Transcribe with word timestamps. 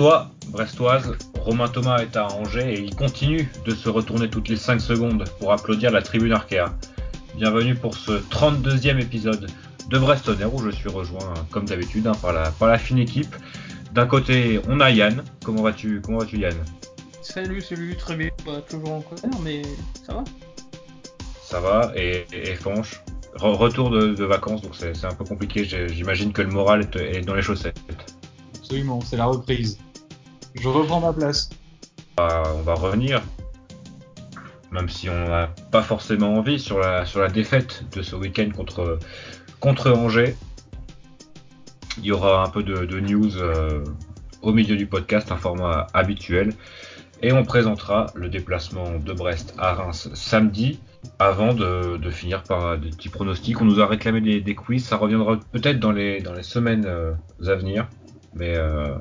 Brestois, 0.00 0.30
Brestoise, 0.46 1.12
Romain 1.40 1.68
Thomas 1.68 1.98
est 1.98 2.16
à 2.16 2.26
Angers 2.28 2.72
et 2.72 2.80
il 2.80 2.96
continue 2.96 3.52
de 3.66 3.74
se 3.74 3.90
retourner 3.90 4.30
toutes 4.30 4.48
les 4.48 4.56
5 4.56 4.80
secondes 4.80 5.24
pour 5.38 5.52
applaudir 5.52 5.90
la 5.90 6.00
tribune 6.00 6.32
Arkea. 6.32 6.74
Bienvenue 7.34 7.74
pour 7.74 7.94
ce 7.94 8.12
32e 8.12 8.98
épisode 8.98 9.50
de 9.90 9.98
Brestonner 9.98 10.46
où 10.46 10.58
je 10.64 10.70
suis 10.70 10.88
rejoint 10.88 11.34
comme 11.50 11.66
d'habitude 11.66 12.06
hein, 12.06 12.14
par, 12.22 12.32
la, 12.32 12.50
par 12.52 12.68
la 12.68 12.78
fine 12.78 12.96
équipe. 12.96 13.36
D'un 13.92 14.06
côté, 14.06 14.62
on 14.70 14.80
a 14.80 14.90
Yann. 14.90 15.22
Comment 15.44 15.60
vas-tu 15.60 16.00
Comment 16.00 16.20
vas-tu 16.20 16.38
Yann? 16.38 16.56
Salut, 17.20 17.60
salut, 17.60 17.94
très 17.94 18.16
bien. 18.16 18.30
Bah, 18.46 18.62
toujours 18.66 18.92
en 18.92 19.00
colère, 19.02 19.38
mais 19.44 19.60
ça 20.06 20.14
va. 20.14 20.24
Ça 21.42 21.60
va 21.60 21.92
et, 21.94 22.24
et, 22.32 22.54
Fanche? 22.54 23.02
Retour 23.34 23.90
de, 23.90 24.24
vacances, 24.24 24.62
donc 24.62 24.72
c'est 24.76 25.04
un 25.04 25.14
peu 25.14 25.24
compliqué. 25.24 25.64
J'imagine 25.64 26.32
que 26.32 26.40
le 26.40 26.48
moral 26.48 26.88
est, 26.94 27.18
est 27.18 27.20
dans 27.20 27.34
les 27.34 27.42
chaussettes. 27.42 27.78
Absolument, 28.54 29.02
c'est 29.02 29.18
la 29.18 29.26
reprise. 29.26 29.78
Je 30.54 30.68
reprends 30.68 31.00
ma 31.00 31.12
place. 31.12 31.50
Bah, 32.16 32.42
on 32.56 32.62
va 32.62 32.74
revenir, 32.74 33.22
même 34.72 34.88
si 34.88 35.08
on 35.08 35.28
n'a 35.28 35.48
pas 35.70 35.82
forcément 35.82 36.34
envie, 36.34 36.58
sur 36.58 36.78
la, 36.78 37.04
défaite 37.28 37.84
de 37.94 38.02
ce 38.02 38.16
week-end 38.16 38.48
contre, 39.60 39.90
Angers. 39.92 40.36
Il 41.98 42.04
y 42.04 42.12
aura 42.12 42.44
un 42.44 42.48
peu 42.48 42.62
de, 42.62 43.00
news 43.00 43.36
euh, 43.38 43.84
au 44.42 44.52
milieu 44.52 44.76
du 44.76 44.86
podcast, 44.86 45.32
un 45.32 45.36
format 45.36 45.86
habituel. 45.92 46.52
Et 47.22 47.32
on 47.32 47.44
présentera 47.44 48.06
le 48.14 48.28
déplacement 48.28 48.98
de 48.98 49.12
Brest 49.12 49.54
à 49.58 49.74
Reims 49.74 50.08
samedi, 50.14 50.80
avant 51.18 51.52
de, 51.52 52.10
finir 52.10 52.42
par 52.42 52.78
des 52.78 52.90
petits 52.90 53.10
pronostics. 53.10 53.60
On 53.60 53.66
nous 53.66 53.80
a 53.80 53.86
réclamé 53.86 54.40
des, 54.40 54.54
quiz, 54.54 54.84
ça 54.84 54.96
reviendra 54.96 55.38
peut-être 55.52 55.78
dans 55.78 55.92
les, 55.92 56.20
dans 56.20 56.32
les 56.32 56.42
semaines 56.42 56.86
euh, 56.86 57.12
à 57.46 57.54
venir 57.54 57.88
mais 58.34 58.56
euh, 58.56 58.94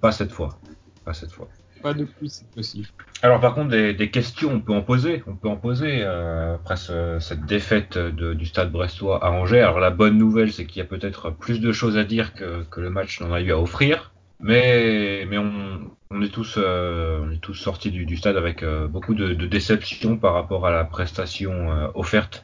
pas 0.00 0.12
cette 0.12 0.32
fois. 0.32 0.58
Pas 1.04 1.14
cette 1.14 1.32
fois. 1.32 1.48
Pas 1.82 1.94
de 1.94 2.04
plus, 2.04 2.32
c'est 2.32 2.50
possible. 2.50 2.88
Alors 3.22 3.40
par 3.40 3.54
contre, 3.54 3.70
des, 3.70 4.10
questions, 4.10 4.50
on 4.50 4.60
peut 4.60 4.72
en 4.72 4.82
poser. 4.82 5.22
On 5.26 5.36
peut 5.36 5.48
en 5.48 5.56
poser 5.56 6.02
euh, 6.02 6.56
après 6.56 6.76
cette 6.76 7.46
défaite 7.46 7.98
du 7.98 8.46
Stade 8.46 8.72
Brestois 8.72 9.24
à 9.24 9.30
Angers. 9.30 9.60
Alors 9.60 9.80
la 9.80 9.90
bonne 9.90 10.18
nouvelle, 10.18 10.52
c'est 10.52 10.66
qu'il 10.66 10.78
y 10.78 10.82
a 10.82 10.88
peut-être 10.88 11.30
plus 11.30 11.60
de 11.60 11.72
choses 11.72 11.96
à 11.96 12.04
dire 12.04 12.34
que, 12.34 12.64
le 12.76 12.90
match 12.90 13.20
n'en 13.20 13.32
a 13.32 13.40
eu 13.40 13.52
à 13.52 13.58
offrir. 13.58 14.12
Mais, 14.40 15.26
mais 15.28 15.36
on, 15.38 16.22
est 16.22 16.32
tous, 16.32 16.58
euh, 16.58 17.20
on 17.24 17.32
est 17.32 17.40
tous 17.40 17.54
sortis 17.54 17.90
du, 17.90 18.16
stade 18.16 18.36
avec 18.36 18.64
beaucoup 18.88 19.14
de, 19.14 19.34
déception 19.34 20.16
par 20.16 20.34
rapport 20.34 20.66
à 20.66 20.70
la 20.70 20.84
prestation 20.84 21.90
offerte 21.94 22.42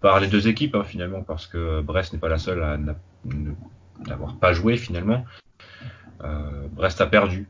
par 0.00 0.20
les 0.20 0.26
deux 0.26 0.48
équipes 0.48 0.74
hein, 0.74 0.84
finalement, 0.84 1.22
parce 1.22 1.46
que 1.46 1.80
Brest 1.80 2.12
n'est 2.12 2.18
pas 2.18 2.28
la 2.28 2.36
seule 2.36 2.62
à 2.62 2.76
d'avoir 4.06 4.36
pas 4.36 4.52
joué 4.52 4.76
finalement. 4.76 5.24
Euh, 6.22 6.68
Brest 6.72 7.00
a 7.00 7.06
perdu. 7.06 7.48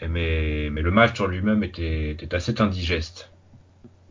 mais, 0.00 0.68
mais 0.70 0.82
le 0.82 0.90
match 0.90 1.20
en 1.20 1.26
lui-même 1.26 1.62
était, 1.62 2.10
était, 2.10 2.34
assez 2.34 2.60
indigeste. 2.60 3.32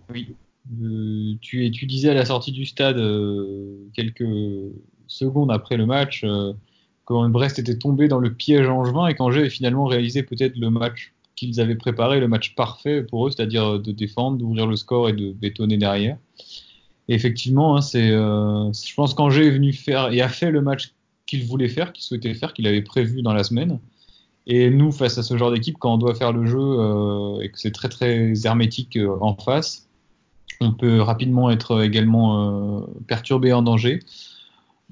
Oui. 0.09 0.35
Euh, 0.81 1.33
tu, 1.41 1.69
tu, 1.71 1.85
disais 1.85 2.09
à 2.09 2.13
la 2.13 2.25
sortie 2.25 2.53
du 2.53 2.65
stade, 2.65 2.97
euh, 2.97 3.75
quelques 3.93 4.23
secondes 5.07 5.51
après 5.51 5.75
le 5.75 5.85
match, 5.85 6.25
quand 7.05 7.27
Brest 7.29 7.59
était 7.59 7.77
tombé 7.77 8.07
dans 8.07 8.19
le 8.19 8.33
piège 8.33 8.67
angevin 8.67 9.07
et 9.07 9.15
qu'Angers 9.15 9.41
avait 9.41 9.49
finalement 9.49 9.85
réalisé 9.85 10.23
peut-être 10.23 10.55
le 10.55 10.69
match 10.69 11.13
qu'ils 11.35 11.59
avaient 11.59 11.75
préparé, 11.75 12.19
le 12.19 12.27
match 12.27 12.55
parfait 12.55 13.03
pour 13.03 13.27
eux, 13.27 13.31
c'est-à-dire 13.31 13.79
de 13.79 13.91
défendre, 13.91 14.37
d'ouvrir 14.37 14.67
le 14.67 14.77
score 14.77 15.09
et 15.09 15.13
de 15.13 15.33
bétonner 15.33 15.77
derrière. 15.77 16.17
Et 17.09 17.15
effectivement, 17.15 17.75
hein, 17.75 17.81
c'est, 17.81 18.11
je 18.11 18.93
pense 18.95 19.13
qu'Angers 19.13 19.47
est 19.47 19.51
venu 19.51 19.73
faire 19.73 20.13
et 20.13 20.21
a 20.21 20.29
fait 20.29 20.51
le 20.51 20.61
match 20.61 20.93
qu'il 21.25 21.45
voulait 21.45 21.69
faire, 21.69 21.93
qu'il 21.93 22.03
souhaitait 22.03 22.33
faire, 22.33 22.53
qu'il 22.53 22.67
avait 22.67 22.81
prévu 22.81 23.21
dans 23.21 23.33
la 23.33 23.43
semaine. 23.43 23.79
Et 24.45 24.69
nous, 24.69 24.91
face 24.91 25.17
à 25.17 25.23
ce 25.23 25.37
genre 25.37 25.51
d'équipe, 25.51 25.77
quand 25.79 25.93
on 25.93 25.97
doit 25.97 26.15
faire 26.15 26.33
le 26.33 26.45
jeu 26.45 26.59
euh, 26.59 27.39
et 27.41 27.49
que 27.49 27.59
c'est 27.59 27.71
très 27.71 27.89
très 27.89 28.45
hermétique 28.45 28.97
euh, 28.97 29.15
en 29.21 29.35
face, 29.35 29.87
on 30.59 30.73
peut 30.73 31.01
rapidement 31.01 31.49
être 31.49 31.81
également 31.81 32.81
euh, 32.81 32.85
perturbé 33.07 33.53
en 33.53 33.61
danger. 33.61 33.99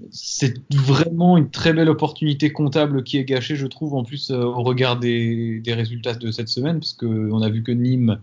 C'est 0.09 0.55
vraiment 0.73 1.37
une 1.37 1.49
très 1.49 1.73
belle 1.73 1.89
opportunité 1.89 2.51
comptable 2.51 3.03
qui 3.03 3.17
est 3.17 3.25
gâchée, 3.25 3.55
je 3.55 3.67
trouve, 3.67 3.93
en 3.93 4.03
plus 4.03 4.31
au 4.31 4.63
regard 4.63 4.97
des, 4.97 5.59
des, 5.59 5.73
résultats 5.73 6.15
de 6.15 6.31
cette 6.31 6.47
semaine, 6.47 6.79
parce 6.79 6.93
qu'on 6.93 7.41
a 7.41 7.49
vu 7.49 7.61
que 7.61 7.71
Nîmes 7.71 8.19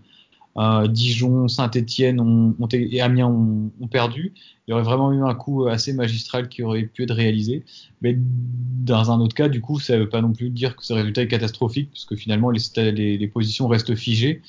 Dijon, 0.89 1.47
Saint-Etienne 1.47 2.55
et 2.73 3.01
Amiens 3.01 3.29
ont, 3.29 3.87
perdu. 3.89 4.33
Il 4.67 4.73
y 4.73 4.75
aurait 4.75 4.83
vraiment 4.83 5.13
eu 5.13 5.23
un 5.23 5.35
coup 5.35 5.67
assez 5.67 5.93
magistral 5.93 6.49
qui 6.49 6.63
aurait 6.63 6.83
pu 6.83 7.05
être 7.05 7.15
réalisé. 7.15 7.65
Mais 8.03 8.17
dans 8.19 9.11
un 9.11 9.21
autre 9.21 9.35
cas, 9.35 9.49
du 9.49 9.61
coup, 9.61 9.79
ça 9.79 9.95
ne 9.95 10.01
veut 10.01 10.09
pas 10.09 10.21
non 10.21 10.33
plus 10.33 10.51
dire 10.51 10.75
que 10.77 10.85
ce 10.85 10.93
résultat 10.93 11.23
est 11.23 11.29
catastrophique, 11.29 11.91
puisque 11.91 12.17
finalement, 12.17 12.51
les, 12.51 13.19
les, 13.19 13.29
positions 13.29 13.69
restent 13.69 13.95
figées. 13.95 14.43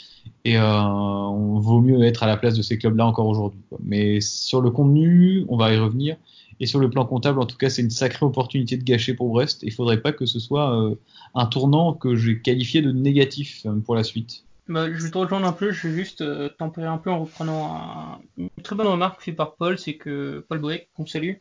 Et 0.46 0.58
euh, 0.58 0.82
on 0.82 1.60
vaut 1.60 1.82
mieux 1.82 2.04
être 2.04 2.24
à 2.24 2.28
la 2.28 2.38
place 2.38 2.56
de 2.56 2.62
ces 2.62 2.78
clubs-là 2.78 3.06
encore 3.06 3.28
aujourd'hui. 3.28 3.62
Mais 3.84 4.20
sur 4.20 4.62
le 4.62 4.72
contenu, 4.72 5.46
on 5.48 5.58
va 5.58 5.74
y 5.74 5.78
revenir. 5.78 6.18
Et 6.60 6.66
sur 6.66 6.80
le 6.80 6.90
plan 6.90 7.06
comptable, 7.06 7.40
en 7.40 7.46
tout 7.46 7.58
cas, 7.58 7.70
c'est 7.70 7.82
une 7.82 7.90
sacrée 7.90 8.26
opportunité 8.26 8.78
de 8.78 8.84
gâcher 8.84 9.14
pour 9.14 9.30
Brest. 9.30 9.64
Il 9.64 9.70
ne 9.70 9.74
faudrait 9.74 10.02
pas 10.02 10.12
que 10.12 10.26
ce 10.26 10.40
soit 10.40 10.76
euh, 10.76 10.96
un 11.36 11.46
tournant 11.46 11.94
que 11.94 12.16
j'ai 12.16 12.42
qualifié 12.42 12.82
de 12.82 12.92
négatif 12.92 13.66
euh, 13.66 13.80
pour 13.80 13.96
la 13.96 14.04
suite. 14.04 14.44
Bah, 14.70 14.86
je 14.94 15.04
vais 15.04 15.10
te 15.10 15.18
rejoindre 15.18 15.48
un 15.48 15.52
peu, 15.52 15.72
je 15.72 15.88
vais 15.88 15.96
juste 15.96 16.22
euh, 16.22 16.48
tempérer 16.48 16.86
un 16.86 17.00
peu 17.00 17.10
en 17.10 17.22
reprenant 17.22 18.22
une 18.38 18.50
très 18.62 18.76
bonne 18.76 18.86
remarque 18.86 19.20
faite 19.20 19.36
par 19.36 19.56
Paul, 19.56 19.80
c'est 19.80 19.96
que 19.96 20.46
Paul 20.48 20.60
Boek, 20.60 20.88
qu'on 20.96 21.08
salue, 21.08 21.38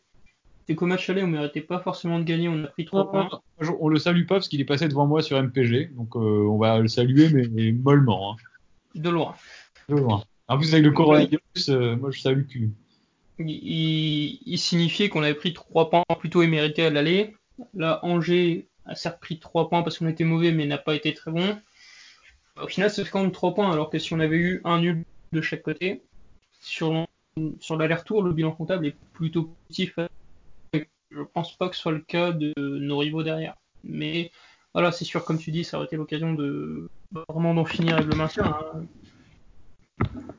c'est 0.66 0.74
qu'au 0.74 0.86
match 0.86 1.10
aller, 1.10 1.22
on 1.22 1.26
méritait 1.26 1.60
pas 1.60 1.78
forcément 1.78 2.18
de 2.18 2.24
gagner, 2.24 2.48
on 2.48 2.64
a 2.64 2.68
pris 2.68 2.86
3 2.86 3.10
points. 3.10 3.28
On 3.80 3.88
le 3.88 3.98
salue 3.98 4.24
pas 4.24 4.36
parce 4.36 4.48
qu'il 4.48 4.62
est 4.62 4.64
passé 4.64 4.88
devant 4.88 5.06
moi 5.06 5.20
sur 5.20 5.40
MPG, 5.42 5.94
donc 5.94 6.16
euh, 6.16 6.46
on 6.48 6.56
va 6.56 6.78
le 6.78 6.88
saluer, 6.88 7.28
mais, 7.28 7.70
mollement. 7.72 8.32
Hein. 8.32 8.36
De 8.94 9.10
loin. 9.10 9.34
De 9.90 9.96
loin. 9.96 10.24
En 10.48 10.56
plus, 10.56 10.72
avec 10.72 10.86
le 10.86 10.92
coronavirus, 10.92 11.68
euh, 11.68 11.96
moi 11.96 12.10
je 12.10 12.20
salue 12.20 12.44
plus. 12.44 12.70
Il, 13.38 14.38
il 14.46 14.58
signifiait 14.58 15.10
qu'on 15.10 15.22
avait 15.22 15.34
pris 15.34 15.52
3 15.52 15.90
points 15.90 16.04
plutôt 16.18 16.40
émérités 16.40 16.86
à 16.86 16.90
l'aller. 16.90 17.36
Là, 17.74 18.00
Angers 18.02 18.68
a 18.86 18.94
certes 18.94 19.20
pris 19.20 19.38
3 19.38 19.68
points 19.68 19.82
parce 19.82 19.98
qu'on 19.98 20.08
était 20.08 20.24
mauvais, 20.24 20.50
mais 20.50 20.64
n'a 20.64 20.78
pas 20.78 20.94
été 20.94 21.12
très 21.12 21.30
bon. 21.30 21.58
Au 22.62 22.68
final, 22.68 22.90
c'est 22.90 23.08
quand 23.08 23.22
même 23.22 23.32
3 23.32 23.54
points, 23.54 23.70
alors 23.70 23.90
que 23.90 23.98
si 23.98 24.12
on 24.14 24.20
avait 24.20 24.36
eu 24.36 24.60
un 24.64 24.80
nul 24.80 25.04
de 25.32 25.40
chaque 25.40 25.62
côté, 25.62 26.02
sur, 26.60 27.06
l'aller-retour, 27.70 28.22
le 28.22 28.32
bilan 28.32 28.52
comptable 28.52 28.86
est 28.86 28.96
plutôt 29.12 29.54
positif. 29.66 29.98
Je 30.72 31.22
pense 31.32 31.56
pas 31.56 31.68
que 31.68 31.76
ce 31.76 31.82
soit 31.82 31.92
le 31.92 32.00
cas 32.00 32.32
de 32.32 32.52
nos 32.58 32.98
rivaux 32.98 33.22
derrière. 33.22 33.56
Mais 33.84 34.30
voilà, 34.74 34.92
c'est 34.92 35.04
sûr, 35.04 35.24
comme 35.24 35.38
tu 35.38 35.50
dis, 35.50 35.64
ça 35.64 35.76
aurait 35.76 35.86
été 35.86 35.96
l'occasion 35.96 36.34
de 36.34 36.90
vraiment 37.28 37.54
d'en 37.54 37.64
finir 37.64 37.94
avec 37.94 38.06
le 38.06 38.16
maintien. 38.16 38.44
Hein. 38.44 38.84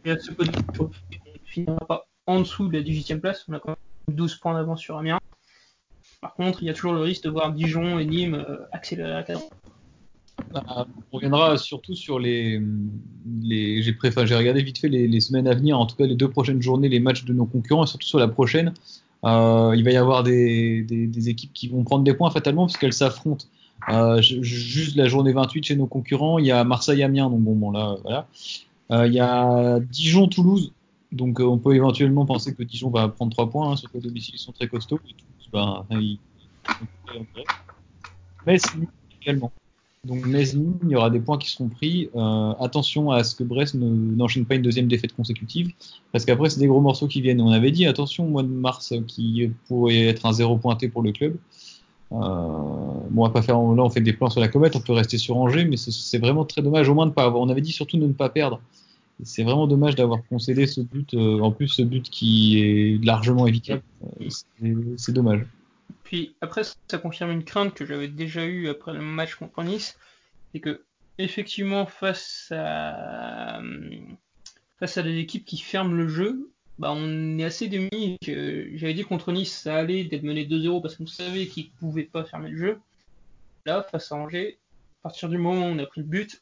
Ce 0.06 0.31
on 0.79 0.84
ne 0.84 0.90
finira 1.46 1.85
pas 1.85 2.08
en 2.28 2.40
dessous 2.40 2.68
de 2.68 2.78
la 2.78 2.84
18e 2.84 3.19
place. 3.19 3.46
On 3.47 3.53
a 3.53 3.59
quand 3.59 3.69
même 3.69 4.16
12 4.16 4.35
points 4.35 4.53
d'avance 4.53 4.81
sur 4.81 4.97
Amiens. 4.97 5.19
Par 6.22 6.34
contre, 6.34 6.62
il 6.62 6.66
y 6.68 6.69
a 6.69 6.74
toujours 6.74 6.94
le 6.94 7.02
risque 7.02 7.24
de 7.24 7.29
voir 7.29 7.53
Dijon 7.53 7.97
et 7.97 8.06
Nîmes 8.06 8.35
euh, 8.35 8.58
accélérer 8.72 9.12
la 9.12 9.24
cadence. 9.24 9.50
Bah, 10.51 10.88
on 11.11 11.16
reviendra 11.17 11.57
surtout 11.57 11.95
sur 11.95 12.19
les. 12.19 12.61
les 13.41 13.81
j'ai 13.81 14.35
regardé 14.35 14.61
vite 14.63 14.79
fait 14.79 14.89
les, 14.89 15.19
semaines 15.19 15.47
à 15.47 15.53
venir, 15.53 15.79
en 15.79 15.85
tout 15.85 15.95
cas 15.95 16.05
les 16.05 16.16
deux 16.16 16.29
prochaines 16.29 16.61
journées, 16.61 16.89
les 16.89 17.00
matchs 17.00 17.25
de 17.25 17.33
nos 17.33 17.45
concurrents, 17.45 17.84
et 17.84 17.87
surtout 17.87 18.08
sur 18.08 18.19
la 18.19 18.28
prochaine. 18.28 18.73
Euh, 19.25 19.73
il 19.75 19.84
va 19.84 19.91
y 19.91 19.97
avoir 19.97 20.23
des, 20.23 21.29
équipes 21.29 21.52
qui 21.53 21.67
vont 21.67 21.84
prendre 21.84 22.03
des 22.03 22.14
points 22.14 22.31
fatalement 22.31 22.66
parce 22.66 22.78
qu'elles 22.78 22.93
s'affrontent. 22.93 23.46
Euh, 23.90 24.22
juste 24.22 24.96
la 24.96 25.08
journée 25.08 25.34
28 25.34 25.64
chez 25.64 25.75
nos 25.75 25.87
concurrents, 25.87 26.37
il 26.37 26.46
y 26.46 26.52
a 26.52 26.64
Marseille-Amiens, 26.64 27.29
donc 27.29 27.41
bon, 27.41 27.55
bon 27.55 27.72
là, 27.72 27.97
voilà. 28.03 28.28
Euh, 28.91 29.08
il 29.08 29.14
y 29.14 29.19
a 29.19 29.79
Dijon-Toulouse, 29.79 30.73
donc 31.11 31.40
on 31.40 31.58
peut 31.58 31.75
éventuellement 31.75 32.25
penser 32.25 32.53
que 32.53 32.64
Dijon 32.64 32.90
va 32.90 33.08
prendre 33.08 33.31
3 33.31 33.49
points, 33.49 33.72
hein, 33.72 33.75
sur 33.75 33.90
le 33.93 34.02
domicile 34.02 34.35
ils 34.35 34.40
sont 34.40 34.52
très 34.52 34.67
costauds. 34.67 34.99
Ben, 35.53 35.85
ils... 35.91 36.19
Mais 38.46 38.58
c'est 38.58 38.72
également. 39.22 39.52
Donc 40.05 40.25
Mesny, 40.25 40.72
il 40.84 40.90
y 40.90 40.96
aura 40.96 41.09
des 41.09 41.19
points 41.19 41.37
qui 41.37 41.49
seront 41.49 41.67
pris. 41.67 42.09
Euh, 42.16 42.53
attention 42.61 43.11
à 43.11 43.23
ce 43.23 43.35
que 43.35 43.43
Brest 43.43 43.75
n'enchaîne 43.75 44.46
pas 44.46 44.55
une 44.55 44.61
deuxième 44.61 44.87
défaite 44.87 45.13
consécutive, 45.13 45.73
parce 46.13 46.23
qu'après 46.23 46.49
c'est 46.49 46.59
des 46.59 46.67
gros 46.67 46.79
morceaux 46.79 47.07
qui 47.07 47.22
viennent. 47.22 47.41
On 47.41 47.51
avait 47.51 47.72
dit 47.72 47.85
attention 47.85 48.25
au 48.25 48.29
mois 48.29 48.43
de 48.43 48.47
mars 48.47 48.93
qui 49.07 49.51
pourrait 49.67 50.05
être 50.07 50.25
un 50.25 50.31
zéro 50.31 50.57
pointé 50.57 50.87
pour 50.87 51.01
le 51.01 51.11
club. 51.11 51.35
Euh, 52.11 52.17
bon, 52.17 53.22
on 53.22 53.23
va 53.23 53.29
pas 53.29 53.41
faire. 53.41 53.55
Là, 53.55 53.84
on 53.84 53.90
fait 53.90 54.01
des 54.01 54.13
plans 54.13 54.29
sur 54.29 54.41
la 54.41 54.47
comète, 54.47 54.75
on 54.75 54.79
peut 54.79 54.93
rester 54.93 55.17
sur 55.17 55.37
Angers, 55.37 55.66
mais 55.66 55.78
c'est 55.78 56.17
vraiment 56.17 56.45
très 56.45 56.61
dommage. 56.61 56.90
Au 56.90 56.95
moins 56.95 57.05
de 57.05 57.11
pas 57.11 57.25
avoir. 57.25 57.41
On 57.41 57.49
avait 57.49 57.61
dit 57.61 57.72
surtout 57.72 57.97
de 57.97 58.07
ne 58.07 58.13
pas 58.13 58.29
perdre. 58.29 58.61
C'est 59.23 59.43
vraiment 59.43 59.67
dommage 59.67 59.95
d'avoir 59.95 60.19
concédé 60.29 60.66
ce 60.66 60.79
but. 60.81 61.13
Euh, 61.13 61.41
en 61.41 61.52
plus, 61.52 61.67
ce 61.67 61.81
but 61.81 62.09
qui 62.09 62.59
est 62.59 63.05
largement 63.05 63.47
évitable. 63.47 63.81
c'est 64.97 65.11
dommage. 65.11 65.45
Puis 66.09 66.35
après, 66.41 66.64
ça 66.64 66.97
confirme 66.97 67.29
une 67.29 67.44
crainte 67.44 67.76
que 67.76 67.85
j'avais 67.85 68.08
déjà 68.08 68.44
eue 68.44 68.67
après 68.67 68.94
le 68.94 69.00
match 69.00 69.35
contre 69.35 69.61
Nice, 69.61 69.96
c'est 70.52 70.59
que 70.59 70.84
effectivement 71.20 71.85
face 71.85 72.47
à 72.50 73.61
face 74.79 74.97
à 74.97 75.03
des 75.03 75.20
équipes 75.20 75.46
qui 75.46 75.59
ferment 75.59 75.94
le 75.94 76.08
jeu, 76.08 76.50
bah 76.79 76.91
on 76.96 77.38
est 77.38 77.44
assez 77.44 77.67
démunis. 77.67 78.17
J'avais 78.23 78.96
dit 78.96 79.03
contre 79.03 79.32
Nice, 79.32 79.56
ça 79.56 79.76
allait 79.76 80.03
d'être 80.03 80.23
mené 80.23 80.46
2-0 80.46 80.82
parce 80.82 80.96
qu'on 80.96 81.06
savait 81.06 81.46
qu'ils 81.46 81.70
pouvaient 81.73 82.06
pas 82.06 82.23
fermer 82.23 82.50
le 82.50 82.58
jeu. 82.58 82.79
Là, 83.67 83.84
face 83.84 84.12
à 84.12 84.16
Angers, 84.16 84.58
partir 85.03 85.29
du 85.29 85.38
moment 85.38 85.67
où 85.67 85.70
on 85.70 85.78
a 85.78 85.85
pris 85.85 86.02
le 86.02 86.08
but, 86.08 86.41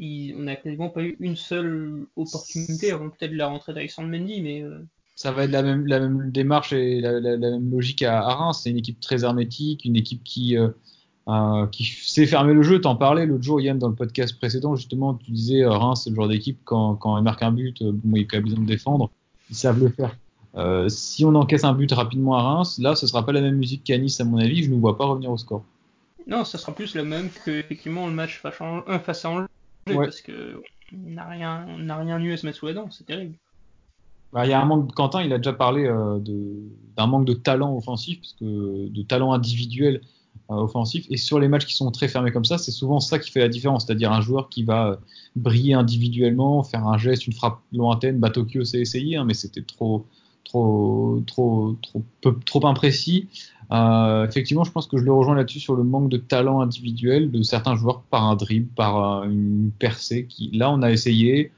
on 0.00 0.42
n'a 0.42 0.56
quasiment 0.56 0.90
pas 0.90 1.02
eu 1.02 1.16
une 1.20 1.36
seule 1.36 2.06
opportunité 2.16 2.90
avant 2.90 3.08
peut-être 3.08 3.34
la 3.34 3.46
rentrée 3.46 3.72
d'Alexandre 3.72 4.08
Mendy, 4.08 4.40
mais 4.40 4.62
euh, 4.62 4.84
ça 5.20 5.32
va 5.32 5.44
être 5.44 5.50
la 5.50 5.62
même, 5.62 5.86
la 5.86 6.00
même 6.00 6.30
démarche 6.30 6.72
et 6.72 7.02
la, 7.02 7.20
même 7.36 7.70
logique 7.70 8.02
à, 8.02 8.22
Reims. 8.22 8.60
C'est 8.62 8.70
une 8.70 8.78
équipe 8.78 9.00
très 9.00 9.22
hermétique, 9.22 9.84
une 9.84 9.96
équipe 9.96 10.24
qui, 10.24 10.56
euh, 10.56 10.70
euh, 11.28 11.66
qui 11.66 11.84
sait 11.84 12.24
fermer 12.24 12.54
le 12.54 12.62
jeu. 12.62 12.80
T'en 12.80 12.96
parlais 12.96 13.26
l'autre 13.26 13.42
jour, 13.42 13.60
Yann, 13.60 13.78
dans 13.78 13.90
le 13.90 13.94
podcast 13.94 14.38
précédent, 14.38 14.76
justement, 14.76 15.12
tu 15.12 15.30
disais 15.30 15.66
Reims, 15.66 16.04
c'est 16.04 16.08
le 16.08 16.16
genre 16.16 16.28
d'équipe, 16.28 16.60
quand, 16.64 16.94
quand 16.94 17.18
elle 17.18 17.22
marque 17.22 17.42
un 17.42 17.52
but, 17.52 17.82
bon, 17.82 18.16
il 18.16 18.26
a 18.34 18.40
besoin 18.40 18.60
de 18.60 18.66
défendre, 18.66 19.10
ils 19.50 19.56
savent 19.56 19.78
le 19.78 19.90
faire. 19.90 20.16
si 20.88 21.22
on 21.26 21.34
encaisse 21.34 21.64
un 21.64 21.74
but 21.74 21.92
rapidement 21.92 22.36
à 22.36 22.42
Reims, 22.42 22.78
là, 22.78 22.94
ce 22.94 23.06
sera 23.06 23.26
pas 23.26 23.32
la 23.32 23.42
même 23.42 23.56
musique 23.56 23.84
qu'à 23.84 23.98
Nice, 23.98 24.22
à 24.22 24.24
mon 24.24 24.38
avis. 24.38 24.64
Je 24.64 24.70
ne 24.70 24.80
vois 24.80 24.96
pas 24.96 25.04
revenir 25.04 25.30
au 25.30 25.36
score. 25.36 25.62
Non, 26.26 26.46
ça 26.46 26.56
sera 26.56 26.74
plus 26.74 26.94
la 26.94 27.04
même 27.04 27.28
que 27.44 27.50
effectivement 27.50 28.06
le 28.06 28.14
match 28.14 28.40
face 28.40 29.24
à 29.26 29.28
Angers 29.30 29.46
parce 29.84 30.22
que 30.22 30.62
n'a 30.94 31.28
rien, 31.28 31.66
n'a 31.76 31.98
rien 31.98 32.18
eu 32.20 32.32
à 32.32 32.38
se 32.38 32.46
mettre 32.46 32.56
sous 32.56 32.68
la 32.68 32.72
dent, 32.72 32.88
c'est 32.90 33.04
terrible. 33.04 33.34
Bah, 34.32 34.46
il 34.46 34.50
y 34.50 34.52
a 34.52 34.60
un 34.60 34.64
manque. 34.64 34.92
Quentin, 34.94 35.22
il 35.22 35.32
a 35.32 35.38
déjà 35.38 35.52
parlé 35.52 35.86
euh, 35.86 36.18
d'un 36.96 37.06
manque 37.06 37.26
de 37.26 37.34
talent 37.34 37.76
offensif, 37.76 38.20
parce 38.20 38.34
que 38.34 38.88
de 38.88 39.02
talent 39.02 39.32
individuel 39.32 40.00
euh, 40.50 40.54
offensif. 40.54 41.06
Et 41.10 41.16
sur 41.16 41.38
les 41.38 41.48
matchs 41.48 41.66
qui 41.66 41.74
sont 41.74 41.90
très 41.90 42.08
fermés 42.08 42.32
comme 42.32 42.44
ça, 42.44 42.58
c'est 42.58 42.72
souvent 42.72 42.98
ça 42.98 43.18
qui 43.18 43.30
fait 43.30 43.40
la 43.40 43.48
différence, 43.48 43.86
c'est-à-dire 43.86 44.12
un 44.12 44.20
joueur 44.20 44.48
qui 44.48 44.64
va 44.64 44.88
euh, 44.88 44.96
briller 45.36 45.74
individuellement, 45.74 46.62
faire 46.64 46.86
un 46.86 46.98
geste, 46.98 47.26
une 47.26 47.32
frappe 47.32 47.58
lointaine. 47.72 48.18
Bah, 48.18 48.30
Tokyo 48.30 48.64
s'est 48.64 48.80
essayé, 48.80 49.16
hein, 49.16 49.24
mais 49.24 49.34
c'était 49.34 49.62
trop, 49.62 50.06
trop, 50.44 51.22
trop, 51.26 51.76
trop, 51.82 52.32
trop 52.44 52.66
imprécis. 52.66 53.28
Euh, 53.70 54.26
effectivement, 54.26 54.64
je 54.64 54.72
pense 54.72 54.88
que 54.88 54.96
je 54.96 55.04
le 55.04 55.12
rejoins 55.12 55.36
là-dessus 55.36 55.60
sur 55.60 55.76
le 55.76 55.84
manque 55.84 56.08
de 56.08 56.16
talent 56.16 56.60
individuel 56.60 57.30
de 57.30 57.42
certains 57.42 57.76
joueurs 57.76 58.02
par 58.02 58.24
un 58.24 58.34
dribble, 58.34 58.72
par 58.74 59.22
une 59.24 59.70
percée. 59.78 60.26
Qui, 60.26 60.50
là, 60.52 60.72
on 60.72 60.82
a 60.82 60.90
essayé, 60.90 61.52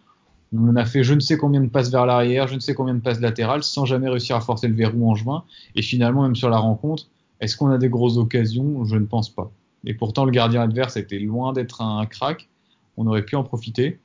on 0.54 0.76
a 0.76 0.84
fait 0.84 1.02
je 1.02 1.14
ne 1.14 1.20
sais 1.20 1.36
combien 1.36 1.60
de 1.60 1.68
passes 1.68 1.90
vers 1.90 2.06
l'arrière, 2.06 2.48
je 2.48 2.54
ne 2.54 2.60
sais 2.60 2.74
combien 2.74 2.94
de 2.94 3.00
passes 3.00 3.20
latérales, 3.20 3.62
sans 3.62 3.84
jamais 3.84 4.08
réussir 4.08 4.36
à 4.36 4.40
forcer 4.40 4.68
le 4.68 4.74
verrou 4.74 5.10
en 5.10 5.14
juin. 5.14 5.44
Et 5.74 5.82
finalement, 5.82 6.22
même 6.22 6.36
sur 6.36 6.50
la 6.50 6.58
rencontre, 6.58 7.06
est-ce 7.40 7.56
qu'on 7.56 7.70
a 7.70 7.78
des 7.78 7.88
grosses 7.88 8.18
occasions? 8.18 8.84
Je 8.84 8.96
ne 8.96 9.06
pense 9.06 9.30
pas. 9.30 9.50
Et 9.84 9.94
pourtant, 9.94 10.24
le 10.24 10.30
gardien 10.30 10.62
adverse 10.62 10.96
était 10.96 11.18
loin 11.18 11.52
d'être 11.52 11.82
un 11.82 12.04
crack. 12.06 12.48
On 12.96 13.06
aurait 13.06 13.24
pu 13.24 13.36
en 13.36 13.42
profiter. 13.42 13.98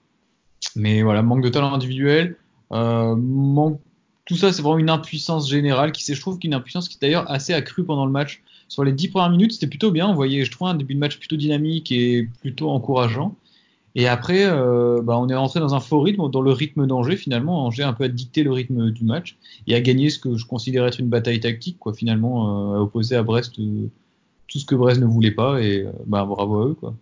Mais 0.75 1.03
voilà, 1.03 1.21
manque 1.21 1.43
de 1.43 1.49
talent 1.49 1.73
individuel, 1.73 2.35
euh, 2.71 3.15
tout 4.25 4.35
ça, 4.35 4.51
c'est 4.51 4.61
vraiment 4.61 4.79
une 4.79 4.89
impuissance 4.89 5.49
générale 5.49 5.91
qui, 5.91 6.13
je 6.13 6.19
trouve, 6.19 6.39
qu'une 6.39 6.53
impuissance 6.53 6.89
qui 6.89 6.97
d'ailleurs 6.99 7.29
assez 7.31 7.53
accrue 7.53 7.85
pendant 7.85 8.05
le 8.05 8.11
match. 8.11 8.41
Sur 8.67 8.83
les 8.83 8.91
dix 8.91 9.07
premières 9.07 9.29
minutes, 9.29 9.53
c'était 9.53 9.67
plutôt 9.67 9.91
bien. 9.91 10.07
On 10.07 10.13
voyait, 10.13 10.43
je 10.43 10.51
trouve, 10.51 10.67
un 10.67 10.75
début 10.75 10.95
de 10.95 10.99
match 10.99 11.17
plutôt 11.17 11.37
dynamique 11.37 11.91
et 11.91 12.27
plutôt 12.41 12.69
encourageant. 12.69 13.35
Et 13.97 14.07
après, 14.07 14.45
euh, 14.45 15.01
bah, 15.01 15.17
on 15.17 15.27
est 15.27 15.35
rentré 15.35 15.59
dans 15.59 15.73
un 15.73 15.79
faux 15.79 15.99
rythme, 15.99 16.29
dans 16.29 16.41
le 16.43 16.51
rythme 16.51 16.85
d'Angers 16.85 17.17
finalement. 17.17 17.65
Angers 17.65 17.81
a 17.81 17.89
un 17.89 17.93
peu 17.93 18.03
à 18.03 18.07
dicter 18.07 18.43
le 18.43 18.51
rythme 18.51 18.91
du 18.91 19.03
match 19.03 19.37
et 19.65 19.73
a 19.73 19.81
gagné 19.81 20.11
ce 20.11 20.19
que 20.19 20.37
je 20.37 20.45
considérais 20.45 20.89
être 20.89 20.99
une 20.99 21.09
bataille 21.09 21.39
tactique, 21.39 21.79
quoi. 21.79 21.93
Finalement, 21.93 22.75
euh, 22.75 22.77
à 22.77 22.81
opposer 22.81 23.15
à 23.15 23.23
Brest 23.23 23.57
euh, 23.57 23.87
tout 24.47 24.59
ce 24.59 24.65
que 24.65 24.75
Brest 24.75 25.01
ne 25.01 25.07
voulait 25.07 25.31
pas 25.31 25.59
et 25.61 25.87
bah, 26.05 26.25
bravo 26.25 26.61
à 26.61 26.67
eux, 26.67 26.73
quoi. 26.75 26.93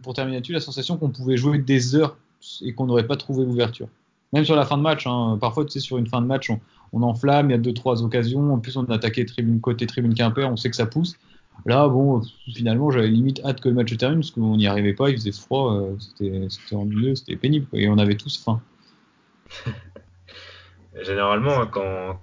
pour 0.00 0.14
terminer 0.14 0.36
là-dessus, 0.36 0.52
la 0.52 0.60
sensation 0.60 0.96
qu'on 0.96 1.10
pouvait 1.10 1.36
jouer 1.36 1.58
des 1.58 1.96
heures 1.96 2.16
et 2.62 2.72
qu'on 2.72 2.86
n'aurait 2.86 3.08
pas 3.08 3.16
trouvé 3.16 3.44
l'ouverture 3.44 3.88
même 4.34 4.44
sur 4.44 4.56
la 4.56 4.66
fin 4.66 4.76
de 4.76 4.82
match, 4.82 5.06
hein, 5.06 5.38
parfois, 5.40 5.64
tu 5.64 5.70
sais, 5.70 5.80
sur 5.80 5.96
une 5.96 6.08
fin 6.08 6.20
de 6.20 6.26
match, 6.26 6.50
on, 6.92 7.02
enflamme, 7.02 7.50
il 7.50 7.52
y 7.52 7.54
a 7.54 7.58
deux, 7.58 7.72
trois 7.72 8.02
occasions. 8.02 8.52
En 8.52 8.58
plus, 8.58 8.76
on 8.76 8.84
a 8.86 8.94
attaqué 8.94 9.24
tribune 9.24 9.60
côté 9.60 9.86
tribune 9.86 10.12
Quimper, 10.12 10.50
on 10.50 10.56
sait 10.56 10.70
que 10.70 10.76
ça 10.76 10.86
pousse. 10.86 11.16
Là, 11.66 11.88
bon, 11.88 12.20
finalement, 12.54 12.90
j'avais 12.90 13.08
limite 13.08 13.40
hâte 13.44 13.60
que 13.60 13.68
le 13.68 13.74
match 13.74 13.96
termine 13.96 14.20
parce 14.20 14.30
qu'on 14.30 14.56
n'y 14.56 14.66
arrivait 14.66 14.92
pas, 14.92 15.08
il 15.08 15.16
faisait 15.16 15.32
froid, 15.32 15.74
euh, 15.74 15.96
c'était 15.98 16.74
ennuyeux, 16.74 17.14
c'était 17.14 17.36
pénible, 17.36 17.66
et 17.72 17.88
on 17.88 17.96
avait 17.96 18.16
tous 18.16 18.42
faim. 18.42 18.60
Généralement, 21.02 21.66
quand, 21.66 22.20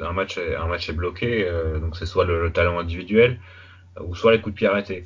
un, 0.00 0.12
match 0.12 0.38
est, 0.38 0.92
bloqué, 0.92 1.46
euh, 1.46 1.78
donc 1.78 1.96
c'est 1.96 2.06
soit 2.06 2.24
le, 2.24 2.50
talent 2.52 2.78
individuel 2.78 3.38
euh, 3.98 4.04
ou 4.04 4.14
soit 4.14 4.32
les 4.32 4.40
coups 4.40 4.54
de 4.54 4.58
pied 4.58 4.66
arrêtés. 4.66 5.04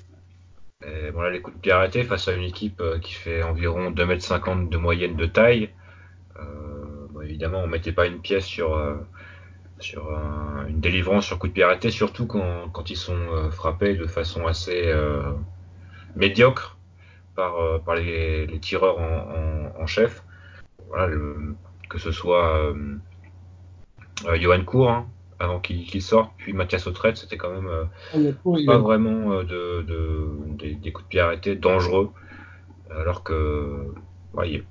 Et 0.87 1.11
bon, 1.11 1.23
là, 1.23 1.31
les 1.31 1.41
coups 1.41 1.57
de 1.57 1.61
pied 1.61 1.73
arrêtés 1.73 2.05
face 2.05 2.29
à 2.29 2.35
une 2.35 2.45
équipe 2.45 2.81
qui 3.03 3.15
fait 3.15 3.43
environ 3.43 3.91
2,50 3.91 4.53
m 4.53 4.69
de 4.69 4.77
moyenne 4.77 5.17
de 5.17 5.27
taille, 5.27 5.71
euh, 6.39 7.23
évidemment, 7.23 7.59
on 7.59 7.67
mettait 7.67 7.93
pas 7.93 8.07
une 8.07 8.21
pièce 8.21 8.45
sur, 8.45 8.79
euh, 9.79 9.83
sur 9.83 10.11
une 10.69 10.81
délivrance 10.81 11.27
sur 11.27 11.39
coup 11.39 11.49
de 11.49 11.53
pied 11.53 11.63
arrêté, 11.63 11.91
surtout 11.91 12.27
quand, 12.27 12.69
quand 12.73 12.91
ils 12.91 12.97
sont 12.97 13.17
euh, 13.17 13.51
frappés 13.51 13.95
de 13.95 14.07
façon 14.07 14.47
assez 14.47 14.93
médiocre 16.17 16.79
par, 17.35 17.81
par 17.85 17.95
les, 17.95 18.47
les, 18.47 18.59
tireurs 18.59 18.99
en, 18.99 19.81
en, 19.81 19.87
chef. 19.87 20.25
Voilà, 20.89 21.15
que 21.89 21.99
ce 21.99 22.11
soit 22.11 22.75
Johan 24.35 24.65
Cour, 24.65 24.91
hein, 24.91 25.07
avant 25.39 25.61
qu'il 25.61 26.03
sorte, 26.03 26.33
puis 26.39 26.53
Mathias 26.53 26.87
Autrette, 26.87 27.17
c'était 27.17 27.37
quand 27.37 27.53
même 27.53 27.89
ah, 28.15 28.19
pas 28.67 28.79
vraiment 28.79 29.43
de, 29.43 29.83
de, 29.83 30.29
des, 30.57 30.75
des, 30.75 30.93
coups 30.93 31.05
de 31.05 31.09
pied 31.09 31.21
arrêtés 31.21 31.55
dangereux. 31.55 32.11
Alors 32.91 33.23
que 33.23 33.93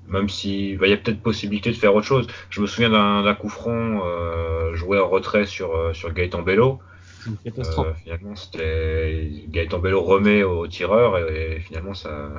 même 0.08 0.28
si 0.28 0.76
bah, 0.76 0.86
il 0.86 0.90
y 0.90 0.92
a 0.92 0.96
peut-être 0.96 1.20
possibilité 1.20 1.70
de 1.70 1.76
faire 1.76 1.94
autre 1.94 2.06
chose. 2.06 2.26
Je 2.50 2.60
me 2.60 2.66
souviens 2.66 2.90
d'un 2.90 3.34
coup 3.34 3.48
franc 3.48 4.00
euh, 4.04 4.74
joué 4.74 4.98
en 4.98 5.08
retrait 5.08 5.46
sur, 5.46 5.74
euh, 5.74 5.92
sur 5.92 6.12
Gaëtan 6.12 6.42
Bello. 6.42 6.78
Euh, 7.46 7.92
finalement, 8.02 8.36
c'était 8.36 9.30
Gaëtan 9.48 9.80
Bello 9.80 10.02
remet 10.02 10.42
au, 10.42 10.66
tireur 10.66 11.18
et, 11.18 11.60
finalement 11.60 11.92
ça, 11.92 12.30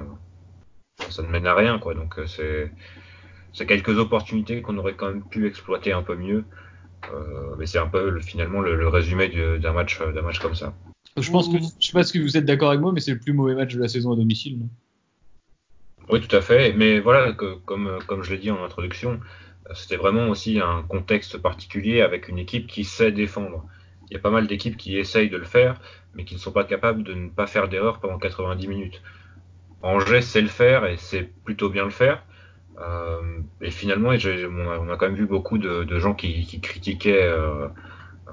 ça 1.09 1.21
ne 1.21 1.27
mène 1.27 1.45
à 1.45 1.53
rien. 1.53 1.77
Quoi. 1.79 1.93
Donc 1.93 2.15
c'est 2.25 2.71
c'est 3.51 3.65
quelques 3.65 3.97
opportunités 3.97 4.61
qu'on 4.61 4.77
aurait 4.77 4.93
quand 4.93 5.07
même 5.07 5.23
pu 5.23 5.47
exploiter 5.47 5.91
un 5.91 6.03
peu 6.03 6.15
mieux. 6.15 6.43
mais 7.57 7.65
c'est 7.65 7.79
un 7.79 7.87
peu 7.87 8.19
finalement 8.19 8.61
le, 8.61 8.87
résumé 8.87 9.29
d'un 9.59 9.73
match 9.73 10.01
d'un 10.01 10.21
match 10.21 10.39
comme 10.39 10.55
ça. 10.55 10.73
Je 11.17 11.31
pense 11.31 11.49
que 11.49 11.57
je 11.57 11.87
sais 11.87 11.93
pas 11.93 12.03
si 12.03 12.19
vous 12.19 12.37
êtes 12.37 12.45
d'accord 12.45 12.69
avec 12.69 12.81
moi, 12.81 12.91
mais 12.93 13.01
c'est 13.01 13.11
le 13.11 13.19
plus 13.19 13.33
mauvais 13.33 13.55
match 13.55 13.75
de 13.75 13.81
la 13.81 13.89
saison 13.89 14.13
à 14.13 14.15
domicile. 14.15 14.59
Non? 14.59 14.69
Oui, 16.09 16.21
tout 16.21 16.35
à 16.35 16.41
fait. 16.41 16.73
Mais 16.73 16.99
voilà, 16.99 17.33
que, 17.33 17.55
comme, 17.65 18.23
je 18.23 18.31
l'ai 18.31 18.39
dit 18.39 18.51
en 18.51 18.63
introduction, 18.63 19.19
c'était 19.73 19.97
vraiment 19.97 20.29
aussi 20.29 20.59
un 20.59 20.83
contexte 20.83 21.37
particulier 21.37 22.01
avec 22.01 22.27
une 22.27 22.39
équipe 22.39 22.67
qui 22.67 22.83
sait 22.83 23.11
défendre. 23.11 23.65
Il 24.09 24.15
y 24.15 24.17
a 24.17 24.19
pas 24.19 24.31
mal 24.31 24.47
d'équipes 24.47 24.75
qui 24.75 24.97
essayent 24.97 25.29
de 25.29 25.37
le 25.37 25.45
faire, 25.45 25.79
mais 26.15 26.25
qui 26.25 26.33
ne 26.33 26.39
sont 26.39 26.51
pas 26.51 26.63
capables 26.63 27.03
de 27.03 27.13
ne 27.13 27.29
pas 27.29 27.45
faire 27.45 27.69
d'erreur 27.69 27.99
pendant 27.99 28.17
90 28.17 28.67
minutes. 28.67 29.01
Angers 29.83 30.21
sait 30.21 30.41
le 30.41 30.47
faire 30.47 30.85
et 30.85 30.97
sait 30.97 31.29
plutôt 31.45 31.69
bien 31.69 31.83
le 31.83 31.91
faire. 31.91 32.23
Euh, 32.81 33.39
et 33.61 33.69
finalement, 33.69 34.09
on 34.09 34.89
a 34.89 34.97
quand 34.97 35.05
même 35.05 35.15
vu 35.15 35.27
beaucoup 35.27 35.59
de, 35.59 35.99
gens 35.99 36.15
qui, 36.15 36.59
critiquaient 36.59 37.21
euh, 37.21 37.67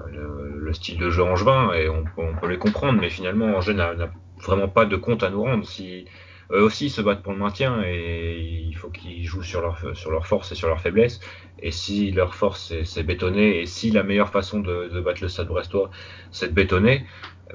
le, 0.09 0.73
style 0.73 0.97
de 0.97 1.09
jeu 1.11 1.23
angevin, 1.23 1.73
et 1.73 1.89
on, 1.89 2.05
on, 2.17 2.35
peut 2.35 2.47
les 2.47 2.57
comprendre, 2.57 2.99
mais 2.99 3.09
finalement, 3.09 3.55
Angers 3.55 3.73
n'a 3.73 3.93
vraiment 4.37 4.67
pas 4.67 4.85
de 4.85 4.95
compte 4.95 5.23
à 5.23 5.29
nous 5.29 5.41
rendre. 5.41 5.65
Si, 5.65 6.05
eux 6.51 6.61
aussi 6.61 6.89
se 6.89 7.01
battent 7.01 7.23
pour 7.23 7.33
le 7.33 7.39
maintien 7.39 7.81
et 7.83 8.63
il 8.65 8.75
faut 8.75 8.89
qu'ils 8.89 9.25
jouent 9.25 9.43
sur 9.43 9.61
leur, 9.61 9.79
sur 9.95 10.11
leur 10.11 10.27
force 10.27 10.51
et 10.51 10.55
sur 10.55 10.67
leur 10.67 10.81
faiblesse. 10.81 11.19
Et 11.59 11.71
si 11.71 12.11
leur 12.11 12.35
force 12.35 12.73
c'est 12.83 13.03
bétonner 13.03 13.61
et 13.61 13.65
si 13.65 13.91
la 13.91 14.03
meilleure 14.03 14.29
façon 14.29 14.59
de, 14.59 14.99
battre 15.01 15.21
le 15.21 15.27
Stade 15.29 15.47
Brestois 15.47 15.89
c'est 16.31 16.49
de 16.49 16.53
bétonner, 16.53 17.05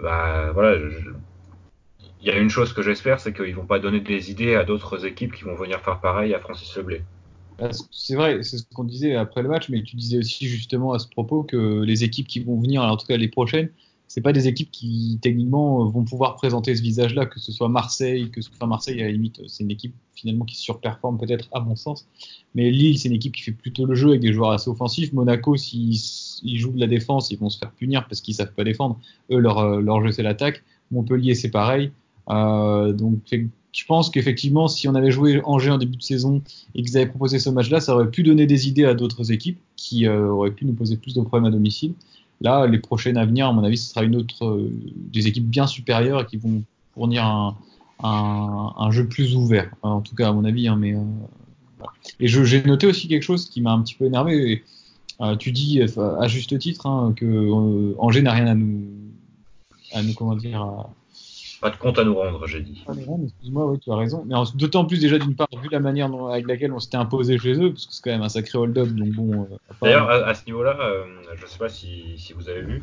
bah 0.02 0.50
voilà. 0.52 0.78
il 2.20 2.26
y 2.26 2.30
a 2.30 2.36
une 2.36 2.50
chose 2.50 2.72
que 2.72 2.82
j'espère, 2.82 3.20
c'est 3.20 3.32
qu'ils 3.32 3.54
vont 3.54 3.66
pas 3.66 3.78
donner 3.78 4.00
des 4.00 4.30
idées 4.30 4.54
à 4.54 4.64
d'autres 4.64 5.06
équipes 5.06 5.34
qui 5.34 5.44
vont 5.44 5.54
venir 5.54 5.80
faire 5.80 6.00
pareil 6.00 6.34
à 6.34 6.40
Francis 6.40 6.76
Leblé. 6.76 7.02
Bah, 7.58 7.70
c'est 7.90 8.16
vrai, 8.16 8.42
c'est 8.42 8.58
ce 8.58 8.64
qu'on 8.74 8.84
disait 8.84 9.14
après 9.14 9.42
le 9.42 9.48
match, 9.48 9.68
mais 9.68 9.82
tu 9.82 9.96
disais 9.96 10.18
aussi 10.18 10.46
justement 10.46 10.92
à 10.92 10.98
ce 10.98 11.08
propos 11.08 11.42
que 11.42 11.82
les 11.82 12.04
équipes 12.04 12.26
qui 12.26 12.40
vont 12.40 12.60
venir, 12.60 12.82
en 12.82 12.96
tout 12.96 13.06
cas 13.06 13.16
les 13.16 13.28
prochaines, 13.28 13.70
c'est 14.12 14.20
pas 14.20 14.34
des 14.34 14.46
équipes 14.46 14.70
qui 14.70 15.18
techniquement 15.22 15.86
vont 15.86 16.04
pouvoir 16.04 16.36
présenter 16.36 16.76
ce 16.76 16.82
visage-là, 16.82 17.24
que 17.24 17.40
ce 17.40 17.50
soit 17.50 17.70
Marseille, 17.70 18.28
que 18.30 18.42
ce 18.42 18.50
soit 18.52 18.66
Marseille 18.66 19.00
à 19.00 19.06
la 19.06 19.10
limite, 19.10 19.40
c'est 19.46 19.64
une 19.64 19.70
équipe 19.70 19.94
finalement 20.14 20.44
qui 20.44 20.54
surperforme 20.54 21.16
peut-être 21.16 21.48
à 21.50 21.60
mon 21.60 21.76
sens. 21.76 22.06
Mais 22.54 22.70
Lille, 22.70 22.98
c'est 22.98 23.08
une 23.08 23.14
équipe 23.14 23.34
qui 23.34 23.40
fait 23.40 23.52
plutôt 23.52 23.86
le 23.86 23.94
jeu 23.94 24.08
avec 24.08 24.20
des 24.20 24.34
joueurs 24.34 24.50
assez 24.50 24.68
offensifs. 24.68 25.14
Monaco, 25.14 25.56
s'ils 25.56 25.96
jouent 26.44 26.72
de 26.72 26.80
la 26.80 26.88
défense, 26.88 27.30
ils 27.30 27.38
vont 27.38 27.48
se 27.48 27.56
faire 27.56 27.70
punir 27.70 28.06
parce 28.06 28.20
qu'ils 28.20 28.34
savent 28.34 28.52
pas 28.52 28.64
défendre. 28.64 29.00
Eux, 29.30 29.38
leur, 29.38 29.60
euh, 29.60 29.80
leur 29.80 30.04
jeu 30.04 30.12
c'est 30.12 30.22
l'attaque. 30.22 30.62
Montpellier, 30.90 31.34
c'est 31.34 31.50
pareil. 31.50 31.90
Euh, 32.28 32.92
donc 32.92 33.20
je 33.30 33.86
pense 33.86 34.10
qu'effectivement, 34.10 34.68
si 34.68 34.88
on 34.88 34.94
avait 34.94 35.10
joué 35.10 35.40
Angers 35.44 35.70
en 35.70 35.78
début 35.78 35.96
de 35.96 36.02
saison 36.02 36.42
et 36.74 36.82
qu'ils 36.82 36.98
avaient 36.98 37.06
proposé 37.06 37.38
ce 37.38 37.48
match-là, 37.48 37.80
ça 37.80 37.94
aurait 37.94 38.10
pu 38.10 38.22
donner 38.22 38.44
des 38.44 38.68
idées 38.68 38.84
à 38.84 38.92
d'autres 38.92 39.32
équipes 39.32 39.58
qui 39.76 40.06
euh, 40.06 40.28
auraient 40.28 40.50
pu 40.50 40.66
nous 40.66 40.74
poser 40.74 40.98
plus 40.98 41.14
de 41.14 41.22
problèmes 41.22 41.46
à 41.46 41.50
domicile. 41.50 41.94
Là, 42.42 42.66
les 42.66 42.78
prochaines 42.78 43.16
à 43.16 43.22
à 43.22 43.52
mon 43.52 43.62
avis, 43.62 43.78
ce 43.78 43.90
sera 43.90 44.02
une 44.02 44.16
autre, 44.16 44.44
euh, 44.44 44.70
des 45.12 45.28
équipes 45.28 45.48
bien 45.48 45.66
supérieures 45.66 46.26
qui 46.26 46.36
vont 46.36 46.62
fournir 46.92 47.54
un, 48.02 48.90
jeu 48.90 49.06
plus 49.06 49.36
ouvert. 49.36 49.70
En 49.82 50.00
tout 50.00 50.16
cas, 50.16 50.28
à 50.28 50.32
mon 50.32 50.44
avis. 50.44 50.66
Hein, 50.66 50.80
euh, 50.82 51.84
Et 52.18 52.26
j'ai 52.26 52.62
noté 52.64 52.86
aussi 52.86 53.06
quelque 53.06 53.22
chose 53.22 53.48
qui 53.48 53.60
m'a 53.60 53.72
un 53.72 53.80
petit 53.82 53.94
peu 53.94 54.06
énervé. 54.06 54.64
Euh, 55.20 55.36
tu 55.36 55.52
dis 55.52 55.80
à 55.80 56.26
juste 56.26 56.58
titre 56.58 56.86
hein, 56.86 57.12
que 57.14 57.94
Angers 57.98 58.22
n'a 58.22 58.32
rien 58.32 58.48
à 58.48 58.54
nous, 58.54 58.88
à 59.92 60.02
nous 60.02 60.14
comment 60.14 60.34
dire, 60.34 60.66
Pas 61.62 61.70
de 61.70 61.76
compte 61.76 61.96
à 62.00 62.04
nous 62.04 62.16
rendre, 62.16 62.44
j'ai 62.48 62.60
dit. 62.60 62.82
Rendre, 62.86 63.24
excuse-moi, 63.24 63.66
oui, 63.66 63.78
tu 63.78 63.92
as 63.92 63.96
raison. 63.96 64.24
Mais 64.26 64.34
d'autant 64.56 64.84
plus 64.84 65.00
déjà 65.00 65.16
d'une 65.18 65.36
part, 65.36 65.46
vu 65.62 65.68
la 65.70 65.78
manière 65.78 66.10
dont- 66.10 66.26
avec 66.26 66.48
laquelle 66.48 66.72
on 66.72 66.80
s'était 66.80 66.96
imposé 66.96 67.38
chez 67.38 67.54
eux, 67.54 67.70
parce 67.72 67.86
que 67.86 67.92
c'est 67.94 68.02
quand 68.02 68.10
même 68.10 68.22
un 68.22 68.28
sacré 68.28 68.58
hold-up, 68.58 68.88
donc 68.88 69.08
bon. 69.10 69.42
euh, 69.44 69.56
D'ailleurs, 69.80 70.10
à, 70.10 70.14
à 70.26 70.34
ce 70.34 70.44
niveau-là, 70.46 70.76
euh, 70.80 71.04
je 71.36 71.42
ne 71.42 71.46
sais 71.46 71.58
pas 71.58 71.68
si, 71.68 72.18
si 72.18 72.32
vous 72.32 72.48
avez 72.48 72.62
vu, 72.62 72.82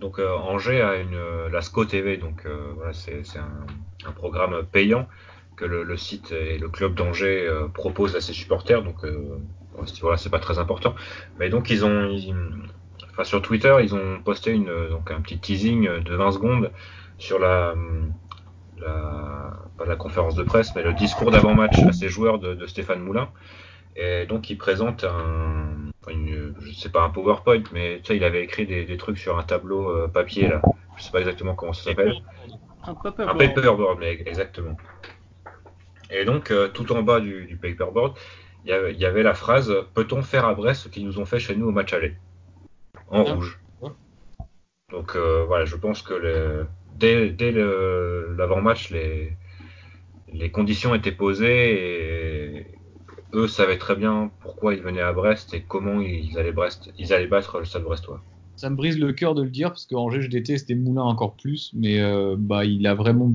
donc 0.00 0.18
euh, 0.18 0.34
Angers 0.36 0.80
a 0.82 0.96
une, 0.96 1.16
la 1.52 1.60
SCO 1.60 1.84
TV, 1.84 2.16
donc 2.16 2.44
voilà, 2.74 2.92
c'est 2.92 3.22
un, 3.38 4.08
un 4.08 4.12
programme 4.12 4.64
payant 4.72 5.06
que 5.54 5.64
le, 5.64 5.84
le 5.84 5.96
site 5.96 6.32
et 6.32 6.58
le 6.58 6.68
club 6.68 6.94
d'Angers 6.96 7.48
proposent 7.74 8.16
à 8.16 8.20
ses 8.20 8.32
supporters, 8.32 8.82
donc 8.82 9.04
à 9.04 9.86
ce 9.86 9.94
niveau-là, 9.94 10.16
c'est 10.16 10.30
pas 10.30 10.40
très 10.40 10.58
important. 10.58 10.96
Mais 11.38 11.48
donc 11.48 11.70
ils 11.70 11.84
ont, 11.84 12.10
ils- 12.10 12.34
enfin 13.12 13.22
sur 13.22 13.40
Twitter, 13.40 13.74
ils 13.82 13.94
ont 13.94 14.20
posté 14.24 14.50
une, 14.50 14.88
donc 14.90 15.12
un 15.12 15.20
petit 15.20 15.38
teasing 15.38 15.88
de 16.02 16.14
20 16.16 16.32
secondes 16.32 16.72
sur 17.18 17.38
la, 17.38 17.74
la, 18.78 19.52
pas 19.78 19.84
la 19.86 19.96
conférence 19.96 20.34
de 20.34 20.42
presse, 20.42 20.74
mais 20.74 20.82
le 20.82 20.92
discours 20.92 21.30
d'avant-match 21.30 21.78
à 21.82 21.92
ses 21.92 22.08
joueurs 22.08 22.38
de, 22.38 22.54
de 22.54 22.66
Stéphane 22.66 23.00
Moulin. 23.00 23.28
Et 23.96 24.26
donc 24.26 24.50
il 24.50 24.58
présente 24.58 25.04
un, 25.04 25.74
une, 26.10 26.54
je 26.60 26.72
sais 26.72 26.90
pas 26.90 27.02
un 27.02 27.08
PowerPoint, 27.10 27.62
mais 27.72 27.98
tu 28.00 28.08
sais, 28.08 28.16
il 28.16 28.24
avait 28.24 28.42
écrit 28.44 28.66
des, 28.66 28.84
des 28.84 28.96
trucs 28.98 29.16
sur 29.18 29.38
un 29.38 29.42
tableau 29.42 29.88
euh, 29.90 30.08
papier 30.08 30.48
là. 30.48 30.60
Je 30.98 31.02
sais 31.04 31.10
pas 31.10 31.20
exactement 31.20 31.54
comment 31.54 31.72
ça 31.72 31.84
s'appelle. 31.84 32.14
Un 32.84 32.94
paper. 32.94 33.22
Un 33.24 33.34
paperboard, 33.34 33.98
mais 33.98 34.12
exactement. 34.26 34.76
Et 36.10 36.24
donc 36.24 36.50
euh, 36.50 36.68
tout 36.68 36.92
en 36.92 37.02
bas 37.02 37.20
du, 37.20 37.46
du 37.46 37.56
paperboard, 37.56 38.16
il 38.64 38.70
y 38.70 38.72
avait- 38.72 38.92
il 38.92 38.98
y 39.00 39.06
avait 39.06 39.22
la 39.22 39.34
phrase 39.34 39.74
Peut-on 39.94 40.22
faire 40.22 40.44
à 40.44 40.54
Brest 40.54 40.82
ce 40.82 40.88
qu'ils 40.88 41.06
nous 41.06 41.18
ont 41.18 41.24
fait 41.24 41.40
chez 41.40 41.56
nous 41.56 41.68
au 41.68 41.72
match 41.72 41.92
aller? 41.94 42.16
En 43.08 43.24
Ah. 43.26 43.32
rouge. 43.32 43.58
Donc 44.92 45.16
euh, 45.16 45.44
voilà, 45.46 45.64
je 45.64 45.74
pense 45.76 46.02
que 46.02 46.14
le- 46.14 46.66
dès, 46.98 47.52
l'avant-match, 48.36 48.90
les, 48.90 50.50
conditions 50.50 50.94
étaient 50.94 51.12
posées 51.12 52.58
et 52.58 52.66
eux 53.34 53.48
savaient 53.48 53.78
très 53.78 53.96
bien 53.96 54.30
pourquoi 54.40 54.74
ils 54.74 54.80
venaient 54.80 55.00
à 55.00 55.12
Brest 55.12 55.54
et 55.54 55.62
comment 55.66 56.00
ils 56.00 56.38
allaient, 56.38 56.52
Brest, 56.52 56.92
ils 56.98 57.12
allaient 57.12 57.26
battre 57.26 57.58
le 57.58 57.64
stade 57.64 57.82
brestois. 57.82 58.22
Ça 58.56 58.70
me 58.70 58.76
brise 58.76 58.98
le 58.98 59.12
cœur 59.12 59.34
de 59.34 59.42
le 59.42 59.50
dire 59.50 59.68
parce 59.68 59.84
que 59.86 59.94
Angers, 59.94 60.22
je 60.22 60.30
déteste 60.30 60.70
et 60.70 60.74
Moulin 60.74 61.02
encore 61.02 61.34
plus, 61.34 61.72
mais 61.74 62.00
euh, 62.00 62.36
bah, 62.38 62.64
il 62.64 62.86
a 62.86 62.94
vraiment 62.94 63.30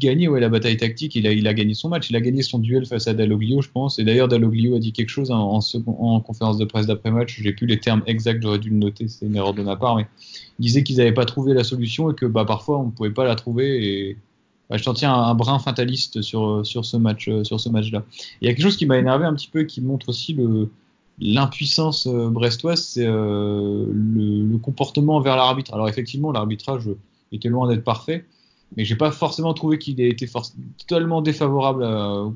gagné 0.00 0.26
ouais, 0.26 0.40
la 0.40 0.48
bataille 0.48 0.76
tactique. 0.76 1.14
Il 1.14 1.26
a, 1.28 1.32
il 1.32 1.46
a 1.46 1.54
gagné 1.54 1.74
son 1.74 1.88
match. 1.88 2.10
Il 2.10 2.16
a 2.16 2.20
gagné 2.20 2.42
son 2.42 2.58
duel 2.58 2.84
face 2.86 3.06
à 3.06 3.14
Dalloglio, 3.14 3.60
je 3.60 3.68
pense. 3.70 4.00
Et 4.00 4.04
d'ailleurs, 4.04 4.26
Dalloglio 4.26 4.74
a 4.74 4.78
dit 4.80 4.92
quelque 4.92 5.10
chose 5.10 5.30
en 5.30 6.20
conférence 6.20 6.58
de 6.58 6.64
presse 6.64 6.86
d'après-match. 6.86 7.40
J'ai 7.40 7.52
plus 7.52 7.66
les 7.66 7.78
termes 7.78 8.02
exacts, 8.06 8.42
j'aurais 8.42 8.58
dû 8.58 8.70
le 8.70 8.76
noter, 8.76 9.06
c'est 9.06 9.26
une 9.26 9.36
erreur 9.36 9.54
de 9.54 9.62
ma 9.62 9.76
part. 9.76 9.96
Mais 9.96 10.06
il 10.60 10.64
disait 10.64 10.82
qu'ils 10.82 10.98
n'avaient 10.98 11.14
pas 11.14 11.24
trouvé 11.24 11.54
la 11.54 11.64
solution 11.64 12.10
et 12.10 12.14
que 12.14 12.26
bah, 12.26 12.44
parfois 12.44 12.78
on 12.78 12.86
ne 12.86 12.90
pouvait 12.90 13.10
pas 13.10 13.24
la 13.24 13.34
trouver. 13.34 13.82
Et 13.82 14.18
bah, 14.68 14.76
je 14.76 14.84
t'en 14.84 14.92
tiens 14.92 15.14
un, 15.14 15.34
brin 15.34 15.58
fataliste 15.58 16.20
sur, 16.20 16.64
sur 16.66 16.84
ce 16.84 16.98
match, 16.98 17.28
euh, 17.28 17.42
match-là. 17.70 18.04
Il 18.42 18.46
y 18.46 18.50
a 18.50 18.54
quelque 18.54 18.62
chose 18.62 18.76
qui 18.76 18.84
m'a 18.84 18.98
énervé 18.98 19.24
un 19.24 19.34
petit 19.34 19.48
peu 19.48 19.60
et 19.60 19.66
qui 19.66 19.80
montre 19.80 20.10
aussi 20.10 20.34
le, 20.34 20.70
l'impuissance 21.18 22.06
euh, 22.06 22.28
brestoise, 22.28 22.82
c'est 22.82 23.06
euh, 23.06 23.86
le, 23.90 24.44
le 24.44 24.58
comportement 24.58 25.16
envers 25.16 25.34
l'arbitre. 25.34 25.72
Alors 25.72 25.88
effectivement, 25.88 26.30
l'arbitrage 26.30 26.90
était 27.32 27.48
loin 27.48 27.66
d'être 27.66 27.82
parfait, 27.82 28.26
mais 28.76 28.84
j'ai 28.84 28.96
pas 28.96 29.12
forcément 29.12 29.54
trouvé 29.54 29.78
qu'il 29.78 29.98
ait 30.02 30.10
été 30.10 30.28
totalement 30.76 31.22
défavorable 31.22 31.84
à- 31.84 32.30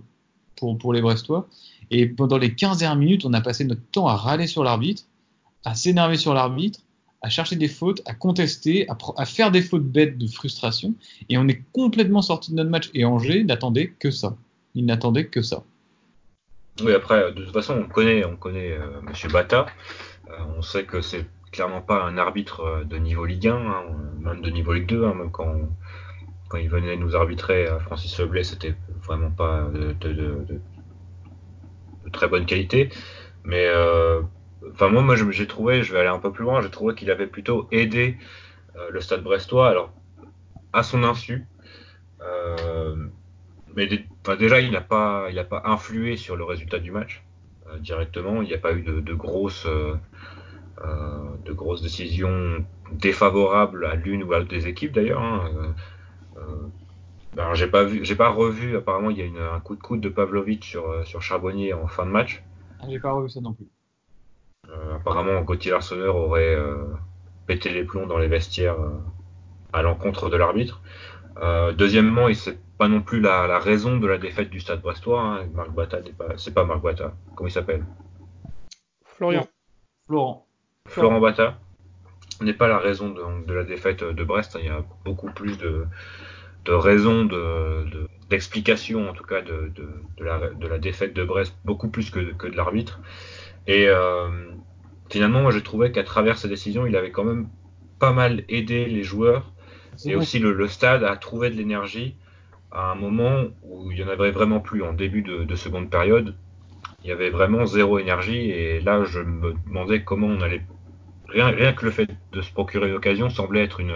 pour, 0.57 0.79
pour 0.79 0.95
les 0.95 1.03
Brestois. 1.03 1.47
Et 1.91 2.07
pendant 2.07 2.39
les 2.39 2.55
15 2.55 2.79
dernières 2.79 2.97
minutes, 2.97 3.27
on 3.27 3.35
a 3.35 3.43
passé 3.43 3.65
notre 3.65 3.85
temps 3.93 4.09
à 4.09 4.17
râler 4.17 4.47
sur 4.47 4.65
l'arbitre, 4.65 5.03
à 5.67 5.75
s'énerver 5.75 6.17
sur 6.17 6.33
l'arbitre, 6.33 6.81
à 7.25 7.31
chercher 7.31 7.57
des 7.57 7.69
fautes, 7.69 8.03
à 8.05 8.13
contester, 8.13 8.87
à, 9.17 9.25
faire 9.25 9.51
des 9.51 9.63
fautes 9.63 9.87
bêtes 9.87 10.19
de 10.19 10.27
frustration, 10.27 10.95
et 11.31 11.39
on 11.39 11.49
est 11.49 11.63
complètement 11.73 12.21
sorti 12.21 12.51
de 12.51 12.57
notre 12.57 12.69
match. 12.69 12.91
Et 12.93 13.07
Angers 13.07 13.45
n'attendait 13.45 13.95
que 13.99 14.11
ça. 14.11 14.37
Il 14.75 14.85
n'attendait 14.85 15.25
que 15.29 15.41
ça. 15.41 15.65
Oui, 16.83 16.93
après, 16.93 17.33
de 17.33 17.45
toute 17.45 17.55
façon, 17.55 17.83
on 17.83 17.89
connaît, 17.89 18.27
on 18.27 18.37
connaît 18.37 18.73
euh, 18.73 19.01
Monsieur 19.09 19.31
Bata. 19.31 19.65
Euh, 20.29 20.33
on 20.59 20.61
sait 20.61 20.85
que 20.85 21.01
c'est 21.01 21.25
clairement 21.51 21.81
pas 21.81 22.05
un 22.05 22.19
arbitre 22.19 22.61
euh, 22.61 22.85
de 22.85 22.99
niveau 22.99 23.25
Ligue 23.25 23.49
1, 23.49 23.55
hein, 23.55 23.85
même 24.21 24.43
de 24.43 24.51
niveau 24.51 24.75
Ligue 24.75 24.87
2. 24.87 25.07
hein, 25.07 25.15
même 25.15 25.31
quand, 25.31 25.55
quand 26.51 26.59
il 26.59 26.69
venait 26.69 26.99
nous 26.99 27.17
arbitrer 27.17 27.67
à 27.69 27.79
Francis 27.79 28.19
Leblay, 28.19 28.45
c'était 28.45 28.75
vraiment 29.03 29.31
pas 29.31 29.67
de, 29.73 29.97
très 32.13 32.29
bonne 32.29 32.45
qualité. 32.45 32.91
Mais 33.45 33.67
enfin, 34.73 34.89
moi, 34.89 35.03
moi 35.03 35.17
j'ai 35.17 35.47
trouvé, 35.47 35.83
je 35.83 35.93
vais 35.93 36.01
aller 36.01 36.09
un 36.09 36.19
peu 36.19 36.33
plus 36.33 36.45
loin, 36.45 36.61
j'ai 36.63 36.71
trouvé 36.71 36.95
qu'il 36.95 37.11
avait 37.11 37.27
plutôt 37.27 37.69
aidé 37.71 38.19
euh, 38.77 38.91
le 38.91 39.01
Stade 39.01 39.23
Brestois, 39.25 39.69
alors 39.71 39.95
à 40.73 40.83
son 40.85 41.05
insu. 41.05 41.47
Euh, 42.23 43.09
mais 43.77 43.89
déjà, 44.39 44.61
il 44.61 44.73
n'a 44.73 44.81
pas, 44.83 45.29
il 45.31 45.39
a 45.39 45.45
pas 45.45 45.63
influé 45.67 46.17
sur 46.17 46.37
le 46.37 46.45
résultat 46.45 46.79
du 46.81 46.93
match 46.93 47.25
euh, 47.69 47.79
directement. 47.79 48.43
Il 48.43 48.49
n'y 48.49 48.55
a 48.55 48.59
pas 48.59 48.75
eu 48.75 48.83
de, 48.83 49.15
grosses, 49.15 49.67
de 51.45 51.53
grosses 51.53 51.83
décisions 51.83 52.65
défavorables 52.93 53.87
à 53.87 53.95
l'une 53.95 54.23
ou 54.25 54.33
à 54.33 54.39
l'autre 54.39 54.51
des 54.51 54.67
équipes 54.69 54.93
d'ailleurs. 54.93 55.23
hein. 55.23 55.75
Alors, 57.37 57.55
j'ai 57.55 57.69
pas 57.69 57.85
vu, 57.85 58.05
j'ai 58.05 58.17
pas 58.17 58.31
revu. 58.31 58.77
Apparemment, 58.77 59.11
il 59.11 59.19
y 59.19 59.23
a 59.23 59.25
une- 59.25 59.39
un 59.39 59.61
coup 59.61 59.77
de 59.77 59.81
coude 59.83 60.01
de 60.01 60.09
Pavlovic 60.09 60.65
sur, 60.65 61.07
sur 61.07 61.23
Charbonnier 61.23 61.73
en 61.73 61.87
fin 61.87 62.07
de 62.07 62.11
match. 62.11 62.43
Ah, 62.79 62.87
J'ai 62.89 63.01
pas 63.01 63.13
revu 63.13 63.29
ça 63.29 63.41
non 63.41 63.53
plus. 63.53 63.69
Euh, 64.71 64.97
apparemment, 64.97 65.41
Gauthier 65.43 65.71
Larsonneur 65.71 66.17
aurait 66.17 66.55
euh, 66.55 66.85
pété 67.47 67.71
les 67.71 67.85
plombs 67.85 68.07
dans 68.07 68.19
les 68.19 68.29
vestiaires 68.29 68.81
euh, 68.81 68.99
à 69.73 69.83
l'encontre 69.83 70.31
de 70.31 70.37
l'arbitre. 70.37 70.81
Euh, 71.43 71.73
deuxièmement, 71.73 72.29
et 72.29 72.35
c'est 72.35 72.59
pas 72.79 72.89
non 72.89 73.03
plus 73.03 73.21
la, 73.21 73.47
la 73.47 73.59
raison 73.59 73.99
de 73.99 74.07
la 74.07 74.19
défaite 74.19 74.51
du 74.51 74.61
Stade 74.61 74.81
Brestois. 74.81 75.21
Hein. 75.21 75.47
Marc 75.55 75.71
Bata 75.71 76.01
n'est 76.01 76.13
pas, 76.13 76.37
c'est 76.37 76.55
pas 76.55 76.65
Marc 76.65 76.83
Bata. 76.83 77.13
Comment 77.35 77.49
il 77.49 77.53
s'appelle? 77.53 77.85
Florian. 79.05 79.47
Florent. 80.07 80.47
Florent 80.89 81.21
Bata 81.21 81.59
n'est 82.41 82.53
pas 82.53 82.69
la 82.69 82.79
raison 82.79 83.11
de, 83.11 83.47
de 83.47 83.55
la 83.55 83.65
défaite 83.65 84.03
de 84.03 84.25
Brest. 84.25 84.57
Il 84.61 84.67
y 84.67 84.69
a 84.69 84.85
beaucoup 85.05 85.31
plus 85.31 85.57
de, 85.59 85.87
de 86.65 86.73
raisons, 86.73 87.25
de, 87.25 87.85
de- 87.91 88.09
d'explications 88.29 89.09
en 89.09 89.13
tout 89.13 89.25
cas 89.25 89.41
de, 89.41 89.71
de, 89.75 89.89
de 90.17 90.25
la, 90.25 90.51
de 90.51 90.67
la 90.67 90.79
défaite 90.79 91.15
de 91.15 91.25
Brest, 91.25 91.55
beaucoup 91.65 91.89
plus 91.89 92.11
que, 92.11 92.33
que 92.33 92.49
de 92.49 92.57
l'arbitre. 92.57 93.01
Et 93.67 93.89
euh, 93.89 94.29
finalement, 95.15 95.43
moi 95.43 95.53
j'ai 95.53 95.63
trouvé 95.63 95.93
qu'à 95.93 96.03
travers 96.03 96.39
sa 96.39 96.49
décision, 96.49 96.87
il 96.87 96.97
avait 96.97 97.13
quand 97.13 97.23
même 97.23 97.47
pas 98.01 98.13
mal 98.13 98.43
aidé 98.49 98.87
les 98.87 99.05
joueurs 99.05 99.53
et 100.05 100.17
aussi 100.17 100.41
le, 100.41 100.53
le 100.53 100.67
stade 100.67 101.05
à 101.05 101.15
trouver 101.15 101.51
de 101.51 101.55
l'énergie 101.55 102.17
à 102.73 102.91
un 102.91 102.97
moment 102.97 103.45
où 103.63 103.93
il 103.93 103.99
y 104.01 104.03
en 104.03 104.09
avait 104.09 104.33
vraiment 104.33 104.59
plus 104.59 104.83
en 104.83 104.93
début 104.93 105.23
de, 105.23 105.45
de 105.45 105.55
seconde 105.55 105.89
période. 105.89 106.35
Il 107.05 107.11
y 107.11 107.13
avait 107.13 107.31
vraiment 107.31 107.65
zéro 107.65 108.01
énergie 108.01 108.51
et 108.51 108.81
là 108.81 109.05
je 109.05 109.21
me 109.21 109.55
demandais 109.69 110.03
comment 110.03 110.27
on 110.27 110.41
allait. 110.41 110.63
Rien, 111.29 111.47
rien 111.47 111.73
que 111.73 111.85
le 111.85 111.93
fait 111.93 112.09
de 112.33 112.43
se 112.43 112.51
procurer 112.53 112.89
l'occasion 112.91 113.31
semblait 113.31 113.63
être 113.63 113.79
une, 113.79 113.95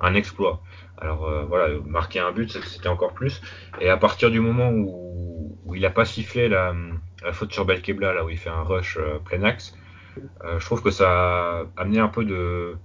un 0.00 0.14
exploit. 0.14 0.64
Alors 0.98 1.28
euh, 1.28 1.44
voilà, 1.44 1.78
marquer 1.86 2.18
un 2.18 2.32
but 2.32 2.50
c'était 2.50 2.88
encore 2.88 3.12
plus. 3.12 3.40
Et 3.80 3.88
à 3.88 3.96
partir 3.96 4.32
du 4.32 4.40
moment 4.40 4.70
où, 4.70 5.56
où 5.64 5.76
il 5.76 5.86
a 5.86 5.90
pas 5.90 6.04
sifflé 6.04 6.48
la, 6.48 6.74
la 7.22 7.32
faute 7.32 7.52
sur 7.52 7.64
Belkebla, 7.66 8.14
là 8.14 8.24
où 8.24 8.30
il 8.30 8.36
fait 8.36 8.50
un 8.50 8.64
rush 8.64 8.96
euh, 8.96 9.20
plein 9.24 9.44
axe, 9.44 9.76
je 10.58 10.64
trouve 10.64 10.82
que 10.82 10.90
ça 10.90 11.60
a 11.60 11.66
amené 11.76 11.98
un 11.98 12.08
peu 12.08 12.24
de, 12.24 12.76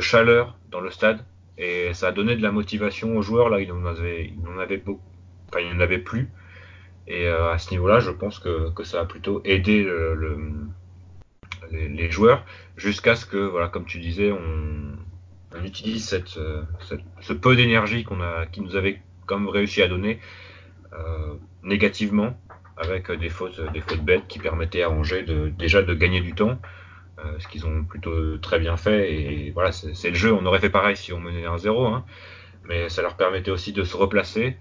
chaleur 0.00 0.56
dans 0.70 0.80
le 0.80 0.90
stade 0.90 1.24
et 1.58 1.92
ça 1.94 2.08
a 2.08 2.12
donné 2.12 2.36
de 2.36 2.42
la 2.42 2.52
motivation 2.52 3.16
aux 3.16 3.22
joueurs. 3.22 3.50
Là, 3.50 3.60
il 3.60 3.70
en 3.72 3.84
avait, 3.86 4.26
il 4.26 4.48
en 4.48 4.58
avait 4.58 4.78
beaucoup, 4.78 5.02
enfin, 5.48 5.60
il 5.60 5.74
en 5.76 5.80
avait 5.80 5.98
plus. 5.98 6.30
Et 7.06 7.26
euh, 7.26 7.52
à 7.52 7.58
ce 7.58 7.70
niveau-là, 7.72 8.00
je 8.00 8.10
pense 8.10 8.38
que, 8.38 8.70
que 8.70 8.84
ça 8.84 9.00
a 9.00 9.04
plutôt 9.04 9.42
aidé 9.44 9.82
le, 9.82 10.14
le- 10.14 10.68
les, 11.70 12.10
joueurs 12.10 12.44
jusqu'à 12.76 13.14
ce 13.16 13.26
que, 13.26 13.36
voilà, 13.36 13.68
comme 13.68 13.84
tu 13.84 13.98
disais, 14.00 14.32
on, 14.32 14.96
utilise 15.64 16.14
euh, 16.36 16.62
cette- 16.80 17.00
ce 17.20 17.32
peu 17.32 17.56
d'énergie 17.56 18.04
qu'on 18.04 18.20
a, 18.20 18.46
qui 18.46 18.60
nous 18.60 18.76
avait 18.76 19.00
même 19.30 19.48
réussi 19.48 19.82
à 19.82 19.88
donner 19.88 20.20
euh, 20.92 21.34
négativement 21.62 22.36
avec 22.80 23.10
des 23.12 23.28
fautes, 23.28 23.60
des 23.72 23.80
fautes 23.80 24.02
bêtes 24.02 24.26
qui 24.26 24.38
permettaient 24.38 24.82
à 24.82 24.90
Angers 24.90 25.22
de, 25.22 25.48
déjà 25.48 25.82
de 25.82 25.94
gagner 25.94 26.20
du 26.20 26.34
temps, 26.34 26.58
euh, 27.18 27.38
ce 27.38 27.48
qu'ils 27.48 27.66
ont 27.66 27.84
plutôt 27.84 28.38
très 28.38 28.58
bien 28.58 28.76
fait. 28.76 29.12
Et 29.12 29.50
voilà, 29.52 29.72
c'est 29.72 30.08
le 30.10 30.16
jeu. 30.16 30.32
On 30.32 30.44
aurait 30.46 30.60
fait 30.60 30.70
pareil 30.70 30.96
si 30.96 31.12
on 31.12 31.20
menait 31.20 31.46
1-0, 31.46 31.86
hein, 31.86 32.04
mais 32.64 32.88
ça 32.88 33.02
leur 33.02 33.16
permettait 33.16 33.50
aussi 33.50 33.72
de 33.72 33.84
se 33.84 33.96
replacer. 33.96 34.56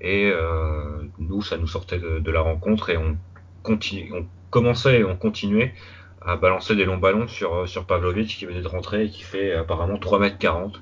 Et 0.00 0.30
euh, 0.32 1.02
nous, 1.18 1.42
ça 1.42 1.56
nous 1.56 1.66
sortait 1.66 1.98
de, 1.98 2.18
de 2.18 2.30
la 2.30 2.40
rencontre 2.40 2.90
et 2.90 2.96
on, 2.96 3.16
continue, 3.64 4.12
on 4.14 4.26
commençait 4.50 5.00
et 5.00 5.04
on 5.04 5.16
continuait 5.16 5.74
à 6.20 6.36
balancer 6.36 6.76
des 6.76 6.84
longs 6.84 6.98
ballons 6.98 7.26
sur, 7.26 7.68
sur 7.68 7.86
Pavlovic 7.86 8.28
qui 8.28 8.46
venait 8.46 8.62
de 8.62 8.68
rentrer 8.68 9.06
et 9.06 9.10
qui 9.10 9.22
fait 9.22 9.52
apparemment 9.52 9.96
3m40. 9.96 10.76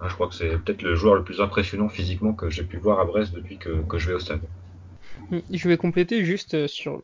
Hein, 0.00 0.08
je 0.08 0.14
crois 0.14 0.28
que 0.28 0.34
c'est 0.34 0.58
peut-être 0.58 0.82
le 0.82 0.94
joueur 0.94 1.14
le 1.14 1.24
plus 1.24 1.40
impressionnant 1.40 1.88
physiquement 1.88 2.34
que 2.34 2.50
j'ai 2.50 2.64
pu 2.64 2.76
voir 2.76 3.00
à 3.00 3.04
Brest 3.04 3.34
depuis 3.34 3.58
que, 3.58 3.82
que 3.88 3.98
je 3.98 4.08
vais 4.08 4.14
au 4.14 4.20
stade. 4.20 4.40
Je 5.30 5.68
vais 5.68 5.76
compléter 5.76 6.24
juste 6.24 6.54
euh, 6.54 6.68
sur. 6.68 7.02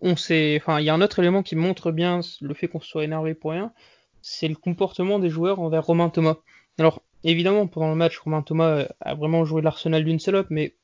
On 0.00 0.16
sait. 0.16 0.62
Il 0.78 0.84
y 0.84 0.90
a 0.90 0.94
un 0.94 1.00
autre 1.00 1.18
élément 1.18 1.42
qui 1.42 1.56
montre 1.56 1.92
bien 1.92 2.20
le 2.40 2.54
fait 2.54 2.68
qu'on 2.68 2.80
soit 2.80 3.04
énervé 3.04 3.34
pour 3.34 3.52
rien. 3.52 3.72
C'est 4.22 4.48
le 4.48 4.54
comportement 4.54 5.18
des 5.18 5.30
joueurs 5.30 5.60
envers 5.60 5.84
Romain 5.84 6.10
Thomas. 6.10 6.36
Alors, 6.78 7.02
évidemment, 7.24 7.66
pendant 7.66 7.90
le 7.90 7.96
match, 7.96 8.18
Romain 8.18 8.42
Thomas 8.42 8.86
a 9.00 9.14
vraiment 9.14 9.44
joué 9.44 9.62
l'arsenal 9.62 10.04
d'une 10.04 10.18
salope, 10.18 10.48
mais 10.50 10.74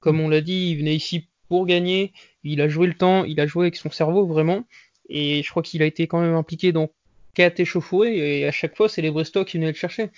comme 0.00 0.20
on 0.20 0.28
l'a 0.28 0.40
dit, 0.40 0.70
il 0.70 0.78
venait 0.78 0.94
ici 0.94 1.28
pour 1.48 1.66
gagner. 1.66 2.12
Il 2.44 2.60
a 2.60 2.68
joué 2.68 2.86
le 2.86 2.94
temps, 2.94 3.24
il 3.24 3.40
a 3.40 3.46
joué 3.46 3.64
avec 3.64 3.76
son 3.76 3.90
cerveau 3.90 4.26
vraiment. 4.26 4.64
Et 5.08 5.42
je 5.42 5.50
crois 5.50 5.62
qu'il 5.62 5.82
a 5.82 5.86
été 5.86 6.06
quand 6.06 6.20
même 6.20 6.34
impliqué 6.34 6.72
dans 6.72 6.90
quatre 7.34 7.60
échauffourées. 7.60 8.40
Et 8.40 8.46
à 8.46 8.52
chaque 8.52 8.76
fois, 8.76 8.88
c'est 8.88 9.02
les 9.02 9.10
Brestois 9.10 9.44
qui 9.44 9.58
venaient 9.58 9.72
le 9.72 9.76
chercher. 9.76 10.10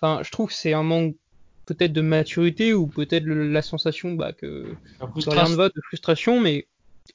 Enfin, 0.00 0.22
je 0.22 0.30
trouve 0.30 0.48
que 0.48 0.54
c'est 0.54 0.72
un 0.72 0.82
manque 0.82 1.16
peut-être 1.66 1.92
de 1.92 2.00
maturité 2.00 2.72
ou 2.72 2.86
peut-être 2.86 3.26
la 3.26 3.62
sensation 3.62 4.12
bah, 4.12 4.32
que, 4.32 4.74
rien 5.00 5.48
ne 5.48 5.56
va, 5.56 5.68
de 5.68 5.80
frustration, 5.88 6.40
mais 6.40 6.66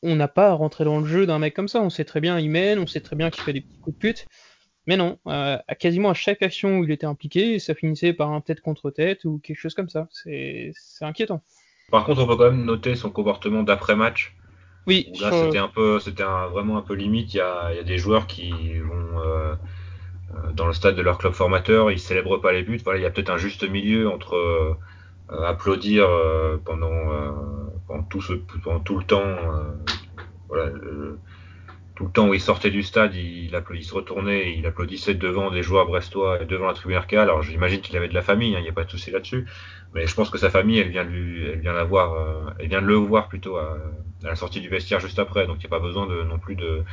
on 0.03 0.15
n'a 0.15 0.27
pas 0.27 0.49
à 0.49 0.53
rentrer 0.53 0.85
dans 0.85 0.99
le 0.99 1.05
jeu 1.05 1.25
d'un 1.25 1.39
mec 1.39 1.53
comme 1.53 1.67
ça. 1.67 1.81
On 1.81 1.89
sait 1.89 2.05
très 2.05 2.21
bien, 2.21 2.39
il 2.39 2.49
mène, 2.49 2.77
on 2.79 2.87
sait 2.87 3.01
très 3.01 3.15
bien 3.15 3.29
qu'il 3.29 3.43
fait 3.43 3.53
des 3.53 3.61
petits 3.61 3.79
coups 3.79 3.95
de 3.95 3.99
pute. 3.99 4.27
Mais 4.87 4.97
non, 4.97 5.19
euh, 5.27 5.57
à 5.67 5.75
quasiment 5.75 6.09
à 6.09 6.13
chaque 6.13 6.41
action 6.41 6.79
où 6.79 6.83
il 6.83 6.91
était 6.91 7.05
impliqué, 7.05 7.59
ça 7.59 7.75
finissait 7.75 8.13
par 8.13 8.31
un 8.31 8.41
tête 8.41 8.61
contre 8.61 8.91
tête 8.91 9.25
ou 9.25 9.39
quelque 9.39 9.59
chose 9.59 9.73
comme 9.73 9.89
ça. 9.89 10.07
C'est 10.11 10.73
inquiétant. 11.01 11.41
Par 11.91 12.05
contre, 12.05 12.21
on 12.23 12.27
peut 12.27 12.35
quand 12.35 12.51
même 12.51 12.65
noter 12.65 12.95
son 12.95 13.09
comportement 13.09 13.63
d'après-match. 13.63 14.35
Oui. 14.87 15.11
Là, 15.21 15.31
c'était 15.31 15.59
un 15.59 15.67
peu, 15.67 15.99
c'était 15.99 16.23
vraiment 16.23 16.77
un 16.77 16.81
peu 16.81 16.95
limite. 16.95 17.33
Il 17.33 17.37
y 17.37 17.41
a, 17.41 17.71
il 17.71 17.77
y 17.77 17.79
a 17.79 17.83
des 17.83 17.97
joueurs 17.97 18.25
qui 18.27 18.51
vont 18.79 19.19
euh, 19.19 19.55
dans 20.53 20.67
le 20.67 20.73
stade 20.73 20.95
de 20.95 21.01
leur 21.01 21.17
club 21.17 21.33
formateur, 21.33 21.91
ils 21.91 21.99
célèbrent 21.99 22.39
pas 22.39 22.51
les 22.51 22.63
buts. 22.63 22.79
Voilà, 22.83 22.99
il 22.99 23.03
y 23.03 23.05
a 23.05 23.11
peut-être 23.11 23.29
un 23.29 23.37
juste 23.37 23.67
milieu 23.67 24.09
entre 24.09 24.35
euh, 24.35 24.75
applaudir 25.45 26.07
pendant, 26.65 26.91
pendant, 27.87 28.03
tout 28.03 28.97
le 28.97 29.03
temps, 29.03 29.35
voilà, 30.49 30.71
tout 32.01 32.07
le 32.07 32.11
temps 32.13 32.29
où 32.29 32.33
il 32.33 32.41
sortait 32.41 32.71
du 32.71 32.81
stade, 32.81 33.13
il, 33.13 33.51
il 33.73 33.83
se 33.83 33.93
retournait 33.93 34.49
et 34.49 34.57
il 34.57 34.65
applaudissait 34.65 35.13
devant 35.13 35.51
des 35.51 35.61
joueurs 35.61 35.85
brestois 35.85 36.41
et 36.41 36.45
devant 36.45 36.65
la 36.65 36.73
tribune 36.73 36.97
RK. 36.97 37.13
Alors 37.13 37.43
j'imagine 37.43 37.79
qu'il 37.81 37.95
avait 37.95 38.07
de 38.07 38.15
la 38.15 38.23
famille, 38.23 38.55
hein, 38.55 38.59
il 38.59 38.63
n'y 38.63 38.69
a 38.69 38.73
pas 38.73 38.85
de 38.85 38.89
souci 38.89 39.11
là-dessus. 39.11 39.45
Mais 39.93 40.07
je 40.07 40.15
pense 40.15 40.31
que 40.31 40.39
sa 40.39 40.49
famille, 40.49 40.79
elle 40.79 40.89
vient, 40.89 41.03
lui, 41.03 41.47
euh, 41.47 42.81
le 42.81 42.93
voir 42.95 43.27
plutôt 43.27 43.57
à, 43.57 43.77
la 44.23 44.35
sortie 44.35 44.61
du 44.61 44.69
vestiaire 44.69 44.99
juste 44.99 45.19
après. 45.19 45.45
Donc 45.45 45.57
il 45.57 45.59
n'y 45.59 45.65
a 45.67 45.69
pas 45.69 45.79
besoin 45.79 46.07
de, 46.07 46.23
non 46.23 46.39
plus 46.39 46.55
de, 46.55 46.83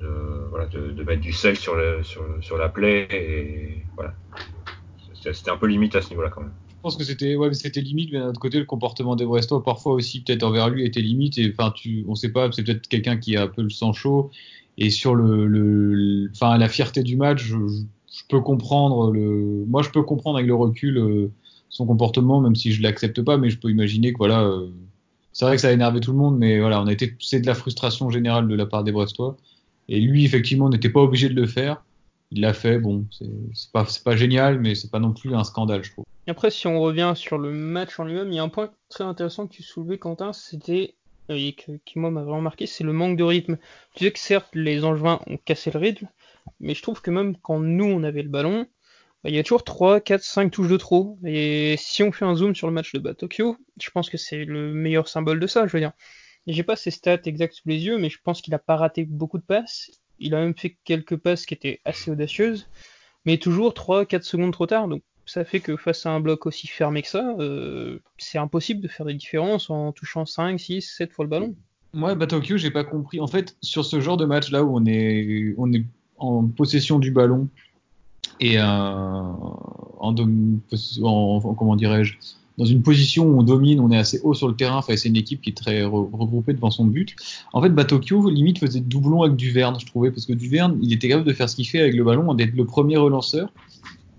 de, 0.00 0.48
voilà, 0.50 0.66
de, 0.66 1.02
mettre 1.02 1.20
du 1.20 1.32
sel 1.32 1.56
sur, 1.56 1.74
le, 1.74 2.02
sur, 2.02 2.58
la 2.58 2.68
plaie. 2.68 3.08
Et 3.10 3.84
voilà. 3.94 4.14
C'était 5.14 5.50
un 5.50 5.56
peu 5.56 5.66
limite 5.66 5.94
à 5.94 6.02
ce 6.02 6.10
niveau-là 6.10 6.30
quand 6.30 6.42
même. 6.42 6.52
Je 6.68 6.82
pense 6.82 6.96
que 6.96 7.04
c'était 7.04 7.34
ouais, 7.34 7.52
c'était 7.54 7.80
limite, 7.80 8.12
mais 8.12 8.20
d'un 8.20 8.28
autre 8.28 8.40
côté, 8.40 8.58
le 8.58 8.64
comportement 8.64 9.16
des 9.16 9.24
Brestois, 9.24 9.64
parfois 9.64 9.92
aussi, 9.94 10.22
peut-être 10.22 10.44
envers 10.44 10.68
lui, 10.68 10.86
était 10.86 11.00
limite. 11.00 11.36
Et 11.38 11.52
enfin, 11.52 11.72
tu, 11.74 12.06
sait 12.14 12.30
pas, 12.30 12.50
c'est 12.52 12.62
peut-être 12.62 12.86
quelqu'un 12.86 13.16
qui 13.16 13.36
a 13.36 13.42
un 13.42 13.48
peu 13.48 13.62
le 13.62 13.70
sang 13.70 13.92
chaud. 13.92 14.30
Et 14.78 14.90
sur 14.90 15.16
le, 15.16 15.46
le, 15.46 16.30
enfin, 16.30 16.56
la 16.56 16.68
fierté 16.68 17.02
du 17.02 17.16
match, 17.16 17.42
je, 17.42 17.56
peux 18.28 18.40
comprendre 18.40 19.12
le, 19.12 19.64
moi, 19.66 19.82
je 19.82 19.90
peux 19.90 20.02
comprendre 20.02 20.38
avec 20.38 20.46
le 20.46 20.54
recul 20.54 20.98
euh, 20.98 21.30
son 21.68 21.84
comportement, 21.84 22.40
même 22.40 22.54
si 22.54 22.72
je 22.72 22.80
l'accepte 22.82 23.22
pas, 23.22 23.36
mais 23.38 23.50
je 23.50 23.58
peux 23.58 23.70
imaginer 23.70 24.12
que 24.12 24.18
voilà, 24.18 24.42
euh, 24.42 24.68
c'est 25.32 25.44
vrai 25.44 25.56
que 25.56 25.62
ça 25.62 25.68
a 25.68 25.72
énervé 25.72 26.00
tout 26.00 26.12
le 26.12 26.18
monde, 26.18 26.38
mais 26.38 26.60
voilà, 26.60 26.84
c'est 27.20 27.40
de 27.40 27.46
la 27.46 27.54
frustration 27.54 28.10
générale 28.10 28.48
de 28.48 28.54
la 28.54 28.66
part 28.66 28.84
des 28.84 28.92
Brestois. 28.92 29.36
Et 29.88 30.00
lui, 30.00 30.24
effectivement, 30.24 30.68
n'était 30.68 30.90
pas 30.90 31.00
obligé 31.00 31.28
de 31.28 31.34
le 31.34 31.46
faire. 31.46 31.82
Il 32.30 32.42
l'a 32.42 32.52
fait, 32.52 32.78
bon, 32.78 33.06
c'est 33.10 33.72
pas, 33.72 34.16
génial, 34.16 34.60
mais 34.60 34.74
c'est 34.74 34.90
pas 34.90 34.98
non 34.98 35.12
plus 35.12 35.34
un 35.34 35.44
scandale, 35.44 35.82
je 35.82 35.92
trouve. 35.92 36.04
Après, 36.26 36.50
si 36.50 36.66
on 36.66 36.78
revient 36.78 37.14
sur 37.16 37.38
le 37.38 37.52
match 37.52 37.98
en 37.98 38.04
lui-même, 38.04 38.28
il 38.28 38.34
y 38.34 38.38
a 38.38 38.42
un 38.42 38.50
point 38.50 38.70
très 38.90 39.04
intéressant 39.04 39.46
que 39.46 39.54
tu 39.54 39.62
soulevais, 39.62 39.96
Quentin, 39.96 40.34
c'était, 40.34 40.94
euh, 41.30 41.36
et 41.36 41.54
qui 41.54 41.98
moi 41.98 42.10
m'a 42.10 42.22
vraiment 42.22 42.42
marqué, 42.42 42.66
c'est 42.66 42.84
le 42.84 42.92
manque 42.92 43.16
de 43.16 43.24
rythme. 43.24 43.56
Tu 43.94 44.04
sais 44.04 44.10
que 44.12 44.18
certes, 44.18 44.50
les 44.52 44.84
Angevins 44.84 45.20
ont 45.26 45.38
cassé 45.38 45.70
le 45.70 45.78
rythme, 45.78 46.06
mais 46.60 46.74
je 46.74 46.82
trouve 46.82 47.00
que 47.00 47.10
même 47.10 47.36
quand 47.38 47.60
nous, 47.60 47.86
on 47.86 48.02
avait 48.02 48.22
le 48.22 48.28
ballon, 48.28 48.66
bah, 49.24 49.30
il 49.30 49.36
y 49.36 49.38
a 49.38 49.42
toujours 49.42 49.64
3, 49.64 50.00
4, 50.00 50.22
5 50.22 50.50
touches 50.50 50.68
de 50.68 50.76
trop. 50.76 51.18
Et 51.24 51.76
si 51.78 52.02
on 52.02 52.12
fait 52.12 52.24
un 52.24 52.34
zoom 52.34 52.54
sur 52.54 52.66
le 52.66 52.72
match 52.72 52.92
de 52.92 52.98
Bas 52.98 53.14
Tokyo, 53.14 53.56
je 53.80 53.90
pense 53.90 54.10
que 54.10 54.16
c'est 54.16 54.44
le 54.44 54.72
meilleur 54.74 55.08
symbole 55.08 55.40
de 55.40 55.46
ça, 55.46 55.66
je 55.66 55.72
veux 55.72 55.80
dire. 55.80 55.92
J'ai 56.48 56.62
pas 56.62 56.76
ses 56.76 56.90
stats 56.90 57.20
exactes 57.26 57.54
sous 57.54 57.68
les 57.68 57.84
yeux, 57.84 57.98
mais 57.98 58.08
je 58.08 58.18
pense 58.24 58.40
qu'il 58.40 58.54
a 58.54 58.58
pas 58.58 58.76
raté 58.76 59.04
beaucoup 59.04 59.36
de 59.36 59.44
passes. 59.44 59.90
Il 60.18 60.34
a 60.34 60.40
même 60.40 60.56
fait 60.56 60.78
quelques 60.84 61.16
passes 61.16 61.44
qui 61.44 61.52
étaient 61.52 61.80
assez 61.84 62.10
audacieuses, 62.10 62.68
mais 63.26 63.36
toujours 63.36 63.74
3-4 63.74 64.22
secondes 64.22 64.52
trop 64.52 64.66
tard. 64.66 64.88
Donc 64.88 65.02
ça 65.26 65.44
fait 65.44 65.60
que 65.60 65.76
face 65.76 66.06
à 66.06 66.10
un 66.10 66.20
bloc 66.20 66.46
aussi 66.46 66.66
fermé 66.66 67.02
que 67.02 67.08
ça, 67.08 67.34
euh, 67.38 68.00
c'est 68.16 68.38
impossible 68.38 68.80
de 68.80 68.88
faire 68.88 69.04
des 69.04 69.14
différences 69.14 69.68
en 69.68 69.92
touchant 69.92 70.24
5, 70.24 70.58
6, 70.58 70.80
7 70.80 71.12
fois 71.12 71.26
le 71.26 71.28
ballon. 71.28 71.54
Moi, 71.92 72.14
bah, 72.14 72.26
Tokyo, 72.26 72.56
j'ai 72.56 72.70
pas 72.70 72.84
compris. 72.84 73.20
En 73.20 73.26
fait, 73.26 73.56
sur 73.60 73.84
ce 73.84 74.00
genre 74.00 74.16
de 74.16 74.24
match 74.24 74.50
là 74.50 74.64
où 74.64 74.74
on 74.74 74.86
est, 74.86 75.54
on 75.58 75.70
est 75.72 75.84
en 76.16 76.46
possession 76.48 76.98
du 76.98 77.10
ballon 77.10 77.48
et 78.40 78.58
euh, 78.58 78.62
en, 78.62 80.14
en, 81.02 81.54
comment 81.54 81.76
dirais-je, 81.76 82.16
dans 82.58 82.64
une 82.64 82.82
position 82.82 83.24
où 83.24 83.38
on 83.38 83.42
domine, 83.44 83.78
on 83.78 83.90
est 83.92 83.96
assez 83.96 84.20
haut 84.24 84.34
sur 84.34 84.48
le 84.48 84.54
terrain 84.54 84.82
face 84.82 85.06
à 85.06 85.08
une 85.08 85.16
équipe 85.16 85.40
qui 85.40 85.50
est 85.50 85.56
très 85.56 85.84
regroupée 85.84 86.52
devant 86.52 86.72
son 86.72 86.84
but. 86.84 87.14
En 87.52 87.62
fait, 87.62 87.70
Batokyo 87.70 88.28
limite 88.28 88.58
faisait 88.58 88.80
doublon 88.80 89.22
avec 89.22 89.36
Duverne, 89.36 89.78
je 89.78 89.86
trouvais, 89.86 90.10
parce 90.10 90.26
que 90.26 90.32
Duverne, 90.32 90.76
il 90.82 90.92
était 90.92 91.08
capable 91.08 91.26
de 91.26 91.32
faire 91.32 91.48
ce 91.48 91.54
qu'il 91.54 91.68
fait 91.68 91.80
avec 91.80 91.94
le 91.94 92.02
ballon, 92.02 92.34
d'être 92.34 92.54
le 92.54 92.64
premier 92.64 92.96
relanceur. 92.96 93.52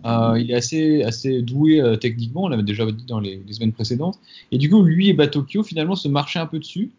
Euh, 0.05 0.39
il 0.39 0.49
est 0.51 0.55
assez, 0.55 1.03
assez 1.03 1.41
doué 1.41 1.81
euh, 1.81 1.97
techniquement, 1.97 2.43
on 2.43 2.47
l'avait 2.47 2.63
déjà 2.63 2.89
dit 2.89 3.05
dans 3.05 3.19
les, 3.19 3.41
semaines 3.51 3.73
précédentes. 3.73 4.17
Et 4.53 4.57
du 4.57 4.69
coup, 4.69 4.81
lui 4.83 5.09
et 5.09 5.13
Batokyo, 5.13 5.61
finalement, 5.63 5.95
se 5.95 6.07
marchaient 6.07 6.39
un 6.39 6.45
peu 6.45 6.59
dessus. 6.59 6.91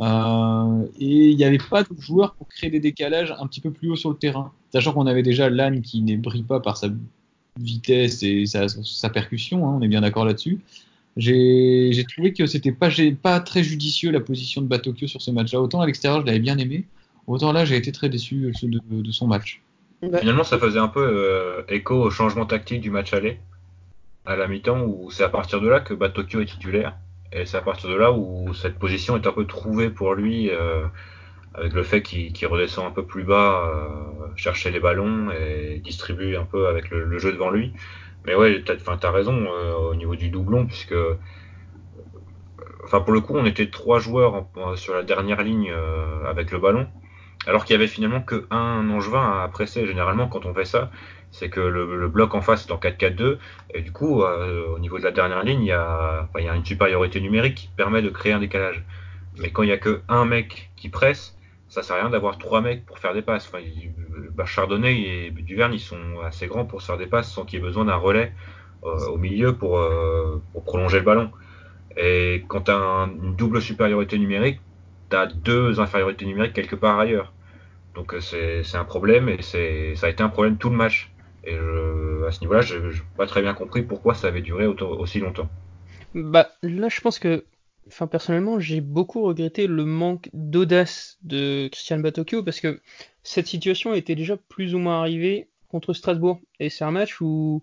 Euh, 0.00 0.86
et 0.98 1.30
il 1.30 1.36
n'y 1.36 1.44
avait 1.44 1.58
pas 1.58 1.84
de 1.84 1.88
joueur 2.00 2.34
pour 2.34 2.48
créer 2.48 2.70
des 2.70 2.80
décalages 2.80 3.34
un 3.38 3.46
petit 3.46 3.60
peu 3.60 3.70
plus 3.70 3.90
haut 3.90 3.96
sur 3.96 4.10
le 4.10 4.16
terrain. 4.16 4.52
Sachant 4.72 4.92
qu'on 4.92 5.06
avait 5.06 5.22
déjà 5.22 5.48
Lannes 5.48 5.82
qui 5.82 6.02
ne 6.02 6.16
brille 6.16 6.42
pas 6.42 6.58
par 6.58 6.76
sa 6.76 6.88
vitesse 7.60 8.22
et 8.22 8.46
sa, 8.46 8.66
sa 8.68 9.10
percussion, 9.10 9.68
hein, 9.68 9.76
on 9.78 9.82
est 9.82 9.88
bien 9.88 10.00
d'accord 10.00 10.24
là-dessus. 10.24 10.60
J'ai 11.18 12.04
trouvé 12.08 12.32
que 12.32 12.46
c'était 12.46 12.72
pas, 12.72 12.88
pas 13.20 13.40
très 13.40 13.64
judicieux 13.64 14.12
la 14.12 14.20
position 14.20 14.62
de 14.62 14.68
Batokyo 14.68 15.08
sur 15.08 15.20
ce 15.20 15.32
match-là. 15.32 15.60
Autant 15.60 15.80
à 15.80 15.86
l'extérieur, 15.86 16.20
je 16.20 16.26
l'avais 16.26 16.38
bien 16.38 16.56
aimé, 16.58 16.86
autant 17.26 17.52
là, 17.52 17.64
j'ai 17.64 17.76
été 17.76 17.90
très 17.90 18.08
déçu 18.08 18.52
de, 18.62 18.80
de 19.02 19.10
son 19.10 19.26
match. 19.26 19.60
Finalement, 20.00 20.44
ça 20.44 20.58
faisait 20.58 20.78
un 20.78 20.86
peu 20.86 21.02
euh, 21.02 21.62
écho 21.68 21.96
au 21.96 22.10
changement 22.10 22.46
tactique 22.46 22.80
du 22.80 22.90
match 22.90 23.12
aller 23.12 23.40
à 24.26 24.36
la 24.36 24.46
mi-temps, 24.46 24.84
où 24.84 25.10
c'est 25.10 25.24
à 25.24 25.28
partir 25.28 25.60
de 25.60 25.68
là 25.68 25.80
que 25.80 25.92
Batokyo 25.92 26.40
est 26.40 26.46
titulaire. 26.46 26.94
Et 27.32 27.46
c'est 27.46 27.56
à 27.56 27.62
partir 27.62 27.90
de 27.90 27.96
là 27.96 28.12
où 28.12 28.54
cette 28.54 28.78
position 28.78 29.16
est 29.16 29.26
un 29.26 29.32
peu 29.32 29.44
trouvée 29.44 29.90
pour 29.90 30.14
lui, 30.14 30.50
euh, 30.50 30.84
avec 31.54 31.72
le 31.72 31.82
fait 31.82 32.00
qu'il 32.02 32.46
redescend 32.46 32.86
un 32.86 32.90
peu 32.92 33.04
plus 33.04 33.24
bas, 33.24 33.64
euh, 33.66 34.26
chercher 34.36 34.70
les 34.70 34.78
ballons 34.78 35.30
et 35.32 35.80
distribue 35.82 36.36
un 36.36 36.44
peu 36.44 36.68
avec 36.68 36.90
le, 36.90 37.04
le 37.04 37.18
jeu 37.18 37.32
devant 37.32 37.50
lui. 37.50 37.72
Mais 38.24 38.34
ouais, 38.34 38.62
t'as 38.64 39.08
as 39.08 39.10
raison 39.10 39.46
euh, 39.46 39.74
au 39.90 39.94
niveau 39.94 40.16
du 40.16 40.28
doublon, 40.28 40.66
puisque 40.66 40.94
enfin 42.84 43.00
pour 43.00 43.12
le 43.12 43.20
coup, 43.20 43.34
on 43.36 43.44
était 43.44 43.70
trois 43.70 43.98
joueurs 43.98 44.46
sur 44.76 44.94
la 44.94 45.02
dernière 45.02 45.42
ligne 45.42 45.70
euh, 45.70 46.24
avec 46.26 46.50
le 46.50 46.58
ballon. 46.58 46.86
Alors 47.46 47.64
qu'il 47.64 47.74
y 47.74 47.76
avait 47.76 47.86
finalement 47.86 48.20
que 48.20 48.46
un 48.50 48.90
Angevin 48.90 49.42
à 49.42 49.48
presser. 49.48 49.86
Généralement, 49.86 50.26
quand 50.26 50.44
on 50.44 50.52
fait 50.52 50.64
ça, 50.64 50.90
c'est 51.30 51.48
que 51.48 51.60
le, 51.60 52.08
bloc 52.08 52.34
en 52.34 52.40
face 52.40 52.66
est 52.66 52.72
en 52.72 52.78
4-4-2, 52.78 53.38
et 53.74 53.82
du 53.82 53.92
coup, 53.92 54.22
euh, 54.22 54.66
au 54.74 54.78
niveau 54.78 54.98
de 54.98 55.04
la 55.04 55.12
dernière 55.12 55.42
ligne, 55.44 55.62
il 55.62 55.68
y, 55.68 55.72
a, 55.72 56.28
une 56.54 56.64
supériorité 56.64 57.20
numérique 57.20 57.54
qui 57.54 57.68
permet 57.68 58.02
de 58.02 58.10
créer 58.10 58.32
un 58.32 58.40
décalage. 58.40 58.84
Mais 59.38 59.50
quand 59.50 59.62
il 59.62 59.68
y 59.68 59.72
a 59.72 59.78
que 59.78 60.02
un 60.08 60.24
mec 60.24 60.70
qui 60.76 60.88
presse, 60.88 61.37
ça 61.68 61.82
sert 61.82 61.96
à 61.96 62.00
rien 62.00 62.10
d'avoir 62.10 62.38
trois 62.38 62.60
mecs 62.60 62.84
pour 62.86 62.98
faire 62.98 63.14
des 63.14 63.22
passes. 63.22 63.48
Enfin, 63.48 63.64
Chardonnay 64.44 65.26
et 65.26 65.30
Duverne, 65.30 65.74
ils 65.74 65.80
sont 65.80 66.20
assez 66.24 66.46
grands 66.46 66.64
pour 66.64 66.82
faire 66.82 66.96
des 66.96 67.06
passes 67.06 67.30
sans 67.30 67.44
qu'il 67.44 67.58
y 67.58 67.62
ait 67.62 67.64
besoin 67.64 67.84
d'un 67.84 67.96
relais 67.96 68.32
euh, 68.84 69.06
au 69.08 69.18
milieu 69.18 69.54
pour, 69.54 69.78
euh, 69.78 70.40
pour, 70.52 70.64
prolonger 70.64 70.98
le 70.98 71.04
ballon. 71.04 71.30
Et 71.96 72.44
quand 72.48 72.62
tu 72.62 72.70
as 72.70 73.08
une 73.22 73.34
double 73.34 73.60
supériorité 73.60 74.18
numérique, 74.18 74.60
tu 75.10 75.16
as 75.16 75.26
deux 75.26 75.80
infériorités 75.80 76.24
numériques 76.24 76.54
quelque 76.54 76.76
part 76.76 76.98
ailleurs. 76.98 77.32
Donc 77.94 78.14
euh, 78.14 78.20
c'est 78.20 78.76
un 78.76 78.84
problème 78.84 79.28
et 79.28 79.42
ça 79.42 80.06
a 80.06 80.10
été 80.10 80.22
un 80.22 80.28
problème 80.28 80.56
tout 80.56 80.70
le 80.70 80.76
match. 80.76 81.10
Et 81.44 81.54
à 81.54 82.30
ce 82.30 82.40
niveau-là, 82.40 82.60
je 82.60 82.76
n'ai 82.76 82.92
pas 83.16 83.26
très 83.26 83.40
bien 83.40 83.54
compris 83.54 83.82
pourquoi 83.82 84.14
ça 84.14 84.28
avait 84.28 84.42
duré 84.42 84.66
aussi 84.66 85.18
longtemps. 85.20 85.48
Bah 86.14 86.48
là, 86.62 86.88
je 86.88 87.00
pense 87.00 87.18
que 87.18 87.44
enfin 87.88 88.06
personnellement, 88.06 88.60
j'ai 88.60 88.80
beaucoup 88.80 89.22
regretté 89.22 89.66
le 89.66 89.84
manque 89.84 90.30
d'audace 90.32 91.18
de 91.22 91.68
Christian 91.72 91.98
Batocchio 91.98 92.42
parce 92.42 92.60
que 92.60 92.80
cette 93.22 93.46
situation 93.46 93.94
était 93.94 94.14
déjà 94.14 94.36
plus 94.36 94.74
ou 94.74 94.78
moins 94.78 95.00
arrivée 95.00 95.48
contre 95.68 95.92
Strasbourg 95.92 96.40
et 96.60 96.70
c'est 96.70 96.84
un 96.84 96.90
match 96.90 97.20
où 97.20 97.62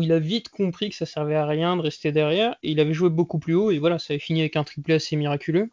il 0.00 0.12
a 0.12 0.18
vite 0.18 0.48
compris 0.48 0.90
que 0.90 0.96
ça 0.96 1.06
servait 1.06 1.34
à 1.34 1.46
rien 1.46 1.76
de 1.76 1.82
rester 1.82 2.12
derrière 2.12 2.56
il 2.62 2.80
avait 2.80 2.94
joué 2.94 3.10
beaucoup 3.10 3.38
plus 3.38 3.54
haut 3.54 3.70
et 3.70 3.78
voilà, 3.78 3.98
ça 3.98 4.12
avait 4.14 4.20
fini 4.20 4.40
avec 4.40 4.56
un 4.56 4.64
triplé 4.64 4.94
assez 4.94 5.16
miraculeux. 5.16 5.70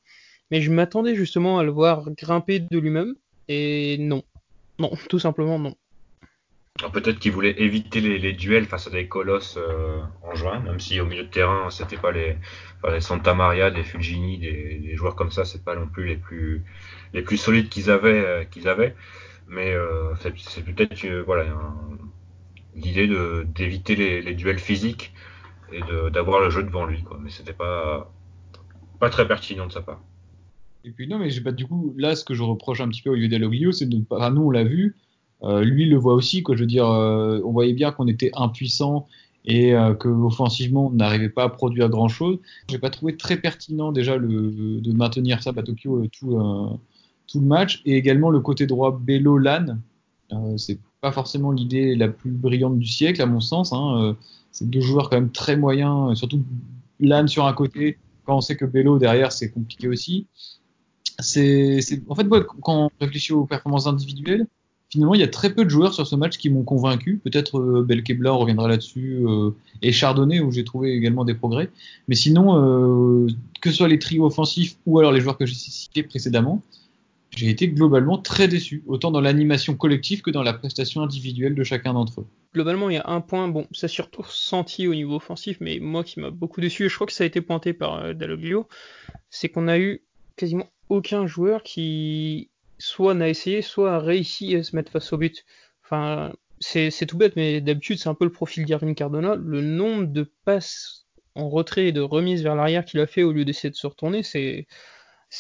Mais 0.52 0.62
je 0.62 0.71
m'attendais 0.71 1.15
justement 1.15 1.60
à 1.60 1.63
le 1.63 1.71
voir 1.71 2.10
grimper 2.12 2.60
de 2.60 2.78
lui-même 2.80 3.15
et 3.47 3.97
non. 3.99 4.23
Non, 4.80 4.91
tout 5.10 5.19
simplement 5.19 5.60
non. 5.60 5.75
Peut-être 6.88 7.20
qu'il 7.20 7.34
voulait 7.34 7.56
éviter 7.62 8.00
les, 8.00 8.34
duels 8.34 8.65
face 8.65 8.88
à 8.88 8.89
des 8.89 9.08
colosses 9.08 9.58
euh, 9.58 10.00
en 10.24 10.34
juin, 10.34 10.62
même 10.62 10.80
si 10.80 11.02
au 11.02 11.06
milieu 11.06 11.24
de 11.24 11.30
terrain, 11.30 11.70
c'était 11.70 11.98
pas 11.98 12.12
les, 12.12 12.38
Santa 13.02 13.34
Maria, 13.34 13.70
des 13.70 13.84
Fulgini, 13.84 14.38
des, 14.38 14.96
joueurs 14.96 15.15
comme 15.15 15.32
ça, 15.32 15.44
c'est 15.44 15.63
pas 15.63 15.76
non 15.76 15.88
plus 15.88 16.06
les 16.06 16.15
plus 16.15 16.63
les 17.13 17.22
plus 17.22 17.38
solides 17.38 17.68
qu'ils 17.68 17.92
avaient 17.92 18.26
euh, 18.26 18.44
qu'ils. 18.46 18.63
Mais 19.48 19.74
euh, 19.74 20.13
c'est 20.15 20.63
peut-être 20.63 21.06
voilà 21.26 21.46
l'idée 22.76 23.08
de 23.08 23.46
d'éviter 23.54 23.96
les, 23.96 24.34
duels 24.34 24.60
physiques 24.60 25.13
et 25.74 25.82
d'avoir 26.12 26.39
le 26.39 26.50
jeu 26.50 26.63
devant 26.63 26.86
lui. 26.86 27.04
Mais 27.20 27.30
c'était 27.30 27.54
pas, 27.54 28.10
pas 29.00 29.10
très 29.10 29.28
pertinent 29.28 29.68
de 29.68 29.72
sa 29.74 29.82
part. 29.82 30.02
Et 30.86 30.92
puis 30.92 31.08
non, 31.08 31.20
mais 31.20 31.30
pas 31.42 31.52
du 31.52 31.68
coup, 31.68 31.94
là, 31.98 32.15
ce 32.15 32.24
que 32.24 32.34
je 32.34 32.44
reproche 32.44 32.80
un 32.80 32.88
petit 32.88 33.02
peu 33.02 33.10
au 33.10 33.28
Dalloglio, 33.28 33.74
c'est 33.74 33.88
de 33.88 34.02
pas. 34.02 34.30
nous, 34.30 34.44
on 34.44 34.52
l'a 34.52 34.63
vu. 34.63 34.96
Euh, 35.43 35.63
lui, 35.63 35.86
le 35.86 35.97
voit 35.97 36.13
aussi. 36.13 36.43
Quoi. 36.43 36.56
Je 36.56 36.62
veux 36.62 36.67
dire, 36.67 36.88
euh, 36.88 37.41
on 37.45 37.52
voyait 37.52 37.73
bien 37.73 37.91
qu'on 37.91 38.08
était 38.08 38.32
impuissant 38.36 39.08
et 39.45 39.73
euh, 39.73 39.93
que 39.93 40.08
offensivement, 40.10 40.88
on 40.88 40.91
n'arrivait 40.91 41.30
pas 41.30 41.43
à 41.43 41.49
produire 41.49 41.89
grand 41.89 42.10
chose. 42.10 42.39
J'ai 42.69 42.80
pas 42.80 42.89
trouvé 42.89 43.15
très 43.17 43.38
pertinent 43.38 43.91
déjà 43.91 44.17
le, 44.17 44.82
de 44.82 44.91
maintenir 44.91 45.41
ça 45.41 45.52
à 45.56 45.63
Tokyo 45.63 46.06
tout, 46.08 46.38
tout 47.28 47.39
le 47.39 47.45
match. 47.45 47.82
Et 47.86 47.95
également 47.95 48.30
le 48.30 48.39
côté 48.41 48.67
droit 48.67 48.97
Bello-Lan. 48.99 49.78
c'est 50.58 50.80
pas 51.02 51.12
forcément 51.12 51.52
l'idée 51.52 51.95
la 51.95 52.10
plus 52.10 52.32
brillante 52.32 52.78
du 52.78 52.88
siècle, 52.88 53.21
à 53.21 53.25
mon 53.25 53.39
sens. 53.39 53.71
Hein. 53.71 54.17
c'est 54.52 54.69
deux 54.69 54.82
joueurs 54.82 55.10
quand 55.10 55.17
même 55.17 55.32
très 55.32 55.56
moyens, 55.56 56.17
surtout 56.17 56.43
Lan 56.99 57.28
sur 57.28 57.45
un 57.45 57.54
côté. 57.54 57.97
Quand 58.25 58.38
on 58.38 58.41
sait 58.41 58.58
que 58.58 58.65
Bello 58.65 58.99
derrière, 58.99 59.32
c'est 59.32 59.49
compliqué 59.49 59.88
aussi 59.88 60.28
c'est, 61.21 62.02
en 62.08 62.15
fait, 62.15 62.28
quand 62.62 62.86
on 62.86 62.89
réfléchit 62.99 63.34
aux 63.34 63.45
performances 63.45 63.88
individuelles, 63.88 64.47
finalement, 64.89 65.13
il 65.13 65.21
y 65.21 65.23
a 65.23 65.28
très 65.28 65.54
peu 65.54 65.63
de 65.63 65.69
joueurs 65.69 65.93
sur 65.93 66.06
ce 66.06 66.15
match 66.15 66.38
qui 66.38 66.49
m'ont 66.49 66.63
convaincu. 66.63 67.19
Peut-être 67.23 67.60
euh, 67.60 67.84
Belkebla, 67.84 68.32
reviendra 68.32 68.67
là-dessus, 68.67 69.23
euh, 69.25 69.52
et 69.82 69.91
Chardonnay, 69.91 70.39
où 70.39 70.52
j'ai 70.52 70.63
trouvé 70.63 70.93
également 70.93 71.25
des 71.25 71.36
progrès. 71.36 71.69
Mais 72.08 72.15
sinon, 72.15 72.58
euh, 72.58 73.28
que 73.62 73.69
ce 73.71 73.78
soit 73.78 73.88
les 73.88 73.99
trios 73.99 74.25
offensifs 74.25 74.78
ou 74.86 74.99
alors 74.99 75.12
les 75.12 75.21
joueurs 75.21 75.38
que 75.38 75.45
j'ai 75.45 75.56
cités 75.56 76.04
précédemment, 76.04 76.63
j'ai 77.36 77.49
été 77.49 77.67
globalement 77.67 78.17
très 78.17 78.47
déçu, 78.47 78.84
autant 78.88 79.12
dans 79.12 79.21
l'animation 79.21 79.75
collective 79.75 80.21
que 80.21 80.32
dans 80.32 80.41
la 80.41 80.54
prestation 80.54 81.02
individuelle 81.02 81.54
de 81.54 81.63
chacun 81.63 81.93
d'entre 81.93 82.21
eux. 82.21 82.28
Globalement, 82.54 82.89
il 82.89 82.95
y 82.95 82.97
a 82.97 83.08
un 83.08 83.21
point, 83.21 83.47
bon, 83.47 83.67
ça 83.71 83.88
surtout 83.88 84.23
ressenti 84.23 84.88
au 84.88 84.95
niveau 84.95 85.17
offensif, 85.17 85.58
mais 85.62 85.80
moi 85.80 86.04
qui 86.04 86.19
m'a 86.19 86.32
beaucoup 86.32 86.60
déçu, 86.60 86.86
et 86.86 86.89
je 86.89 86.95
crois 86.95 87.06
que 87.06 87.13
ça 87.13 87.23
a 87.23 87.28
été 87.28 87.41
pointé 87.41 87.73
par 87.73 87.95
euh, 87.97 88.13
Dalloglio, 88.13 88.67
c'est 89.30 89.49
qu'on 89.49 89.67
a 89.67 89.78
eu 89.78 90.02
quasiment 90.36 90.67
aucun 90.89 91.28
joueur 91.28 91.62
qui 91.62 92.49
soit 92.80 93.13
n'a 93.13 93.30
essayé, 93.30 93.62
soit 93.62 93.94
a 93.94 94.00
réussi 94.00 94.56
à 94.56 94.63
se 94.63 94.76
mettre 94.76 94.92
face 94.92 95.13
au 95.13 95.18
but. 95.18 95.46
Enfin, 95.84 96.34
c'est 96.60 97.06
tout 97.08 97.18
bête, 97.18 97.36
mais 97.36 97.62
d'habitude, 97.62 98.00
c'est 98.00 98.10
un 98.10 98.15
peu 98.15 98.26
le 98.26 98.32
profil 98.32 98.65
d'Irving 98.65 98.96
Cardona. 98.96 99.36
Le 99.36 99.62
nombre 99.62 100.08
de 100.08 100.32
passes 100.46 101.06
en 101.36 101.50
retrait 101.50 101.88
et 101.88 101.92
de 101.92 102.02
remise 102.02 102.42
vers 102.42 102.56
l'arrière 102.56 102.86
qu'il 102.86 103.00
a 103.00 103.08
fait 103.08 103.24
au 103.24 103.32
lieu 103.32 103.46
d'essayer 103.46 103.70
de 103.70 103.76
se 103.76 103.88
retourner, 103.88 104.24
c'est 104.24 104.65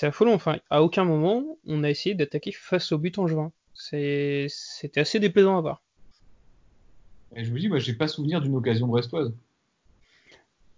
affolant. 0.01 0.33
Enfin, 0.33 0.59
à 0.69 0.83
aucun 0.83 1.03
moment, 1.03 1.57
on 1.65 1.83
a 1.83 1.89
essayé 1.89 2.13
d'attaquer 2.15 2.51
face 2.51 2.91
au 2.91 2.97
but 2.97 3.17
en 3.17 3.27
juin. 3.27 3.51
C'était 3.73 4.49
assez 4.95 5.19
déplaisant 5.19 5.57
à 5.57 5.61
voir. 5.61 5.81
Et 7.35 7.43
je 7.45 7.51
vous 7.51 7.59
dis, 7.59 7.69
moi, 7.69 7.79
j'ai 7.79 7.93
pas 7.93 8.07
souvenir 8.07 8.41
d'une 8.41 8.55
occasion 8.55 8.87
brestoise. 8.87 9.33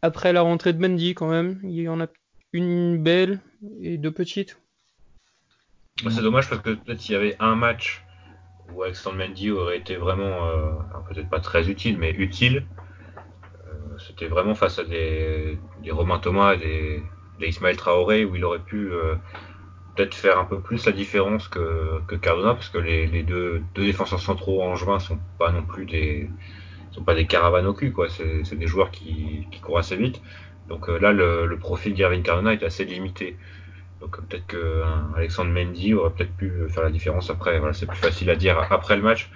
Après 0.02 0.34
la 0.34 0.41
rentrée 0.41 0.74
de 0.74 0.80
Mendy, 0.80 1.13
quand 1.13 1.30
même, 1.30 1.60
il 1.63 1.80
y 1.80 1.88
en 1.88 2.02
a 2.02 2.08
une 2.54 3.02
belle 3.02 3.39
et 3.82 3.97
deux 3.97 4.12
petites. 4.12 4.58
C'est 6.09 6.21
dommage 6.21 6.49
parce 6.49 6.61
que 6.61 6.71
peut-être 6.71 6.99
s'il 6.99 7.13
y 7.13 7.15
avait 7.15 7.35
un 7.39 7.55
match 7.55 8.03
où 8.73 8.83
Alexandre 8.83 9.17
Mendy 9.17 9.51
aurait 9.51 9.77
été 9.77 9.95
vraiment, 9.95 10.47
euh, 10.47 10.71
peut-être 11.09 11.29
pas 11.29 11.39
très 11.39 11.69
utile, 11.69 11.97
mais 11.97 12.11
utile, 12.11 12.65
euh, 13.67 13.97
c'était 13.99 14.27
vraiment 14.27 14.55
face 14.55 14.79
à 14.79 14.83
des, 14.83 15.59
Romain 15.89 16.19
Thomas 16.19 16.53
et 16.53 17.03
des, 17.39 17.47
Ismaël 17.47 17.75
Traoré 17.75 18.23
où 18.23 18.35
il 18.35 18.45
aurait 18.45 18.59
pu 18.59 18.91
euh, 18.91 19.15
peut-être 19.95 20.13
faire 20.13 20.39
un 20.39 20.45
peu 20.45 20.59
plus 20.59 20.85
la 20.85 20.91
différence 20.91 21.47
que, 21.47 22.01
Cardona 22.21 22.53
parce 22.53 22.69
que 22.69 22.77
les, 22.77 23.23
deux, 23.23 23.63
défenseurs 23.75 24.19
centraux 24.19 24.61
en 24.63 24.75
juin 24.75 24.99
sont 24.99 25.19
pas 25.39 25.51
non 25.51 25.63
plus 25.63 25.85
des 25.85 26.29
sont 26.91 27.03
pas 27.03 27.15
des 27.15 27.25
caravanes 27.25 27.65
au 27.65 27.73
cul 27.73 27.93
quoi 27.93 28.09
c'est 28.09 28.55
des 28.55 28.67
joueurs 28.67 28.91
qui, 28.91 29.47
qui 29.49 29.59
courent 29.61 29.79
assez 29.79 29.95
vite 29.95 30.21
donc 30.67 30.87
là, 30.87 31.11
le, 31.11 31.57
profil 31.57 31.93
d'Irving 31.93 32.23
Cardona 32.23 32.53
est 32.53 32.63
assez 32.63 32.85
limité. 32.85 33.35
Donc 34.01 34.17
euh, 34.17 34.21
peut-être 34.27 34.47
que 34.47 34.83
Alexandre 35.15 35.51
Mendy 35.51 35.93
aurait 35.93 36.11
peut-être 36.11 36.35
pu 36.35 36.51
faire 36.69 36.83
la 36.83 36.91
différence 36.91 37.29
après. 37.29 37.59
Voilà, 37.59 37.73
c'est 37.73 37.85
plus 37.85 37.97
facile 37.97 38.29
à 38.29 38.35
dire 38.35 38.57
après 38.69 38.95
le 38.95 39.03
match 39.03 39.31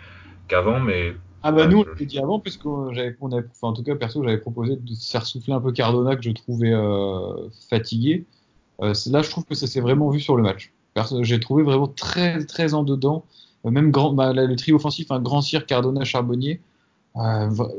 qu'avant, 0.47 0.79
mais. 0.79 1.13
Ah 1.43 1.51
bah 1.51 1.67
nous, 1.67 1.81
on 1.81 1.83
l'a 1.83 1.93
dit 1.93 2.17
avant, 2.17 2.39
puisque 2.39 2.65
j'avais, 2.91 3.15
on 3.21 3.31
avait, 3.31 3.45
enfin, 3.51 3.67
en 3.67 3.73
tout 3.73 3.83
cas 3.83 3.95
perso, 3.95 4.23
j'avais 4.23 4.39
proposé 4.39 4.77
de 4.77 4.95
faire 4.95 5.27
souffler 5.27 5.53
un 5.53 5.61
peu 5.61 5.71
Cardona 5.71 6.15
que 6.15 6.23
je 6.23 6.31
trouvais 6.31 6.73
euh, 6.73 7.49
fatigué. 7.69 8.25
là, 8.79 8.93
je 9.21 9.29
trouve 9.29 9.45
que 9.45 9.53
ça 9.53 9.67
s'est 9.67 9.81
vraiment 9.81 10.09
vu 10.09 10.19
sur 10.19 10.35
le 10.35 10.41
match. 10.41 10.73
J'ai 11.21 11.39
trouvé 11.39 11.61
vraiment 11.61 11.87
très 11.87 12.43
très 12.45 12.73
en 12.73 12.81
dedans. 12.81 13.25
même 13.63 13.91
grand, 13.91 14.13
bah, 14.13 14.33
le 14.33 14.55
trio 14.55 14.77
offensif, 14.77 15.11
un 15.11 15.19
grand 15.19 15.41
cire 15.41 15.67
Cardona, 15.67 16.03
Charbonnier, 16.03 16.61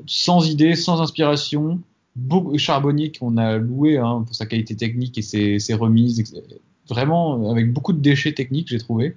sans 0.07 0.49
idée, 0.49 0.77
sans 0.77 1.01
inspiration 1.01 1.81
beaucoup, 2.17 2.57
Charbonnier 2.59 3.13
qu'on 3.13 3.37
a 3.37 3.59
loué 3.59 3.99
hein, 3.99 4.25
pour 4.27 4.35
sa 4.35 4.47
qualité 4.47 4.75
technique 4.75 5.19
et 5.19 5.23
ses, 5.23 5.75
remises, 5.75 6.25
vraiment 6.89 7.51
avec 7.51 7.73
beaucoup 7.73 7.93
de 7.93 8.01
déchets 8.01 8.33
techniques, 8.33 8.69
j'ai 8.69 8.79
trouvé. 8.79 9.17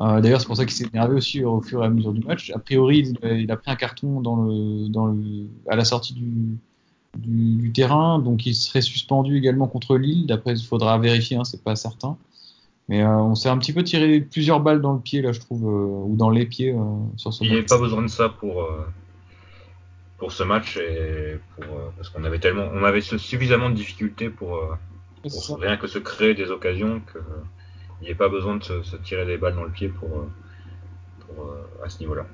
Euh, 0.00 0.20
d'ailleurs, 0.20 0.40
c'est 0.40 0.46
pour 0.46 0.56
ça 0.56 0.64
qu'il 0.64 0.74
s'est 0.74 0.88
énervé 0.92 1.14
aussi 1.14 1.44
au 1.44 1.60
fur 1.60 1.82
et 1.82 1.86
à 1.86 1.90
mesure 1.90 2.12
du 2.12 2.20
match. 2.20 2.50
A 2.54 2.58
priori, 2.58 3.12
il 3.22 3.50
a, 3.50 3.56
pris 3.56 3.70
un 3.70 3.76
carton 3.76 4.20
dans 4.20 4.36
le, 4.36 4.88
dans 4.88 5.06
le, 5.06 5.46
à 5.68 5.76
la 5.76 5.84
sortie 5.84 6.14
du, 6.14 6.56
du, 7.18 7.70
terrain, 7.72 8.18
donc 8.18 8.46
il 8.46 8.54
serait 8.54 8.80
suspendu 8.80 9.36
également 9.36 9.68
contre 9.68 9.96
Lille. 9.96 10.26
D'après, 10.26 10.52
il 10.52 10.64
faudra 10.64 10.96
vérifier, 10.98 11.36
hein, 11.36 11.44
c'est 11.44 11.62
pas 11.62 11.76
certain. 11.76 12.16
Mais 12.88 13.02
euh, 13.02 13.08
on 13.08 13.34
s'est 13.34 13.50
un 13.50 13.58
petit 13.58 13.74
peu 13.74 13.84
tiré 13.84 14.20
plusieurs 14.22 14.60
balles 14.60 14.80
dans 14.80 14.94
le 14.94 15.00
pied, 15.00 15.20
là, 15.20 15.32
je 15.32 15.40
trouve, 15.40 15.66
euh, 15.66 16.06
ou 16.06 16.16
dans 16.16 16.30
les 16.30 16.46
pieds 16.46 16.74
sur 17.16 17.34
ce 17.34 17.44
Il 17.44 17.50
n'y 17.50 17.56
avait 17.58 17.66
pas 17.66 17.78
besoin 17.78 18.00
de 18.00 18.08
ça 18.08 18.30
pour, 18.30 18.66
pour 20.16 20.32
ce 20.32 20.42
match 20.42 20.78
et 20.78 21.36
pour, 21.54 21.66
parce 21.98 22.08
qu'on 22.08 22.24
avait 22.24 22.38
tellement, 22.38 22.68
on 22.72 22.84
avait 22.84 23.02
suffisamment 23.02 23.68
de 23.68 23.74
difficultés 23.74 24.30
pour, 24.30 24.58
rien 25.24 25.76
que 25.76 25.86
se 25.86 25.98
créer 25.98 26.34
des 26.34 26.50
occasions 26.50 27.00
qu'il 27.12 27.22
n'y 28.02 28.08
ait 28.08 28.14
pas 28.14 28.28
besoin 28.28 28.56
de 28.56 28.62
se, 28.62 28.96
tirer 28.96 29.26
des 29.26 29.36
balles 29.36 29.54
dans 29.54 29.64
le 29.64 29.70
pied 29.70 29.88
pour, 29.88 30.08
euh, 31.38 31.84
à 31.84 31.88
ce 31.88 32.00
niveau-là. 32.00 32.26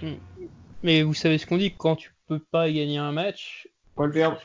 Hmm. 0.00 0.14
Mais 0.82 1.02
vous 1.02 1.14
savez 1.14 1.38
ce 1.38 1.46
qu'on 1.46 1.56
dit, 1.56 1.74
quand 1.76 1.96
tu 1.96 2.12
peux 2.26 2.38
pas 2.38 2.70
gagner 2.70 2.98
un 2.98 3.12
match, 3.12 3.68
pas 3.96 4.06
le 4.06 4.12
perdre. 4.12 4.40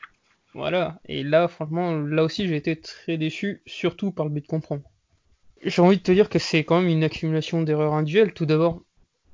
Voilà. 0.53 0.99
Et 1.05 1.23
là, 1.23 1.47
franchement, 1.47 1.93
là 1.93 2.23
aussi, 2.23 2.47
j'ai 2.47 2.55
été 2.55 2.75
très 2.75 3.17
déçu, 3.17 3.61
surtout 3.65 4.11
par 4.11 4.25
le 4.25 4.31
but 4.31 4.41
de 4.41 4.47
comprendre. 4.47 4.83
J'ai 5.63 5.81
envie 5.81 5.97
de 5.97 6.03
te 6.03 6.11
dire 6.11 6.29
que 6.29 6.39
c'est 6.39 6.63
quand 6.63 6.81
même 6.81 6.89
une 6.89 7.03
accumulation 7.03 7.61
d'erreurs 7.63 7.93
individuelles. 7.93 8.33
Tout 8.33 8.45
d'abord, 8.45 8.81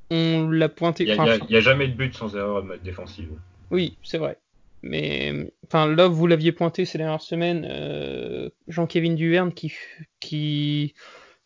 on 0.10 0.50
l'a 0.50 0.70
pointé. 0.70 1.04
Il 1.04 1.20
n'y 1.50 1.56
a, 1.56 1.60
jamais 1.60 1.88
de 1.88 1.94
but 1.94 2.14
sans 2.14 2.36
erreur 2.36 2.64
défensive. 2.84 3.30
Oui, 3.72 3.98
c'est 4.04 4.18
vrai. 4.18 4.38
Mais 4.84 5.52
enfin 5.66 5.88
là, 5.88 6.08
vous 6.08 6.28
l'aviez 6.28 6.52
pointé 6.52 6.84
ces 6.86 6.98
dernières 6.98 7.22
semaines, 7.22 7.66
euh, 7.70 8.50
Jean-Kévin 8.68 9.14
Duverne 9.14 9.54
qui, 9.54 9.74
qui, 10.20 10.94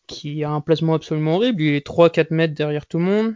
qui 0.08 0.42
a 0.42 0.50
un 0.50 0.60
placement 0.60 0.94
absolument 0.94 1.36
horrible. 1.36 1.62
Il 1.62 1.74
est 1.74 1.86
3-4 1.86 2.34
mètres 2.34 2.54
derrière 2.54 2.86
tout 2.86 2.98
le 2.98 3.04
monde. 3.04 3.34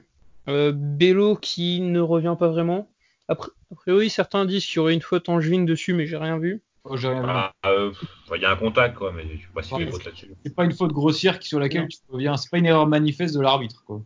Euh, 0.49 0.73
Bello 0.75 1.37
qui 1.37 1.81
ne 1.81 2.01
revient 2.01 2.35
pas 2.37 2.49
vraiment. 2.49 2.91
a 3.29 3.37
priori, 3.77 4.11
certains 4.11 4.45
disent 4.45 4.67
qu'il 4.67 4.77
y 4.77 4.79
aurait 4.81 4.95
une 4.95 5.01
faute 5.01 5.29
en 5.29 5.41
juin 5.41 5.63
dessus, 5.63 5.95
mais 5.95 6.07
j'ai 6.07 6.17
rien 6.17 6.39
vu. 6.39 6.63
Oh, 6.85 6.97
rien 6.97 7.23
ah, 7.25 7.53
euh, 7.67 7.93
il 8.35 8.43
y 8.43 8.45
a 8.45 8.51
un 8.51 8.57
contact, 8.57 8.97
quoi, 8.97 9.13
mais 9.13 9.23
je 9.23 9.43
sais 9.43 9.53
pas 9.55 9.63
si 9.63 9.73
une 9.75 9.89
faute 9.89 10.05
là-dessus. 10.05 10.33
C'est 10.45 10.55
pas 10.55 10.65
une 10.65 10.73
faute 10.73 10.93
grossière 10.93 11.41
sur 11.41 11.61
laquelle 11.61 11.87
tu 11.87 11.99
reviens. 12.09 12.37
C'est 12.37 12.51
pas 12.51 12.59
une 12.59 12.67
erreur 12.67 12.89
manifeste 12.89 13.37
de 13.37 13.41
l'arbitre, 13.41 13.85
quoi. 13.85 14.03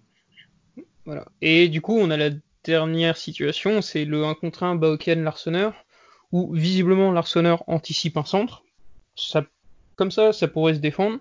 Voilà. 1.06 1.24
Et 1.40 1.68
du 1.68 1.80
coup, 1.80 1.96
on 1.96 2.10
a 2.10 2.18
la 2.18 2.30
dernière 2.64 3.16
situation, 3.16 3.80
c'est 3.80 4.04
le 4.04 4.24
1 4.24 4.34
contre 4.34 4.64
1 4.64 4.74
Baoken 4.74 5.22
Larsonneur, 5.22 5.85
où 6.32 6.52
visiblement 6.52 7.12
Larsonneur 7.12 7.64
anticipe 7.68 8.16
un 8.16 8.24
centre. 8.24 8.64
Comme 9.96 10.10
ça, 10.10 10.32
ça 10.32 10.48
pourrait 10.48 10.74
se 10.74 10.80
défendre. 10.80 11.18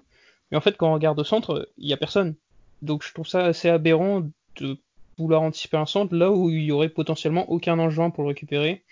Mais 0.51 0.57
en 0.57 0.61
fait, 0.61 0.77
quand 0.77 0.89
on 0.89 0.93
regarde 0.93 1.19
au 1.19 1.23
centre, 1.23 1.69
il 1.77 1.87
n'y 1.87 1.93
a 1.93 1.97
personne. 1.97 2.35
Donc 2.81 3.03
je 3.03 3.13
trouve 3.13 3.27
ça 3.27 3.45
assez 3.45 3.69
aberrant 3.69 4.29
de 4.59 4.77
vouloir 5.17 5.41
anticiper 5.41 5.77
un 5.77 5.85
centre 5.85 6.13
là 6.13 6.31
où 6.31 6.49
il 6.49 6.63
y 6.63 6.71
aurait 6.71 6.89
potentiellement 6.89 7.49
aucun 7.49 7.79
enjeu 7.79 8.03
pour 8.13 8.23
le 8.23 8.29
récupérer. 8.29 8.83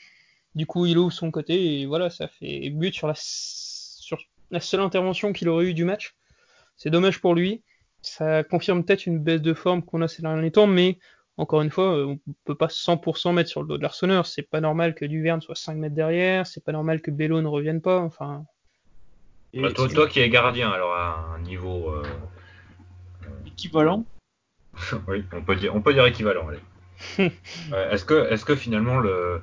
Du 0.56 0.66
coup, 0.66 0.86
il 0.86 0.98
ouvre 0.98 1.12
son 1.12 1.32
côté 1.32 1.82
et 1.82 1.86
voilà, 1.86 2.10
ça 2.10 2.28
fait 2.28 2.70
but 2.70 2.94
sur 2.94 3.08
la, 3.08 3.14
sur 3.16 4.20
la 4.52 4.60
seule 4.60 4.82
intervention 4.82 5.34
qu'il 5.34 5.50
aurait 5.50 5.66
eu 5.66 5.74
du 5.74 5.84
match. 5.84 6.16
C'est 6.78 6.90
dommage 6.90 7.20
pour 7.20 7.36
lui 7.36 7.64
ça 8.04 8.44
confirme 8.44 8.84
peut-être 8.84 9.08
une 9.08 9.20
baisse 9.20 9.42
de 9.42 9.54
forme 9.54 9.82
qu'on 9.82 10.02
a 10.02 10.08
ces 10.08 10.22
derniers 10.22 10.52
temps, 10.52 10.68
mais 10.68 11.00
encore 11.38 11.62
une 11.62 11.72
fois, 11.72 11.98
on 12.06 12.20
peut 12.46 12.56
pas 12.56 12.68
100% 12.68 13.34
mettre 13.34 13.50
sur 13.50 13.62
le 13.62 13.68
dos 13.68 13.78
de 13.78 13.82
l'Arseneur. 13.82 14.26
C'est 14.26 14.44
pas 14.44 14.62
normal 14.62 14.94
que 14.94 15.06
Duverne 15.06 15.42
soit 15.42 15.56
5 15.56 15.76
mètres 15.78 15.96
derrière, 15.96 16.46
c'est 16.46 16.64
pas 16.64 16.72
normal 16.72 17.02
que 17.02 17.12
Bello 17.12 17.42
ne 17.42 17.48
revienne 17.48 17.82
pas. 17.82 18.00
Enfin. 18.00 18.46
Bah, 19.54 19.72
toi, 19.72 20.08
qui 20.08 20.20
es 20.20 20.30
gardien, 20.30 20.70
alors 20.70 20.94
à 20.94 21.34
un 21.36 21.40
niveau 21.40 21.90
euh, 21.90 22.04
équivalent. 23.48 24.06
oui, 25.08 25.24
on 25.32 25.42
peut 25.42 25.56
dire, 25.56 25.76
on 25.76 25.82
peut 25.82 25.94
dire 25.94 26.06
équivalent. 26.06 26.48
est-ce 27.18 28.06
que, 28.06 28.32
est-ce 28.32 28.46
que 28.46 28.56
finalement 28.56 29.00
le 29.00 29.42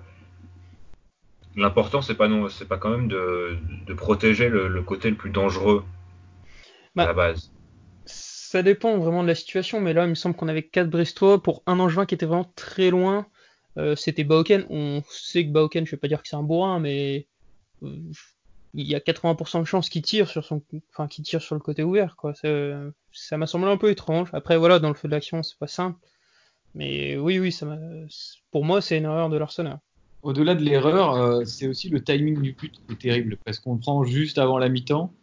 l'important 1.57 2.01
c'est 2.01 2.15
pas 2.15 2.29
non, 2.29 2.49
c'est 2.49 2.67
pas 2.67 2.79
quand 2.79 2.91
même 2.91 3.09
de, 3.09 3.59
de 3.87 3.95
protéger 3.95 4.49
le, 4.49 4.83
côté 4.83 5.11
le 5.11 5.17
plus 5.17 5.31
dangereux 5.31 5.85
à 6.97 7.05
la 7.05 7.07
bah, 7.07 7.15
base? 7.15 7.53
Ça 8.51 8.65
dépend 8.65 8.99
vraiment 8.99 9.23
de 9.23 9.29
la 9.29 9.37
situation, 9.37 9.81
mais 9.81 9.93
là, 9.93 10.07
il 10.07 10.11
me 10.11 10.17
semble 10.17 10.35
qu'on 10.35 10.49
avait 10.49 10.65
4 10.65 10.91
Brestois 10.91 11.41
pour 11.41 11.63
un 11.67 11.79
Angevin 11.79 12.05
qui 12.05 12.17
était 12.17 12.27
vraiment 12.27 12.51
très 12.57 12.91
loin. 12.91 13.29
euh, 13.79 13.95
c'était 13.95 14.25
Baoken. 14.25 14.67
On 14.71 15.05
sait 15.09 15.47
que 15.47 15.53
Baoken, 15.53 15.87
je 15.87 15.93
vais 15.93 15.97
pas 15.99 16.09
dire 16.09 16.21
que 16.21 16.27
c'est 16.27 16.35
un 16.35 16.43
bourrin, 16.43 16.81
mais 16.81 17.29
euh, 17.85 17.95
il 18.75 18.89
y 18.89 18.97
a 18.97 18.99
80% 18.99 19.61
de 19.61 19.67
chances 19.67 19.89
qu'il 19.89 20.03
tire 20.03 20.29
sur 20.29 20.45
son, 20.45 20.65
enfin, 20.93 21.07
qu'il 21.07 21.25
tire 21.25 21.41
sur 21.41 21.55
le 21.55 21.61
côté 21.61 21.85
ouvert, 21.85 22.17
quoi. 22.17 22.35
Ça 23.13 23.37
m'a 23.37 23.47
semblé 23.47 23.71
un 23.71 23.77
peu 23.77 23.89
étrange. 23.89 24.31
Après, 24.33 24.57
voilà, 24.59 24.81
dans 24.81 24.89
le 24.89 24.95
feu 24.95 25.07
de 25.07 25.13
l'action, 25.13 25.45
c'est 25.45 25.57
pas 25.57 25.69
simple. 25.69 26.01
Mais 26.75 27.17
oui, 27.19 27.39
oui, 27.39 27.53
ça 27.53 27.79
pour 28.51 28.65
moi, 28.65 28.81
c'est 28.81 28.99
une 28.99 29.05
erreur 29.05 29.29
de 29.29 29.37
l'Arsenal. 29.37 29.79
Au-delà 30.25 30.57
de 30.57 30.65
l'erreur, 30.65 31.15
euh, 31.15 31.45
c'est 31.45 31.69
aussi 31.69 31.89
le 31.89 32.03
timing 32.03 32.43
du 32.43 32.55
but 32.55 32.73
qui 32.73 32.95
est 32.95 33.01
terrible 33.01 33.39
parce 33.45 33.61
qu'on 33.61 33.79
prend 33.79 34.03
juste 34.03 34.39
avant 34.39 34.59
la 34.59 34.69
mi-temps. 34.69 35.15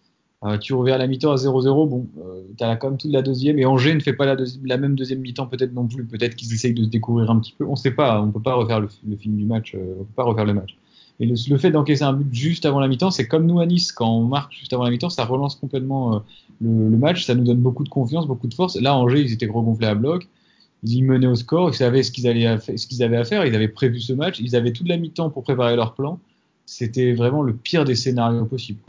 Tu 0.60 0.74
reviens 0.74 0.96
à 0.96 0.98
la 0.98 1.08
mi-temps 1.08 1.32
à 1.32 1.36
0-0, 1.36 1.90
bon, 1.90 2.08
euh, 2.20 2.42
tu 2.58 2.64
as 2.64 2.76
quand 2.76 2.90
même 2.90 2.98
toute 2.98 3.12
la 3.12 3.22
deuxième, 3.22 3.58
et 3.60 3.66
Angers 3.66 3.94
ne 3.96 4.00
fait 4.00 4.14
pas 4.14 4.26
la, 4.26 4.78
même 4.78 4.96
deuxième 4.96 5.20
mi-temps 5.20 5.48
peut-être 5.48 5.74
non 5.74 5.88
plus, 5.88 6.06
peut-être 6.06 6.36
qu'ils 6.36 6.54
essayent 6.54 6.74
de 6.74 6.84
se 6.84 6.90
découvrir 6.90 7.32
un 7.32 7.40
petit 7.40 7.54
peu, 7.58 7.66
on 7.66 7.76
sait 7.76 7.92
pas, 7.92 8.22
on 8.22 8.32
peut 8.32 8.42
pas 8.42 8.54
refaire 8.54 8.80
le, 8.80 8.88
film 9.18 9.36
du 9.36 9.46
match, 9.46 9.74
euh, 9.76 9.96
on 10.00 10.04
peut 10.04 10.14
pas 10.16 10.24
refaire 10.24 10.46
le 10.46 10.54
match. 10.54 10.78
Et 11.20 11.26
le, 11.26 11.58
fait 11.58 11.72
d'encaisser 11.72 12.04
un 12.04 12.14
but 12.14 12.32
juste 12.32 12.66
avant 12.66 12.80
la 12.80 12.88
mi-temps, 12.88 13.10
c'est 13.10 13.28
comme 13.28 13.48
nous 13.48 13.60
à 13.60 13.66
Nice, 13.66 13.92
quand 13.92 14.10
on 14.10 14.26
marque 14.26 14.54
juste 14.54 14.72
avant 14.74 14.84
la 14.84 14.92
mi-temps, 14.92 15.10
ça 15.10 15.26
relance 15.26 15.56
complètement 15.56 16.16
euh, 16.16 16.20
le, 16.62 16.98
match, 16.98 17.26
ça 17.26 17.34
nous 17.34 17.44
donne 17.44 17.60
beaucoup 17.60 17.84
de 17.84 17.90
confiance, 17.90 18.28
beaucoup 18.28 18.48
de 18.48 18.54
force. 18.54 18.80
Là, 18.80 18.96
Angers, 18.96 19.22
ils 19.22 19.34
étaient 19.34 19.48
regonflés 19.48 19.88
à 19.88 19.96
bloc, 19.96 20.28
ils 20.84 21.04
menaient 21.04 21.28
au 21.28 21.36
score, 21.36 21.70
ils 21.70 21.76
savaient 21.76 22.04
ce 22.04 22.12
qu'ils 22.12 22.28
allaient 22.28 22.60
ce 22.60 22.86
qu'ils 22.86 23.02
avaient 23.02 23.18
à 23.18 23.24
faire, 23.24 23.46
ils 23.46 23.56
avaient 23.56 23.68
prévu 23.68 24.00
ce 24.00 24.14
match, 24.14 24.40
ils 24.40 24.56
avaient 24.56 24.72
toute 24.72 24.88
la 24.88 24.98
mi-temps 24.98 25.32
pour 25.32 25.44
préparer 25.44 25.76
leur 25.76 25.96
plan. 25.96 26.20
C'était 26.66 27.14
vraiment 27.14 27.42
le 27.42 27.54
pire 27.54 27.86
des 27.86 27.96
scénarios 27.96 28.46
possibles. 28.46 28.82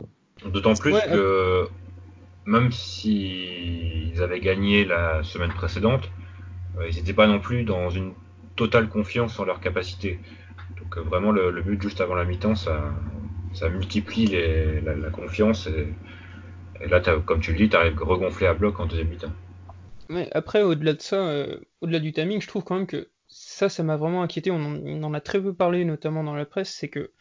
D'autant 0.45 0.73
plus 0.73 0.93
que 0.93 1.67
même 2.45 2.71
s'ils 2.71 4.21
avaient 4.21 4.39
gagné 4.39 4.85
la 4.85 5.23
semaine 5.23 5.51
précédente, 5.51 6.09
euh, 6.77 6.87
ils 6.89 6.95
n'étaient 6.95 7.13
pas 7.13 7.27
non 7.27 7.39
plus 7.39 7.63
dans 7.63 7.89
une 7.89 8.13
totale 8.55 8.89
confiance 8.89 9.39
en 9.39 9.45
leur 9.45 9.59
capacité. 9.59 10.19
Donc 10.77 10.97
euh, 10.97 11.01
vraiment 11.01 11.31
le, 11.31 11.61
but 11.61 11.81
juste 11.81 12.01
avant 12.01 12.15
la 12.15 12.25
mi-temps, 12.25 12.55
ça, 12.55 12.91
ça 13.53 13.69
multiplie 13.69 14.27
la, 14.83 15.09
confiance 15.11 15.67
et, 15.67 15.93
là, 16.87 17.01
comme 17.25 17.41
tu 17.41 17.51
le 17.51 17.57
dis, 17.57 17.69
tu 17.69 17.75
arrives 17.75 18.01
regonflé 18.01 18.47
à 18.47 18.53
bloc 18.53 18.79
en 18.79 18.85
deuxième 18.85 19.09
mi-temps. 19.09 19.33
Mais 20.09 20.27
après, 20.31 20.63
au-delà 20.63 20.93
de 20.93 21.01
ça, 21.01 21.17
euh, 21.17 21.57
au-delà 21.81 21.99
du 21.99 22.11
timing, 22.11 22.41
je 22.41 22.47
trouve 22.47 22.63
quand 22.63 22.75
même 22.75 22.87
que 22.87 23.09
ça, 23.27 23.69
ça 23.69 23.83
m'a 23.83 23.95
vraiment 23.95 24.23
inquiété. 24.23 24.49
On 24.49 25.03
en, 25.03 25.13
a 25.13 25.21
très 25.21 25.39
peu 25.39 25.53
parlé, 25.53 25.85
notamment 25.85 26.23
dans 26.23 26.33
la 26.33 26.45
presse, 26.45 26.73
c'est 26.73 26.89
que 26.89 27.11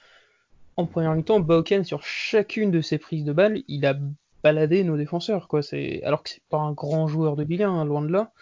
en 0.78 0.86
première 0.86 1.12
mi-temps, 1.16 1.40
Bauken, 1.40 1.82
sur 1.82 2.04
chacune 2.04 2.70
de 2.70 2.80
ses 2.80 2.98
prises 2.98 3.24
de 3.24 3.32
balles, 3.32 3.64
il 3.66 3.84
a 3.84 3.98
balader 4.44 4.84
nos 4.84 4.96
défenseurs, 4.96 5.48
alors 6.04 6.22
que 6.22 6.28
c'est 6.30 6.42
pas 6.48 6.58
un 6.58 6.70
grand 6.70 7.08
joueur 7.08 7.34
de 7.34 7.42
Ligue 7.42 7.64
1, 7.64 7.70
hein, 7.70 7.84
loin 7.84 8.00
de 8.00 8.06
là. 8.06 8.32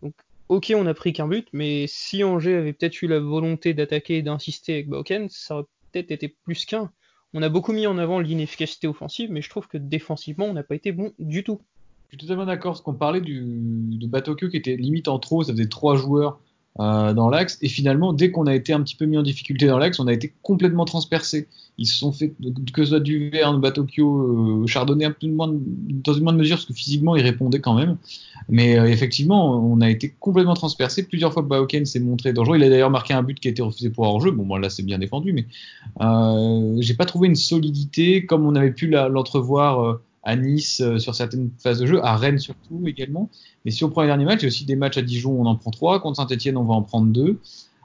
Donc, 0.00 0.14
ok, 0.48 0.72
on 0.76 0.86
a 0.86 0.94
pris 0.94 1.12
qu'un 1.12 1.26
but, 1.26 1.48
mais 1.52 1.88
si 1.88 2.22
Angers 2.22 2.54
avait 2.54 2.72
peut-être 2.72 3.02
eu 3.02 3.08
la 3.08 3.18
volonté 3.18 3.74
d'attaquer 3.74 4.18
et 4.18 4.22
d'insister 4.22 4.74
avec 4.74 4.88
Bauken, 4.88 5.28
ça 5.28 5.56
aurait 5.56 5.64
peut-être 5.90 6.12
été 6.12 6.28
plus 6.28 6.64
qu'un. 6.66 6.92
On 7.34 7.42
a 7.42 7.48
beaucoup 7.48 7.72
mis 7.72 7.88
en 7.88 7.98
avant 7.98 8.20
l'inefficacité 8.20 8.86
offensive, 8.86 9.32
mais 9.32 9.42
je 9.42 9.50
trouve 9.50 9.66
que 9.66 9.76
défensivement, 9.76 10.44
on 10.44 10.52
n'a 10.52 10.62
pas 10.62 10.76
été 10.76 10.92
bon 10.92 11.12
du 11.18 11.42
tout. 11.42 11.60
Je 12.10 12.16
suis 12.16 12.18
totalement 12.18 12.46
d'accord. 12.46 12.76
Ce 12.76 12.82
qu'on 12.82 12.94
parlait 12.94 13.22
de 13.22 14.06
Batokyo 14.06 14.48
qui 14.48 14.56
était 14.56 14.76
limite 14.76 15.08
en 15.08 15.18
trop, 15.18 15.42
ça 15.42 15.52
faisait 15.52 15.66
trois 15.66 15.96
joueurs 15.96 16.38
euh, 16.80 17.12
dans 17.12 17.28
l'axe. 17.28 17.58
Et 17.60 17.68
finalement, 17.68 18.14
dès 18.14 18.30
qu'on 18.30 18.46
a 18.46 18.54
été 18.54 18.72
un 18.72 18.80
petit 18.80 18.96
peu 18.96 19.04
mis 19.04 19.18
en 19.18 19.22
difficulté 19.22 19.66
dans 19.66 19.76
l'axe, 19.76 20.00
on 20.00 20.06
a 20.06 20.12
été 20.12 20.32
complètement 20.42 20.86
transpercé. 20.86 21.46
Ils 21.76 21.86
se 21.86 21.98
sont 21.98 22.12
fait, 22.12 22.32
que 22.72 22.84
ce 22.84 22.90
soit 22.90 23.00
Duverne, 23.00 23.60
Batokyo, 23.60 24.62
euh, 24.62 24.66
Chardonnay, 24.66 25.04
un 25.04 25.10
peu 25.10 25.26
moins 25.26 25.52
dans 25.52 26.14
une 26.14 26.24
moindre 26.24 26.38
mesure, 26.38 26.56
parce 26.56 26.66
que 26.66 26.72
physiquement, 26.72 27.14
ils 27.14 27.22
répondaient 27.22 27.60
quand 27.60 27.74
même. 27.74 27.96
Mais 28.48 28.78
euh, 28.78 28.86
effectivement, 28.86 29.54
on 29.54 29.80
a 29.82 29.90
été 29.90 30.14
complètement 30.18 30.54
transpercé. 30.54 31.02
Plusieurs 31.02 31.32
fois, 31.32 31.42
Baoken 31.42 31.84
s'est 31.84 32.00
montré 32.00 32.32
dangereux. 32.32 32.56
Il 32.56 32.64
a 32.64 32.70
d'ailleurs 32.70 32.90
marqué 32.90 33.12
un 33.12 33.22
but 33.22 33.38
qui 33.38 33.48
a 33.48 33.50
été 33.50 33.60
refusé 33.62 33.90
pour 33.90 34.04
hors-jeu. 34.04 34.30
Bon, 34.30 34.44
moi, 34.44 34.58
là, 34.58 34.70
c'est 34.70 34.82
bien 34.82 34.98
défendu, 34.98 35.34
mais 35.34 35.46
euh, 36.00 36.76
j'ai 36.80 36.94
pas 36.94 37.04
trouvé 37.04 37.28
une 37.28 37.36
solidité 37.36 38.24
comme 38.24 38.46
on 38.46 38.54
avait 38.54 38.72
pu 38.72 38.88
l'entrevoir. 38.88 39.98
À 40.24 40.36
Nice 40.36 40.80
euh, 40.80 40.98
sur 40.98 41.14
certaines 41.14 41.50
phases 41.58 41.80
de 41.80 41.86
jeu, 41.86 42.04
à 42.04 42.16
Rennes 42.16 42.38
surtout 42.38 42.82
également. 42.86 43.28
Mais 43.64 43.70
si 43.70 43.84
on 43.84 43.90
prend 43.90 44.02
les 44.02 44.08
derniers 44.08 44.24
matchs, 44.24 44.40
il 44.40 44.44
y 44.44 44.46
a 44.46 44.48
aussi 44.48 44.64
des 44.64 44.76
matchs 44.76 44.98
à 44.98 45.02
Dijon, 45.02 45.32
on 45.40 45.46
en 45.46 45.56
prend 45.56 45.70
trois. 45.70 46.00
Contre 46.00 46.16
Saint-Etienne, 46.16 46.56
on 46.56 46.64
va 46.64 46.74
en 46.74 46.82
prendre 46.82 47.08
deux. 47.08 47.38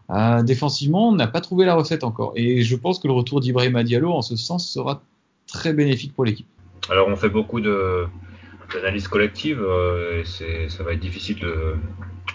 Euh, 0.09 0.41
défensivement, 0.43 1.09
on 1.09 1.13
n'a 1.13 1.27
pas 1.27 1.41
trouvé 1.41 1.65
la 1.65 1.75
recette 1.75 2.03
encore. 2.03 2.33
Et 2.35 2.61
je 2.61 2.75
pense 2.75 2.99
que 2.99 3.07
le 3.07 3.13
retour 3.13 3.41
d'Ibrahim 3.41 3.81
Diallo, 3.83 4.11
en 4.11 4.21
ce 4.21 4.35
sens, 4.35 4.69
sera 4.69 5.01
très 5.47 5.73
bénéfique 5.73 6.13
pour 6.13 6.25
l'équipe. 6.25 6.47
Alors, 6.89 7.07
on 7.07 7.15
fait 7.15 7.29
beaucoup 7.29 7.59
d'analyses 7.59 9.07
collectives 9.07 9.61
euh, 9.61 10.23
et 10.23 10.69
ça 10.69 10.83
va 10.83 10.93
être 10.93 10.99
difficile 10.99 11.39
de, 11.39 11.75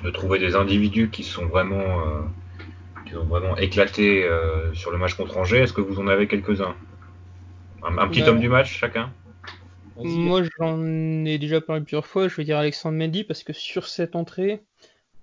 de, 0.05 0.11
trouver 0.11 0.39
des 0.39 0.57
individus 0.57 1.09
qui 1.09 1.23
sont 1.23 1.47
vraiment, 1.47 1.77
euh, 1.77 2.21
qui 3.07 3.17
ont 3.17 3.25
vraiment 3.25 3.57
éclaté 3.57 4.25
euh, 4.25 4.73
sur 4.75 4.91
le 4.91 4.99
match 4.99 5.15
contre 5.15 5.39
Angers. 5.39 5.61
Est-ce 5.61 5.73
que 5.73 5.81
vous 5.81 6.01
en 6.01 6.07
avez 6.07 6.27
quelques-uns? 6.27 6.75
Un, 7.85 7.99
un, 7.99 8.09
petit 8.09 8.23
homme 8.23 8.41
du 8.41 8.49
match 8.49 8.79
chacun? 8.79 9.11
Moi, 9.97 10.43
j'en 10.59 11.25
ai 11.25 11.39
déjà 11.39 11.61
parlé 11.61 11.83
plusieurs 11.83 12.07
fois. 12.07 12.29
Je 12.29 12.37
vais 12.37 12.45
dire 12.45 12.59
Alexandre 12.59 12.97
Mendy 12.99 13.25
parce 13.25 13.43
que 13.43 13.53
sur 13.53 13.87
cette 13.87 14.17
entrée, 14.17 14.63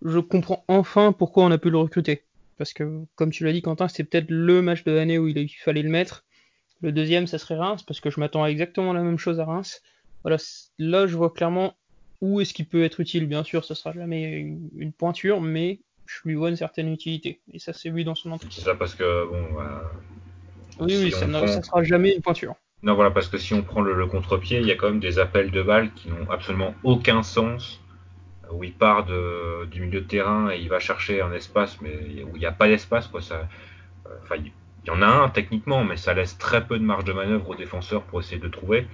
je 0.04 0.20
comprends 0.20 0.64
enfin 0.68 1.12
pourquoi 1.12 1.44
on 1.44 1.52
a 1.52 1.58
pu 1.58 1.70
le 1.70 1.78
recruter. 1.78 2.24
Parce 2.58 2.74
que, 2.74 3.06
comme 3.16 3.32
tu 3.32 3.46
l'as 3.46 3.54
dit, 3.54 3.62
Quentin, 3.62 3.88
c'est 3.88 4.04
peut-être 4.04 4.30
le 4.30 4.62
match 4.62 4.84
de 4.84 4.92
l'année 4.92 5.18
où 5.18 5.28
il 5.28 5.50
fallait 5.50 5.82
le 5.82 5.90
mettre. 5.90 6.26
Le 6.82 6.92
deuxième, 6.92 7.28
ça 7.28 7.38
serait 7.38 7.56
Reims, 7.56 7.84
parce 7.84 8.00
que 8.00 8.10
je 8.10 8.20
m'attends 8.20 8.44
à 8.44 8.50
exactement 8.50 8.94
la 8.94 9.02
même 9.02 9.18
chose 9.18 9.40
à 9.40 9.46
Reims. 9.46 9.82
Voilà, 10.24 10.38
là, 10.78 11.08
je 11.08 11.16
vois 11.16 11.34
clairement 11.34 11.74
où 12.22 12.42
est-ce 12.42 12.54
qu'il 12.54 12.68
peut 12.68 12.84
être 12.84 13.00
utile. 13.00 13.28
Bien 13.28 13.44
sûr, 13.44 13.64
ce 13.64 13.74
sera 13.74 13.94
jamais 13.94 14.40
une, 14.76 14.92
pointure, 14.92 15.42
mais 15.42 15.80
je 16.06 16.20
lui 16.26 16.36
vois 16.36 16.50
une 16.50 16.58
certaine 16.58 16.92
utilité. 16.92 17.42
Et 17.54 17.60
ça, 17.60 17.72
c'est 17.72 17.90
vu 17.90 18.04
dans 18.04 18.16
son 18.16 18.32
entrée. 18.32 18.50
C'est 18.52 18.62
ça, 18.62 18.76
parce 18.76 18.96
que, 18.96 19.30
bon. 19.30 19.46
Oui, 20.82 20.98
oui, 20.98 21.12
ça 21.12 21.28
ne 21.28 21.62
sera 21.62 21.84
jamais 21.84 22.14
une 22.16 22.22
pointure. 22.22 22.56
Non, 22.82 22.96
voilà, 22.96 23.12
parce 23.12 23.28
que 23.28 23.38
si 23.38 23.54
on 23.54 23.62
prend 23.62 23.82
le, 23.82 24.06
contre-pied, 24.06 24.60
il 24.60 24.68
y 24.68 24.72
a 24.72 24.76
quand 24.76 24.88
même 24.88 25.02
des 25.02 25.20
appels 25.20 25.52
de 25.52 25.62
balles 25.62 25.92
qui 25.94 26.10
n'ont 26.10 26.30
absolument 26.32 26.74
aucun 26.84 27.24
sens, 27.24 27.82
où 28.52 28.64
il 28.64 28.74
part 28.74 29.06
du 29.06 29.82
milieu 29.82 30.02
de 30.02 30.06
terrain 30.06 30.50
et 30.50 30.60
il 30.60 30.70
va 30.70 30.80
chercher 30.80 31.22
un 31.22 31.32
espace, 31.34 31.80
mais 31.82 32.24
où 32.24 32.36
il 32.36 32.40
n'y 32.40 32.46
a 32.46 32.52
pas 32.54 32.68
d'espace, 32.68 33.08
quoi. 33.08 33.22
Ça, 33.22 33.48
euh, 34.08 34.16
enfin, 34.24 34.36
il 34.38 34.52
y 34.88 34.92
en 34.92 35.02
a 35.02 35.08
un 35.08 35.30
techniquement, 35.30 35.84
mais 35.84 35.98
ça 35.98 36.14
laisse 36.14 36.38
très 36.38 36.66
peu 36.66 36.80
de 36.80 36.84
marge 36.84 37.04
de 37.04 37.14
manœuvre 37.14 37.50
aux 37.50 37.56
défenseurs 37.56 38.04
pour 38.04 38.22
essayer 38.22 38.40
de 38.40 38.48
trouver. 38.48 38.88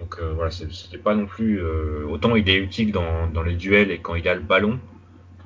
Donc 0.00 0.16
euh, 0.20 0.32
voilà, 0.34 0.50
c'était 0.50 0.98
pas 0.98 1.14
non 1.14 1.26
plus. 1.26 1.62
Euh, 1.62 2.04
autant 2.06 2.36
il 2.36 2.48
est 2.50 2.56
utile 2.56 2.92
dans, 2.92 3.42
les 3.42 3.54
duels 3.54 3.90
et 3.90 3.98
quand 3.98 4.16
il 4.16 4.28
a 4.28 4.34
le 4.34 4.40
ballon, 4.40 4.78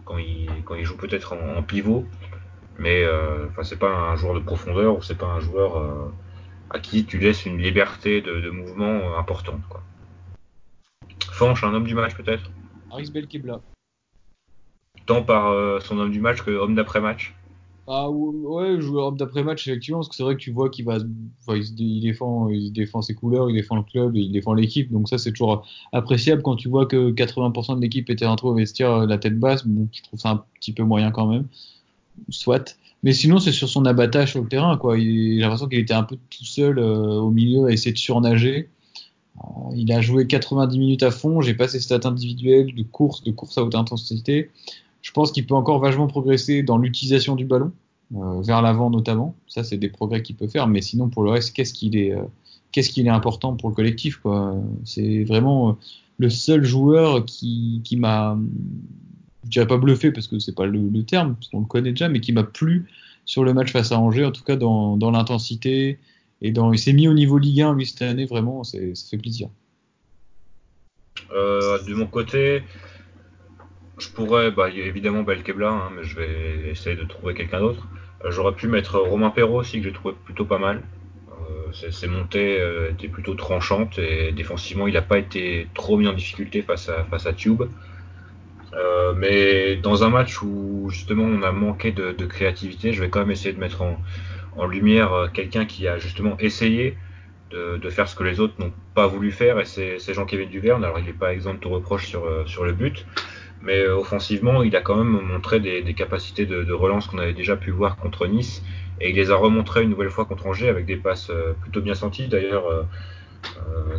quand 0.04 0.18
il, 0.18 0.48
quand 0.64 0.74
il 0.74 0.84
joue 0.84 0.96
peut-être 0.96 1.34
en, 1.34 1.62
pivot, 1.62 2.06
mais 2.78 3.04
enfin 3.50 3.62
c'est 3.62 3.78
pas 3.78 3.90
un 3.90 4.16
joueur 4.16 4.34
de 4.34 4.40
profondeur 4.40 4.96
ou 4.96 5.02
c'est 5.02 5.18
pas 5.18 5.26
un 5.26 5.40
joueur 5.40 6.10
à 6.70 6.78
qui 6.78 7.04
tu 7.04 7.18
laisses 7.18 7.46
une 7.46 7.58
liberté 7.58 8.20
de, 8.20 8.50
mouvement 8.50 9.16
importante. 9.18 9.60
Quoi. 9.68 9.82
Fanche, 11.32 11.64
un 11.64 11.74
homme 11.74 11.86
du 11.86 11.94
match 11.94 12.14
peut-être? 12.14 12.50
Aris 12.90 13.10
Belkebla. 13.10 13.60
Tant 15.06 15.22
par 15.22 15.48
euh, 15.48 15.80
son 15.80 15.98
homme 15.98 16.10
du 16.10 16.20
match 16.20 16.42
que 16.42 16.50
homme 16.50 16.74
d'après-match 16.74 17.34
ah 17.90 18.10
ouais, 18.10 18.78
joueur 18.82 19.06
homme 19.06 19.16
d'après-match 19.16 19.66
effectivement, 19.66 20.00
parce 20.00 20.10
que 20.10 20.14
c'est 20.14 20.22
vrai 20.22 20.34
que 20.34 20.40
tu 20.40 20.50
vois 20.50 20.68
qu'il 20.68 20.84
va, 20.84 20.98
il, 21.48 22.00
défend, 22.02 22.50
il 22.50 22.70
défend 22.70 23.00
ses 23.00 23.14
couleurs, 23.14 23.48
il 23.48 23.54
défend 23.54 23.76
le 23.76 23.82
club 23.82 24.14
et 24.14 24.20
il 24.20 24.30
défend 24.30 24.52
l'équipe, 24.52 24.92
donc 24.92 25.08
ça 25.08 25.16
c'est 25.16 25.32
toujours 25.32 25.66
appréciable 25.92 26.42
quand 26.42 26.56
tu 26.56 26.68
vois 26.68 26.84
que 26.84 27.12
80% 27.12 27.76
de 27.76 27.80
l'équipe 27.80 28.10
était 28.10 28.26
rentrée 28.26 28.48
au 28.48 28.52
vestiaire 28.52 28.92
euh, 28.92 29.06
la 29.06 29.16
tête 29.16 29.40
basse. 29.40 29.66
Bon, 29.66 29.88
je 29.90 30.02
trouve 30.02 30.20
ça 30.20 30.28
un 30.32 30.44
petit 30.60 30.72
peu 30.72 30.82
moyen 30.82 31.10
quand 31.10 31.28
même, 31.28 31.46
soit. 32.28 32.76
Mais 33.02 33.12
sinon, 33.12 33.38
c'est 33.38 33.52
sur 33.52 33.68
son 33.68 33.84
abattage 33.84 34.32
sur 34.32 34.42
le 34.42 34.48
terrain. 34.48 34.76
Quoi. 34.76 34.98
J'ai 34.98 35.38
l'impression 35.38 35.68
qu'il 35.68 35.78
était 35.78 35.94
un 35.94 36.02
peu 36.02 36.16
tout 36.16 36.44
seul 36.44 36.78
euh, 36.78 37.20
au 37.20 37.30
milieu 37.30 37.66
à 37.66 37.70
essayer 37.70 37.92
de 37.92 37.98
surnager. 37.98 38.68
Euh, 39.38 39.74
il 39.76 39.92
a 39.92 40.00
joué 40.00 40.26
90 40.26 40.78
minutes 40.78 41.02
à 41.04 41.10
fond. 41.10 41.40
J'ai 41.40 41.54
pas 41.54 41.68
ses 41.68 41.80
stats 41.80 42.00
individuelles 42.04 42.74
de 42.74 42.82
course, 42.82 43.22
de 43.22 43.30
course 43.30 43.56
à 43.58 43.62
haute 43.62 43.76
intensité. 43.76 44.50
Je 45.00 45.12
pense 45.12 45.30
qu'il 45.30 45.46
peut 45.46 45.54
encore 45.54 45.78
vachement 45.78 46.08
progresser 46.08 46.62
dans 46.62 46.76
l'utilisation 46.76 47.36
du 47.36 47.44
ballon, 47.44 47.72
euh, 48.16 48.40
vers 48.42 48.62
l'avant 48.62 48.90
notamment. 48.90 49.36
Ça, 49.46 49.62
c'est 49.62 49.78
des 49.78 49.88
progrès 49.88 50.22
qu'il 50.22 50.34
peut 50.34 50.48
faire. 50.48 50.66
Mais 50.66 50.82
sinon, 50.82 51.08
pour 51.08 51.22
le 51.22 51.30
reste, 51.30 51.54
qu'est-ce 51.54 51.72
qu'il 51.72 51.96
est, 51.96 52.16
qu'est-ce 52.72 52.90
qu'il 52.90 53.06
est 53.06 53.10
important 53.10 53.54
pour 53.54 53.68
le 53.68 53.76
collectif 53.76 54.16
quoi? 54.16 54.56
C'est 54.84 55.22
vraiment 55.22 55.78
le 56.18 56.30
seul 56.30 56.64
joueur 56.64 57.24
qui, 57.24 57.80
qui 57.84 57.96
m'a 57.96 58.36
je 59.48 59.52
dirais 59.52 59.66
pas 59.66 59.78
bluffé 59.78 60.12
parce 60.12 60.28
que 60.28 60.38
c'est 60.38 60.54
pas 60.54 60.66
le, 60.66 61.02
terme, 61.04 61.34
parce 61.34 61.48
qu'on 61.48 61.60
le 61.60 61.66
connaît 61.66 61.90
déjà, 61.90 62.10
mais 62.10 62.20
qui 62.20 62.32
m'a 62.32 62.44
plu 62.44 62.86
sur 63.24 63.44
le 63.44 63.54
match 63.54 63.72
face 63.72 63.92
à 63.92 63.98
Angers, 63.98 64.26
en 64.26 64.30
tout 64.30 64.44
cas 64.44 64.56
dans, 64.56 64.98
dans 64.98 65.10
l'intensité 65.10 65.98
et 66.42 66.52
dans, 66.52 66.72
il 66.72 66.78
s'est 66.78 66.92
mis 66.92 67.08
au 67.08 67.14
niveau 67.14 67.38
Ligue 67.38 67.62
1 67.62 67.74
lui 67.74 67.86
cette 67.86 68.02
année, 68.02 68.26
vraiment, 68.26 68.62
ça 68.62 68.78
fait 69.10 69.16
plaisir. 69.16 69.48
Euh, 71.32 71.82
de 71.82 71.94
mon 71.94 72.06
côté, 72.06 72.62
je 73.98 74.08
pourrais, 74.10 74.50
bah, 74.50 74.70
évidemment 74.70 75.22
Belkebla, 75.22 75.68
hein, 75.68 75.90
mais 75.96 76.04
je 76.04 76.16
vais 76.16 76.70
essayer 76.70 76.94
de 76.94 77.04
trouver 77.04 77.34
quelqu'un 77.34 77.60
d'autre. 77.60 77.88
Euh, 78.24 78.30
j'aurais 78.30 78.54
pu 78.54 78.68
mettre 78.68 78.98
Romain 78.98 79.30
Perrault 79.30 79.60
aussi, 79.60 79.78
que 79.78 79.84
j'ai 79.84 79.92
trouvé 79.92 80.14
plutôt 80.24 80.44
pas 80.44 80.58
mal. 80.58 80.82
Euh, 81.50 81.90
ses 81.90 82.06
montées 82.06 82.62
étaient 82.90 83.08
plutôt 83.08 83.34
tranchantes 83.34 83.98
et 83.98 84.32
défensivement, 84.32 84.86
il 84.86 84.94
n'a 84.94 85.02
pas 85.02 85.18
été 85.18 85.66
trop 85.74 85.96
mis 85.96 86.06
en 86.06 86.12
difficulté 86.12 86.62
face 86.62 86.88
à, 86.88 87.04
face 87.04 87.26
à 87.26 87.32
Tube 87.32 87.62
Euh, 88.74 89.14
mais 89.16 89.76
dans 89.76 90.04
un 90.04 90.10
match 90.10 90.42
où 90.42 90.88
justement 90.90 91.24
on 91.24 91.42
a 91.42 91.52
manqué 91.52 91.92
de, 91.92 92.12
créativité, 92.26 92.92
je 92.92 93.00
vais 93.00 93.08
quand 93.08 93.20
même 93.20 93.30
essayer 93.30 93.52
de 93.52 93.60
mettre 93.60 93.82
en, 93.82 94.66
lumière 94.66 95.12
euh, 95.12 95.28
quelqu'un 95.28 95.64
qui 95.64 95.86
a 95.86 95.98
justement 95.98 96.36
essayé 96.40 96.96
de, 97.50 97.88
faire 97.88 98.08
ce 98.08 98.14
que 98.14 98.24
les 98.24 98.40
autres 98.40 98.54
n'ont 98.58 98.72
pas 98.94 99.06
voulu 99.06 99.32
faire, 99.32 99.58
et 99.58 99.64
c'est 99.64 100.12
Jean-Kévin 100.12 100.46
Duverne. 100.46 100.84
Alors 100.84 100.98
il 100.98 101.06
n'est 101.06 101.12
pas 101.12 101.32
exempt 101.32 101.54
de 101.54 101.60
tout 101.60 101.70
reproche 101.70 102.06
sur, 102.06 102.24
euh, 102.26 102.44
le 102.62 102.72
but, 102.72 103.06
mais 103.62 103.86
offensivement 103.86 104.62
il 104.62 104.76
a 104.76 104.82
quand 104.82 104.96
même 104.96 105.22
montré 105.22 105.58
des, 105.60 105.94
capacités 105.94 106.44
de, 106.44 106.72
relance 106.72 107.06
qu'on 107.06 107.18
avait 107.18 107.32
déjà 107.32 107.56
pu 107.56 107.70
voir 107.70 107.96
contre 107.96 108.26
Nice, 108.26 108.62
et 109.00 109.10
il 109.10 109.16
les 109.16 109.30
a 109.30 109.36
remontrées 109.36 109.84
une 109.84 109.90
nouvelle 109.90 110.10
fois 110.10 110.26
contre 110.26 110.46
Angers 110.46 110.68
avec 110.68 110.84
des 110.84 110.96
passes 110.96 111.30
plutôt 111.62 111.80
bien 111.80 111.94
senties. 111.94 112.28
D'ailleurs, 112.28 112.64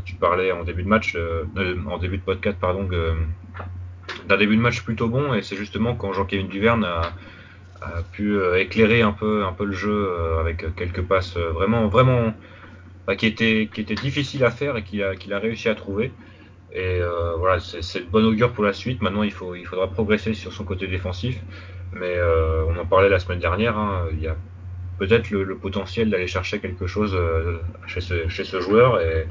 tu 0.05 0.15
parlais 0.15 0.51
en 0.51 0.63
début 0.63 0.83
de 0.83 0.89
match, 0.89 1.17
en 1.87 1.97
début 1.97 2.17
de 2.17 2.23
podcast, 2.23 2.57
pardon, 2.61 2.87
d'un 4.29 4.37
début 4.37 4.55
de 4.55 4.61
match 4.61 4.83
plutôt 4.83 5.09
bon 5.09 5.33
et 5.33 5.41
c'est 5.41 5.55
justement 5.55 5.95
quand 5.95 6.13
Jean-Kévin 6.13 6.47
Duverne 6.47 6.85
a, 6.85 7.13
pu 8.11 8.35
euh, 8.35 8.59
éclairer 8.59 9.01
un 9.01 9.11
peu, 9.11 9.43
un 9.43 9.53
peu 9.53 9.65
le 9.65 9.71
jeu 9.71 10.09
euh, 10.09 10.39
avec 10.39 10.75
quelques 10.75 11.01
passes 11.01 11.35
euh, 11.37 11.51
vraiment, 11.51 11.87
vraiment 11.87 12.33
bah, 13.07 13.15
qui 13.15 13.25
étaient, 13.25 13.69
qui 13.73 13.81
étaient 13.81 13.95
difficiles 13.95 14.45
à 14.45 14.51
faire 14.51 14.77
et 14.77 14.83
qu'il 14.83 15.01
a, 15.01 15.15
qu'il 15.15 15.33
a 15.33 15.39
réussi 15.39 15.67
à 15.67 15.75
trouver. 15.75 16.11
Et 16.71 16.99
voilà, 17.39 17.59
c'est 17.59 18.01
de 18.01 18.09
bonne 18.11 18.25
augure 18.25 18.51
pour 18.51 18.63
la 18.63 18.73
suite. 18.73 19.01
Maintenant, 19.01 19.23
il, 19.23 19.31
faut, 19.31 19.55
il 19.55 19.65
faudra 19.65 19.87
progresser 19.87 20.35
sur 20.35 20.53
son 20.53 20.63
côté 20.63 20.85
défensif. 20.85 21.39
Mais 21.93 22.15
on 22.67 22.77
en 22.77 22.85
parlait 22.85 23.09
la 23.09 23.17
semaine 23.17 23.39
dernière. 23.39 23.75
Hein, 23.75 24.05
il 24.11 24.21
y 24.21 24.27
a 24.27 24.35
peut-être 24.99 25.31
le, 25.31 25.55
potentiel 25.55 26.11
d'aller 26.11 26.27
chercher 26.27 26.59
quelque 26.59 26.85
chose 26.85 27.17
chez, 27.87 28.01
ce, 28.01 28.27
chez 28.27 28.43
ce 28.43 28.61
joueur. 28.61 29.01
Et 29.01 29.25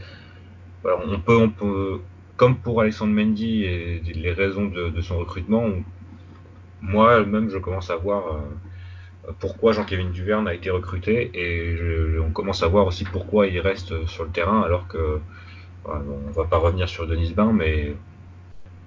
voilà, 0.82 0.98
on 1.06 1.20
peut 1.20 2.00
comme 2.38 2.56
pour 2.56 2.80
Alexandre 2.80 3.12
Mendy 3.12 3.64
et 3.64 4.00
les 4.14 4.32
raisons 4.32 4.66
de, 4.66 5.00
son 5.02 5.18
recrutement, 5.18 5.66
moi-même 6.80 7.50
je 7.50 7.58
commence 7.58 7.90
à 7.90 7.96
voir 7.96 8.36
euh, 8.36 9.32
pourquoi 9.40 9.72
Jean-Kévin 9.72 10.10
Duverne 10.10 10.46
a 10.46 10.54
été 10.54 10.70
recruté 10.70 11.30
et 11.34 12.18
on 12.20 12.30
commence 12.30 12.62
à 12.62 12.68
voir 12.68 12.86
aussi 12.86 13.04
pourquoi 13.04 13.48
il 13.48 13.58
reste 13.58 14.06
sur 14.06 14.24
le 14.24 14.30
terrain 14.30 14.62
alors 14.62 14.86
que 14.86 15.20
on 15.84 16.30
va 16.30 16.44
pas 16.44 16.58
revenir 16.58 16.88
sur 16.88 17.06
Denis 17.06 17.32
Bain, 17.32 17.52
mais 17.52 17.94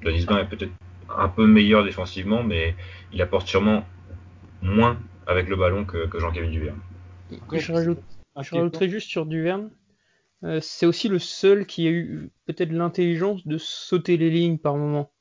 Denis 0.04 0.26
Bain 0.26 0.40
est 0.40 0.46
peut-être 0.48 0.72
un 1.10 1.28
peu 1.28 1.46
meilleur 1.46 1.84
défensivement, 1.84 2.44
mais 2.44 2.76
il 3.12 3.22
apporte 3.22 3.48
sûrement 3.48 3.86
moins 4.62 4.98
avec 5.28 5.50
le 5.50 5.56
ballon 5.56 5.84
que, 5.84 6.08
Jean-Kévin 6.20 6.50
Duverne. 6.50 6.80
Je, 7.52 7.72
rajoute, 7.72 8.00
je 8.40 8.56
rajouterais 8.56 8.88
juste 8.88 9.10
sur 9.10 9.26
Duverne, 9.26 9.72
euh, 10.44 10.60
c'est 10.62 10.86
aussi 10.86 11.08
le 11.08 11.20
seul 11.20 11.66
qui 11.66 11.88
a 11.88 11.92
eu 11.92 12.30
peut-être 12.48 12.72
l'intelligence 12.72 13.46
de 13.46 13.58
sauter 13.58 14.18
les 14.18 14.30
lignes 14.30 14.58
par 14.58 14.76
moment. 14.76 15.12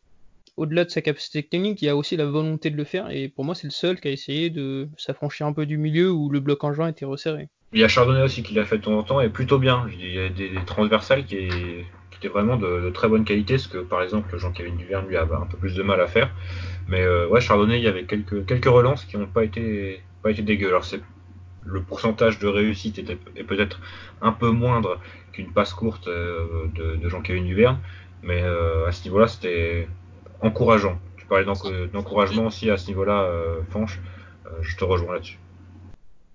Au-delà 0.57 0.85
de 0.85 0.91
sa 0.91 1.03
capacité 1.03 1.43
technique, 1.43 1.81
il 1.83 1.87
y 1.87 1.89
a 1.89 1.97
aussi 1.97 2.17
la 2.17 2.27
volonté 2.27 2.71
de 2.71 2.77
le 2.77 2.85
faire, 2.85 3.11
et 3.11 3.29
pour 3.29 3.45
moi, 3.45 3.55
c'est 3.55 3.67
le 3.67 3.73
seul 3.73 4.01
qui 4.01 4.09
a 4.09 4.11
essayé 4.11 4.51
de 4.51 4.89
s'affranchir 4.97 5.47
un 5.47 5.53
peu 5.53 5.65
du 5.65 5.79
milieu 5.79 6.11
où 6.11 6.29
le 6.29 6.41
bloc 6.41 6.65
en 6.65 6.73
juin 6.73 6.89
était 6.89 7.05
resserré. 7.05 7.49
Il 7.73 7.81
y 7.81 7.85
a 7.85 7.89
Chardonnay 7.89 8.23
aussi 8.23 8.43
qui 8.43 8.55
l'a 8.55 8.65
fait 8.65 8.79
de 8.79 8.83
temps 8.83 8.99
en 8.99 9.03
temps, 9.03 9.21
et 9.21 9.29
plutôt 9.29 9.59
bien. 9.59 9.87
Il 9.93 10.13
y 10.13 10.19
a 10.19 10.29
des, 10.29 10.51
transversales 10.67 11.25
qui, 11.25 11.37
étaient 12.17 12.29
vraiment 12.29 12.57
de, 12.57 12.91
très 12.91 13.09
bonne 13.09 13.25
qualité, 13.25 13.59
ce 13.59 13.69
que 13.69 13.79
par 13.79 14.03
exemple 14.03 14.37
Jean-Kévin 14.37 14.75
Duverne 14.75 15.07
lui 15.07 15.17
a 15.17 15.23
un 15.23 15.47
peu 15.47 15.57
plus 15.57 15.75
de 15.75 15.83
mal 15.83 16.01
à 16.01 16.07
faire. 16.07 16.31
Mais 16.89 17.01
euh, 17.03 17.29
ouais, 17.29 17.41
Chardonnay, 17.41 17.79
il 17.79 17.85
y 17.85 17.89
avait 17.89 18.05
quelques, 18.05 18.45
quelques 18.45 18.67
relances 18.67 19.05
qui 19.05 19.17
n'ont 19.17 19.27
pas 19.27 19.45
été, 19.45 20.03
pas 20.23 20.31
été 20.31 20.43
le 21.65 21.83
pourcentage 21.83 22.39
de 22.39 22.49
réussite 22.49 22.99
est, 22.99 23.45
peut-être 23.45 23.81
un 24.23 24.33
peu 24.33 24.51
moindre 24.51 24.99
qu'une 25.33 25.53
passe 25.53 25.73
courte 25.73 26.09
euh, 26.09 26.67
de, 26.75 27.09
Jean-Kévin 27.09 27.45
Duverne, 27.45 27.79
mais 28.23 28.43
euh, 28.43 28.87
à 28.87 28.93
ce 28.93 29.05
niveau-là, 29.05 29.29
c'était 29.29 29.89
encourageant. 30.41 30.99
Tu 31.17 31.27
parlais 31.27 31.45
d'encouragement 31.93 32.47
aussi 32.47 32.71
à 32.71 32.77
ce 32.77 32.89
niveau-là, 32.89 33.23
euh, 33.23 33.61
Fanche, 33.71 34.01
je 34.63 34.77
te 34.77 34.85
rejoins 34.85 35.15
là-dessus. 35.15 35.39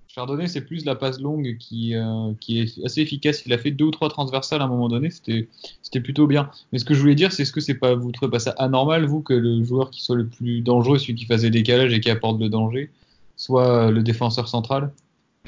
Chardonnay, 0.08 0.48
c'est 0.48 0.62
plus 0.62 0.86
la 0.86 0.96
passe 0.96 1.20
longue 1.20 1.58
qui, 1.60 1.94
qui 2.40 2.62
est 2.62 2.86
assez 2.86 3.02
efficace. 3.02 3.46
Il 3.46 3.52
a 3.52 3.58
fait 3.58 3.72
deux 3.72 3.84
ou 3.84 3.92
trois 3.92 4.08
transversales 4.08 4.62
à 4.62 4.64
un 4.64 4.70
moment 4.70 4.88
donné, 4.88 5.10
c'était 5.10 6.00
plutôt 6.00 6.26
bien. 6.26 6.50
Mais 6.72 6.80
ce 6.80 6.86
que 6.86 6.94
je 6.94 7.02
voulais 7.02 7.16
dire, 7.16 7.34
c'est 7.34 7.44
ce 7.44 7.52
que 7.52 7.60
c'est 7.60 7.74
pas, 7.76 7.96
vous 7.96 8.14
trouvez 8.14 8.32
pas 8.32 8.40
ça 8.40 8.52
anormal, 8.52 9.06
vous, 9.06 9.22
que 9.22 9.34
le 9.34 9.62
joueur 9.66 9.90
qui 9.90 10.02
soit 10.02 10.16
le 10.16 10.26
plus 10.26 10.62
dangereux, 10.62 11.00
celui 11.00 11.16
qui 11.16 11.26
fasse 11.26 11.42
des 11.42 11.50
décalages 11.50 11.92
et 11.92 12.00
qui 12.00 12.10
apporte 12.10 12.40
le 12.40 12.48
danger, 12.48 12.90
soit 13.36 13.92
le 13.92 14.02
défenseur 14.04 14.48
central? 14.48 14.94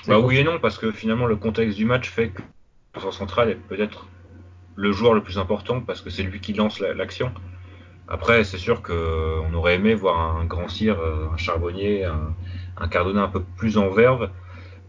Bah 0.08 0.20
oui 0.20 0.38
et 0.38 0.43
non, 0.43 0.60
parce 0.60 0.78
que 0.78 0.91
finalement 0.91 1.26
le 1.26 1.36
contexte 1.36 1.78
du 1.78 1.86
match 1.86 2.10
fait 2.10 2.30
que 2.30 2.41
le 2.41 2.48
défenseur 2.96 3.13
central 3.13 3.50
est 3.50 3.56
peut-être 3.56 4.08
le 4.76 4.91
joueur 4.91 5.13
le 5.13 5.22
plus 5.22 5.38
important 5.38 5.82
parce 5.82 6.02
que 6.02 6.10
c'est 6.10 6.24
lui 6.24 6.39
qui 6.39 6.54
lance 6.54 6.80
l'action. 6.80 7.32
Après, 8.08 8.43
c'est 8.46 8.58
sûr 8.58 8.82
qu'on 8.82 9.54
aurait 9.54 9.76
aimé 9.76 9.93
voir 9.93 10.38
un 10.38 10.46
grand 10.46 10.70
cire, 10.70 10.98
un 11.02 11.36
charbonnier, 11.36 12.06
un, 12.06 12.34
un 12.78 12.88
Cardona 12.88 13.24
un 13.24 13.28
peu 13.28 13.43
plus 13.58 13.78
en 13.78 13.89
verve, 13.89 14.30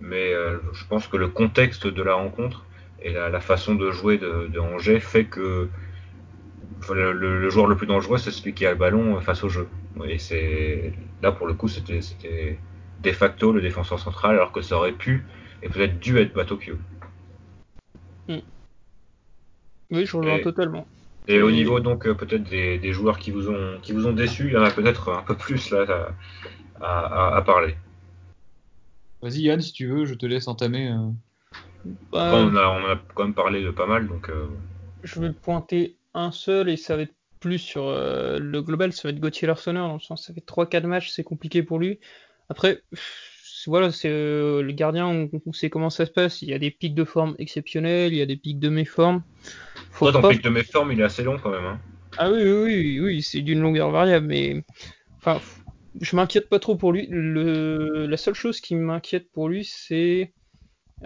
mais 0.01 0.33
euh, 0.33 0.59
je 0.73 0.85
pense 0.87 1.09
que 1.09 1.17
le 1.17 1.27
contexte 1.27 1.87
de 1.87 2.03
la 2.03 2.15
rencontre 2.15 2.65
et 3.03 3.11
la, 3.11 3.29
la 3.29 3.41
façon 3.41 3.75
de 3.75 3.91
jouer 3.91 4.19
de, 4.19 4.49
de, 4.53 4.61
Angers 4.61 5.01
fait 5.01 5.25
que 5.25 5.69
le 6.91 7.51
joueur 7.51 7.67
le 7.67 7.77
plus 7.77 7.87
dangereux, 7.87 8.19
c'est 8.19 8.31
celui 8.31 8.55
qui 8.55 8.67
a 8.67 8.71
le 8.71 8.77
ballon 8.77 9.21
face 9.21 9.43
au 9.43 9.49
jeu. 9.49 9.69
Et 10.07 10.19
c'est 10.19 10.93
là 11.23 11.33
pour 11.33 11.47
le 11.49 11.55
coup, 11.55 11.67
c'était 11.67 12.01
de 13.03 13.13
facto 13.13 13.53
le 13.53 13.61
défenseur 13.61 13.99
central, 13.99 14.37
alors 14.37 14.53
que 14.53 14.61
ça 14.61 14.77
aurait 14.77 14.93
pu 14.93 15.25
et 15.63 15.69
peut-être 15.69 15.99
dû 15.99 16.19
être 16.19 16.35
Batokyo. 16.35 16.77
Mm. 18.29 18.39
Oui, 19.91 20.07
je 20.07 20.17
rejoins 20.17 20.41
totalement. 20.41 20.87
Et, 21.27 21.43
au 21.43 21.51
niveau 21.51 21.81
donc 21.81 22.07
euh, 22.07 22.15
peut-être 22.15 22.45
des, 22.45 22.79
des, 22.79 22.93
joueurs 22.93 23.19
qui 23.19 23.31
vous 23.31 23.51
ont 23.51 23.79
qui 23.83 23.93
vous 23.93 24.07
ont 24.07 24.13
déçu, 24.13 24.47
il 24.47 24.53
y 24.53 24.57
en 24.57 24.63
a 24.63 24.71
peut-être 24.71 25.11
un 25.11 25.23
peu 25.23 25.35
plus 25.35 25.71
là 25.71 25.85
à, 26.81 26.87
à, 26.87 27.37
à 27.37 27.43
parler. 27.43 27.75
Vas-y 29.21 29.43
Yann, 29.43 29.61
si 29.61 29.73
tu 29.73 29.87
veux, 29.87 30.05
je 30.05 30.15
te 30.15 30.27
laisse 30.27 30.49
entamer. 30.49 30.91
Euh... 30.91 31.11
Bah, 32.13 32.33
on, 32.35 32.55
a, 32.57 32.69
on, 32.69 32.91
a, 32.91 33.01
quand 33.15 33.25
même 33.25 33.35
parlé 33.35 33.63
de 33.63 33.71
pas 33.71 33.87
mal, 33.87 34.09
donc. 34.09 34.31
Euh... 34.31 34.47
Je 35.03 35.21
vais 35.21 35.33
pointer 35.33 35.97
un 36.15 36.31
seul 36.31 36.69
et 36.69 36.77
ça 36.77 36.97
va 36.97 37.03
être 37.03 37.15
plus 37.41 37.59
sur 37.59 37.87
euh, 37.87 38.39
le 38.39 38.63
global, 38.63 38.93
ça 38.93 39.09
va 39.09 39.13
être 39.13 39.21
Gauthier 39.21 39.47
Larsonneur, 39.47 39.87
dans 39.87 39.95
le 39.95 40.01
sens 40.01 40.27
ça 40.27 40.35
fait 40.35 40.45
3-4 40.45 40.87
matchs, 40.87 41.11
c'est 41.11 41.23
compliqué 41.23 41.63
pour 41.63 41.79
lui. 41.79 42.01
Après, 42.49 42.83
voilà, 43.67 43.93
c'est 43.93 44.09
euh, 44.09 44.63
le 44.63 44.73
gardien, 44.73 45.07
on, 45.07 45.31
on, 45.47 45.53
sait 45.53 45.71
comment 45.71 45.91
ça 45.91 46.07
se 46.07 46.11
passe. 46.11 46.43
Il 46.43 46.49
y 46.49 46.55
a 46.55 46.59
des 46.59 46.71
pics 46.71 46.95
de 46.95 47.05
forme 47.05 47.35
exceptionnels, 47.39 48.13
il 48.13 48.19
y 48.19 48.23
a 48.23 48.27
des 48.27 48.37
pics 48.37 48.59
de 48.59 48.69
méforme. 48.69 49.23
Toi, 49.99 50.13
ton 50.13 50.29
pic 50.29 50.43
de 50.43 50.49
méforme, 50.49 50.93
il 50.93 51.01
est 51.01 51.05
assez 51.05 51.23
long 51.23 51.39
quand 51.39 51.51
même. 51.51 51.65
Hein. 51.65 51.81
Ah 52.17 52.31
oui, 52.31 52.43
oui, 52.43 52.65
oui, 52.65 53.01
oui 53.01 53.23
c'est 53.23 53.43
d'une 53.43 53.61
longueur 53.61 53.91
variable, 53.91 54.27
mais 54.27 54.65
enfin, 55.19 55.41
je 56.01 56.17
m'inquiète 56.17 56.49
pas 56.49 56.59
trop 56.59 56.77
pour 56.77 56.93
lui. 56.93 57.07
Le, 57.11 58.07
la 58.07 58.17
seule 58.17 58.35
chose 58.35 58.61
qui 58.61 58.75
m'inquiète 58.75 59.31
pour 59.31 59.49
lui, 59.49 59.65
c'est 59.65 60.33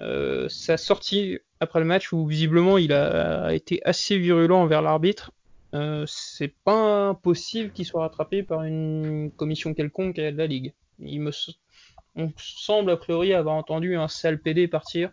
euh, 0.01 0.49
sa 0.49 0.77
sortie 0.77 1.39
après 1.61 1.81
le 1.81 1.87
match 1.87 2.13
où 2.13 2.27
visiblement 2.27 2.79
il 2.79 2.93
a 2.93 3.53
été 3.55 3.81
assez 3.85 4.19
virulent 4.19 4.63
envers 4.63 4.83
l'arbitre. 4.83 5.33
Euh, 5.75 6.05
c'est 6.07 6.55
pas 6.65 7.09
impossible 7.09 7.73
qu'il 7.73 7.87
soit 7.87 8.03
rattrapé 8.03 8.43
par 8.43 8.63
une 8.63 9.31
commission 9.37 9.73
quelconque 9.75 10.17
de 10.17 10.37
la 10.37 10.47
ligue. 10.47 10.75
Il 11.05 11.21
me, 11.21 11.31
on 12.17 12.33
semble 12.37 12.91
a 12.91 12.97
priori 12.97 13.35
avoir 13.35 13.55
entendu 13.55 13.97
un 13.97 14.09
sale 14.09 14.41
PD 14.41 14.69
partir. 14.69 15.11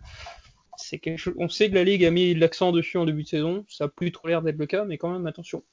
C'est 0.78 0.99
quelque 0.99 1.17
chose, 1.17 1.34
on 1.38 1.49
sait 1.49 1.69
que 1.69 1.75
la 1.75 1.84
ligue 1.84 2.06
a 2.06 2.12
mis 2.12 2.34
l'accent 2.34 2.71
dessus 2.71 2.97
en 2.97 3.06
début 3.06 3.23
de 3.23 3.27
saison. 3.27 3.65
Ça 3.67 3.85
a 3.85 3.87
plus 3.87 4.12
trop 4.12 4.27
l'air 4.27 4.42
d'être 4.42 4.58
le 4.58 4.65
cas, 4.65 4.85
mais 4.85 4.98
quand 4.98 5.12
même 5.12 5.27
attention. 5.27 5.63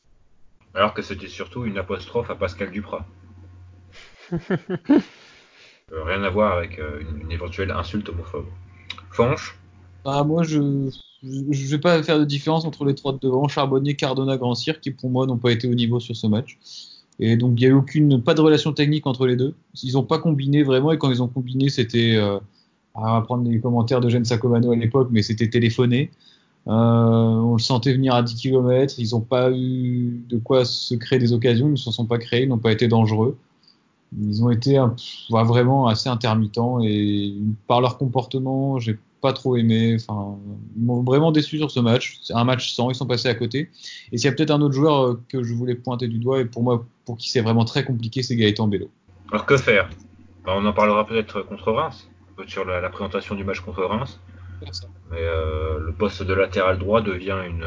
Alors 0.74 0.94
que 0.94 1.02
c'était 1.02 1.28
surtout 1.28 1.64
une 1.64 1.78
apostrophe 1.78 2.30
à 2.30 2.34
Pascal 2.34 2.70
Duprat. 2.70 3.06
euh, 4.32 5.00
rien 5.90 6.22
à 6.22 6.30
voir 6.30 6.58
avec 6.58 6.78
euh, 6.78 7.00
une, 7.00 7.22
une, 7.22 7.32
éventuelle 7.32 7.70
insulte 7.70 8.08
homophobe. 8.08 8.46
Fanche? 9.10 9.58
Ah, 10.04 10.22
Moi, 10.24 10.42
je 10.42 10.60
ne 10.60 11.70
vais 11.70 11.78
pas 11.78 12.02
faire 12.02 12.18
de 12.18 12.24
différence 12.24 12.64
entre 12.64 12.84
les 12.84 12.94
trois 12.94 13.12
de 13.12 13.18
devant, 13.18 13.48
Charbonnier, 13.48 13.96
Cardona, 13.96 14.36
Grand 14.36 14.54
Cyr, 14.54 14.80
qui 14.80 14.90
pour 14.90 15.10
moi 15.10 15.26
n'ont 15.26 15.38
pas 15.38 15.50
été 15.50 15.68
au 15.68 15.74
niveau 15.74 15.98
sur 15.98 16.14
ce 16.14 16.26
match. 16.26 16.58
Et 17.18 17.36
donc 17.36 17.52
il 17.56 17.60
n'y 17.60 17.66
a 17.66 17.68
eu 17.70 17.78
aucune, 17.78 18.22
pas 18.22 18.34
de 18.34 18.40
relation 18.40 18.72
technique 18.72 19.06
entre 19.06 19.26
les 19.26 19.36
deux. 19.36 19.54
Ils 19.82 19.94
n'ont 19.94 20.02
pas 20.02 20.18
combiné 20.18 20.62
vraiment, 20.62 20.92
et 20.92 20.98
quand 20.98 21.10
ils 21.10 21.22
ont 21.22 21.28
combiné, 21.28 21.68
c'était, 21.68 22.16
euh, 22.16 22.38
va 22.94 23.20
prendre 23.22 23.48
les 23.48 23.60
commentaires 23.60 24.00
de 24.00 24.08
Jeanne 24.08 24.24
Sacomano 24.24 24.72
à 24.72 24.76
l'époque, 24.76 25.08
mais 25.10 25.22
c'était 25.22 25.48
téléphoné. 25.48 26.10
Euh, 26.68 26.72
on 26.72 27.52
le 27.52 27.60
sentait 27.60 27.92
venir 27.92 28.14
à 28.14 28.22
10 28.22 28.34
km, 28.34 28.94
ils 28.98 29.10
n'ont 29.12 29.20
pas 29.20 29.50
eu 29.52 30.24
de 30.28 30.36
quoi 30.36 30.64
se 30.64 30.94
créer 30.96 31.18
des 31.18 31.32
occasions, 31.32 31.68
ils 31.68 31.72
ne 31.72 31.76
se 31.76 31.90
sont 31.90 32.06
pas 32.06 32.18
créés, 32.18 32.42
ils 32.42 32.48
n'ont 32.48 32.58
pas 32.58 32.72
été 32.72 32.88
dangereux. 32.88 33.36
Ils 34.20 34.42
ont 34.42 34.50
été 34.50 34.80
vraiment 35.30 35.86
assez 35.86 36.08
intermittents 36.08 36.80
et 36.82 37.34
par 37.66 37.80
leur 37.80 37.98
comportement, 37.98 38.78
j'ai 38.78 38.98
pas 39.26 39.32
trop 39.32 39.56
aimé. 39.56 39.96
Enfin, 40.00 40.38
vraiment 41.04 41.32
déçu 41.32 41.58
sur 41.58 41.70
ce 41.70 41.80
match. 41.80 42.18
C'est 42.22 42.34
un 42.34 42.44
match 42.44 42.72
sans, 42.72 42.90
ils 42.90 42.94
sont 42.94 43.06
passés 43.06 43.28
à 43.28 43.34
côté. 43.34 43.70
Et 44.12 44.18
s'il 44.18 44.26
y 44.26 44.32
a 44.32 44.32
peut-être 44.32 44.50
un 44.50 44.60
autre 44.60 44.74
joueur 44.74 45.04
euh, 45.04 45.22
que 45.28 45.42
je 45.42 45.52
voulais 45.54 45.74
pointer 45.74 46.08
du 46.08 46.18
doigt 46.18 46.40
et 46.40 46.44
pour 46.44 46.62
moi, 46.62 46.86
pour 47.04 47.16
qui 47.16 47.30
c'est 47.30 47.40
vraiment 47.40 47.64
très 47.64 47.84
compliqué, 47.84 48.22
c'est 48.22 48.36
Gaëtan 48.36 48.68
Bello. 48.68 48.88
Alors 49.32 49.46
que 49.46 49.56
faire? 49.56 49.88
On 50.46 50.64
en 50.64 50.72
parlera 50.72 51.06
peut-être 51.06 51.42
contre 51.42 51.72
Reims, 51.72 52.08
sur 52.46 52.64
la, 52.64 52.80
la, 52.80 52.88
présentation 52.88 53.34
du 53.34 53.42
match 53.42 53.60
contre 53.60 53.82
Reims. 53.82 54.20
Mais 55.10 55.18
euh, 55.20 55.78
le 55.80 55.92
poste 55.92 56.22
de 56.22 56.32
latéral 56.32 56.78
droit 56.78 57.02
devient 57.02 57.38
une, 57.48 57.66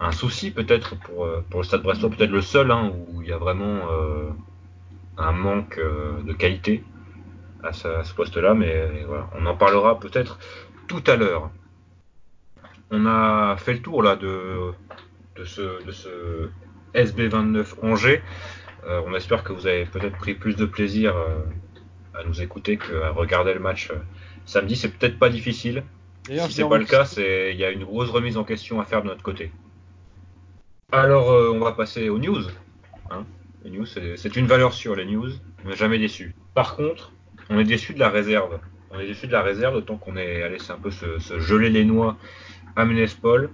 un 0.00 0.12
souci 0.12 0.50
peut-être 0.50 0.96
pour, 0.96 1.24
euh, 1.24 1.44
pour 1.50 1.60
le 1.60 1.64
Stade 1.66 1.82
Brestois, 1.82 2.10
peut-être 2.10 2.30
le 2.30 2.40
seul 2.40 2.70
hein, 2.70 2.92
où 3.08 3.22
il 3.22 3.28
y 3.28 3.32
a 3.32 3.38
vraiment 3.38 3.80
euh, 3.90 4.30
un 5.16 5.32
manque 5.32 5.78
euh, 5.78 6.22
de 6.22 6.32
qualité 6.32 6.84
à 7.62 7.72
ce, 7.72 8.14
poste-là, 8.14 8.54
mais 8.54 9.04
voilà, 9.06 9.28
on 9.38 9.46
en 9.46 9.56
parlera 9.56 9.98
peut-être 9.98 10.38
tout 10.86 11.02
à 11.06 11.16
l'heure. 11.16 11.50
On 12.90 13.06
a 13.06 13.56
fait 13.56 13.74
le 13.74 13.82
tour 13.82 14.02
là 14.02 14.16
de, 14.16 14.72
de 15.36 15.44
ce, 15.44 15.84
de 15.84 15.92
ce 15.92 16.50
SB29 16.94 17.66
Angers. 17.82 18.22
Euh, 18.86 19.02
on 19.06 19.14
espère 19.14 19.44
que 19.44 19.52
vous 19.52 19.66
avez 19.66 19.84
peut-être 19.84 20.16
pris 20.16 20.34
plus 20.34 20.56
de 20.56 20.64
plaisir 20.64 21.16
euh, 21.16 21.40
à 22.14 22.24
nous 22.24 22.40
écouter 22.40 22.78
qu'à 22.78 23.10
regarder 23.10 23.52
le 23.52 23.60
match 23.60 23.90
euh, 23.90 23.96
samedi. 24.46 24.76
C'est 24.76 24.90
peut-être 24.90 25.18
pas 25.18 25.28
difficile. 25.28 25.82
Si 26.28 26.52
c'est 26.52 26.68
pas 26.68 26.78
le 26.78 26.84
cas, 26.84 27.10
il 27.16 27.56
y 27.56 27.64
a 27.64 27.70
une 27.70 27.84
grosse 27.84 28.10
remise 28.10 28.36
en 28.36 28.44
question 28.44 28.80
à 28.80 28.84
faire 28.84 29.02
de 29.02 29.08
notre 29.08 29.22
côté. 29.22 29.50
Alors, 30.92 31.28
on 31.54 31.58
va 31.58 31.72
passer 31.72 32.10
aux 32.10 32.18
news. 32.18 32.42
hein. 33.10 33.24
les 33.64 33.70
news, 33.70 33.86
c'est 33.86 34.18
c'est 34.18 34.36
une 34.36 34.46
valeur 34.46 34.74
sûre, 34.74 34.94
les 34.94 35.06
news. 35.06 35.30
On 35.64 35.70
n'est 35.70 35.76
jamais 35.76 35.98
déçu. 35.98 36.34
Par 36.54 36.76
contre, 36.76 37.12
on 37.50 37.58
est 37.58 37.64
déçu 37.64 37.94
de 37.94 37.98
la 37.98 38.08
réserve. 38.08 38.58
On 38.90 38.98
est 38.98 39.06
déçu 39.06 39.26
de 39.26 39.32
la 39.32 39.42
réserve, 39.42 39.74
d'autant 39.74 39.96
qu'on 39.96 40.16
est 40.16 40.42
allé 40.42 40.58
se, 40.58 41.38
geler 41.38 41.70
les 41.70 41.84
noix 41.84 42.16
à 42.76 42.84
Ménespol. 42.84 43.50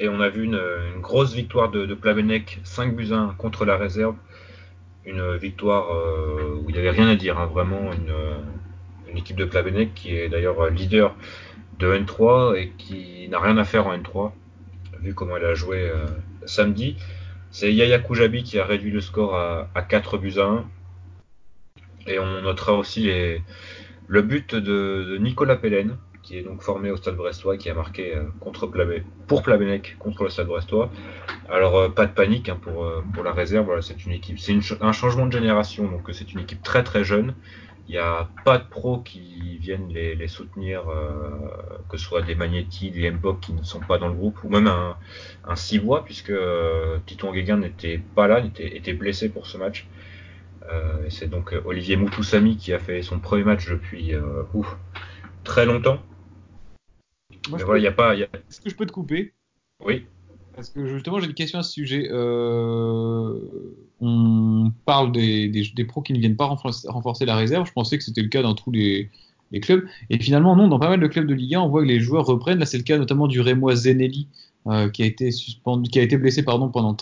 Et 0.00 0.08
on 0.08 0.20
a 0.20 0.28
vu 0.28 0.44
une, 0.44 0.60
grosse 1.00 1.34
victoire 1.34 1.70
de, 1.70 1.94
Plamenec, 1.94 2.60
5 2.64 2.96
buts 2.96 3.12
à 3.12 3.16
1 3.16 3.34
contre 3.38 3.64
la 3.64 3.76
réserve. 3.76 4.16
Une 5.04 5.36
victoire 5.36 5.92
euh, 5.92 6.60
où 6.62 6.70
il 6.70 6.74
n'y 6.74 6.78
avait 6.78 6.90
rien 6.90 7.08
à 7.08 7.16
dire, 7.16 7.38
hein, 7.38 7.46
vraiment 7.46 7.92
une, 7.92 8.10
euh, 8.10 8.38
une 9.10 9.18
équipe 9.18 9.36
de 9.36 9.44
Plamenec 9.44 9.94
qui 9.94 10.16
est 10.16 10.28
d'ailleurs 10.28 10.70
leader 10.70 11.14
de 11.78 11.92
N3 11.92 12.56
et 12.56 12.72
qui 12.78 13.28
n'a 13.28 13.40
rien 13.40 13.58
à 13.58 13.64
faire 13.64 13.86
en 13.88 13.96
N3, 13.96 14.30
vu 15.00 15.14
comment 15.14 15.36
elle 15.36 15.44
a 15.44 15.54
joué 15.54 15.90
euh, 15.90 16.06
samedi. 16.46 16.96
C'est 17.50 17.72
Yaya 17.72 17.98
Koujabi 17.98 18.44
qui 18.44 18.58
a 18.58 18.64
réduit 18.64 18.90
le 18.90 19.00
score 19.00 19.34
à, 19.36 19.68
à 19.74 19.82
4 19.82 20.18
buts 20.18 20.38
à 20.38 20.44
1. 20.44 20.64
Et 22.06 22.18
on 22.18 22.42
notera 22.42 22.74
aussi 22.74 23.10
le 24.08 24.22
but 24.22 24.54
de, 24.54 25.16
Nicolas 25.20 25.56
Pellen, 25.56 25.96
qui 26.22 26.36
est 26.36 26.42
donc 26.42 26.62
formé 26.62 26.90
au 26.90 26.96
Stade 26.96 27.16
Brestois, 27.16 27.56
qui 27.56 27.70
a 27.70 27.74
marqué 27.74 28.14
euh, 28.14 28.24
contre 28.40 28.70
pour 29.26 29.42
Plabennec 29.42 29.96
contre 29.98 30.24
le 30.24 30.30
Stade 30.30 30.46
Brestois. 30.46 30.90
Alors 31.48 31.76
euh, 31.76 31.88
pas 31.88 32.06
de 32.06 32.12
panique 32.12 32.48
hein, 32.48 32.58
pour, 32.60 32.84
euh, 32.84 33.02
pour 33.12 33.24
la 33.24 33.32
réserve, 33.32 33.80
c'est 33.80 34.04
une 34.04 34.12
équipe, 34.12 34.38
c'est 34.38 34.54
un 34.80 34.92
changement 34.92 35.26
de 35.26 35.32
génération, 35.32 35.90
donc 35.90 36.08
c'est 36.12 36.32
une 36.32 36.40
équipe 36.40 36.62
très 36.62 36.84
très 36.84 37.04
jeune. 37.04 37.34
Il 37.88 37.92
n'y 37.92 37.98
a 37.98 38.28
pas 38.44 38.58
de 38.58 38.64
pros 38.64 38.98
qui 38.98 39.58
viennent 39.58 39.88
les, 39.88 40.28
soutenir, 40.28 40.84
que 41.88 41.96
ce 41.96 42.04
soit 42.04 42.22
des 42.22 42.36
Magnetti, 42.36 42.92
des 42.92 43.10
Mbok 43.10 43.40
qui 43.40 43.52
ne 43.52 43.64
sont 43.64 43.80
pas 43.80 43.98
dans 43.98 44.06
le 44.06 44.14
groupe, 44.14 44.42
ou 44.44 44.48
même 44.48 44.68
un, 44.68 44.96
un 45.46 45.56
Sibois, 45.56 46.04
puisque 46.04 46.32
Titon 47.06 47.32
Guéguin 47.32 47.56
n'était 47.56 48.00
pas 48.14 48.28
là, 48.28 48.38
était, 48.38 48.76
était 48.76 48.92
blessé 48.92 49.28
pour 49.28 49.48
ce 49.48 49.58
match. 49.58 49.88
Euh, 50.70 51.06
c'est 51.10 51.28
donc 51.28 51.52
euh, 51.52 51.60
Olivier 51.64 51.96
Moutoussamy 51.96 52.56
qui 52.56 52.72
a 52.72 52.78
fait 52.78 53.02
son 53.02 53.18
premier 53.18 53.44
match 53.44 53.68
depuis 53.68 54.14
euh, 54.14 54.42
ouf, 54.54 54.76
très 55.44 55.66
longtemps. 55.66 55.98
Moi, 57.48 57.54
Mais 57.54 57.58
je 57.58 57.64
voilà, 57.64 57.78
il 57.80 57.82
peux- 57.82 57.82
n'y 57.82 57.86
a 57.88 57.92
pas. 57.92 58.14
il 58.14 58.20
y 58.20 58.22
a- 58.22 58.28
Est-ce 58.48 58.60
que 58.60 58.70
je 58.70 58.76
peux 58.76 58.86
te 58.86 58.92
couper? 58.92 59.32
Oui, 59.84 60.06
Parce 60.54 60.68
que 60.70 60.86
justement, 60.86 61.18
j'ai 61.18 61.26
une 61.26 61.34
question 61.34 61.58
à 61.58 61.62
ce 61.62 61.72
sujet. 61.72 62.08
Euh, 62.12 63.38
on 64.00 64.70
parle 64.84 65.10
des, 65.12 65.48
des, 65.48 65.64
des 65.74 65.84
pros 65.84 66.02
qui 66.02 66.12
ne 66.12 66.18
viennent 66.18 66.36
pas 66.36 66.44
renforcer, 66.46 66.88
renforcer 66.88 67.24
la 67.24 67.34
réserve. 67.36 67.66
Je 67.66 67.72
pensais 67.72 67.98
que 67.98 68.04
c'était 68.04 68.22
le 68.22 68.28
cas 68.28 68.42
dans 68.42 68.54
tous 68.54 68.70
les, 68.70 69.10
les 69.50 69.60
clubs. 69.60 69.84
Et 70.10 70.18
finalement, 70.18 70.54
non, 70.54 70.68
dans 70.68 70.78
pas 70.78 70.88
mal 70.90 71.00
de 71.00 71.06
clubs 71.06 71.26
de 71.26 71.34
Ligue 71.34 71.54
1, 71.56 71.60
on 71.62 71.68
voit 71.68 71.82
que 71.82 71.88
les 71.88 72.00
joueurs 72.00 72.26
reprennent. 72.26 72.58
Là, 72.58 72.66
c'est 72.66 72.76
le 72.78 72.84
cas 72.84 72.98
notamment 72.98 73.26
du 73.26 73.40
Rémois 73.40 73.74
Zenelli, 73.74 74.28
euh, 74.68 74.88
qui 74.88 75.02
a 75.02 75.06
été 75.06 75.28
qui 75.28 76.16
blessé 76.16 76.44
pendant 76.44 76.68
de 76.68 76.96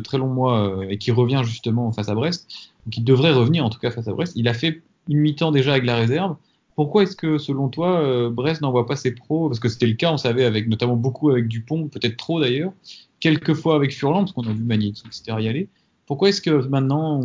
très 0.00 0.18
longs 0.18 0.26
mois 0.26 0.68
euh, 0.68 0.88
et 0.88 0.98
qui 0.98 1.12
revient 1.12 1.42
justement 1.44 1.92
face 1.92 2.08
à 2.08 2.14
Brest. 2.14 2.48
Il 2.92 3.04
devrait 3.04 3.32
revenir 3.32 3.64
en 3.64 3.70
tout 3.70 3.78
cas 3.78 3.92
face 3.92 4.08
à 4.08 4.12
Brest. 4.12 4.32
Il 4.34 4.48
a 4.48 4.54
fait 4.54 4.82
une 5.08 5.18
mi-temps 5.18 5.52
déjà 5.52 5.72
avec 5.72 5.84
la 5.84 5.94
réserve. 5.94 6.34
Pourquoi 6.74 7.04
est-ce 7.04 7.14
que, 7.14 7.38
selon 7.38 7.68
toi, 7.68 8.00
euh, 8.00 8.30
Brest 8.30 8.62
n'envoie 8.62 8.84
pas 8.84 8.96
ses 8.96 9.12
pros? 9.12 9.48
Parce 9.48 9.60
que 9.60 9.68
c'était 9.68 9.86
le 9.86 9.94
cas, 9.94 10.12
on 10.12 10.16
savait, 10.16 10.44
avec 10.44 10.66
notamment 10.68 10.96
beaucoup 10.96 11.30
avec 11.30 11.46
Dupont, 11.46 11.86
peut-être 11.86 12.16
trop 12.16 12.40
d'ailleurs, 12.40 12.72
quelques 13.20 13.54
fois 13.54 13.76
avec 13.76 13.94
Furlan, 13.94 14.24
parce 14.24 14.32
qu'on 14.32 14.48
a 14.48 14.52
vu 14.52 14.64
Magnetti, 14.64 15.04
etc. 15.06 15.38
y 15.38 15.48
aller. 15.48 15.68
Pourquoi 16.06 16.30
est-ce 16.30 16.40
que 16.40 16.66
maintenant, 16.66 17.22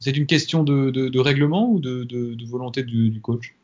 c'est 0.00 0.18
une 0.18 0.26
question 0.26 0.64
de, 0.64 1.18
règlement 1.18 1.70
ou 1.70 1.80
de, 1.80 2.46
volonté 2.46 2.82
du, 2.82 3.08
du 3.08 3.22
coach? 3.22 3.54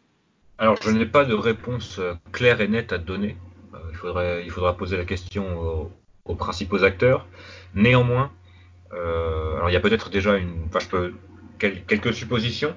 Alors, 0.56 0.76
je 0.82 0.90
n'ai 0.90 1.06
pas 1.06 1.26
de 1.26 1.34
réponse 1.34 2.00
claire 2.32 2.62
et 2.62 2.68
nette 2.68 2.94
à 2.94 2.98
te 2.98 3.06
donner. 3.06 3.36
Il, 4.02 4.50
faudra 4.50 4.76
poser 4.76 4.96
la 4.96 5.04
question 5.04 5.58
aux, 5.58 5.92
aux 6.24 6.34
principaux 6.34 6.84
acteurs. 6.84 7.26
Néanmoins, 7.74 8.30
euh, 8.92 9.56
alors 9.56 9.70
il 9.70 9.72
y 9.72 9.76
a 9.76 9.80
peut-être 9.80 10.10
déjà 10.10 10.36
une, 10.36 10.64
enfin, 10.66 10.78
je 10.80 10.88
peux 10.88 11.14
quel- 11.58 11.84
quelques 11.84 12.14
suppositions. 12.14 12.74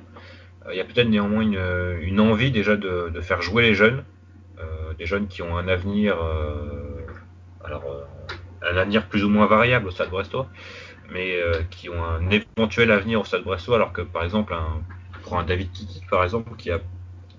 Euh, 0.66 0.74
il 0.74 0.78
y 0.78 0.82
a 0.82 0.86
peut-être 0.86 1.10
néanmoins 1.10 1.42
une, 1.42 2.20
envie 2.20 2.52
déjà 2.52 2.76
de, 2.76 3.12
faire 3.22 3.42
jouer 3.42 3.64
les 3.64 3.76
jeunes, 3.76 4.04
euh, 4.60 4.94
des 4.98 5.06
jeunes 5.06 5.28
qui 5.28 5.42
ont 5.42 5.58
un 5.58 5.68
avenir, 5.68 6.18
alors 7.64 7.84
un 8.62 8.78
avenir 8.78 9.08
plus 9.08 9.24
ou 9.24 9.30
moins 9.30 9.46
variable 9.46 9.88
au 9.88 9.92
Stade 9.92 10.10
Brestois, 10.10 10.48
mais 11.12 11.40
qui 11.70 11.90
ont 11.90 12.04
un 12.04 12.30
éventuel 12.30 12.92
avenir 12.92 13.22
au 13.22 13.26
Stade 13.26 13.44
Brestois, 13.44 13.76
alors 13.76 13.94
que 13.94 14.02
par 14.02 14.24
exemple 14.24 14.54
un, 14.54 14.82
prend 15.22 15.40
un 15.40 15.44
David 15.44 15.72
Kiki 15.72 16.02
par 16.10 16.24
exemple 16.24 16.56
qui 16.58 16.72
a 16.72 16.80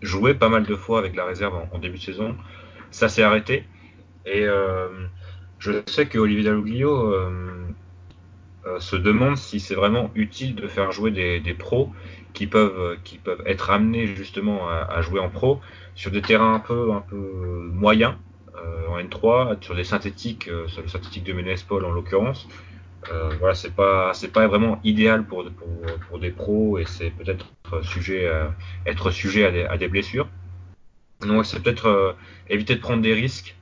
joué 0.03 0.35
pas 0.35 0.49
mal 0.49 0.65
de 0.65 0.75
fois 0.75 0.99
avec 0.99 1.17
la 1.17 1.25
réserve 1.25 1.55
en 1.73 1.79
début 1.79 1.99
de 1.99 2.03
saison. 2.03 2.37
Ça 2.91 3.09
s'est 3.09 3.23
arrêté. 3.23 3.65
Et 4.27 4.45
euh, 4.47 4.89
je 5.59 5.73
sais 5.87 6.07
que 6.07 6.19
Olivier 6.19 6.45
Dalloglio 6.45 7.13
euh, 7.13 7.67
euh, 8.67 8.81
se 8.81 8.97
demande 8.97 9.37
si 9.37 9.61
c'est 9.61 9.75
vraiment 9.75 10.11
utile 10.15 10.55
de 10.55 10.67
faire 10.67 10.93
jouer 10.93 11.11
des, 11.11 11.55
pros 11.55 11.91
qui 12.33 12.47
peuvent, 12.47 12.97
qui 13.05 13.19
peuvent 13.19 13.43
être 13.47 13.71
amenés 13.71 14.07
justement 14.07 14.69
à, 14.69 15.01
jouer 15.03 15.21
en 15.21 15.29
pro 15.29 15.61
sur 15.95 16.11
des 16.11 16.23
terrains 16.23 16.55
un 16.55 16.61
peu, 16.61 16.93
un 16.93 17.01
peu 17.01 17.17
moyens 17.73 18.15
en 18.89 18.99
N3, 18.99 19.63
sur 19.63 19.75
des 19.75 19.85
synthétiques, 19.85 20.49
sur 20.69 20.83
le 20.83 20.89
synthétique 20.89 21.25
de 21.25 21.33
Ménespol 21.33 21.85
en 21.85 21.91
l'occurrence. 21.91 22.49
Voilà, 23.39 23.55
c'est 23.55 23.75
pas, 23.75 24.15
c'est 24.15 24.33
pas 24.33 24.47
vraiment 24.49 24.81
idéal 24.83 25.25
pour, 25.25 25.45
pour, 25.51 25.69
pour 26.09 26.19
des 26.19 26.31
pros 26.31 26.79
et 26.79 26.87
c'est 26.87 27.11
peut-être 27.11 27.47
sujet 27.83 28.29
être 28.87 29.11
sujet 29.11 29.45
à 29.45 29.51
des, 29.53 29.65
à 29.65 29.77
des 29.77 29.89
blessures. 29.89 30.29
Donc 31.21 31.45
c'est 31.45 31.63
peut-être 31.63 32.17
éviter 32.49 32.75
de 32.75 32.81
prendre 32.81 33.03
des 33.03 33.15
risques 33.15 33.57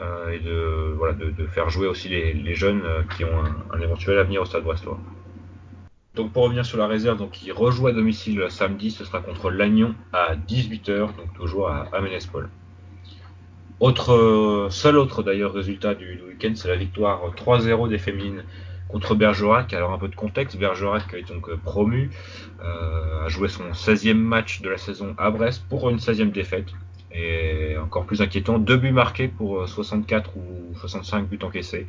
euh, 0.00 0.30
et 0.30 0.38
de, 0.38 1.46
faire 1.46 1.70
jouer 1.70 1.88
aussi 1.88 2.08
les, 2.08 2.54
jeunes 2.54 2.82
euh, 2.84 3.02
qui 3.16 3.24
ont 3.24 3.44
un, 3.72 3.80
éventuel 3.80 4.18
avenir 4.18 4.42
au 4.42 4.44
Stade 4.44 4.62
Brestois. 4.62 4.98
Donc 6.14 6.32
pour 6.32 6.44
revenir 6.44 6.64
sur 6.64 6.78
la 6.78 6.86
réserve, 6.86 7.18
donc 7.18 7.38
rejoue 7.52 7.86
à 7.86 7.92
domicile 7.92 8.44
samedi, 8.48 8.90
ce 8.90 9.04
sera 9.04 9.20
contre 9.20 9.50
Lannion 9.50 9.94
à 10.12 10.36
18h, 10.36 10.98
donc 10.98 11.32
toujours 11.34 11.68
à, 11.68 11.88
à 11.92 12.00
Ménespol. 12.00 12.48
Autre, 13.80 14.12
euh, 14.12 14.70
seul 14.70 14.98
autre 14.98 15.22
d'ailleurs 15.22 15.52
résultat 15.52 15.94
du, 15.94 16.20
week-end, 16.28 16.52
c'est 16.54 16.68
la 16.68 16.76
victoire 16.76 17.32
3-0 17.34 17.88
des 17.88 17.98
féminines 17.98 18.44
contre 18.88 19.14
Bergerac. 19.14 19.72
Alors 19.72 19.92
un 19.92 19.98
peu 19.98 20.08
de 20.08 20.16
contexte, 20.16 20.56
Bergerac 20.58 21.14
est 21.14 21.28
donc 21.28 21.52
promu, 21.62 22.10
a 22.60 23.28
joué 23.28 23.48
son 23.48 23.70
16e 23.70 24.14
match 24.14 24.60
de 24.60 24.68
la 24.68 24.78
saison 24.78 25.14
à 25.18 25.30
Brest 25.30 25.64
pour 25.68 25.88
une 25.90 25.98
16e 25.98 26.30
défaite. 26.32 26.68
Et 27.12 27.76
encore 27.78 28.04
plus 28.04 28.20
inquiétant, 28.20 28.58
deux 28.58 28.76
buts 28.76 28.92
marqués 28.92 29.28
pour 29.28 29.68
64 29.68 30.36
ou 30.36 30.76
65 30.76 31.26
buts 31.28 31.38
encaissés. 31.42 31.86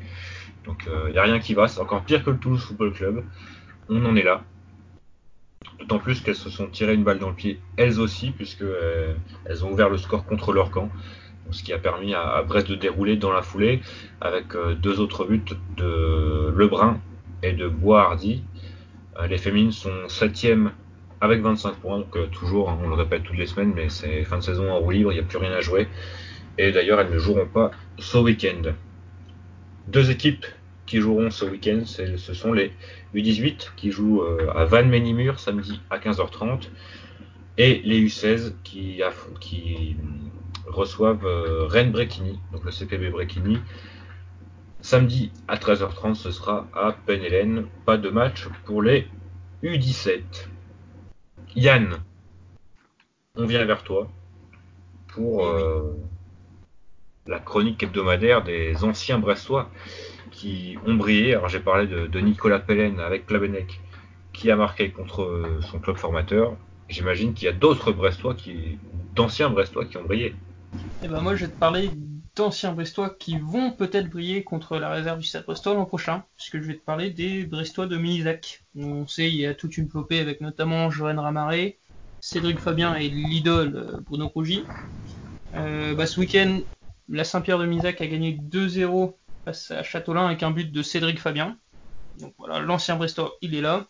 Donc 0.65 0.87
il 1.07 1.11
n'y 1.11 1.17
a 1.17 1.23
rien 1.23 1.39
qui 1.39 1.53
va, 1.53 1.67
c'est 1.67 1.81
encore 1.81 2.03
pire 2.03 2.23
que 2.23 2.29
le 2.29 2.37
Toulouse 2.37 2.63
Football 2.63 2.93
Club. 2.93 3.23
On 3.89 4.05
en 4.05 4.15
est 4.15 4.23
là. 4.23 4.43
D'autant 5.79 5.99
plus 5.99 6.21
qu'elles 6.21 6.35
se 6.35 6.49
sont 6.49 6.67
tirées 6.67 6.93
une 6.93 7.03
balle 7.03 7.19
dans 7.19 7.29
le 7.29 7.35
pied 7.35 7.59
elles 7.75 7.99
aussi, 7.99 8.31
puisque 8.31 8.61
euh, 8.61 9.13
elles 9.45 9.65
ont 9.65 9.71
ouvert 9.71 9.89
le 9.89 9.97
score 9.97 10.25
contre 10.25 10.53
leur 10.53 10.71
camp. 10.71 10.89
Ce 11.51 11.63
qui 11.63 11.73
a 11.73 11.79
permis 11.79 12.13
à, 12.13 12.43
Brest 12.43 12.69
de 12.69 12.75
dérouler 12.75 13.17
dans 13.17 13.31
la 13.31 13.41
foulée 13.41 13.81
avec 14.21 14.55
euh, 14.55 14.75
deux 14.75 14.99
autres 14.99 15.25
buts 15.25 15.43
de 15.77 16.53
Lebrun 16.55 16.99
et 17.41 17.53
de 17.53 17.67
Boishardy. 17.67 18.43
Euh, 19.17 19.27
les 19.27 19.37
féminines 19.37 19.71
sont 19.71 20.07
septièmes 20.07 20.71
avec 21.21 21.41
25 21.41 21.75
points, 21.75 21.99
donc 21.99 22.15
euh, 22.15 22.27
toujours, 22.27 22.69
hein, 22.69 22.79
on 22.83 22.87
le 22.87 22.95
répète 22.95 23.23
toutes 23.23 23.37
les 23.37 23.45
semaines, 23.45 23.73
mais 23.75 23.89
c'est 23.89 24.23
fin 24.23 24.37
de 24.37 24.43
saison 24.43 24.71
en 24.71 24.79
roue 24.79 24.91
libre, 24.91 25.11
il 25.11 25.15
n'y 25.15 25.21
a 25.21 25.23
plus 25.23 25.37
rien 25.37 25.51
à 25.51 25.61
jouer. 25.61 25.87
Et 26.57 26.71
d'ailleurs, 26.71 26.99
elles 26.99 27.11
ne 27.11 27.19
joueront 27.19 27.47
pas 27.47 27.71
ce 27.97 28.17
week-end. 28.17 28.73
Deux 29.87 30.11
équipes 30.11 30.45
qui 30.85 30.99
joueront 30.99 31.29
ce 31.29 31.45
week-end, 31.45 31.81
ce 31.85 32.33
sont 32.33 32.53
les 32.53 32.71
U18 33.15 33.71
qui 33.75 33.91
jouent 33.91 34.23
euh, 34.23 34.49
à 34.55 34.65
Van 34.65 34.85
Ménimur 34.85 35.39
samedi 35.39 35.81
à 35.89 35.99
15h30 35.99 36.69
et 37.57 37.81
les 37.83 38.01
U16 38.01 38.53
qui, 38.63 39.01
reçoivent 40.65 41.25
euh, 41.25 41.65
Rennes 41.65 41.91
Bréquigny, 41.91 42.39
donc 42.51 42.63
le 42.63 42.71
CPB 42.71 43.09
Bréquigny. 43.09 43.57
Samedi 44.81 45.31
à 45.47 45.57
13h30, 45.57 46.15
ce 46.15 46.31
sera 46.31 46.67
à 46.73 46.93
Penhélène. 47.05 47.65
Pas 47.85 47.97
de 47.97 48.09
match 48.09 48.47
pour 48.65 48.81
les 48.81 49.07
U17. 49.63 50.21
Yann, 51.55 51.97
on 53.35 53.45
vient 53.45 53.65
vers 53.65 53.83
toi 53.83 54.09
pour 55.07 55.47
euh, 55.47 55.95
la 57.27 57.39
chronique 57.39 57.81
hebdomadaire 57.81 58.43
des 58.43 58.83
anciens 58.83 59.19
Brestois 59.19 59.69
qui 60.31 60.77
ont 60.85 60.95
brillé. 60.95 61.33
Alors 61.33 61.49
j'ai 61.49 61.59
parlé 61.59 61.87
de, 61.87 62.19
Nicolas 62.19 62.59
Pellen 62.59 62.99
avec 62.99 63.25
Klabenek 63.25 63.81
qui 64.33 64.51
a 64.51 64.55
marqué 64.55 64.91
contre 64.91 65.59
son 65.61 65.79
club 65.79 65.97
formateur. 65.97 66.55
J'imagine 66.87 67.33
qu'il 67.33 67.45
y 67.45 67.49
a 67.49 67.53
d'autres 67.53 67.91
Brestois 67.91 68.35
qui, 68.35 68.77
d'anciens 69.15 69.49
Brestois 69.49 69.85
qui 69.85 69.97
ont 69.97 70.03
brillé. 70.03 70.27
Et 70.27 71.05
eh 71.05 71.07
ben 71.07 71.21
moi 71.21 71.35
je 71.35 71.45
vais 71.45 71.51
te 71.51 71.59
parler 71.59 71.89
d'anciens 72.39 72.71
Brestois 72.71 73.09
qui 73.09 73.37
vont 73.37 73.71
peut-être 73.71 74.09
briller 74.09 74.43
contre 74.43 74.77
la 74.77 74.89
réserve 74.89 75.19
du 75.19 75.27
Stade 75.27 75.43
Brestois 75.43 75.73
l'an 75.73 75.85
prochain, 75.85 76.23
puisque 76.37 76.61
je 76.61 76.67
vais 76.67 76.75
te 76.75 76.83
parler 76.83 77.09
des 77.09 77.43
Brestois 77.43 77.85
de 77.85 77.97
Minizac. 77.97 78.63
On 78.77 79.05
sait 79.07 79.29
il 79.29 79.35
y 79.35 79.45
a 79.45 79.53
toute 79.53 79.77
une 79.77 79.89
flopée 79.89 80.19
avec 80.19 80.39
notamment 80.39 80.89
Joanne 80.89 81.19
Ramaré, 81.19 81.77
Cédric 82.21 82.59
Fabien 82.59 82.95
et 82.95 83.09
l'idole 83.09 83.75
euh, 83.75 83.99
Bruno 84.01 84.29
Rougy. 84.29 84.63
Euh, 85.55 85.93
bah, 85.95 86.05
ce 86.05 86.19
week-end, 86.19 86.59
la 87.09 87.25
Saint-Pierre 87.25 87.59
de 87.59 87.65
Misac 87.65 87.99
a 88.01 88.07
gagné 88.07 88.39
2-0 88.41 89.13
face 89.43 89.71
à 89.71 89.83
Châteaulin 89.83 90.25
avec 90.27 90.41
un 90.41 90.51
but 90.51 90.71
de 90.71 90.81
Cédric 90.81 91.19
Fabien. 91.19 91.57
Donc 92.19 92.33
voilà, 92.37 92.59
l'ancien 92.59 92.95
Brestois, 92.95 93.33
il 93.41 93.53
est 93.53 93.61
là. 93.61 93.87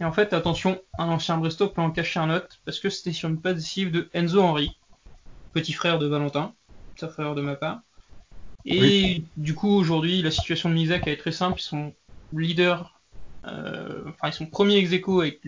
Et 0.00 0.04
en 0.04 0.12
fait, 0.12 0.32
attention, 0.32 0.82
un 0.98 1.06
ancien 1.06 1.36
Brestois 1.36 1.72
peut 1.72 1.80
en 1.80 1.92
cacher 1.92 2.18
un 2.18 2.34
autre, 2.34 2.60
parce 2.64 2.80
que 2.80 2.90
c'était 2.90 3.12
sur 3.12 3.28
une 3.28 3.40
passe 3.40 3.56
décisive 3.56 3.92
de 3.92 4.08
Enzo 4.14 4.40
Henry, 4.42 4.76
petit 5.52 5.72
frère 5.72 5.98
de 5.98 6.06
Valentin, 6.06 6.54
sa 6.96 7.08
frère 7.08 7.34
de 7.34 7.42
ma 7.42 7.56
part. 7.56 7.80
Et 8.64 9.24
du 9.36 9.54
coup, 9.54 9.70
aujourd'hui, 9.70 10.22
la 10.22 10.30
situation 10.30 10.68
de 10.68 10.74
Misac 10.74 11.06
est 11.08 11.16
très 11.16 11.32
simple. 11.32 11.58
Ils 11.58 11.64
sont 11.64 11.94
leaders, 12.32 13.00
euh, 13.46 14.04
enfin, 14.08 14.28
ils 14.28 14.32
sont 14.32 14.46
premiers 14.46 14.76
ex 14.76 14.92
avec, 14.92 15.40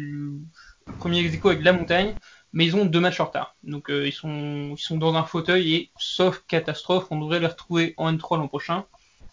premier 0.99 1.21
ex 1.21 1.39
avec 1.45 1.63
la 1.63 1.73
montagne 1.73 2.15
mais 2.55 2.65
ils 2.67 2.77
ont 2.77 2.87
deux 2.87 3.01
matchs 3.01 3.21
en 3.21 3.27
retard. 3.27 3.57
Donc 3.65 3.91
euh, 3.91 4.07
ils, 4.07 4.13
sont, 4.13 4.75
ils 4.77 4.81
sont 4.81 4.97
dans 4.97 5.15
un 5.17 5.25
fauteuil 5.25 5.75
et, 5.75 5.91
sauf 5.99 6.45
catastrophe, 6.47 7.09
on 7.11 7.21
devrait 7.21 7.41
les 7.41 7.49
retrouver 7.49 7.95
en 7.97 8.11
N3 8.11 8.39
l'an 8.39 8.49
prochain. 8.49 8.87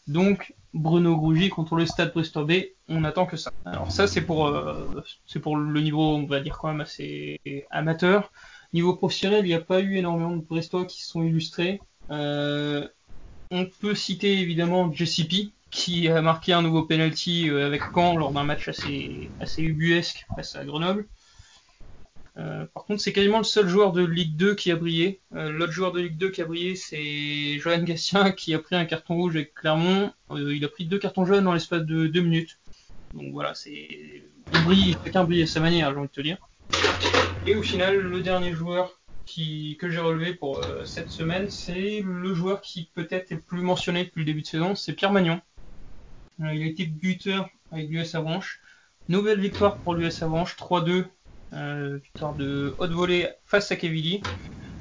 Donc 0.07 0.55
Bruno 0.74 1.16
Grougy 1.16 1.49
contre 1.49 1.76
le 1.76 1.86
Stade 1.86 2.14
Bristol 2.14 2.45
B, 2.45 2.51
on 2.89 3.03
attend 3.03 3.28
que 3.28 3.38
ça. 3.38 3.51
Alors 3.64 3.91
ça 3.91 4.07
c'est 4.07 4.22
pour, 4.22 4.47
euh, 4.47 5.03
c'est 5.28 5.39
pour 5.39 5.55
le 5.55 5.82
niveau, 5.82 6.16
on 6.16 6.26
va 6.26 6.39
dire 6.39 6.57
quand 6.57 6.70
même 6.70 6.82
assez 6.82 7.39
amateur. 7.70 8.32
Niveau 8.74 8.95
professionnel, 8.95 9.45
il 9.45 9.49
n'y 9.49 9.53
a 9.53 9.62
pas 9.62 9.82
eu 9.82 9.97
énormément 9.97 10.36
de 10.36 10.41
Brestois 10.41 10.86
qui 10.86 11.01
se 11.01 11.09
sont 11.12 11.22
illustrés. 11.22 11.80
Euh, 12.12 12.88
on 13.49 13.66
peut 13.66 13.95
citer 13.95 14.39
évidemment 14.39 14.91
JCP, 14.91 15.51
qui 15.70 16.07
a 16.09 16.22
marqué 16.22 16.53
un 16.53 16.62
nouveau 16.62 16.84
penalty 16.84 17.49
avec 17.49 17.82
Caen 17.93 18.18
lors 18.18 18.32
d'un 18.32 18.43
match 18.43 18.68
assez, 18.68 19.30
ubuesque 19.57 20.26
face 20.36 20.55
à 20.55 20.66
Grenoble. 20.66 21.07
Euh, 22.38 22.66
par 22.74 22.86
contre, 22.86 23.01
c'est 23.01 23.12
quasiment 23.12 23.39
le 23.39 23.43
seul 23.43 23.68
joueur 23.68 23.91
de 23.91 24.03
Ligue 24.05 24.36
2 24.36 24.55
qui 24.55 24.72
a 24.72 24.76
brillé. 24.76 25.20
Euh, 25.36 25.51
l'autre 25.51 25.74
joueur 25.74 25.91
de 25.91 25.99
Ligue 25.99 26.18
2 26.18 26.30
qui 26.30 26.41
a 26.41 26.45
brillé, 26.45 26.76
c'est 26.76 27.59
Johan 27.59 27.84
Gastien 27.84 28.32
qui 28.32 28.53
a 28.53 28.59
pris 28.59 28.76
un 28.76 28.86
carton 28.86 29.16
rouge 29.16 29.36
avec 29.36 29.53
Clermont. 29.53 30.12
Euh, 30.32 30.55
il 30.55 30.64
a 30.64 30.70
pris 30.70 30.86
deux 30.86 30.97
cartons 30.97 31.26
jaunes 31.26 31.43
dans 31.43 31.53
l'espace 31.53 31.82
de 31.82 32.07
deux 32.07 32.22
minutes. 32.22 32.59
Donc 33.14 33.34
voilà, 33.34 33.53
c'est 33.53 34.24
brille, 34.66 34.95
chacun 35.03 35.26
brille 35.26 35.43
à 35.43 35.47
sa 35.47 35.59
manière, 35.59 35.91
j'ai 35.91 35.97
envie 35.97 36.07
de 36.07 36.14
te 36.14 36.22
dire. 36.22 36.38
Et 37.45 37.55
au 37.55 37.62
final, 37.62 37.97
le 37.97 38.22
dernier 38.22 38.53
joueur 38.53 39.01
que 39.79 39.89
j'ai 39.89 39.99
relevé 39.99 40.34
pour 40.34 40.61
cette 40.86 41.09
semaine, 41.09 41.49
c'est 41.49 42.01
le 42.05 42.34
joueur 42.34 42.61
qui 42.61 42.89
peut-être 42.93 43.32
est 43.32 43.38
plus 43.38 43.61
mentionné 43.61 44.03
depuis 44.03 44.19
le 44.19 44.25
début 44.25 44.41
de 44.41 44.47
saison, 44.47 44.75
c'est 44.75 44.93
Pierre 44.93 45.11
Magnon. 45.11 45.39
il 46.39 46.45
a 46.45 46.65
été 46.65 46.86
buteur 46.86 47.49
avec 47.71 47.89
l'US 47.89 48.15
Avranches. 48.15 48.61
Nouvelle 49.09 49.39
victoire 49.39 49.77
pour 49.77 49.95
l'US 49.95 50.21
Avranches, 50.21 50.55
3-2 50.57 51.05
euh, 51.53 51.97
victoire 51.97 52.34
de 52.36 52.73
haute 52.77 52.91
volée 52.91 53.27
face 53.45 53.71
à 53.71 53.75
Kevili. 53.75 54.21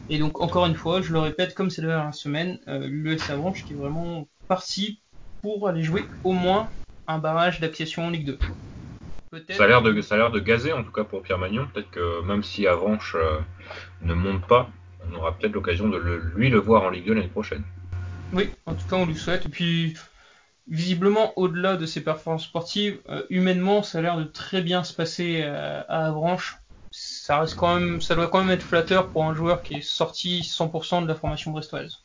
Et 0.08 0.18
donc 0.18 0.40
encore 0.40 0.66
une 0.66 0.76
fois, 0.76 1.00
je 1.02 1.12
le 1.12 1.18
répète, 1.18 1.54
comme 1.54 1.70
c'est 1.70 1.82
la 1.82 1.88
dernière 1.88 2.14
semaine, 2.14 2.60
euh, 2.68 2.86
l'US 2.86 3.28
Avranches 3.30 3.64
qui 3.64 3.72
est 3.72 3.76
vraiment 3.76 4.28
parti 4.46 5.00
pour 5.42 5.68
aller 5.68 5.82
jouer 5.82 6.04
au 6.22 6.32
moins 6.32 6.68
un 7.06 7.18
barrage 7.18 7.60
d'accession 7.60 8.06
en 8.06 8.10
Ligue 8.10 8.26
2. 8.26 8.38
Ça 9.50 9.64
a 9.64 9.66
l'air 9.68 9.82
de 9.82 10.00
ça 10.00 10.16
a 10.16 10.18
l'air 10.18 10.30
de 10.32 10.40
gazer 10.40 10.72
en 10.72 10.82
tout 10.82 10.90
cas 10.90 11.04
pour 11.04 11.22
Pierre 11.22 11.38
Magnon. 11.38 11.68
Peut-être 11.72 11.90
que 11.90 12.22
même 12.22 12.42
si 12.42 12.66
Avranches 12.66 13.14
euh, 13.14 13.38
ne 14.02 14.12
monte 14.12 14.44
pas, 14.46 14.68
on 15.08 15.14
aura 15.14 15.36
peut-être 15.36 15.52
l'occasion 15.52 15.88
de 15.88 15.98
lui 16.34 16.50
le 16.50 16.58
voir 16.58 16.82
en 16.82 16.90
Ligue 16.90 17.06
2 17.06 17.14
l'année 17.14 17.28
prochaine. 17.28 17.62
Oui, 18.32 18.50
en 18.66 18.74
tout 18.74 18.86
cas 18.88 18.96
on 18.96 19.06
lui 19.06 19.14
souhaite. 19.14 19.46
Et 19.46 19.48
puis 19.48 19.94
visiblement, 20.66 21.32
au-delà 21.38 21.76
de 21.76 21.86
ses 21.86 22.02
performances 22.02 22.44
sportives, 22.44 22.98
euh, 23.08 23.22
humainement, 23.30 23.82
ça 23.84 23.98
a 23.98 24.02
l'air 24.02 24.16
de 24.16 24.24
très 24.24 24.62
bien 24.62 24.82
se 24.82 24.94
passer 24.94 25.42
euh, 25.44 25.82
à 25.88 26.06
Avranches. 26.06 26.56
Ça 26.90 27.40
reste 27.40 27.56
quand 27.56 27.78
même, 27.78 28.00
ça 28.00 28.16
doit 28.16 28.26
quand 28.26 28.40
même 28.40 28.50
être 28.50 28.64
flatteur 28.64 29.10
pour 29.10 29.24
un 29.24 29.34
joueur 29.34 29.62
qui 29.62 29.74
est 29.74 29.80
sorti 29.80 30.40
100% 30.40 31.02
de 31.04 31.08
la 31.08 31.14
formation 31.14 31.52
brestoise. 31.52 32.02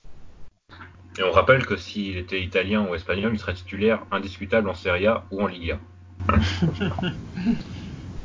Et 1.18 1.24
on 1.24 1.32
rappelle 1.32 1.66
que 1.66 1.76
s'il 1.76 2.18
était 2.18 2.42
italien 2.42 2.86
ou 2.88 2.94
espagnol, 2.94 3.32
il 3.34 3.40
serait 3.40 3.54
titulaire 3.54 4.06
indiscutable 4.12 4.70
en 4.70 4.76
Serie 4.76 5.08
A 5.08 5.24
ou 5.32 5.42
en 5.42 5.48
Ligue 5.48 5.72
1. 5.72 5.80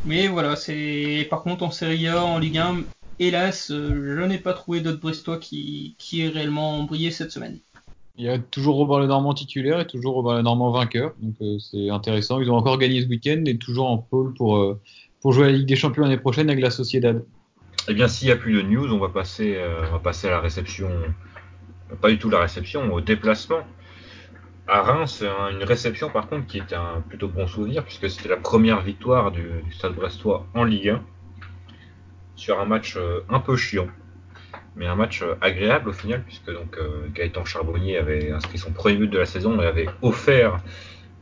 Mais 0.04 0.28
voilà, 0.28 0.56
c'est 0.56 1.26
par 1.28 1.42
contre 1.42 1.62
en 1.62 1.70
Serie 1.70 2.08
A, 2.08 2.24
en 2.24 2.38
Ligue 2.38 2.58
1, 2.58 2.82
hélas, 3.18 3.70
euh, 3.70 4.16
je 4.18 4.24
n'ai 4.24 4.38
pas 4.38 4.54
trouvé 4.54 4.80
d'autres 4.80 5.00
Brestois 5.00 5.38
qui, 5.38 5.94
qui 5.98 6.22
aient 6.22 6.28
réellement 6.28 6.82
brillé 6.84 7.10
cette 7.10 7.30
semaine. 7.30 7.58
Il 8.20 8.24
y 8.24 8.28
a 8.28 8.38
toujours 8.38 8.76
Robert 8.76 8.98
Lenormand 8.98 9.32
titulaire 9.32 9.80
et 9.80 9.86
toujours 9.86 10.14
Robert 10.14 10.34
Lenormand 10.34 10.70
vainqueur. 10.70 11.14
Donc 11.20 11.36
euh, 11.40 11.58
c'est 11.58 11.88
intéressant. 11.88 12.38
Ils 12.38 12.50
ont 12.50 12.56
encore 12.56 12.76
gagné 12.76 13.00
ce 13.00 13.06
week-end 13.06 13.42
et 13.46 13.56
toujours 13.56 13.90
en 13.90 13.96
pôle 13.96 14.34
pour, 14.34 14.58
euh, 14.58 14.78
pour 15.22 15.32
jouer 15.32 15.44
à 15.44 15.46
la 15.46 15.56
Ligue 15.56 15.66
des 15.66 15.74
Champions 15.74 16.02
l'année 16.02 16.18
prochaine 16.18 16.50
avec 16.50 16.62
la 16.62 16.68
Sociedad. 16.68 17.24
Eh 17.88 17.94
bien, 17.94 18.08
s'il 18.08 18.26
n'y 18.26 18.32
a 18.32 18.36
plus 18.36 18.52
de 18.52 18.60
news, 18.60 18.92
on 18.92 18.98
va 18.98 19.08
passer, 19.08 19.56
euh, 19.56 19.86
on 19.88 19.92
va 19.92 19.98
passer 20.00 20.26
à 20.26 20.32
la 20.32 20.40
réception. 20.40 20.90
Pas 22.02 22.10
du 22.10 22.18
tout 22.18 22.28
la 22.28 22.40
réception, 22.40 22.92
au 22.92 23.00
déplacement. 23.00 23.60
À 24.72 24.82
Reims, 24.82 25.24
une 25.50 25.64
réception 25.64 26.10
par 26.10 26.28
contre 26.28 26.46
qui 26.46 26.58
était 26.58 26.76
un 26.76 27.02
plutôt 27.08 27.26
bon 27.26 27.48
souvenir 27.48 27.82
puisque 27.84 28.08
c'était 28.08 28.28
la 28.28 28.36
première 28.36 28.80
victoire 28.80 29.32
du, 29.32 29.64
Stade 29.72 29.94
Brestois 29.94 30.46
en 30.54 30.62
Ligue 30.62 30.90
1 30.90 31.02
sur 32.36 32.60
un 32.60 32.66
match 32.66 32.96
un 33.28 33.40
peu 33.40 33.56
chiant 33.56 33.88
mais 34.76 34.86
un 34.86 34.94
match 34.94 35.22
euh, 35.22 35.34
agréable 35.40 35.90
au 35.90 35.92
final, 35.92 36.22
puisque 36.22 36.50
donc 36.52 36.76
euh, 36.78 37.08
Gaëtan 37.12 37.44
Charbonnier 37.44 37.98
avait 37.98 38.30
inscrit 38.32 38.58
son 38.58 38.72
premier 38.72 38.96
but 38.96 39.08
de 39.08 39.18
la 39.18 39.26
saison 39.26 39.60
et 39.60 39.66
avait 39.66 39.88
offert 40.02 40.58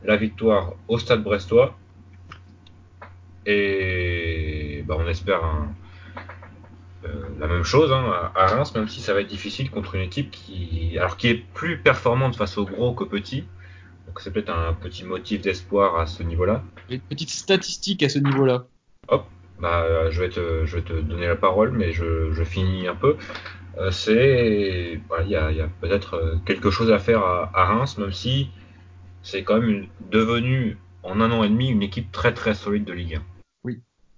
la 0.03 0.15
victoire 0.15 0.73
au 0.87 0.97
Stade 0.97 1.23
Brestois. 1.23 1.77
Et 3.45 4.83
bah, 4.87 4.95
on 4.97 5.07
espère 5.07 5.41
euh, 7.05 7.07
la 7.39 7.47
même 7.47 7.63
chose 7.63 7.91
hein, 7.91 8.31
à 8.35 8.47
Reims, 8.47 8.75
même 8.75 8.87
si 8.87 9.01
ça 9.01 9.13
va 9.13 9.21
être 9.21 9.27
difficile 9.27 9.71
contre 9.71 9.95
une 9.95 10.01
équipe 10.01 10.31
qui, 10.31 10.97
alors 10.97 11.17
qui 11.17 11.29
est 11.29 11.43
plus 11.53 11.77
performante 11.77 12.35
face 12.35 12.57
aux 12.57 12.65
gros 12.65 12.93
qu'aux 12.93 13.05
petits. 13.05 13.45
Donc 14.07 14.19
c'est 14.21 14.31
peut-être 14.31 14.49
un 14.49 14.73
petit 14.73 15.05
motif 15.05 15.41
d'espoir 15.41 15.99
à 15.99 16.07
ce 16.07 16.23
niveau-là. 16.23 16.63
Une 16.89 16.99
petite 16.99 17.29
statistique 17.29 18.03
à 18.03 18.09
ce 18.09 18.19
niveau-là. 18.19 18.65
Hop, 19.07 19.25
bah, 19.59 20.09
je, 20.09 20.21
vais 20.21 20.29
te, 20.29 20.65
je 20.65 20.75
vais 20.77 20.81
te 20.81 20.93
donner 20.93 21.27
la 21.27 21.35
parole, 21.35 21.71
mais 21.71 21.91
je, 21.91 22.31
je 22.31 22.43
finis 22.43 22.87
un 22.87 22.95
peu. 22.95 23.17
Euh, 23.77 23.91
c'est, 23.91 24.99
bah, 25.09 25.17
il 25.23 25.29
y 25.29 25.35
a, 25.35 25.51
y 25.51 25.61
a 25.61 25.69
peut-être 25.79 26.15
euh, 26.15 26.35
quelque 26.45 26.69
chose 26.69 26.91
à 26.91 26.99
faire 26.99 27.23
à, 27.23 27.51
à 27.53 27.65
Reims, 27.65 27.97
même 27.97 28.11
si 28.11 28.49
c'est 29.21 29.43
quand 29.43 29.61
même 29.61 29.87
devenu 30.11 30.77
en 31.03 31.21
un 31.21 31.31
an 31.31 31.43
et 31.43 31.49
demi 31.49 31.69
une 31.69 31.83
équipe 31.83 32.11
très 32.11 32.33
très 32.33 32.55
solide 32.55 32.83
de 32.83 32.93
Ligue 32.93 33.15
1. 33.15 33.38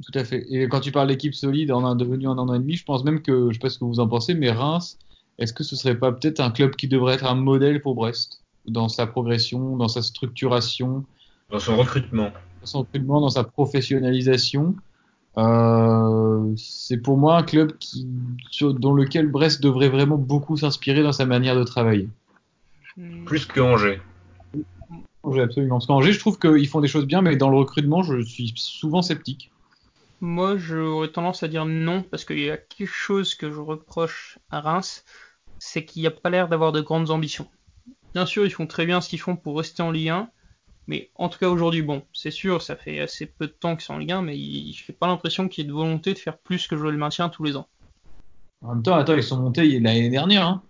Tout 0.04 0.18
à 0.18 0.24
fait. 0.24 0.45
Et 0.49 0.68
quand 0.68 0.80
tu 0.80 0.91
parles 0.91 1.08
d'équipe 1.08 1.36
solide 1.36 1.72
en 1.72 1.86
un 1.86 1.95
devenu 1.95 2.28
en 2.28 2.38
un 2.38 2.49
an 2.49 2.54
et 2.54 2.60
demi, 2.60 2.76
je 2.76 2.84
pense 2.86 3.04
même 3.04 3.22
que, 3.22 3.49
je 3.49 3.54
sais 3.54 3.60
pas 3.60 3.70
ce 3.70 3.80
que 3.80 3.86
vous 3.86 3.99
en 3.99 4.08
pensez, 4.08 4.34
mais 4.34 4.52
Reims, 4.52 4.97
est-ce 5.38 5.54
que 5.54 5.64
ce 5.64 5.76
serait 5.76 5.97
pas 5.97 6.12
peut-être 6.12 6.39
un 6.39 6.52
club 6.52 6.76
qui 6.76 6.88
devrait 6.88 7.16
être 7.16 7.26
un 7.26 7.36
modèle 7.36 7.82
pour 7.82 7.95
Brest 7.95 8.41
dans 8.66 8.89
sa 8.89 9.08
progression, 9.08 9.78
dans 9.78 9.88
sa 9.88 10.02
structuration, 10.02 11.04
dans 11.49 11.60
son 11.60 11.78
recrutement, 11.78 12.32
dans 12.62 12.68
son 12.68 12.80
recrutement, 12.80 13.22
dans 13.22 13.30
sa 13.30 13.43
professionnalisation 13.43 14.76
euh, 15.38 16.54
c'est 16.58 16.97
pour 16.97 17.18
moi 17.18 17.38
un 17.38 17.43
club 17.43 17.78
qui, 17.80 18.06
dont 18.62 18.93
lequel 18.93 19.28
Brest 19.28 19.62
devrait 19.62 19.89
vraiment 19.89 20.18
beaucoup 20.18 20.58
s'inspirer 20.58 21.04
dans 21.04 21.14
sa 21.14 21.26
manière 21.26 21.56
de 21.56 21.64
travailler. 21.64 22.10
Hmm. 22.97 23.24
Plus 23.24 23.45
que 23.45 23.62
Angers. 23.62 24.02
Angers, 25.24 25.41
absolument. 25.41 25.76
Parce 25.76 25.88
qu'Angers, 25.88 26.12
je 26.12 26.20
trouve 26.20 26.38
qu'ils 26.38 26.68
font 26.68 26.82
des 26.82 26.88
choses 26.88 27.06
bien, 27.06 27.22
mais 27.22 27.38
dans 27.38 27.49
le 27.49 27.58
recrutement, 27.58 28.04
je 28.04 28.22
suis 28.22 28.54
souvent 28.58 29.02
sceptique. 29.02 29.52
Moi, 30.22 30.55
j'aurais 30.55 31.07
tendance 31.07 31.41
à 31.41 31.47
dire 31.47 31.65
non, 31.65 32.03
parce 32.03 32.26
qu'il 32.26 32.39
y 32.39 32.51
a 32.51 32.57
quelque 32.57 32.86
chose 32.86 33.34
que 33.34 33.51
je 33.51 33.59
reproche 33.59 34.38
à 34.51 34.61
Reims, 34.61 35.03
c'est 35.57 35.84
qu'il 35.84 36.03
n'y 36.03 36.07
a 36.07 36.11
pas 36.11 36.30
l'air 36.30 36.47
d'avoir 36.47 36.72
de 36.72 36.80
grandes 36.80 37.09
ambitions. 37.09 37.47
Bien 38.13 38.28
sûr, 38.28 38.45
ils 38.45 38.51
font 38.51 38.67
très 38.67 38.86
bien 38.86 39.01
ce 39.01 39.09
qu'ils 39.09 39.19
font 39.19 39.36
pour 39.36 39.57
rester 39.57 39.82
en 39.82 39.89
Ligue 39.89 40.09
1, 40.09 40.30
mais 40.86 41.09
en 41.15 41.28
tout 41.28 41.39
cas 41.39 41.49
aujourd'hui, 41.49 41.82
bon, 41.82 42.03
c'est 42.13 42.30
sûr, 42.30 42.61
ça 42.61 42.76
fait 42.76 42.99
assez 42.99 43.26
peu 43.26 43.47
de 43.47 43.51
temps 43.51 43.76
qu'ils 43.76 43.86
sont 43.86 43.95
en 43.95 43.97
Ligue 43.97 44.11
1, 44.11 44.22
mais 44.22 44.36
je 44.36 44.84
n'ai 44.88 44.95
pas 44.97 45.07
l'impression 45.07 45.47
qu'il 45.47 45.63
y 45.63 45.65
ait 45.65 45.69
de 45.69 45.74
volonté 45.74 46.13
de 46.13 46.19
faire 46.19 46.38
plus 46.38 46.67
que 46.67 46.78
jouer 46.78 46.91
le 46.91 46.97
maintien 46.97 47.30
tous 47.30 47.43
les 47.43 47.57
ans. 47.57 47.67
En 48.61 48.76
même 48.76 48.84
temps, 48.84 48.95
attends, 48.95 49.15
ils 49.15 49.24
sont 49.24 49.41
montés 49.41 49.80
l'année 49.80 50.09
dernière. 50.09 50.45
Hein. 50.45 50.61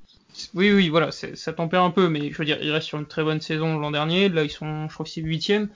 Oui, 0.54 0.72
oui, 0.72 0.88
voilà, 0.88 1.12
ça 1.12 1.54
tempère 1.54 1.84
un 1.84 1.92
peu, 1.92 2.08
mais 2.08 2.32
je 2.32 2.38
veux 2.38 2.46
dire, 2.46 2.58
ils 2.62 2.72
restent 2.72 2.88
sur 2.88 3.00
une 3.00 3.06
très 3.06 3.24
bonne 3.24 3.42
saison 3.42 3.78
l'an 3.78 3.92
dernier. 3.92 4.30
Là, 4.30 4.44
ils 4.44 4.50
sont, 4.50 4.88
je 4.88 4.94
crois 4.94 5.04
que 5.04 5.12
c'est 5.12 5.22
huitième. 5.22 5.70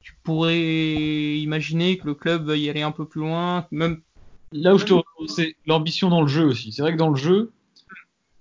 Tu 0.00 0.14
pourrais 0.22 1.38
imaginer 1.38 1.98
que 1.98 2.06
le 2.06 2.14
club 2.14 2.52
y 2.56 2.68
aller 2.70 2.82
un 2.82 2.92
peu 2.92 3.06
plus 3.06 3.20
loin, 3.20 3.66
même. 3.70 4.00
Là 4.52 4.74
où 4.74 4.78
je 4.78 4.84
te 4.84 4.94
c'est 5.28 5.54
l'ambition 5.66 6.08
dans 6.08 6.22
le 6.22 6.28
jeu 6.28 6.44
aussi. 6.44 6.72
C'est 6.72 6.82
vrai 6.82 6.92
que 6.92 6.98
dans 6.98 7.10
le 7.10 7.16
jeu, 7.16 7.52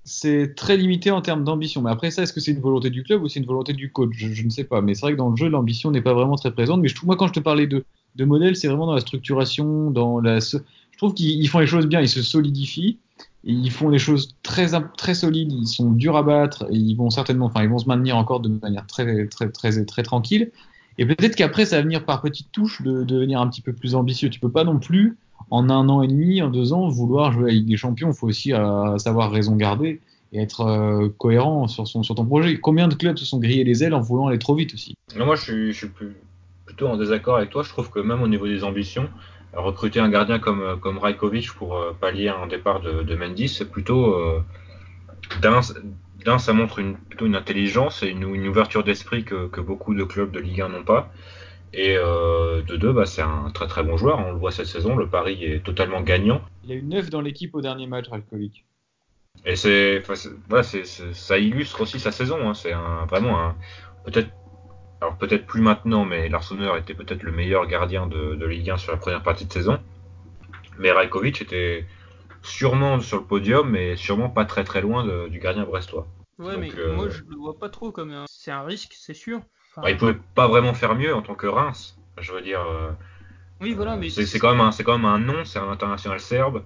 c'est 0.04 0.56
très 0.56 0.76
limité 0.76 1.12
en 1.12 1.22
termes 1.22 1.44
d'ambition. 1.44 1.82
Mais 1.82 1.92
après 1.92 2.10
ça, 2.10 2.24
est-ce 2.24 2.34
que 2.34 2.40
c'est 2.40 2.52
une 2.52 2.62
volonté 2.62 2.90
du 2.90 3.04
club 3.04 3.22
ou 3.22 3.28
c'est 3.28 3.40
une 3.40 3.46
volonté 3.46 3.74
du 3.74 3.92
coach? 3.92 4.12
Je, 4.14 4.44
ne 4.44 4.50
sais 4.50 4.64
pas. 4.64 4.82
Mais 4.82 4.96
c'est 4.96 5.02
vrai 5.02 5.12
que 5.14 5.18
dans 5.18 5.30
le 5.30 5.36
jeu, 5.36 5.50
l'ambition 5.50 5.92
n'est 5.92 6.02
pas 6.02 6.14
vraiment 6.14 6.36
très 6.36 6.52
présente. 6.52 6.82
Mais 6.82 6.90
moi, 7.04 7.16
quand 7.16 7.28
je 7.28 7.34
te 7.34 7.40
parlais 7.40 7.68
de, 7.68 7.86
de 8.16 8.26
modèle, 8.26 8.56
c'est 8.56 8.68
vraiment 8.68 8.88
dans 8.88 8.96
la 8.96 9.02
structuration, 9.02 9.92
dans 9.92 10.20
la. 10.20 10.40
Je 10.40 10.98
trouve 10.98 11.14
qu'ils 11.14 11.48
font 11.48 11.60
les 11.60 11.68
choses 11.68 11.86
bien, 11.86 12.02
ils 12.02 12.10
se 12.10 12.24
solidifient. 12.24 12.98
Ils 13.44 13.72
font 13.72 13.90
des 13.90 14.00
choses 14.00 14.36
très 14.44 14.68
très 14.98 15.14
solides, 15.14 15.54
ils 15.54 15.68
sont 15.68 15.92
durs 15.92 16.18
à 16.18 16.24
battre 16.24 16.68
ils 16.72 16.96
vont 16.96 17.10
certainement, 17.10 17.46
enfin 17.46 17.64
ils 17.64 17.70
vont 17.70 17.78
se 17.78 17.88
maintenir 17.88 18.18
encore 18.18 18.42
de 18.42 18.50
manière 18.50 18.86
très 18.86 19.28
très 19.28 19.50
très 19.50 19.86
très, 19.86 20.04
tranquille. 20.04 20.52
Et 21.00 21.06
peut-être 21.06 21.36
qu'après 21.36 21.66
ça 21.66 21.78
va 21.78 21.82
venir 21.82 22.04
par 22.06 22.22
petites 22.22 22.52
touches 22.52 22.82
de, 22.82 23.04
devenir 23.04 23.40
un 23.40 23.48
petit 23.48 23.62
peu 23.62 23.74
plus 23.74 23.96
ambitieux. 23.96 24.30
Tu 24.30 24.40
peux 24.40 24.52
pas 24.52 24.66
non 24.66 24.80
plus 24.80 25.18
en 25.50 25.70
un 25.70 25.88
an 25.88 26.04
et 26.04 26.08
demi, 26.08 26.42
en 26.42 26.50
deux 26.50 26.74
ans, 26.74 26.90
vouloir 26.90 27.32
jouer 27.32 27.52
avec 27.52 27.66
des 27.66 27.78
champions. 27.78 28.10
Il 28.10 28.16
faut 28.16 28.28
aussi 28.28 28.54
euh, 28.54 28.98
savoir 28.98 29.32
raison 29.32 29.56
garder 29.56 30.02
et 30.34 30.42
être 30.42 30.62
euh, 30.62 31.08
cohérent 31.18 31.68
sur, 31.68 31.88
son, 31.88 32.04
sur 32.04 32.16
ton 32.16 32.26
projet. 32.26 32.60
Combien 32.60 32.90
de 32.90 32.96
clubs 32.96 33.18
se 33.18 33.26
sont 33.26 33.40
grillés 33.40 33.64
les 33.64 33.82
ailes 33.82 33.94
en 33.94 34.02
voulant 34.02 34.28
aller 34.28 34.40
trop 34.40 34.56
vite 34.56 34.74
aussi? 34.74 34.94
Moi, 35.16 35.36
je 35.36 35.42
suis, 35.42 35.72
je 35.72 35.78
suis 35.78 35.92
plutôt 36.66 36.88
en 36.88 36.98
désaccord 36.98 37.38
avec 37.38 37.50
toi. 37.50 37.64
Je 37.64 37.70
trouve 37.70 37.90
que 37.90 38.00
même 38.00 38.22
au 38.22 38.28
niveau 38.28 38.46
des 38.46 38.66
ambitions, 38.66 39.10
recruter 39.54 40.02
un 40.02 40.10
gardien 40.10 40.38
comme, 40.38 40.78
comme 40.82 40.98
Rajkovic 40.98 41.52
pour 41.54 41.76
euh, 41.76 41.96
pallier 42.00 42.30
un 42.30 42.48
départ 42.48 42.82
de, 42.82 43.04
de 43.04 43.16
Mendy, 43.16 43.48
c'est 43.48 43.70
plutôt 43.70 44.14
euh, 44.14 44.44
d'un, 46.26 46.38
ça 46.38 46.54
montre 46.54 46.80
une, 46.80 46.98
plutôt 46.98 47.26
une 47.26 47.36
intelligence 47.36 48.04
et 48.04 48.08
une, 48.08 48.24
une 48.34 48.48
ouverture 48.48 48.84
d'esprit 48.84 49.24
que, 49.24 49.48
que, 49.48 49.62
beaucoup 49.62 49.94
de 49.94 50.04
clubs 50.04 50.32
de 50.32 50.40
Ligue 50.40 50.62
1 50.62 50.70
n'ont 50.70 50.84
pas. 50.84 51.12
Et 51.74 51.96
euh, 51.98 52.62
de 52.64 52.76
deux, 52.76 52.92
bah, 52.92 53.06
c'est 53.06 53.22
un 53.22 53.52
très 53.54 53.68
très 53.68 53.84
bon 53.84 53.96
joueur. 53.98 54.20
On 54.20 54.32
le 54.32 54.38
voit 54.38 54.52
cette 54.52 54.66
saison, 54.66 54.96
le 54.96 55.08
pari 55.08 55.44
est 55.44 55.64
totalement 55.64 56.02
gagnant. 56.02 56.42
Il 56.64 56.72
a 56.72 56.76
eu 56.76 56.84
9 56.84 57.10
dans 57.10 57.22
l'équipe 57.22 57.54
au 57.56 57.62
dernier 57.62 57.88
match, 57.88 58.08
Rajkovic. 58.10 58.66
Et 59.46 59.56
c'est, 59.56 60.02
voilà, 60.50 60.64
c'est, 60.64 60.86
ça 60.86 61.38
illustre 61.38 61.82
aussi 61.82 62.00
sa 62.00 62.12
saison. 62.12 62.50
Hein. 62.50 62.54
C'est 62.54 62.74
un, 62.74 63.06
vraiment 63.06 63.40
un, 63.40 63.56
peut-être 64.06 64.30
alors 65.02 65.18
peut-être 65.18 65.46
plus 65.46 65.62
maintenant, 65.62 66.04
mais 66.04 66.28
Larsonneur 66.28 66.76
était 66.76 66.94
peut-être 66.94 67.24
le 67.24 67.32
meilleur 67.32 67.68
gardien 67.68 68.06
de, 68.06 68.36
de, 68.36 68.46
Ligue 68.46 68.72
1 68.72 68.78
sur 68.78 68.92
la 68.92 68.98
première 68.98 69.24
partie 69.24 69.46
de 69.46 69.54
saison. 69.54 69.80
Mais 70.78 70.92
Rajkovic 70.92 71.42
était 71.42 71.86
sûrement 72.50 73.00
sur 73.00 73.18
le 73.18 73.24
podium, 73.24 73.70
mais 73.70 73.96
sûrement 73.96 74.30
pas 74.30 74.46
très 74.46 74.64
très 74.64 74.82
loin 74.82 75.06
de, 75.06 75.28
du 75.30 75.40
gardien 75.40 75.64
brestois. 75.64 76.08
Ouais, 76.38 76.54
Donc, 76.54 76.62
mais 76.62 76.72
euh... 76.80 76.96
moi 76.96 77.10
je 77.10 77.22
le 77.30 77.36
vois 77.36 77.58
pas 77.58 77.70
trop 77.70 77.92
comme 77.92 78.12
un... 78.12 78.26
c'est 78.28 78.52
un 78.52 78.64
risque, 78.64 78.94
c'est 78.96 79.14
sûr. 79.14 79.42
Enfin... 79.72 79.82
Bah, 79.84 79.92
il 79.92 79.98
pouvait 79.98 80.18
pas 80.36 80.48
vraiment 80.48 80.74
faire 80.74 80.96
mieux 80.96 81.14
en 81.14 81.22
tant 81.22 81.36
que 81.36 81.48
Reims. 81.48 81.98
Je 82.20 82.32
veux 82.32 82.42
dire. 82.42 82.62
Euh... 82.62 82.92
Oui, 83.62 83.74
voilà, 83.74 83.98
mais 83.98 84.10
c'est 84.10 84.40
quand 84.40 84.52
même 84.52 84.62
un, 84.62 84.72
c'est 84.72 84.84
quand 84.84 84.98
même 84.98 85.06
un 85.06 85.20
nom, 85.20 85.44
c'est 85.46 85.60
un 85.60 85.70
international 85.70 86.20
serbe. 86.20 86.64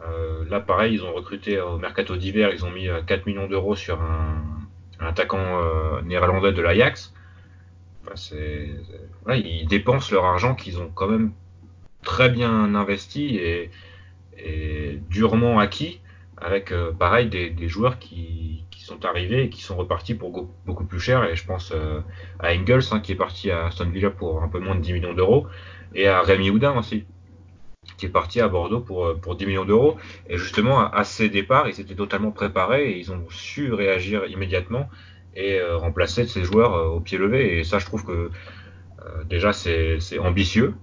Euh, 0.00 0.44
là, 0.48 0.60
pareil, 0.60 0.94
ils 0.94 1.04
ont 1.04 1.12
recruté 1.12 1.60
au 1.60 1.78
mercato 1.78 2.16
d'hiver, 2.16 2.50
ils 2.52 2.64
ont 2.64 2.70
mis 2.70 2.88
4 3.06 3.12
euh, 3.12 3.22
millions 3.26 3.46
d'euros 3.46 3.76
sur 3.76 4.00
un, 4.00 4.42
un 4.98 5.06
attaquant 5.06 5.60
néerlandais 6.02 6.52
de 6.52 6.62
l'Ajax. 6.62 7.12
Enfin, 8.02 8.16
c'est, 8.16 8.70
ils 9.28 9.66
dépensent 9.66 10.12
leur 10.12 10.24
argent 10.24 10.54
qu'ils 10.54 10.80
ont 10.80 10.90
quand 10.92 11.06
même 11.06 11.32
très 12.02 12.30
bien 12.30 12.74
investi 12.74 13.36
et, 13.36 13.70
et 14.38 14.98
durement 15.08 15.58
acquis 15.58 16.00
avec 16.42 16.72
euh, 16.72 16.92
pareil 16.92 17.28
des, 17.28 17.68
joueurs 17.68 17.98
qui, 17.98 18.64
qui, 18.70 18.82
sont 18.82 19.04
arrivés 19.04 19.44
et 19.44 19.48
qui 19.48 19.62
sont 19.62 19.76
repartis 19.76 20.14
pour 20.14 20.48
beaucoup 20.66 20.84
plus 20.84 21.00
cher. 21.00 21.24
Et 21.24 21.36
je 21.36 21.46
pense 21.46 21.72
euh, 21.72 22.00
à 22.40 22.52
Engels 22.52 22.82
hein, 22.90 23.00
qui 23.00 23.12
est 23.12 23.16
parti 23.16 23.50
à 23.50 23.66
Aston 23.66 23.88
Villa 23.90 24.10
pour 24.10 24.42
un 24.42 24.48
peu 24.48 24.58
moins 24.58 24.74
de 24.74 24.80
10 24.80 24.92
millions 24.94 25.14
d'euros. 25.14 25.46
Et 25.94 26.08
à 26.08 26.20
Rémi 26.22 26.50
Houdin 26.50 26.76
aussi 26.76 27.04
qui 27.96 28.06
est 28.06 28.10
parti 28.10 28.40
à 28.40 28.46
Bordeaux 28.48 28.80
pour, 28.80 29.06
euh, 29.06 29.14
pour 29.14 29.36
10 29.36 29.46
millions 29.46 29.64
d'euros. 29.64 29.96
Et 30.28 30.36
justement 30.36 30.80
à, 30.80 31.04
ces 31.04 31.28
départs 31.28 31.68
ils 31.68 31.80
étaient 31.80 31.94
totalement 31.94 32.32
préparés 32.32 32.90
et 32.90 32.98
ils 32.98 33.12
ont 33.12 33.24
su 33.30 33.72
réagir 33.72 34.26
immédiatement 34.26 34.88
et 35.34 35.62
remplacer 35.62 36.26
ces 36.26 36.44
joueurs 36.44 36.94
au 36.94 37.00
pied 37.00 37.16
levé. 37.16 37.58
Et 37.58 37.64
ça, 37.64 37.78
je 37.78 37.86
trouve 37.86 38.04
que 38.04 38.30
déjà, 39.24 39.54
c'est 39.54 40.18
ambitieux 40.18 40.74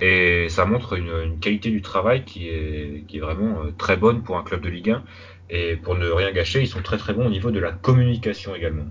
et 0.00 0.48
ça 0.48 0.64
montre 0.64 0.94
une, 0.94 1.12
une, 1.24 1.38
qualité 1.40 1.70
du 1.70 1.82
travail 1.82 2.24
qui 2.24 2.48
est, 2.48 3.04
qui 3.06 3.18
est 3.18 3.20
vraiment 3.20 3.56
très 3.76 3.96
bonne 3.96 4.22
pour 4.22 4.38
un 4.38 4.42
club 4.42 4.62
de 4.62 4.68
Ligue 4.68 4.90
1. 4.90 5.02
Et 5.50 5.76
pour 5.76 5.96
ne 5.96 6.08
rien 6.08 6.30
gâcher, 6.32 6.60
ils 6.62 6.68
sont 6.68 6.82
très 6.82 6.96
très 6.96 7.12
bons 7.12 7.26
au 7.26 7.30
niveau 7.30 7.50
de 7.50 7.58
la 7.58 7.72
communication 7.72 8.54
également. 8.54 8.86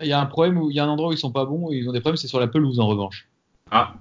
Il 0.00 0.08
y 0.08 0.12
a 0.12 0.20
un 0.20 0.26
problème 0.26 0.58
où 0.58 0.70
il 0.70 0.76
y 0.76 0.80
a 0.80 0.84
un 0.84 0.88
endroit 0.88 1.08
où 1.08 1.12
ils 1.12 1.18
sont 1.18 1.32
pas 1.32 1.44
bons 1.44 1.72
et 1.72 1.76
ils 1.76 1.88
ont 1.88 1.92
des 1.92 2.00
problèmes, 2.00 2.16
c'est 2.16 2.28
sur 2.28 2.40
la 2.40 2.46
pelouse 2.46 2.78
en 2.78 2.86
revanche. 2.86 3.28
Ah, 3.70 3.94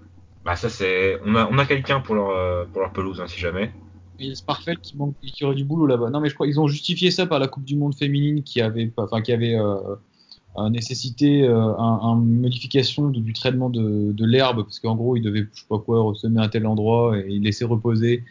bah 0.43 0.55
ça 0.55 0.69
c'est, 0.69 1.19
on 1.25 1.35
a, 1.35 1.47
on 1.49 1.57
a 1.57 1.65
quelqu'un 1.65 2.01
pour 2.01 2.15
leur, 2.15 2.67
pour 2.67 2.81
leur 2.81 2.91
pelouse 2.91 3.21
hein, 3.21 3.27
si 3.27 3.39
jamais. 3.39 3.71
Il 4.19 4.31
a 4.31 4.35
Sparfeld 4.35 4.81
qui 4.81 4.97
manque, 4.97 5.15
qui 5.21 5.43
aurait 5.45 5.55
du 5.55 5.63
boulot 5.63 5.87
là-bas. 5.87 6.09
Non 6.09 6.19
mais 6.19 6.29
je 6.29 6.35
crois 6.35 6.47
ils 6.47 6.59
ont 6.59 6.67
justifié 6.67 7.09
ça 7.09 7.25
par 7.25 7.39
la 7.39 7.47
Coupe 7.47 7.63
du 7.63 7.75
Monde 7.75 7.95
féminine 7.95 8.43
qui 8.43 8.61
avait, 8.61 8.91
enfin 8.97 9.21
qui 9.21 9.31
avait 9.31 9.55
euh, 9.55 9.95
nécessité 10.69 11.43
euh, 11.43 11.73
un, 11.77 12.21
une 12.21 12.41
modification 12.41 13.09
du 13.09 13.33
traitement 13.33 13.69
de, 13.69 14.25
l'herbe 14.25 14.63
parce 14.63 14.79
qu'en 14.79 14.95
gros 14.95 15.15
ils 15.15 15.21
devaient 15.21 15.47
je 15.53 15.61
sais 15.61 15.65
pas 15.67 15.79
quoi 15.79 16.01
ressemer 16.01 16.41
à 16.41 16.49
tel 16.49 16.67
endroit 16.67 17.17
et 17.17 17.25
ils 17.29 17.43
laissaient 17.43 17.65
reposer. 17.65 18.23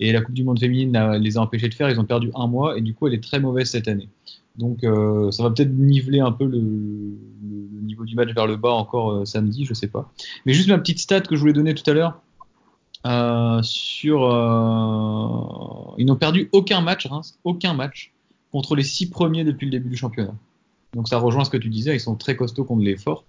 Et 0.00 0.12
la 0.12 0.20
Coupe 0.20 0.34
du 0.34 0.44
Monde 0.44 0.60
féminine 0.60 0.96
les 1.20 1.36
a 1.38 1.40
empêchés 1.40 1.68
de 1.68 1.74
faire. 1.74 1.90
Ils 1.90 1.98
ont 1.98 2.04
perdu 2.04 2.30
un 2.34 2.46
mois 2.46 2.78
et 2.78 2.80
du 2.80 2.94
coup 2.94 3.06
elle 3.06 3.14
est 3.14 3.22
très 3.22 3.40
mauvaise 3.40 3.70
cette 3.70 3.88
année. 3.88 4.08
Donc 4.56 4.82
euh, 4.82 5.30
ça 5.30 5.44
va 5.44 5.50
peut-être 5.50 5.72
niveler 5.72 6.20
un 6.20 6.32
peu 6.32 6.44
le, 6.44 6.58
le, 6.58 7.80
niveau 7.82 8.04
du 8.04 8.16
match 8.16 8.30
vers 8.34 8.46
le 8.46 8.56
bas 8.56 8.72
encore 8.72 9.12
euh, 9.12 9.24
samedi 9.24 9.64
je 9.64 9.72
sais 9.72 9.86
pas. 9.86 10.10
Mais 10.46 10.52
juste 10.52 10.68
ma 10.68 10.78
petite 10.78 10.98
stat 10.98 11.20
que 11.20 11.36
je 11.36 11.40
voulais 11.40 11.52
donner 11.52 11.74
tout 11.74 11.88
à 11.88 11.94
l'heure 11.94 12.20
euh, 13.06 13.60
sur 13.62 14.22
ils 15.96 16.06
n'ont 16.06 16.16
perdu 16.16 16.48
aucun 16.50 16.80
match 16.80 17.06
hein, 17.10 17.20
aucun 17.44 17.72
match 17.72 18.12
contre 18.50 18.74
les 18.74 18.82
six 18.82 19.08
premiers 19.08 19.44
depuis 19.44 19.66
le 19.66 19.70
début 19.70 19.88
du 19.88 19.96
championnat 19.96 20.34
donc 20.94 21.08
ça 21.08 21.18
rejoint 21.18 21.44
ce 21.44 21.50
que 21.50 21.56
tu 21.56 21.68
disais, 21.68 21.94
ils 21.94 22.00
sont 22.00 22.16
très 22.16 22.36
costauds 22.36 22.64
contre 22.64 22.82
les 22.82 22.96
forts. 22.96 23.24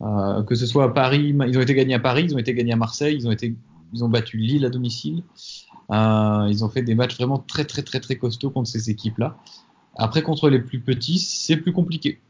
Euh, 0.00 0.42
que 0.44 0.54
ce 0.54 0.66
soit 0.66 0.84
à 0.84 0.88
Paris, 0.88 1.34
ils 1.46 1.58
ont 1.58 1.60
été 1.60 1.74
gagnés 1.74 1.94
à 1.94 1.98
Paris, 1.98 2.24
ils 2.24 2.34
ont 2.34 2.38
été 2.38 2.54
gagnés 2.54 2.72
à 2.72 2.76
Marseille, 2.76 3.16
ils 3.16 3.26
ont 3.26 3.32
été, 3.32 3.54
ils 3.92 4.04
ont 4.04 4.08
battu 4.08 4.36
Lille 4.36 4.64
à 4.64 4.70
domicile. 4.70 5.24
Euh, 5.90 6.46
ils 6.48 6.64
ont 6.64 6.68
fait 6.68 6.82
des 6.82 6.94
matchs 6.94 7.16
vraiment 7.16 7.38
très 7.38 7.64
très 7.64 7.82
très 7.82 7.98
très 7.98 8.16
costauds 8.16 8.50
contre 8.50 8.68
ces 8.68 8.90
équipes-là. 8.90 9.36
Après 9.96 10.22
contre 10.22 10.50
les 10.50 10.60
plus 10.60 10.80
petits, 10.80 11.18
c'est 11.18 11.56
plus 11.56 11.72
compliqué. 11.72 12.20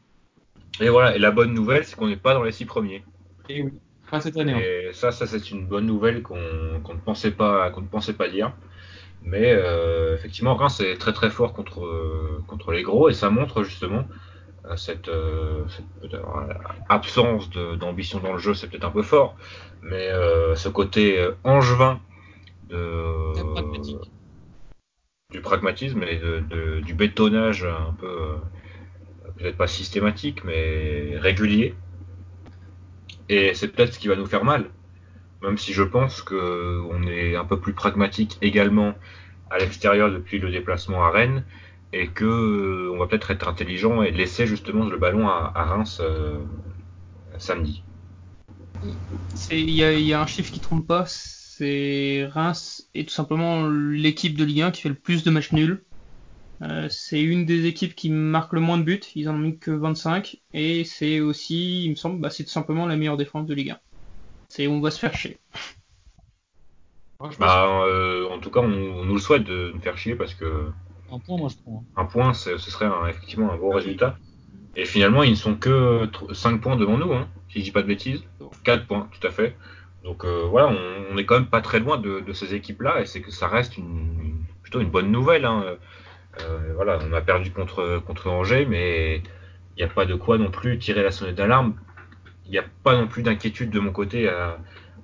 Et 0.81 0.89
voilà, 0.89 1.15
et 1.15 1.19
la 1.19 1.31
bonne 1.31 1.53
nouvelle, 1.53 1.85
c'est 1.85 1.95
qu'on 1.95 2.07
n'est 2.07 2.15
pas 2.15 2.33
dans 2.33 2.43
les 2.43 2.53
six 2.53 2.65
premiers. 2.65 3.03
Et 3.49 3.61
oui, 3.61 3.73
pas 4.09 4.21
cette 4.21 4.37
année. 4.37 4.53
Et 4.53 4.87
hein. 4.87 4.91
ça, 4.93 5.11
ça 5.11 5.27
c'est 5.27 5.51
une 5.51 5.67
bonne 5.67 5.85
nouvelle 5.85 6.23
qu'on 6.23 6.35
qu 6.83 6.93
ne 6.93 6.99
pensait 6.99 7.31
pas, 7.31 7.69
qu'on 7.69 7.81
ne 7.81 7.87
pensait 7.87 8.13
pas 8.13 8.29
dire. 8.29 8.53
Mais 9.23 9.51
euh, 9.51 10.15
effectivement, 10.15 10.55
Reims 10.55 10.79
est 10.79 10.97
très 10.97 11.13
très 11.13 11.29
fort 11.29 11.53
contre 11.53 12.41
contre 12.47 12.71
les 12.71 12.81
gros 12.81 13.09
et 13.09 13.13
ça 13.13 13.29
montre 13.29 13.63
justement 13.63 14.05
cette, 14.75 15.07
euh, 15.07 15.63
cette 15.69 16.15
absence 16.89 17.49
d'ambition 17.49 18.19
dans 18.19 18.33
le 18.33 18.39
jeu, 18.39 18.53
c'est 18.53 18.67
peut-être 18.67 18.85
un 18.85 18.91
peu 18.91 19.03
fort, 19.03 19.35
mais 19.81 20.09
euh, 20.09 20.55
ce 20.55 20.69
côté 20.69 21.19
euh, 21.19 21.31
angevin 21.43 21.99
de, 22.69 23.33
du 25.31 25.41
pragmatisme 25.41 26.03
et 26.03 26.17
de, 26.17 26.39
de, 26.39 26.79
du 26.81 26.93
bétonnage 26.93 27.63
un 27.63 27.93
peu, 27.93 28.07
euh, 28.07 28.35
peut-être 29.37 29.57
pas 29.57 29.67
systématique, 29.67 30.43
mais 30.43 31.17
régulier. 31.17 31.75
Et 33.29 33.53
c'est 33.53 33.67
peut-être 33.69 33.93
ce 33.93 33.99
qui 33.99 34.07
va 34.07 34.15
nous 34.15 34.25
faire 34.25 34.43
mal, 34.43 34.65
même 35.41 35.57
si 35.57 35.73
je 35.73 35.83
pense 35.83 36.21
qu'on 36.21 37.03
est 37.03 37.35
un 37.35 37.45
peu 37.45 37.59
plus 37.59 37.73
pragmatique 37.73 38.37
également 38.41 38.95
à 39.51 39.57
l'extérieur 39.57 40.11
depuis 40.11 40.39
le 40.39 40.51
déplacement 40.51 41.03
à 41.03 41.11
Rennes 41.11 41.43
et 41.93 42.07
que 42.07 42.25
euh, 42.25 42.91
on 42.93 42.97
va 42.97 43.07
peut-être 43.07 43.31
être 43.31 43.47
intelligent 43.47 44.01
et 44.01 44.11
laisser 44.11 44.45
justement 44.45 44.85
le 44.85 44.97
ballon 44.97 45.27
à, 45.27 45.51
à 45.55 45.63
Reims 45.63 45.99
euh, 46.01 46.39
samedi. 47.37 47.83
Il 49.51 49.69
y, 49.69 49.81
y, 49.81 50.13
a 50.13 50.21
un 50.21 50.27
chiffre 50.27 50.51
qui 50.51 50.59
trompe 50.59 50.87
pas, 50.87 51.05
c'est 51.07 52.27
Reims 52.31 52.89
est 52.93 53.07
tout 53.09 53.13
simplement 53.13 53.67
l'équipe 53.67 54.37
de 54.37 54.45
Ligue 54.45 54.61
1 54.61 54.71
qui 54.71 54.81
fait 54.81 54.89
le 54.89 54.95
plus 54.95 55.23
de 55.23 55.31
matchs 55.31 55.51
nuls. 55.51 55.83
Euh, 56.61 56.87
c'est 56.89 57.21
une 57.21 57.45
des 57.45 57.65
équipes 57.65 57.95
qui 57.95 58.09
marque 58.09 58.53
le 58.53 58.59
moins 58.59 58.77
de 58.77 58.83
buts, 58.83 58.99
ils 59.15 59.29
en 59.29 59.35
ont 59.35 59.39
mis 59.39 59.57
que 59.57 59.71
25, 59.71 60.41
et 60.53 60.83
c'est 60.83 61.21
aussi, 61.21 61.85
il 61.85 61.91
me 61.91 61.95
semble, 61.95 62.19
bah, 62.19 62.29
c'est 62.29 62.43
tout 62.43 62.49
simplement 62.49 62.85
la 62.85 62.97
meilleure 62.97 63.17
défense 63.17 63.45
de 63.45 63.53
Ligue 63.53 63.71
1. 63.71 63.79
C'est 64.49 64.67
on 64.67 64.81
va 64.81 64.91
se 64.91 64.99
faire 64.99 65.15
chier. 65.15 65.39
Bah, 67.39 67.83
euh, 67.85 68.29
en 68.29 68.39
tout 68.39 68.49
cas, 68.49 68.59
on, 68.61 68.71
on, 68.71 69.05
nous 69.05 69.15
le 69.15 69.19
souhaite 69.19 69.43
de 69.43 69.71
nous 69.73 69.81
faire 69.81 69.97
chier 69.97 70.15
parce 70.15 70.33
que 70.33 70.69
un 71.11 71.19
point, 71.19 71.37
moi 71.37 71.49
je 71.49 71.55
prends. 71.63 71.83
Un 71.95 72.05
point, 72.05 72.33
ce 72.33 72.57
serait 72.57 72.85
un, 72.85 73.07
effectivement 73.07 73.51
un 73.51 73.57
beau 73.57 73.71
résultat. 73.71 74.17
Et 74.75 74.85
finalement, 74.85 75.23
ils 75.23 75.31
ne 75.31 75.35
sont 75.35 75.55
que 75.55 76.09
5 76.31 76.61
points 76.61 76.75
devant 76.75 76.97
nous, 76.97 77.11
hein, 77.13 77.27
si 77.49 77.59
je 77.59 77.65
dis 77.65 77.71
pas 77.71 77.81
de 77.81 77.87
bêtises. 77.87 78.23
4 78.63 78.87
points, 78.87 79.09
tout 79.11 79.25
à 79.27 79.31
fait. 79.31 79.55
Donc 80.03 80.23
euh, 80.23 80.45
voilà, 80.49 80.67
on, 80.67 81.13
on, 81.13 81.17
est 81.17 81.25
quand 81.25 81.35
même 81.35 81.47
pas 81.47 81.61
très 81.61 81.79
loin 81.79 81.97
de, 81.97 82.21
de 82.21 82.33
ces 82.33 82.55
équipes-là, 82.55 83.01
et 83.01 83.05
c'est 83.05 83.21
que 83.21 83.31
ça 83.31 83.47
reste 83.47 83.77
une, 83.77 84.43
plutôt 84.61 84.79
une 84.79 84.89
bonne 84.89 85.11
nouvelle. 85.11 85.45
Hein. 85.45 85.63
Euh, 86.41 86.73
voilà, 86.75 86.99
on 87.07 87.13
a 87.13 87.21
perdu 87.21 87.51
contre, 87.51 88.01
contre 88.05 88.29
Angers, 88.29 88.65
mais 88.65 89.17
il 89.17 89.77
n'y 89.77 89.83
a 89.83 89.87
pas 89.87 90.05
de 90.05 90.15
quoi 90.15 90.37
non 90.37 90.51
plus 90.51 90.77
tirer 90.79 91.03
la 91.03 91.11
sonnette 91.11 91.35
d'alarme. 91.35 91.75
Il 92.45 92.51
n'y 92.51 92.57
a 92.57 92.65
pas 92.83 92.95
non 92.95 93.07
plus 93.07 93.23
d'inquiétude 93.23 93.69
de 93.69 93.79
mon 93.79 93.91
côté 93.91 94.29
à, 94.29 94.57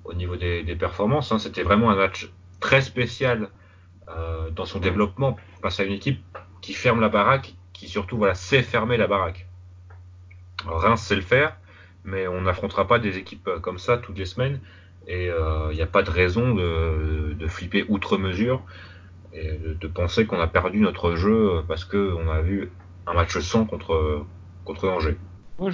au 0.06 0.14
niveau 0.14 0.36
des, 0.36 0.64
des 0.64 0.76
performances. 0.76 1.32
Hein. 1.32 1.40
C'était 1.40 1.64
vraiment 1.64 1.90
un 1.92 1.96
match 1.96 2.30
très 2.60 2.82
spécial 2.82 3.50
euh, 4.10 4.52
dans 4.52 4.66
son 4.66 4.80
développement 4.80 5.36
face 5.62 5.80
à 5.80 5.84
une 5.84 5.94
équipe 5.94 6.24
qui 6.62 6.74
ferme 6.74 7.02
la 7.02 7.10
baraque, 7.10 7.56
qui 7.74 7.88
surtout 7.88 8.18
voilà, 8.18 8.36
sait 8.36 8.62
fermer 8.62 8.98
la 8.98 9.08
baraque. 9.08 9.48
Reims 10.66 11.02
sait 11.02 11.16
le 11.16 11.22
faire, 11.22 11.58
mais 12.04 12.28
on 12.28 12.42
n'affrontera 12.42 12.88
pas 12.88 13.00
des 13.00 13.18
équipes 13.18 13.50
comme 13.62 13.80
ça 13.80 13.98
toutes 13.98 14.18
les 14.18 14.26
semaines. 14.26 14.60
Et 15.08 15.26
il 15.26 15.32
euh, 15.32 15.74
n'y 15.74 15.82
a 15.82 15.88
pas 15.88 16.04
de 16.04 16.10
raison 16.10 16.54
de, 16.54 17.48
flipper 17.48 17.86
outre 17.90 18.18
mesure 18.18 18.64
et 19.34 19.58
de, 19.58 19.88
penser 19.88 20.26
qu'on 20.26 20.40
a 20.40 20.48
perdu 20.48 20.80
notre 20.80 21.16
jeu 21.16 21.64
parce 21.68 21.84
qu'on 21.84 22.30
a 22.30 22.42
vu 22.42 22.72
un 23.06 23.14
match 23.14 23.38
sans 23.40 23.66
contre, 23.66 24.26
contre 24.66 24.88
Angers. 24.88 25.18
Moi, 25.58 25.70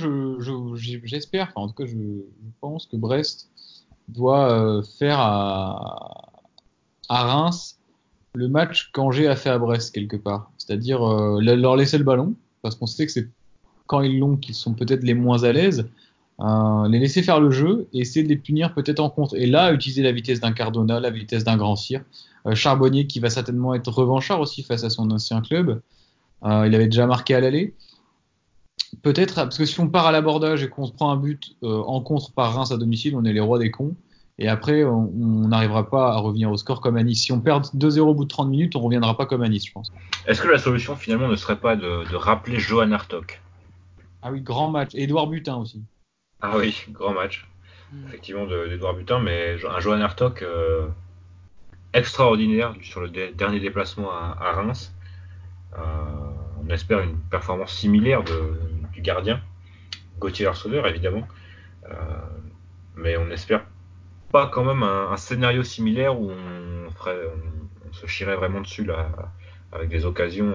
j'espère, 0.75 1.47
je, 1.47 1.59
en 1.59 1.67
tout 1.67 1.73
cas, 1.73 1.86
je, 1.86 1.95
pense 2.59 2.86
que 2.86 2.95
Brest 2.97 3.49
doit 4.07 4.51
euh, 4.51 4.84
faire 4.99 5.19
à 5.19 6.25
Reims 7.09 7.80
le 8.34 8.47
match 8.47 8.91
qu'Angers 8.93 9.27
a 9.27 9.36
fait 9.36 9.49
à 9.49 9.57
Brest 9.57 9.93
quelque 9.93 10.17
part. 10.17 10.51
C'est-à-dire 10.57 11.03
euh, 11.03 11.41
leur 11.41 11.75
laisser 11.75 11.97
le 11.97 12.03
ballon, 12.03 12.36
parce 12.61 12.75
qu'on 12.75 12.88
sait 12.88 13.05
que 13.05 13.11
c'est 13.11 13.29
quand 13.88 14.01
ils 14.01 14.19
l'ont 14.19 14.38
qu'ils 14.38 14.55
sont 14.55 14.73
peut-être 14.73 15.03
les 15.03 15.13
moins 15.13 15.43
à 15.43 15.51
l'aise. 15.51 15.89
Euh, 16.39 16.88
les 16.88 16.97
laisser 16.97 17.21
faire 17.21 17.39
le 17.39 17.51
jeu 17.51 17.88
et 17.93 17.99
essayer 17.99 18.23
de 18.23 18.29
les 18.29 18.38
punir 18.38 18.73
peut-être 18.73 18.99
en 18.99 19.09
contre. 19.09 19.36
Et 19.36 19.45
là, 19.45 19.73
utiliser 19.73 20.01
la 20.01 20.11
vitesse 20.11 20.39
d'un 20.39 20.53
Cardona, 20.53 20.99
la 20.99 21.11
vitesse 21.11 21.43
d'un 21.43 21.57
Grand 21.57 21.75
Cyr. 21.75 22.01
Euh, 22.47 22.55
Charbonnier 22.55 23.07
qui 23.07 23.19
va 23.19 23.29
certainement 23.29 23.73
être 23.73 23.91
revanchard 23.91 24.39
aussi 24.39 24.63
face 24.63 24.84
à 24.84 24.89
son 24.89 25.11
ancien 25.11 25.41
club. 25.41 25.82
Euh, 26.43 26.67
il 26.67 26.73
avait 26.73 26.86
déjà 26.86 27.05
marqué 27.05 27.36
à 27.36 27.39
l'aller. 27.39 27.75
Peut-être, 29.03 29.36
parce 29.36 29.57
que 29.57 29.65
si 29.65 29.79
on 29.79 29.88
part 29.88 30.07
à 30.07 30.11
l'abordage 30.11 30.63
et 30.63 30.69
qu'on 30.69 30.86
se 30.86 30.91
prend 30.91 31.11
un 31.11 31.17
but 31.17 31.55
euh, 31.63 31.82
en 31.84 32.01
contre 32.01 32.32
par 32.32 32.53
Reims 32.53 32.71
à 32.71 32.77
domicile, 32.77 33.15
on 33.15 33.23
est 33.23 33.34
les 33.34 33.39
rois 33.39 33.59
des 33.59 33.71
cons. 33.71 33.95
Et 34.41 34.47
après, 34.47 34.83
on 34.83 35.05
n'arrivera 35.47 35.87
pas 35.87 36.13
à 36.13 36.17
revenir 36.17 36.49
au 36.49 36.57
score 36.57 36.81
comme 36.81 36.97
à 36.97 37.03
Nice. 37.03 37.21
Si 37.21 37.31
on 37.31 37.39
perd 37.39 37.65
2-0 37.75 37.99
au 37.99 38.15
bout 38.15 38.23
de 38.23 38.29
30 38.29 38.49
minutes, 38.49 38.75
on 38.75 38.79
reviendra 38.79 39.15
pas 39.15 39.27
comme 39.27 39.43
à 39.43 39.47
Nice, 39.47 39.67
je 39.67 39.71
pense. 39.71 39.93
Est-ce 40.25 40.41
que 40.41 40.47
la 40.47 40.57
solution 40.57 40.95
finalement 40.95 41.27
ne 41.27 41.35
serait 41.35 41.59
pas 41.59 41.75
de, 41.75 42.09
de 42.09 42.15
rappeler 42.15 42.57
Johan 42.57 42.91
Hartog? 42.91 43.39
Ah 44.23 44.31
oui, 44.31 44.41
grand 44.41 44.71
match. 44.71 44.95
Et 44.95 45.03
Edouard 45.03 45.27
Butin 45.27 45.57
aussi. 45.57 45.83
Ah 46.41 46.57
oui, 46.57 46.75
grand 46.89 47.13
match. 47.13 47.47
Hmm. 47.93 48.07
Effectivement, 48.07 48.47
d'Edouard 48.47 48.95
Butin, 48.95 49.19
mais 49.19 49.57
un 49.63 49.79
Johan 49.79 50.01
Hartog 50.01 50.41
euh, 50.41 50.87
extraordinaire 51.93 52.73
sur 52.81 53.01
le 53.01 53.09
dernier 53.09 53.59
déplacement 53.59 54.11
à, 54.11 54.53
Reims. 54.53 54.91
Euh, 55.77 55.81
on 56.65 56.67
espère 56.71 57.01
une 57.01 57.19
performance 57.29 57.73
similaire 57.73 58.23
du 58.23 59.01
gardien, 59.01 59.39
Gauthier 60.19 60.47
Arseneur 60.47 60.87
évidemment. 60.87 61.27
Euh, 61.85 61.93
mais 62.95 63.17
on 63.17 63.29
espère 63.29 63.63
pas 64.32 64.47
quand 64.47 64.63
même 64.63 64.84
un, 64.84 65.17
scénario 65.17 65.63
similaire 65.63 66.19
où 66.19 66.32
on, 66.32 66.88
on, 66.88 67.93
se 67.93 68.07
chierait 68.07 68.36
vraiment 68.36 68.61
dessus 68.61 68.86
là, 68.86 69.09
avec 69.71 69.89
des 69.89 70.05
occasions. 70.05 70.53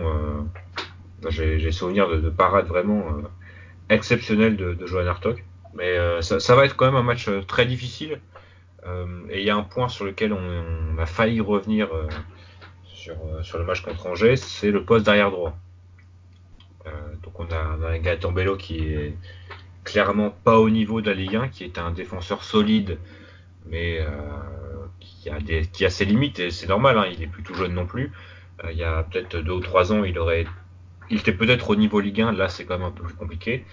J'ai 1.28 1.72
souvenir 1.72 2.08
de, 2.08 2.16
de 2.16 2.30
parades 2.30 2.66
vraiment 2.66 3.04
exceptionnelles 3.88 4.56
de, 4.56 4.86
Johan 4.86 5.06
Hartog. 5.06 5.44
Mais 5.74 5.98
euh, 5.98 6.22
ça, 6.22 6.54
va 6.54 6.64
être 6.64 6.76
quand 6.76 6.86
même 6.86 6.96
un 6.96 7.02
match 7.02 7.28
euh, 7.28 7.42
très 7.42 7.66
difficile. 7.66 8.20
Euh, 8.86 9.06
et 9.30 9.40
il 9.40 9.46
y 9.46 9.50
a 9.50 9.56
un 9.56 9.62
point 9.62 9.88
sur 9.88 10.04
lequel 10.04 10.32
on, 10.32 10.98
a 10.98 11.06
failli 11.06 11.40
revenir 11.40 11.88
sur, 12.86 13.14
le 13.58 13.64
match 13.64 13.82
contre 13.82 14.06
Angers, 14.06 14.36
c'est 14.36 14.70
le 14.70 14.84
poste 14.84 15.04
d'arrière 15.06 15.30
droit. 15.30 15.56
donc 17.22 17.38
on 17.38 17.46
a, 17.50 17.88
un 17.88 17.98
Gaëtan 17.98 18.32
Bello 18.32 18.56
qui 18.56 18.78
est 18.78 19.14
clairement 19.84 20.30
pas 20.30 20.58
au 20.58 20.70
niveau 20.70 21.00
de 21.00 21.10
la 21.10 21.14
Ligue 21.14 21.36
1, 21.36 21.48
qui 21.48 21.64
est 21.64 21.78
un 21.78 21.90
défenseur 21.90 22.44
solide, 22.44 22.98
mais 23.68 24.00
qui, 25.00 25.30
a 25.30 25.40
des, 25.40 25.66
qui 25.66 25.84
a 25.84 25.90
ses 25.90 26.04
limites, 26.04 26.38
et 26.38 26.50
c'est 26.50 26.68
normal, 26.68 26.98
hein, 26.98 27.06
il 27.12 27.22
est 27.22 27.26
plus 27.26 27.42
tout 27.42 27.54
jeune 27.54 27.74
non 27.74 27.86
plus. 27.86 28.12
il 28.70 28.76
y 28.76 28.84
a 28.84 29.02
peut-être 29.02 29.38
deux 29.38 29.52
ou 29.52 29.60
trois 29.60 29.92
ans, 29.92 30.04
il 30.04 30.18
aurait 30.18 30.46
il 31.10 31.18
était 31.18 31.32
peut-être 31.32 31.70
au 31.70 31.76
niveau 31.76 32.00
Ligue 32.00 32.20
1, 32.20 32.32
là 32.32 32.48
c'est 32.48 32.64
quand 32.64 32.78
même 32.78 32.88
un 32.88 32.90
peu 32.90 33.04
plus 33.04 33.14
compliqué. 33.14 33.64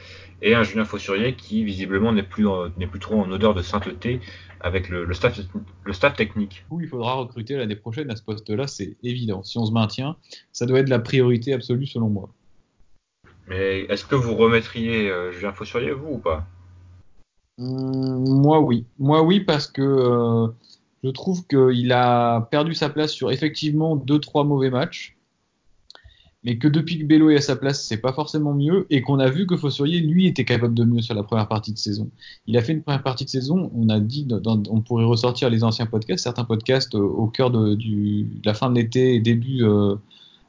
Et 0.42 0.56
un 0.56 0.64
Julien 0.64 0.86
Fossurier 0.86 1.36
qui 1.36 1.64
visiblement 1.64 2.12
n'est 2.12 2.24
plus, 2.24 2.46
n'est 2.78 2.88
plus 2.88 3.00
trop 3.00 3.20
en 3.22 3.32
odeur 3.32 3.54
de 3.54 3.62
sainteté 3.62 4.20
avec 4.60 4.90
le, 4.90 5.12
staff, 5.14 5.40
le 5.84 5.94
staff 5.94 6.16
technique. 6.16 6.66
Oui, 6.70 6.84
il 6.86 6.90
faudra 6.90 7.14
recruter 7.14 7.56
l'année 7.56 7.76
prochaine 7.76 8.10
à 8.12 8.16
ce 8.16 8.24
poste-là, 8.24 8.68
c'est 8.68 8.98
évident. 9.04 9.44
Si 9.44 9.58
on 9.58 9.66
se 9.66 9.72
maintient, 9.72 10.16
ça 10.52 10.66
doit 10.66 10.80
être 10.80 10.90
la 10.90 11.00
priorité 11.00 11.54
absolue 11.54 11.86
selon 11.86 12.10
moi. 12.10 12.30
Mais 13.48 13.82
est-ce 13.90 14.06
que 14.06 14.16
vous 14.16 14.36
remettriez 14.36 15.10
euh, 15.10 15.32
Julien 15.32 15.52
Fossurier, 15.52 15.92
vous 15.92 16.14
ou 16.14 16.18
pas? 16.18 16.48
Moi 17.58 18.60
oui. 18.62 18.86
Moi 19.00 19.22
oui, 19.24 19.40
parce 19.40 19.68
que 19.68 19.82
euh, 19.82 20.48
je 21.04 21.10
trouve 21.10 21.46
qu'il 21.48 21.92
a 21.92 22.42
perdu 22.52 22.74
sa 22.74 22.90
place 22.90 23.12
sur 23.12 23.32
effectivement 23.32 23.96
deux 23.96 24.20
trois 24.20 24.44
mauvais 24.44 24.70
matchs 24.70 25.16
mais 26.44 26.58
que 26.58 26.68
depuis 26.68 27.00
que 27.00 27.06
Bello 27.06 27.30
est 27.30 27.38
à 27.38 27.42
sa 27.42 27.56
place, 27.56 27.84
c'est 27.84 27.98
pas 27.98 28.12
forcément 28.12 28.54
mieux, 28.54 28.86
et 28.90 29.02
qu'on 29.02 29.20
a 29.20 29.30
vu 29.30 29.48
que 29.48 29.56
Fossurier, 29.56 30.02
lui, 30.02 30.28
était 30.28 30.44
capable 30.44 30.74
de 30.74 30.84
mieux 30.84 31.02
sur 31.02 31.16
la 31.16 31.24
première 31.24 31.48
partie 31.48 31.72
de 31.72 31.78
saison. 31.78 32.10
Il 32.48 32.58
a 32.58 32.62
fait 32.62 32.74
une 32.74 32.82
première 32.82 33.04
partie 33.04 33.24
de 33.24 33.30
saison, 33.30 33.72
on 33.74 33.88
a 33.90 34.00
dit, 34.00 34.28
on 34.46 34.82
pourrait 34.82 35.06
ressortir 35.06 35.50
les 35.50 35.64
anciens 35.64 35.86
podcasts, 35.86 36.24
certains 36.24 36.44
podcasts 36.44 36.96
euh, 36.96 37.00
au 37.00 37.28
cœur 37.28 37.50
de, 37.50 37.78
la 38.44 38.54
fin 38.54 38.70
de 38.70 38.76
l'été 38.76 39.16
et 39.16 39.20
début, 39.22 39.64
euh, 39.64 39.96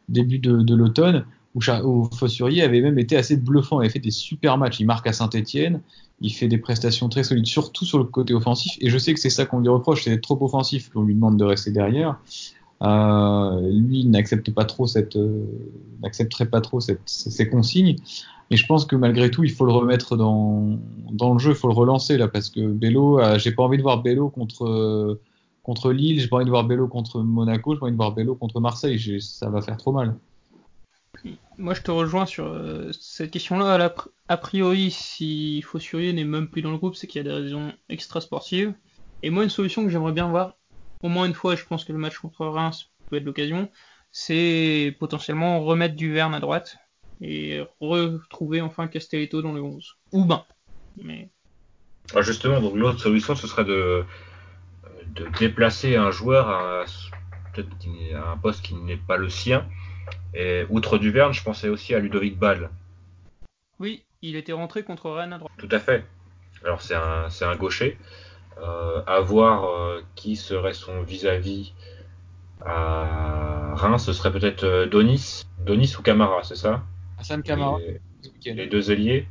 de 0.08 0.74
l'automne, 0.74 1.26
où, 1.54 1.60
où, 1.84 2.08
Fossurier 2.14 2.62
avait 2.62 2.80
même 2.80 2.98
été 2.98 3.16
assez 3.16 3.36
bluffant, 3.36 3.78
avait 3.78 3.88
fait 3.88 3.98
des 3.98 4.10
super 4.10 4.58
matchs, 4.58 4.80
il 4.80 4.86
marque 4.86 5.06
à 5.06 5.12
Saint-Etienne, 5.12 5.80
il 6.20 6.30
fait 6.30 6.48
des 6.48 6.58
prestations 6.58 7.08
très 7.08 7.24
solides, 7.24 7.46
surtout 7.46 7.84
sur 7.84 7.98
le 7.98 8.04
côté 8.04 8.34
offensif, 8.34 8.76
et 8.80 8.90
je 8.90 8.98
sais 8.98 9.14
que 9.14 9.20
c'est 9.20 9.30
ça 9.30 9.46
qu'on 9.46 9.60
lui 9.60 9.68
reproche, 9.68 10.04
c'est 10.04 10.20
trop 10.20 10.38
offensif, 10.40 10.90
qu'on 10.90 11.02
lui 11.02 11.14
demande 11.14 11.36
de 11.36 11.44
rester 11.44 11.70
derrière. 11.70 12.18
Euh, 12.82 13.60
lui 13.70 14.04
n'accepte 14.04 14.50
pas 14.50 14.64
trop 14.64 14.86
cette, 14.86 15.16
euh, 15.16 15.44
n'accepterait 16.02 16.46
pas 16.46 16.60
trop 16.60 16.80
cette, 16.80 17.00
ces 17.06 17.48
consignes. 17.48 17.96
Et 18.50 18.56
je 18.56 18.66
pense 18.66 18.84
que 18.84 18.94
malgré 18.94 19.30
tout, 19.30 19.42
il 19.42 19.50
faut 19.50 19.64
le 19.64 19.72
remettre 19.72 20.16
dans, 20.16 20.78
le 21.10 21.38
jeu, 21.38 21.52
il 21.52 21.56
faut 21.56 21.68
le 21.68 21.74
relancer 21.74 22.18
là, 22.18 22.28
parce 22.28 22.50
que 22.50 22.60
Bello, 22.60 23.20
j'ai 23.38 23.52
pas 23.52 23.62
envie 23.62 23.78
de 23.78 23.82
voir 23.82 24.02
Bello 24.02 24.28
contre 24.28 25.18
contre 25.62 25.92
Lille, 25.92 26.20
j'ai 26.20 26.28
pas 26.28 26.36
envie 26.36 26.44
de 26.44 26.50
voir 26.50 26.64
Bello 26.64 26.86
contre 26.86 27.22
Monaco, 27.22 27.72
j'ai 27.72 27.80
pas 27.80 27.86
envie 27.86 27.92
de 27.92 27.96
voir 27.96 28.12
Bello 28.12 28.34
contre 28.34 28.60
Marseille, 28.60 29.20
ça 29.20 29.48
va 29.48 29.62
faire 29.62 29.78
trop 29.78 29.92
mal. 29.92 30.14
Moi, 31.56 31.74
je 31.74 31.82
te 31.82 31.90
rejoins 31.90 32.26
sur 32.26 32.60
cette 32.92 33.30
question-là. 33.30 33.94
A 34.28 34.36
priori, 34.36 34.90
si 34.90 35.62
Fossurier 35.62 36.12
n'est 36.12 36.24
même 36.24 36.48
plus 36.48 36.62
dans 36.62 36.70
le 36.70 36.78
groupe, 36.78 36.96
c'est 36.96 37.06
qu'il 37.06 37.24
y 37.24 37.26
a 37.26 37.28
des 37.28 37.34
raisons 37.34 37.72
extra-sportives. 37.88 38.74
Et 39.22 39.30
moi, 39.30 39.44
une 39.44 39.50
solution 39.50 39.84
que 39.84 39.90
j'aimerais 39.90 40.12
bien 40.12 40.28
voir, 40.28 40.56
au 41.02 41.08
moins 41.08 41.26
une 41.26 41.34
fois, 41.34 41.56
je 41.56 41.64
pense 41.64 41.84
que 41.84 41.92
le 41.92 41.98
match 41.98 42.18
contre 42.18 42.46
Reims 42.46 42.90
peut 43.08 43.16
être 43.16 43.24
l'occasion, 43.24 43.70
c'est 44.10 44.96
potentiellement 44.98 45.64
remettre 45.64 45.96
du 45.96 46.12
Verne 46.12 46.34
à 46.34 46.40
droite 46.40 46.78
et 47.20 47.62
retrouver 47.80 48.60
enfin 48.60 48.86
Castelletto 48.86 49.42
dans 49.42 49.52
le 49.52 49.62
11. 49.62 49.96
Ou 50.12 50.24
ben. 50.24 50.44
Mais... 51.02 51.30
Ah, 52.14 52.22
justement, 52.22 52.60
donc 52.60 52.76
l'autre 52.76 53.00
solution, 53.00 53.34
ce 53.34 53.46
serait 53.46 53.64
de, 53.64 54.04
de 55.14 55.26
déplacer 55.38 55.96
un 55.96 56.10
joueur 56.10 56.48
à, 56.48 56.84
à 56.84 58.30
un 58.30 58.36
poste 58.36 58.62
qui 58.62 58.74
n'est 58.74 58.96
pas 58.96 59.16
le 59.16 59.28
sien. 59.28 59.66
Et 60.34 60.64
outre 60.70 60.98
du 60.98 61.10
Verne, 61.10 61.32
je 61.32 61.42
pensais 61.42 61.68
aussi 61.68 61.94
à 61.94 61.98
Ludovic 61.98 62.38
Ball. 62.38 62.70
Oui, 63.78 64.02
il 64.22 64.36
était 64.36 64.52
rentré 64.52 64.82
contre 64.82 65.10
Rennes 65.10 65.32
à 65.32 65.38
droite. 65.38 65.52
Tout 65.58 65.68
à 65.70 65.78
fait. 65.78 66.04
Alors 66.64 66.82
c'est 66.82 66.94
un, 66.94 67.28
c'est 67.30 67.44
un 67.44 67.56
gaucher. 67.56 67.98
Euh, 68.62 69.02
à 69.06 69.20
voir 69.20 69.64
euh, 69.64 70.00
qui 70.14 70.36
serait 70.36 70.74
son 70.74 71.02
vis-à-vis 71.02 71.74
à 72.64 73.74
Reims, 73.74 74.04
ce 74.04 74.12
serait 74.12 74.30
peut-être 74.30 74.62
euh, 74.62 74.86
Donis, 74.86 75.44
Donis 75.66 75.96
ou 75.98 76.02
Camara, 76.02 76.44
c'est 76.44 76.54
ça? 76.54 76.84
Hassan 77.18 77.42
Camara. 77.42 77.78
Les, 78.44 78.66
deux 78.66 78.90
ailiers. 78.92 79.26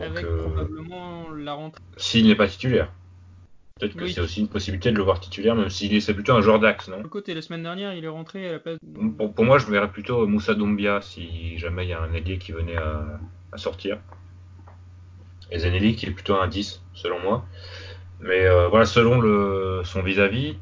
Avec 0.00 0.26
probablement 0.26 1.30
la 1.30 1.54
rentrée. 1.54 1.82
S'il 1.96 2.26
n'est 2.26 2.34
pas 2.34 2.48
titulaire. 2.48 2.92
Peut-être 3.80 3.96
que 3.96 4.06
c'est 4.06 4.20
aussi 4.20 4.40
une 4.40 4.48
possibilité 4.48 4.92
de 4.92 4.96
le 4.96 5.02
voir 5.02 5.20
titulaire, 5.20 5.54
même 5.54 5.70
s'il 5.70 5.94
est, 5.94 6.00
c'est 6.00 6.12
plutôt 6.12 6.34
un 6.34 6.42
joueur 6.42 6.60
d'axe, 6.60 6.88
non 6.88 7.00
Le 7.02 7.08
côté, 7.08 7.32
la 7.32 7.40
semaine 7.40 7.62
dernière, 7.62 7.94
il 7.94 8.04
est 8.04 8.08
rentré 8.08 8.46
à 8.48 8.52
la 8.52 8.58
place. 8.58 8.78
Pour, 9.16 9.32
pour 9.32 9.44
moi, 9.44 9.58
je 9.58 9.66
verrais 9.66 9.90
plutôt 9.90 10.26
Moussa 10.26 10.54
Doumbia 10.54 11.00
si 11.00 11.56
jamais 11.58 11.86
il 11.86 11.88
y 11.88 11.92
a 11.94 12.00
un 12.02 12.12
ailier 12.12 12.36
qui 12.36 12.52
venait 12.52 12.76
à, 12.76 13.18
à 13.52 13.56
sortir. 13.56 13.98
Et 15.50 15.58
Zenelli 15.58 15.96
qui 15.96 16.06
est 16.06 16.10
plutôt 16.10 16.34
un 16.34 16.46
10, 16.46 16.82
selon 16.92 17.20
moi. 17.20 17.44
Mais 18.20 18.44
euh, 18.44 18.68
voilà, 18.68 18.84
selon 18.84 19.18
le, 19.20 19.80
son 19.84 20.02
vis-à-vis, 20.02 20.56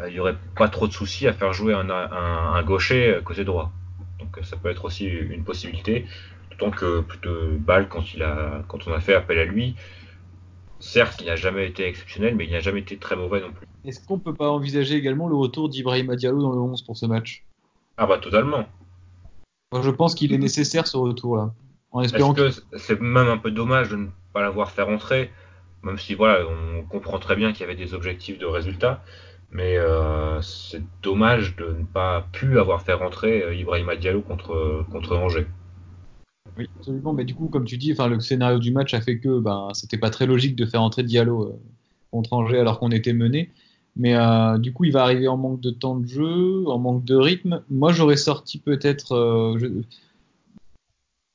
euh, 0.00 0.08
il 0.08 0.14
n'y 0.14 0.20
aurait 0.20 0.36
pas 0.56 0.68
trop 0.68 0.88
de 0.88 0.92
soucis 0.92 1.28
à 1.28 1.32
faire 1.32 1.52
jouer 1.52 1.74
un, 1.74 1.88
un, 1.88 2.54
un 2.54 2.62
gaucher 2.64 3.14
euh, 3.14 3.20
côté 3.20 3.44
droit. 3.44 3.72
Donc 4.18 4.38
ça 4.42 4.56
peut 4.56 4.68
être 4.68 4.84
aussi 4.84 5.06
une 5.06 5.44
possibilité. 5.44 6.06
D'autant 6.50 6.72
que 6.72 7.00
plutôt 7.00 7.30
Ball, 7.52 7.88
quand, 7.88 8.14
il 8.14 8.22
a, 8.22 8.64
quand 8.66 8.88
on 8.88 8.92
a 8.92 9.00
fait 9.00 9.14
appel 9.14 9.38
à 9.38 9.44
lui, 9.44 9.76
certes, 10.80 11.20
il 11.20 11.26
n'a 11.26 11.36
jamais 11.36 11.66
été 11.66 11.86
exceptionnel, 11.86 12.36
mais 12.36 12.44
il 12.46 12.52
n'a 12.52 12.60
jamais 12.60 12.80
été 12.80 12.96
très 12.96 13.16
mauvais 13.16 13.40
non 13.40 13.52
plus. 13.52 13.66
Est-ce 13.84 14.04
qu'on 14.06 14.18
peut 14.18 14.34
pas 14.34 14.50
envisager 14.50 14.94
également 14.96 15.28
le 15.28 15.36
retour 15.36 15.68
d'Ibrahim 15.68 16.14
Diallo 16.16 16.42
dans 16.42 16.52
le 16.52 16.60
11 16.60 16.82
pour 16.82 16.96
ce 16.96 17.06
match? 17.06 17.44
Ah 17.96 18.06
bah 18.06 18.18
totalement. 18.18 18.64
je 19.72 19.90
pense 19.90 20.14
qu'il 20.14 20.32
est 20.32 20.38
nécessaire 20.38 20.86
ce 20.86 20.96
retour-là. 20.96 21.52
En 21.90 22.02
espérant 22.02 22.34
que 22.34 22.50
c'est 22.76 23.00
même 23.00 23.28
un 23.28 23.38
peu 23.38 23.50
dommage 23.50 23.88
de 23.88 23.96
ne 23.96 24.06
pas 24.32 24.42
l'avoir 24.42 24.70
fait 24.70 24.82
rentrer 24.82 25.30
même 25.82 25.98
si 25.98 26.14
voilà, 26.14 26.44
on 26.46 26.82
comprend 26.82 27.18
très 27.18 27.36
bien 27.36 27.52
qu'il 27.52 27.60
y 27.60 27.64
avait 27.64 27.76
des 27.76 27.94
objectifs 27.94 28.38
de 28.38 28.46
résultats, 28.46 29.02
Mais 29.50 29.78
euh, 29.78 30.42
c'est 30.42 30.82
dommage 31.02 31.56
de 31.56 31.66
ne 31.66 31.84
pas 31.84 32.26
pu 32.32 32.58
avoir 32.58 32.82
fait 32.82 32.92
rentrer 32.92 33.42
euh, 33.42 33.54
Ibrahima 33.54 33.96
Diallo 33.96 34.20
contre, 34.20 34.84
contre 34.90 35.16
Angers. 35.16 35.46
Oui, 36.56 36.68
absolument. 36.78 37.12
Mais 37.12 37.24
du 37.24 37.34
coup, 37.34 37.48
comme 37.48 37.64
tu 37.64 37.76
dis, 37.76 37.92
enfin, 37.92 38.08
le 38.08 38.20
scénario 38.20 38.58
du 38.58 38.72
match 38.72 38.94
a 38.94 39.00
fait 39.00 39.18
que 39.18 39.38
ben, 39.40 39.68
c'était 39.74 39.98
pas 39.98 40.10
très 40.10 40.26
logique 40.26 40.56
de 40.56 40.66
faire 40.66 40.82
entrer 40.82 41.02
Diallo 41.02 41.44
euh, 41.44 41.60
contre 42.10 42.32
Angers 42.32 42.58
alors 42.58 42.78
qu'on 42.78 42.90
était 42.90 43.12
mené. 43.12 43.50
Mais 43.96 44.14
euh, 44.14 44.58
du 44.58 44.72
coup, 44.72 44.84
il 44.84 44.92
va 44.92 45.02
arriver 45.02 45.28
en 45.28 45.36
manque 45.36 45.60
de 45.60 45.70
temps 45.70 45.96
de 45.96 46.06
jeu, 46.06 46.64
en 46.68 46.78
manque 46.78 47.04
de 47.04 47.16
rythme. 47.16 47.62
Moi, 47.70 47.92
j'aurais 47.92 48.16
sorti 48.16 48.58
peut-être. 48.58 49.12
Euh, 49.12 49.58
je... 49.58 49.66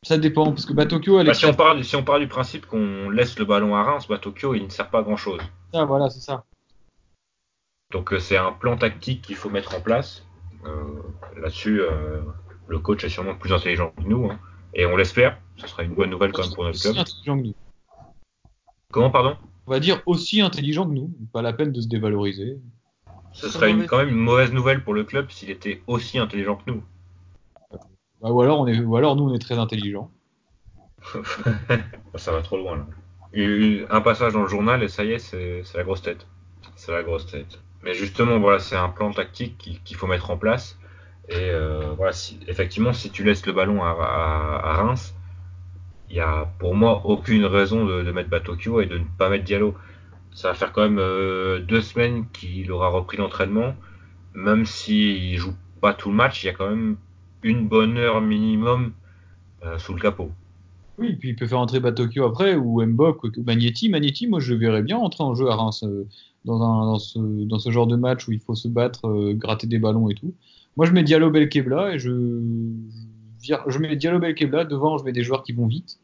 Ça 0.06 0.18
dépend, 0.18 0.46
parce 0.46 0.66
que 0.66 0.74
Batokyo. 0.74 1.24
Bah, 1.24 1.34
si, 1.34 1.46
on 1.46 1.54
part, 1.54 1.82
si 1.84 1.96
on 1.96 2.04
part 2.04 2.20
du 2.20 2.28
principe 2.28 2.66
qu'on 2.66 3.10
laisse 3.10 3.38
le 3.40 3.46
ballon 3.46 3.76
à 3.76 3.84
Reims, 3.84 4.08
Batokyo, 4.08 4.54
il 4.54 4.64
ne 4.64 4.70
sert 4.70 4.90
pas 4.90 5.00
à 5.00 5.04
grand 5.04 5.18
chose. 5.18 5.42
Ah, 5.74 5.86
voilà, 5.86 6.10
c'est 6.10 6.20
ça. 6.20 6.44
Donc, 7.92 8.14
c'est 8.20 8.38
un 8.38 8.52
plan 8.52 8.76
tactique 8.76 9.22
qu'il 9.22 9.36
faut 9.36 9.50
mettre 9.50 9.76
en 9.76 9.82
place. 9.82 10.26
Là-dessus, 11.38 11.82
le 12.68 12.80
coach 12.80 13.04
est 13.04 13.10
sûrement 13.10 13.36
plus 13.36 13.54
intelligent 13.54 13.94
que 13.96 14.04
nous. 14.04 14.26
Hein. 14.26 14.40
Et 14.74 14.86
on 14.86 14.96
l'espère. 14.96 15.40
Ce 15.58 15.68
sera 15.68 15.84
une 15.84 15.94
bonne 15.94 16.10
nouvelle 16.10 16.32
quand 16.32 16.44
même 16.44 16.54
pour 16.54 16.64
notre 16.64 16.80
club. 16.80 16.98
Intelligent 16.98 17.38
que 17.38 17.44
nous. 17.44 17.56
Comment, 18.92 19.10
pardon? 19.10 19.38
On 19.68 19.72
va 19.72 19.80
dire 19.80 20.02
aussi 20.06 20.42
intelligent 20.42 20.86
que 20.88 20.94
nous. 20.94 21.12
Pas 21.32 21.42
la 21.42 21.54
peine 21.54 21.72
de 21.72 21.82
se 21.82 21.88
dévaloriser. 21.88 22.60
Ce 23.34 23.50
serait 23.50 23.72
une, 23.72 23.86
quand 23.86 23.98
même 23.98 24.10
une 24.10 24.16
mauvaise 24.16 24.54
nouvelle 24.54 24.84
pour 24.84 24.94
le 24.94 25.04
club 25.04 25.32
s'il 25.32 25.50
était 25.50 25.82
aussi 25.88 26.20
intelligent 26.20 26.56
que 26.56 26.72
nous. 26.72 26.84
Bah, 28.22 28.30
ou, 28.32 28.42
alors 28.42 28.60
on 28.60 28.68
est, 28.68 28.80
ou 28.80 28.96
alors 28.96 29.16
nous, 29.16 29.30
on 29.30 29.34
est 29.34 29.40
très 29.40 29.58
intelligents. 29.58 30.12
ça 32.16 32.32
va 32.32 32.42
trop 32.42 32.58
loin 32.58 32.78
là. 32.78 32.86
Un 33.90 34.02
passage 34.02 34.34
dans 34.34 34.44
le 34.44 34.48
journal 34.48 34.84
et 34.84 34.88
ça 34.88 35.04
y 35.04 35.14
est, 35.14 35.20
c'est 35.20 35.64
la 35.76 35.84
grosse 35.84 36.04
tête. 36.04 36.28
C'est 36.76 36.92
la 36.92 37.02
grosse 37.02 37.26
tête. 37.26 37.60
Mais 37.84 37.94
justement, 37.96 38.40
voilà, 38.40 38.60
c'est 38.60 38.76
un 38.76 38.90
plan 38.90 39.12
tactique 39.12 39.58
qu'il 39.84 39.98
faut 39.98 40.08
mettre 40.08 40.30
en 40.30 40.38
place. 40.38 40.78
Et 41.30 41.36
euh, 41.36 41.94
voilà, 41.96 42.12
si, 42.12 42.38
effectivement, 42.48 42.94
si 42.94 43.10
tu 43.10 43.24
laisses 43.24 43.46
le 43.46 43.54
ballon 43.54 43.84
à, 43.84 43.94
Reims, 43.94 45.16
il 46.10 46.18
y 46.18 46.20
a 46.20 46.52
pour 46.60 46.76
moi 46.76 47.02
aucune 47.06 47.46
raison 47.46 47.86
de, 47.86 48.12
mettre 48.12 48.30
Batokyo 48.30 48.82
et 48.82 48.86
de 48.86 48.98
ne 48.98 49.06
pas 49.18 49.30
mettre 49.30 49.46
Diallo. 49.46 49.74
Ça 50.32 50.50
va 50.50 50.54
faire 50.54 50.72
quand 50.74 50.82
même 50.82 51.00
euh, 51.00 51.60
deux 51.60 51.82
semaines 51.82 52.26
qu'il 52.34 52.72
aura 52.72 52.90
repris 52.90 53.18
l'entraînement. 53.18 53.76
Même 54.34 54.66
s'il 54.66 55.38
joue 55.38 55.54
pas 55.80 55.94
tout 55.94 56.10
le 56.10 56.16
match, 56.16 56.44
il 56.44 56.48
y 56.48 56.50
a 56.50 56.54
quand 56.54 56.70
même 56.70 56.98
une 57.44 57.68
bonne 57.68 57.98
heure 57.98 58.20
minimum 58.20 58.94
euh, 59.64 59.78
sous 59.78 59.94
le 59.94 60.02
capot. 60.02 60.32
Oui, 60.98 61.16
puis 61.16 61.30
il 61.30 61.36
peut 61.36 61.48
faire 61.48 61.60
entrer 61.60 61.80
Batokyo 61.80 62.26
après, 62.26 62.56
ou 62.56 62.84
Mbok, 62.84 63.24
ou 63.24 63.30
Magnetti. 63.46 63.90
Magnetti, 63.90 64.28
moi 64.28 64.40
je 64.40 64.54
verrais 64.54 64.84
bien 64.84 64.98
entrer 64.98 65.24
en 65.24 65.36
jeu 65.36 65.50
à 65.50 65.56
Reims 65.56 65.86
dans, 66.46 66.62
un, 66.62 66.86
dans, 66.86 67.00
ce, 67.00 67.20
dans 67.20 67.60
ce 67.60 67.72
genre 67.72 67.88
de 67.88 67.96
match 67.96 68.28
où 68.28 68.32
il 68.32 68.40
faut 68.40 68.56
se 68.56 68.68
battre, 68.68 69.34
gratter 69.34 69.68
des 69.68 69.80
ballons 69.80 70.10
et 70.10 70.16
tout. 70.16 70.34
Moi, 70.78 70.86
je 70.86 70.92
mets 70.92 71.04
Diallo 71.04 71.30
Belkebla 71.30 71.96
et 71.96 72.00
je, 72.00 72.10
je 73.42 73.80
mets 73.80 73.96
Diallo 73.96 74.20
Belkebla 74.20 74.66
devant. 74.66 74.98
Je 74.98 75.04
mets 75.04 75.12
des 75.12 75.24
joueurs 75.24 75.44
qui 75.44 75.54
vont 75.54 75.68
vite 75.68 76.00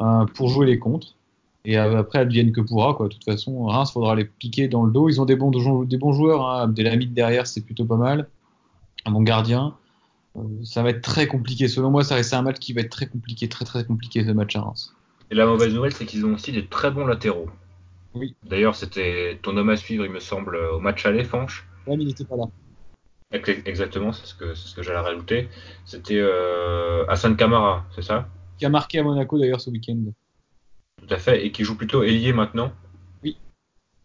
euh, 0.00 0.24
pour 0.26 0.48
jouer 0.48 0.66
les 0.66 0.78
contres. 0.78 1.16
Et 1.64 1.76
après, 1.76 2.18
advienne 2.18 2.52
que 2.52 2.60
pourra. 2.60 2.94
Quoi. 2.94 3.08
De 3.08 3.14
toute 3.14 3.24
façon, 3.24 3.66
Reims, 3.66 3.92
faudra 3.92 4.16
les 4.16 4.24
piquer 4.24 4.68
dans 4.68 4.84
le 4.84 4.92
dos. 4.92 5.08
Ils 5.08 5.20
ont 5.20 5.24
des 5.24 5.36
bons, 5.36 5.50
des 5.84 5.96
bons 5.96 6.12
joueurs. 6.12 6.46
Hein. 6.46 6.62
Abdelhamid 6.62 7.14
derrière, 7.14 7.46
c'est 7.46 7.60
plutôt 7.60 7.84
pas 7.84 7.96
mal. 7.96 8.28
Un 9.04 9.12
bon 9.12 9.22
gardien. 9.22 9.74
Euh, 10.36 10.40
ça 10.64 10.82
va 10.82 10.90
être 10.90 11.02
très 11.02 11.26
compliqué. 11.26 11.68
Selon 11.68 11.90
moi, 11.90 12.04
ça 12.04 12.16
reste 12.16 12.34
un 12.34 12.42
match 12.42 12.58
qui 12.58 12.72
va 12.72 12.80
être 12.80 12.90
très 12.90 13.06
compliqué, 13.06 13.48
très 13.48 13.64
très 13.64 13.84
compliqué 13.84 14.24
ce 14.24 14.30
match 14.32 14.56
à 14.56 14.62
Reims. 14.62 14.94
Et 15.30 15.34
la 15.34 15.46
mauvaise 15.46 15.72
nouvelle, 15.72 15.92
c'est 15.92 16.04
qu'ils 16.04 16.26
ont 16.26 16.34
aussi 16.34 16.52
des 16.52 16.66
très 16.66 16.90
bons 16.90 17.06
latéraux. 17.06 17.48
Oui. 18.14 18.34
D'ailleurs, 18.44 18.74
c'était 18.74 19.38
ton 19.42 19.56
homme 19.56 19.70
à 19.70 19.76
suivre, 19.76 20.04
il 20.04 20.10
me 20.10 20.20
semble, 20.20 20.56
au 20.56 20.80
match 20.80 21.06
aller, 21.06 21.24
Fanche. 21.24 21.66
Ouais, 21.86 21.96
mais 21.96 22.02
il 22.02 22.08
n'était 22.08 22.24
pas 22.24 22.36
là. 22.36 22.44
Exactement, 23.32 24.12
c'est 24.12 24.26
ce 24.26 24.34
que, 24.34 24.54
ce 24.54 24.74
que 24.74 24.82
j'allais 24.82 24.98
rajouter. 24.98 25.48
C'était 25.84 26.18
euh, 26.18 27.04
Hassan 27.08 27.36
Kamara, 27.36 27.86
c'est 27.94 28.02
ça? 28.02 28.28
Qui 28.58 28.66
a 28.66 28.68
marqué 28.68 28.98
à 28.98 29.02
Monaco 29.02 29.38
d'ailleurs 29.38 29.60
ce 29.60 29.70
week-end. 29.70 30.12
Tout 30.98 31.14
à 31.14 31.16
fait, 31.16 31.44
et 31.44 31.50
qui 31.50 31.64
joue 31.64 31.76
plutôt 31.76 32.02
ailier 32.02 32.32
maintenant. 32.32 32.72
Oui. 33.22 33.36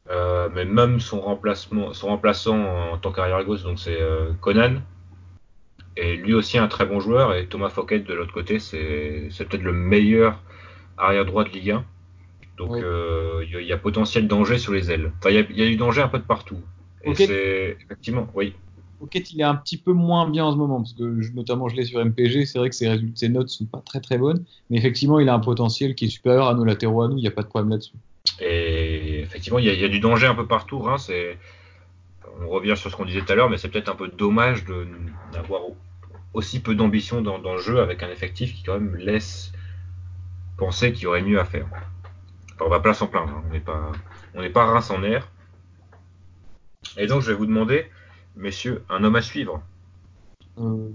Euh, 0.09 0.49
mais 0.53 0.65
même 0.65 0.99
son, 0.99 1.19
remplacement, 1.19 1.93
son 1.93 2.07
remplaçant 2.07 2.91
en 2.93 2.97
tant 2.97 3.11
qu'arrière 3.11 3.43
gauche, 3.43 3.63
donc 3.63 3.79
c'est 3.79 4.01
euh, 4.01 4.31
Conan. 4.41 4.81
Et 5.97 6.15
lui 6.15 6.33
aussi 6.33 6.57
un 6.57 6.67
très 6.67 6.85
bon 6.85 6.99
joueur. 6.99 7.35
Et 7.35 7.47
Thomas 7.47 7.69
Fouquet 7.69 7.99
de 7.99 8.13
l'autre 8.13 8.33
côté, 8.33 8.59
c'est 8.59 9.29
peut-être 9.37 9.63
le 9.63 9.73
meilleur 9.73 10.41
arrière 10.97 11.25
droit 11.25 11.43
de 11.43 11.49
Ligue 11.49 11.71
1. 11.71 11.85
Donc 12.57 12.75
euh, 12.75 13.45
il 13.47 13.65
y, 13.65 13.73
a 13.73 13.77
potentiel 13.77 14.27
danger 14.27 14.57
sur 14.57 14.73
les 14.73 14.89
ailes. 14.91 15.11
Enfin, 15.19 15.29
il 15.29 15.35
y, 15.35 15.59
y, 15.59 15.63
a 15.63 15.67
du 15.67 15.75
danger 15.75 16.01
un 16.01 16.07
peu 16.07 16.17
de 16.17 16.23
partout. 16.23 16.59
Et 17.03 17.13
c'est 17.13 17.77
effectivement, 17.83 18.27
oui. 18.33 18.55
Ok, 18.99 19.15
il 19.31 19.39
est 19.39 19.43
un 19.43 19.55
petit 19.55 19.77
peu 19.77 19.93
moins 19.93 20.27
bien 20.29 20.45
en 20.45 20.51
ce 20.51 20.57
moment, 20.57 20.77
parce 20.77 20.93
que 20.93 21.03
notamment 21.33 21.69
je 21.69 21.75
l'ai 21.75 21.85
sur 21.85 22.03
MPG, 22.03 22.45
c'est 22.45 22.57
vrai 22.57 22.69
que 22.69 22.75
ses, 22.75 22.89
résultats, 22.89 23.15
ses 23.15 23.29
notes 23.29 23.49
sont 23.49 23.65
pas 23.65 23.81
très 23.85 23.99
très 23.99 24.17
bonnes, 24.17 24.43
mais 24.69 24.77
effectivement 24.77 25.19
il 25.19 25.29
a 25.29 25.35
un 25.35 25.39
potentiel 25.39 25.93
qui 25.93 26.05
est 26.05 26.09
supérieur 26.09 26.47
à 26.47 26.55
nos 26.55 26.63
latéraux 26.63 27.03
à 27.03 27.07
nous, 27.07 27.17
il 27.17 27.21
n'y 27.21 27.27
a 27.27 27.31
pas 27.31 27.43
de 27.43 27.47
problème 27.47 27.69
là-dessus. 27.69 27.93
Et 28.39 29.21
effectivement, 29.21 29.59
il 29.59 29.65
y, 29.65 29.85
a 29.85 29.87
du 29.87 29.99
danger 29.99 30.27
un 30.27 30.35
peu 30.35 30.45
partout. 30.45 30.87
Hein, 30.87 30.97
on 32.41 32.49
revient 32.49 32.75
sur 32.75 32.91
ce 32.91 32.95
qu'on 32.95 33.05
disait 33.05 33.21
tout 33.21 33.31
à 33.31 33.35
l'heure, 33.35 33.49
mais 33.49 33.57
c'est 33.57 33.69
peut-être 33.69 33.89
un 33.89 33.95
peu 33.95 34.09
dommage 34.09 34.65
d'avoir 35.33 35.61
aussi 36.33 36.59
peu 36.59 36.75
d'ambition 36.75 37.21
dans, 37.21 37.53
le 37.53 37.59
jeu 37.59 37.79
avec 37.79 38.03
un 38.03 38.09
effectif 38.09 38.53
qui 38.53 38.63
quand 38.63 38.73
même 38.73 38.95
laisse 38.95 39.51
penser 40.57 40.93
qu'il 40.93 41.03
y 41.03 41.07
aurait 41.07 41.21
mieux 41.21 41.39
à 41.39 41.45
faire. 41.45 41.67
On 42.59 42.69
va 42.69 42.79
pas 42.79 42.93
s'en 42.93 43.07
plaindre, 43.07 43.31
hein, 43.31 43.43
on 43.47 43.53
n'est 43.53 43.59
pas, 43.59 43.91
pas 44.53 44.65
rince 44.65 44.91
en 44.91 45.03
air. 45.03 45.29
Et 46.97 47.07
donc 47.07 47.21
je 47.21 47.31
vais 47.31 47.37
vous 47.37 47.45
demander, 47.45 47.89
messieurs, 48.37 48.83
un 48.89 49.03
homme 49.03 49.15
à 49.15 49.21
suivre. 49.21 49.61
Euh, 50.59 50.89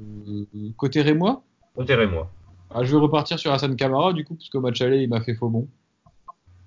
côté 0.76 1.02
Rémois? 1.02 1.42
Côté 1.74 1.94
Rémois. 1.94 2.30
Ah, 2.70 2.84
je 2.84 2.92
vais 2.92 3.00
repartir 3.00 3.38
sur 3.38 3.52
Hassan 3.52 3.76
Kamara, 3.76 4.12
du 4.12 4.24
coup, 4.24 4.34
puisqu'au 4.34 4.60
match 4.60 4.80
aller, 4.80 5.02
il 5.02 5.08
m'a 5.08 5.20
fait 5.20 5.34
faux 5.34 5.48
bon. 5.48 5.68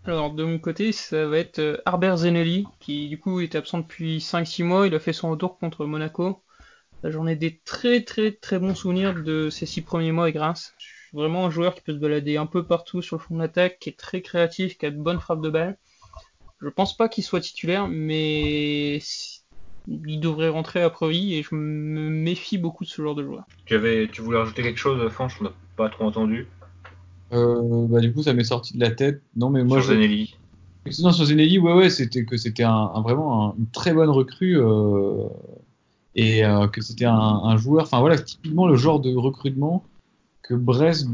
Alors, 0.05 0.33
de 0.33 0.43
mon 0.43 0.59
côté, 0.59 0.91
ça 0.91 1.25
va 1.25 1.39
être 1.39 1.59
euh, 1.59 1.77
Arber 1.85 2.13
Zenelli, 2.17 2.67
qui 2.79 3.09
du 3.09 3.19
coup 3.19 3.39
était 3.39 3.57
absent 3.57 3.79
depuis 3.79 4.19
5-6 4.19 4.63
mois. 4.63 4.85
Il 4.85 4.93
a 4.93 4.99
fait 4.99 5.13
son 5.13 5.31
retour 5.31 5.57
contre 5.57 5.85
Monaco. 5.85 6.43
J'en 7.03 7.27
ai 7.27 7.35
des 7.35 7.59
très 7.65 8.03
très 8.03 8.31
très 8.31 8.57
bons 8.57 8.73
souvenirs 8.73 9.13
de 9.15 9.49
ces 9.49 9.65
6 9.65 9.81
premiers 9.81 10.11
mois 10.11 10.25
avec 10.25 10.37
Reims. 10.37 10.73
Vraiment 11.13 11.45
un 11.45 11.49
joueur 11.49 11.75
qui 11.75 11.81
peut 11.81 11.93
se 11.93 11.97
balader 11.97 12.37
un 12.37 12.45
peu 12.45 12.65
partout 12.65 13.01
sur 13.01 13.17
le 13.17 13.21
fond 13.21 13.37
d'attaque, 13.37 13.79
qui 13.79 13.89
est 13.89 13.97
très 13.97 14.21
créatif, 14.21 14.77
qui 14.77 14.85
a 14.85 14.91
de 14.91 14.97
bonnes 14.97 15.19
frappes 15.19 15.41
de 15.41 15.49
balle. 15.49 15.77
Je 16.61 16.69
pense 16.69 16.95
pas 16.95 17.09
qu'il 17.09 17.23
soit 17.23 17.41
titulaire, 17.41 17.87
mais 17.87 18.99
il 19.87 20.19
devrait 20.19 20.49
rentrer 20.49 20.81
à 20.81 20.89
priori 20.89 21.35
et 21.35 21.43
je 21.43 21.55
me 21.55 22.09
méfie 22.09 22.57
beaucoup 22.57 22.83
de 22.83 22.89
ce 22.89 23.01
genre 23.01 23.15
de 23.15 23.23
joueur. 23.23 23.43
Tu 23.65 23.75
avais, 23.75 24.07
tu 24.11 24.21
voulais 24.21 24.39
rajouter 24.39 24.63
quelque 24.63 24.79
chose, 24.79 25.07
Franche 25.11 25.37
On 25.41 25.45
n'a 25.45 25.53
pas 25.75 25.89
trop 25.89 26.05
entendu. 26.05 26.47
Euh, 27.33 27.87
bah 27.87 27.99
du 27.99 28.13
coup, 28.13 28.23
ça 28.23 28.33
m'est 28.33 28.43
sorti 28.43 28.75
de 28.75 28.81
la 28.81 28.91
tête. 28.91 29.21
Non, 29.35 29.49
mais 29.49 29.63
moi. 29.63 29.81
Sur 29.81 29.93
Zenelli. 29.93 30.35
Non, 31.01 31.11
sur 31.11 31.25
Zenelli, 31.25 31.59
ouais, 31.59 31.73
ouais, 31.73 31.89
c'était 31.89 32.25
que 32.25 32.37
c'était 32.37 32.63
un, 32.63 33.01
vraiment 33.01 33.55
une 33.57 33.67
très 33.67 33.93
bonne 33.93 34.09
recrue 34.09 34.59
euh, 34.59 35.27
et 36.15 36.45
euh, 36.45 36.67
que 36.67 36.81
c'était 36.81 37.05
un, 37.05 37.13
un, 37.13 37.57
joueur. 37.57 37.83
Enfin 37.83 37.99
voilà, 37.99 38.17
typiquement 38.19 38.67
le 38.67 38.75
genre 38.75 38.99
de 38.99 39.15
recrutement 39.15 39.83
que 40.43 40.53
Brest 40.53 41.07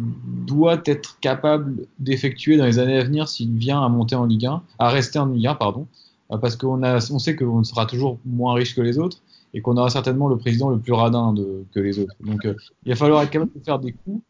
doit 0.46 0.82
être 0.86 1.18
capable 1.22 1.86
d'effectuer 2.00 2.58
dans 2.58 2.66
les 2.66 2.80
années 2.80 2.98
à 2.98 3.04
venir 3.04 3.30
s'il 3.30 3.56
vient 3.56 3.82
à 3.82 3.88
monter 3.88 4.16
en 4.16 4.26
Ligue 4.26 4.46
1, 4.46 4.62
à 4.78 4.90
rester 4.90 5.20
en 5.20 5.28
Ligue 5.28 5.48
1, 5.48 5.56
pardon. 5.56 5.88
Euh, 6.32 6.38
parce 6.38 6.56
qu'on 6.56 6.84
a, 6.84 6.96
on 7.12 7.20
sait 7.20 7.36
qu'on 7.36 7.64
sera 7.64 7.86
toujours 7.86 8.20
moins 8.26 8.54
riche 8.54 8.76
que 8.76 8.82
les 8.82 8.98
autres 8.98 9.18
et 9.54 9.62
qu'on 9.62 9.76
aura 9.78 9.90
certainement 9.90 10.30
le 10.30 10.38
président 10.38 10.70
le 10.70 10.80
plus 10.80 10.94
radin 10.94 11.34
de, 11.34 11.66
que 11.74 11.80
les 11.80 12.00
autres. 12.00 12.16
Donc, 12.26 12.46
euh, 12.46 12.56
il 12.86 12.90
va 12.90 12.96
falloir 12.96 13.22
être 13.22 13.32
capable 13.32 13.52
de 13.54 13.64
faire 13.64 13.80
des 13.80 13.92
coups 13.92 14.22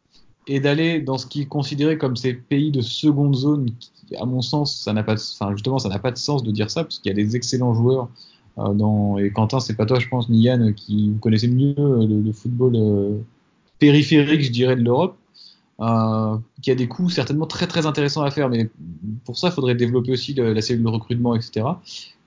et 0.47 0.59
d'aller 0.59 0.99
dans 0.99 1.17
ce 1.17 1.27
qui 1.27 1.41
est 1.41 1.45
considéré 1.45 1.97
comme 1.97 2.15
ces 2.15 2.33
pays 2.33 2.71
de 2.71 2.81
seconde 2.81 3.35
zone. 3.35 3.69
Qui, 3.79 4.15
à 4.19 4.25
mon 4.25 4.41
sens, 4.41 4.75
ça 4.75 4.93
n'a 4.93 5.03
pas, 5.03 5.13
enfin 5.13 5.51
justement, 5.51 5.77
ça 5.77 5.89
n'a 5.89 5.99
pas 5.99 6.11
de 6.11 6.17
sens 6.17 6.43
de 6.43 6.51
dire 6.51 6.69
ça 6.71 6.83
parce 6.83 6.99
qu'il 6.99 7.09
y 7.09 7.13
a 7.13 7.15
des 7.15 7.35
excellents 7.35 7.73
joueurs. 7.73 8.09
Euh, 8.57 8.73
dans, 8.73 9.17
et 9.17 9.31
Quentin, 9.31 9.59
c'est 9.59 9.75
pas 9.75 9.85
toi, 9.85 9.99
je 9.99 10.09
pense, 10.09 10.27
ni 10.27 10.41
Yann, 10.41 10.73
qui 10.73 11.09
vous 11.11 11.19
connaissez 11.19 11.47
mieux 11.47 11.75
le, 11.77 12.21
le 12.21 12.31
football 12.31 13.21
périphérique, 13.79 14.41
je 14.41 14.51
dirais, 14.51 14.75
de 14.75 14.81
l'Europe 14.81 15.15
euh, 15.81 16.37
qui 16.61 16.71
a 16.71 16.75
des 16.75 16.87
coûts 16.87 17.09
certainement 17.09 17.47
très 17.47 17.67
très 17.67 17.85
intéressants 17.85 18.21
à 18.21 18.31
faire, 18.31 18.49
mais 18.49 18.69
pour 19.25 19.37
ça, 19.37 19.47
il 19.47 19.53
faudrait 19.53 19.75
développer 19.75 20.11
aussi 20.11 20.33
la 20.33 20.61
cellule 20.61 20.83
de 20.83 20.89
recrutement, 20.89 21.35
etc. 21.35 21.65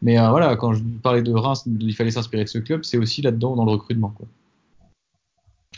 Mais 0.04 0.18
euh, 0.18 0.28
voilà, 0.28 0.54
quand 0.56 0.74
je 0.74 0.82
parlais 1.02 1.22
de 1.22 1.32
Reims, 1.32 1.64
il 1.66 1.94
fallait 1.96 2.10
s'inspirer 2.10 2.44
de 2.44 2.48
ce 2.48 2.58
club, 2.58 2.84
c'est 2.84 2.98
aussi 2.98 3.22
là-dedans 3.22 3.56
dans 3.56 3.64
le 3.64 3.70
recrutement. 3.70 4.10
Quoi. 4.10 4.26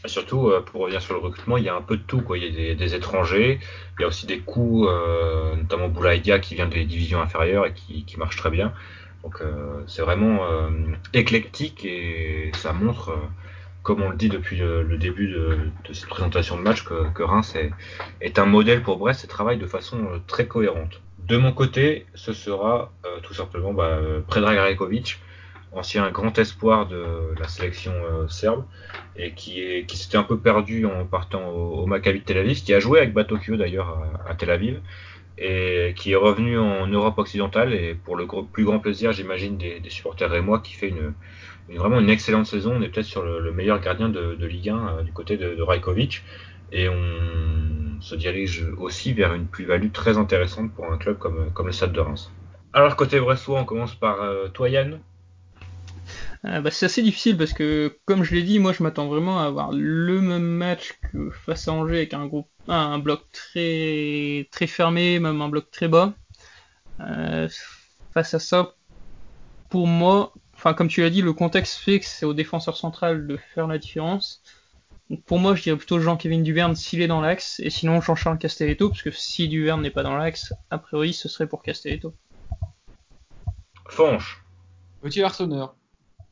Surtout, 0.04 0.48
euh, 0.48 0.60
pour 0.60 0.80
revenir 0.80 1.00
sur 1.00 1.14
le 1.14 1.20
recrutement, 1.20 1.56
il 1.56 1.64
y 1.64 1.68
a 1.68 1.76
un 1.76 1.80
peu 1.80 1.96
de 1.96 2.02
tout. 2.02 2.20
Quoi. 2.22 2.36
Il 2.36 2.44
y 2.44 2.70
a 2.70 2.74
des, 2.74 2.94
étrangers, 2.94 3.60
il 3.98 4.02
y 4.02 4.04
a 4.04 4.08
aussi 4.08 4.26
des 4.26 4.40
coûts, 4.40 4.88
euh, 4.88 5.54
notamment 5.54 5.88
Boulaïdia 5.88 6.40
qui 6.40 6.56
vient 6.56 6.66
des 6.66 6.84
divisions 6.84 7.20
inférieures 7.20 7.66
et 7.66 7.72
qui, 7.72 8.04
qui 8.04 8.18
marche 8.18 8.36
très 8.36 8.50
bien. 8.50 8.72
Donc 9.22 9.42
c'est 9.88 10.02
vraiment 10.02 10.38
éclectique 11.12 11.84
et 11.84 12.52
ça 12.54 12.72
montre 12.72 13.18
comme 13.86 14.02
on 14.02 14.10
le 14.10 14.16
dit 14.16 14.28
depuis 14.28 14.56
le, 14.56 14.98
début 14.98 15.28
de, 15.28 15.58
de, 15.88 15.92
cette 15.92 16.08
présentation 16.08 16.56
de 16.56 16.62
match, 16.62 16.82
que, 16.82 17.22
Reims 17.22 17.54
est, 18.20 18.38
un 18.40 18.44
modèle 18.44 18.82
pour 18.82 18.96
Brest 18.96 19.22
et 19.24 19.28
travaille 19.28 19.58
de 19.58 19.66
façon 19.66 19.98
euh, 19.98 20.18
très 20.26 20.48
cohérente. 20.48 21.00
De 21.28 21.36
mon 21.36 21.52
côté, 21.52 22.04
ce 22.14 22.32
sera 22.32 22.92
euh, 23.04 23.20
tout 23.22 23.32
simplement 23.32 23.72
bah, 23.72 24.00
Predrag 24.26 24.58
Rajekovic, 24.58 25.20
ancien 25.70 26.10
grand 26.10 26.36
espoir 26.36 26.88
de 26.88 27.32
la 27.38 27.46
sélection 27.46 27.92
serbe, 28.28 28.64
et 29.14 29.34
qui, 29.34 29.86
s'était 29.94 30.16
un 30.16 30.24
peu 30.24 30.36
perdu 30.36 30.84
en 30.84 31.04
partant 31.04 31.48
au, 31.50 31.86
Maccabi 31.86 32.22
Tel 32.22 32.38
Aviv, 32.38 32.64
qui 32.64 32.74
a 32.74 32.80
joué 32.80 32.98
avec 32.98 33.12
Batokyo 33.12 33.56
d'ailleurs 33.56 34.02
à, 34.28 34.34
Tel 34.34 34.50
Aviv, 34.50 34.80
et 35.38 35.94
qui 35.94 36.10
est 36.10 36.16
revenu 36.16 36.58
en 36.58 36.88
Europe 36.88 37.18
occidentale, 37.18 37.72
et 37.72 37.94
pour 37.94 38.16
le 38.16 38.26
plus 38.52 38.64
grand 38.64 38.80
plaisir, 38.80 39.12
j'imagine, 39.12 39.56
des, 39.58 39.78
des 39.78 39.90
supporters 39.90 40.30
rémois, 40.30 40.58
qui 40.58 40.72
fait 40.72 40.88
une, 40.88 41.12
vraiment 41.74 41.98
une 42.00 42.10
excellente 42.10 42.46
saison. 42.46 42.74
On 42.76 42.82
est 42.82 42.88
peut-être 42.88 43.06
sur 43.06 43.24
le, 43.24 43.52
meilleur 43.52 43.80
gardien 43.80 44.08
de, 44.08 44.46
Ligue 44.46 44.70
1 44.70 45.02
du 45.02 45.12
côté 45.12 45.36
de, 45.36 45.54
de 45.54 45.62
Rajkovic, 45.62 46.22
et 46.72 46.88
on 46.88 48.00
se 48.00 48.14
dirige 48.14 48.64
aussi 48.78 49.12
vers 49.12 49.34
une 49.34 49.46
plus-value 49.46 49.90
très 49.90 50.18
intéressante 50.18 50.72
pour 50.72 50.90
un 50.92 50.98
club 50.98 51.18
comme, 51.18 51.50
comme 51.52 51.66
le 51.66 51.72
Stade 51.72 51.92
de 51.92 52.00
Reims. 52.00 52.30
Alors 52.72 52.94
côté 52.96 53.18
Bressois, 53.20 53.60
on 53.60 53.64
commence 53.64 53.94
par 53.94 54.20
euh, 54.20 54.48
toi 54.48 54.68
Yann. 54.68 55.00
Euh, 56.44 56.60
bah, 56.60 56.70
c'est 56.70 56.86
assez 56.86 57.02
difficile 57.02 57.36
parce 57.36 57.52
que, 57.52 57.98
comme 58.04 58.22
je 58.22 58.34
l'ai 58.34 58.42
dit, 58.42 58.58
moi 58.58 58.72
je 58.72 58.82
m'attends 58.82 59.08
vraiment 59.08 59.40
à 59.40 59.46
avoir 59.46 59.72
le 59.72 60.20
même 60.20 60.42
match 60.42 60.98
que 61.10 61.30
face 61.30 61.68
à 61.68 61.72
Angers 61.72 61.96
avec 61.96 62.14
un 62.14 62.26
groupe, 62.26 62.48
un 62.68 62.98
bloc 62.98 63.22
très 63.32 64.48
très 64.52 64.66
fermé, 64.66 65.18
même 65.18 65.40
un 65.40 65.48
bloc 65.48 65.70
très 65.70 65.88
bas. 65.88 66.12
Euh, 67.00 67.48
face 68.12 68.34
à 68.34 68.38
ça, 68.38 68.74
pour 69.70 69.86
moi, 69.86 70.32
enfin 70.56 70.74
comme 70.74 70.88
tu 70.88 71.02
l'as 71.02 71.10
dit, 71.10 71.22
le 71.22 71.32
contexte 71.32 71.78
fait 71.78 72.00
que 72.00 72.06
c'est 72.06 72.26
au 72.26 72.34
défenseur 72.34 72.76
central 72.76 73.26
de 73.26 73.36
faire 73.54 73.66
la 73.66 73.78
différence 73.78 74.42
pour 75.26 75.38
moi, 75.38 75.54
je 75.54 75.62
dirais 75.62 75.76
plutôt 75.76 76.00
Jean-Kévin 76.00 76.40
Duverne 76.40 76.74
s'il 76.74 77.00
est 77.00 77.06
dans 77.06 77.20
l'axe, 77.20 77.60
et 77.60 77.70
sinon 77.70 78.00
Jean-Charles 78.00 78.38
Castelletto, 78.38 78.88
parce 78.88 79.02
que 79.02 79.10
si 79.12 79.48
Duverne 79.48 79.82
n'est 79.82 79.90
pas 79.90 80.02
dans 80.02 80.16
l'axe, 80.16 80.52
a 80.70 80.78
priori, 80.78 81.12
ce 81.12 81.28
serait 81.28 81.46
pour 81.46 81.62
Castelletto. 81.62 82.12
Fanche. 83.88 84.44
Petit 85.02 85.22
Arseneur. 85.22 85.76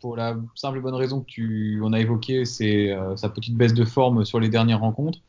Pour 0.00 0.16
la 0.16 0.36
simple 0.54 0.78
et 0.78 0.80
bonne 0.80 0.94
raison 0.94 1.20
que 1.20 1.26
tu 1.26 1.80
en 1.82 1.92
as 1.92 2.00
évoqué, 2.00 2.44
c'est 2.44 2.90
euh, 2.90 3.16
sa 3.16 3.28
petite 3.28 3.56
baisse 3.56 3.74
de 3.74 3.84
forme 3.84 4.24
sur 4.24 4.40
les 4.40 4.48
dernières 4.48 4.80
rencontres. 4.80 5.20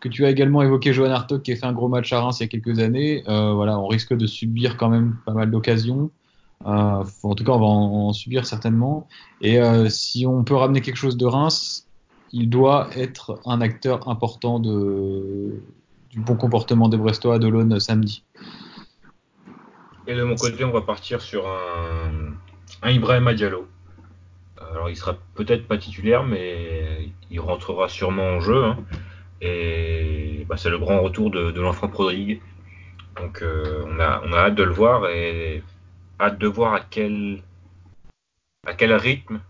Que 0.00 0.08
tu 0.08 0.26
as 0.26 0.30
également 0.30 0.60
évoqué 0.62 0.92
Johan 0.92 1.10
Hartog 1.10 1.42
qui 1.42 1.52
a 1.52 1.56
fait 1.56 1.66
un 1.66 1.72
gros 1.72 1.88
match 1.88 2.12
à 2.12 2.20
Reims 2.20 2.38
il 2.40 2.42
y 2.42 2.44
a 2.44 2.48
quelques 2.48 2.78
années. 2.78 3.24
Euh, 3.28 3.52
voilà, 3.54 3.78
on 3.78 3.86
risque 3.86 4.14
de 4.14 4.26
subir 4.26 4.76
quand 4.76 4.90
même 4.90 5.16
pas 5.24 5.32
mal 5.32 5.50
d'occasions. 5.50 6.10
Euh, 6.66 7.04
en 7.22 7.34
tout 7.34 7.44
cas, 7.44 7.52
on 7.52 7.58
va 7.58 7.66
en, 7.66 8.12
subir 8.12 8.46
certainement. 8.46 9.06
Et 9.40 9.60
si 9.88 10.26
on 10.26 10.44
peut 10.44 10.54
ramener 10.54 10.80
quelque 10.80 10.96
chose 10.96 11.16
de 11.16 11.26
Reims, 11.26 11.86
il 12.32 12.50
doit 12.50 12.88
être 12.96 13.40
un 13.46 13.60
acteur 13.60 14.08
important 14.08 14.58
du 14.58 15.60
bon 16.16 16.36
comportement 16.36 16.88
des 16.88 16.96
Brestois 16.96 17.38
de 17.38 17.48
l'Aune 17.48 17.78
samedi. 17.80 18.24
Et 20.06 20.14
de 20.14 20.22
mon 20.22 20.36
côté, 20.36 20.64
on 20.64 20.72
va 20.72 20.80
partir 20.80 21.20
sur 21.20 21.46
un, 21.46 22.32
un 22.82 22.90
Ibrahim 22.90 23.32
Diallo. 23.34 23.68
Alors, 24.70 24.90
il 24.90 24.96
sera 24.96 25.16
peut-être 25.34 25.66
pas 25.66 25.78
titulaire, 25.78 26.24
mais 26.24 27.10
il 27.30 27.40
rentrera 27.40 27.88
sûrement 27.88 28.36
en 28.36 28.40
jeu. 28.40 28.64
Hein. 28.64 28.78
Et 29.40 30.44
bah, 30.48 30.56
c'est 30.56 30.70
le 30.70 30.78
grand 30.78 31.00
retour 31.00 31.30
de, 31.30 31.60
l'enfant 31.60 31.88
prodigue. 31.88 32.40
Donc, 33.16 33.42
euh, 33.42 33.84
on, 33.86 34.00
a, 34.00 34.22
on 34.26 34.32
a 34.32 34.38
hâte 34.38 34.54
de 34.54 34.62
le 34.62 34.72
voir 34.72 35.08
et 35.08 35.62
hâte 36.20 36.38
de 36.38 36.46
voir 36.46 36.74
à 36.74 36.80
quel, 36.80 37.42
à 38.66 38.74
quel 38.74 38.92
rythme 38.92 39.40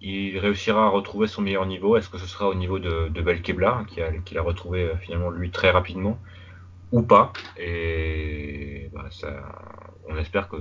il 0.00 0.38
réussira 0.38 0.86
à 0.86 0.88
retrouver 0.88 1.28
son 1.28 1.42
meilleur 1.42 1.66
niveau. 1.66 1.96
Est-ce 1.96 2.08
que 2.08 2.18
ce 2.18 2.26
sera 2.26 2.48
au 2.48 2.54
niveau 2.54 2.78
de, 2.78 3.08
de 3.08 3.22
Belkebla, 3.22 3.84
qui 3.88 4.00
a, 4.00 4.12
qui 4.24 4.38
retrouvé 4.38 4.82
euh, 4.82 4.96
finalement 4.96 5.30
lui 5.30 5.50
très 5.50 5.70
rapidement, 5.70 6.18
ou 6.90 7.02
pas? 7.02 7.32
Et 7.56 8.90
bah, 8.92 9.06
ça, 9.10 9.42
on 10.08 10.16
espère 10.16 10.48
que, 10.48 10.56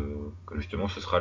justement 0.56 0.88
ce 0.88 1.02
sera 1.02 1.20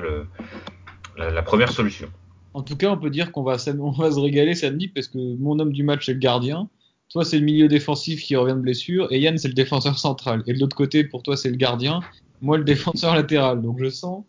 la, 1.16 1.42
première 1.42 1.72
solution. 1.72 2.08
En 2.52 2.62
tout 2.62 2.76
cas, 2.76 2.90
on 2.90 2.98
peut 2.98 3.10
dire 3.10 3.32
qu'on 3.32 3.42
va, 3.42 3.56
on 3.78 3.90
va 3.90 4.10
se 4.10 4.18
régaler 4.18 4.54
samedi 4.54 4.88
parce 4.88 5.08
que 5.08 5.18
mon 5.38 5.58
homme 5.58 5.72
du 5.72 5.82
match 5.82 6.06
c'est 6.06 6.14
le 6.14 6.18
gardien. 6.18 6.68
Toi, 7.10 7.24
c'est 7.24 7.38
le 7.38 7.44
milieu 7.44 7.66
défensif 7.66 8.22
qui 8.22 8.36
revient 8.36 8.54
de 8.54 8.60
blessure. 8.60 9.10
Et 9.10 9.18
Yann, 9.18 9.36
c'est 9.36 9.48
le 9.48 9.54
défenseur 9.54 9.98
central. 9.98 10.44
Et 10.46 10.52
de 10.52 10.60
l'autre 10.60 10.76
côté, 10.76 11.02
pour 11.02 11.24
toi, 11.24 11.36
c'est 11.36 11.50
le 11.50 11.56
gardien. 11.56 12.00
Moi, 12.40 12.58
le 12.58 12.64
défenseur 12.64 13.14
latéral. 13.14 13.62
Donc, 13.62 13.78
je 13.78 13.90
sens 13.90 14.24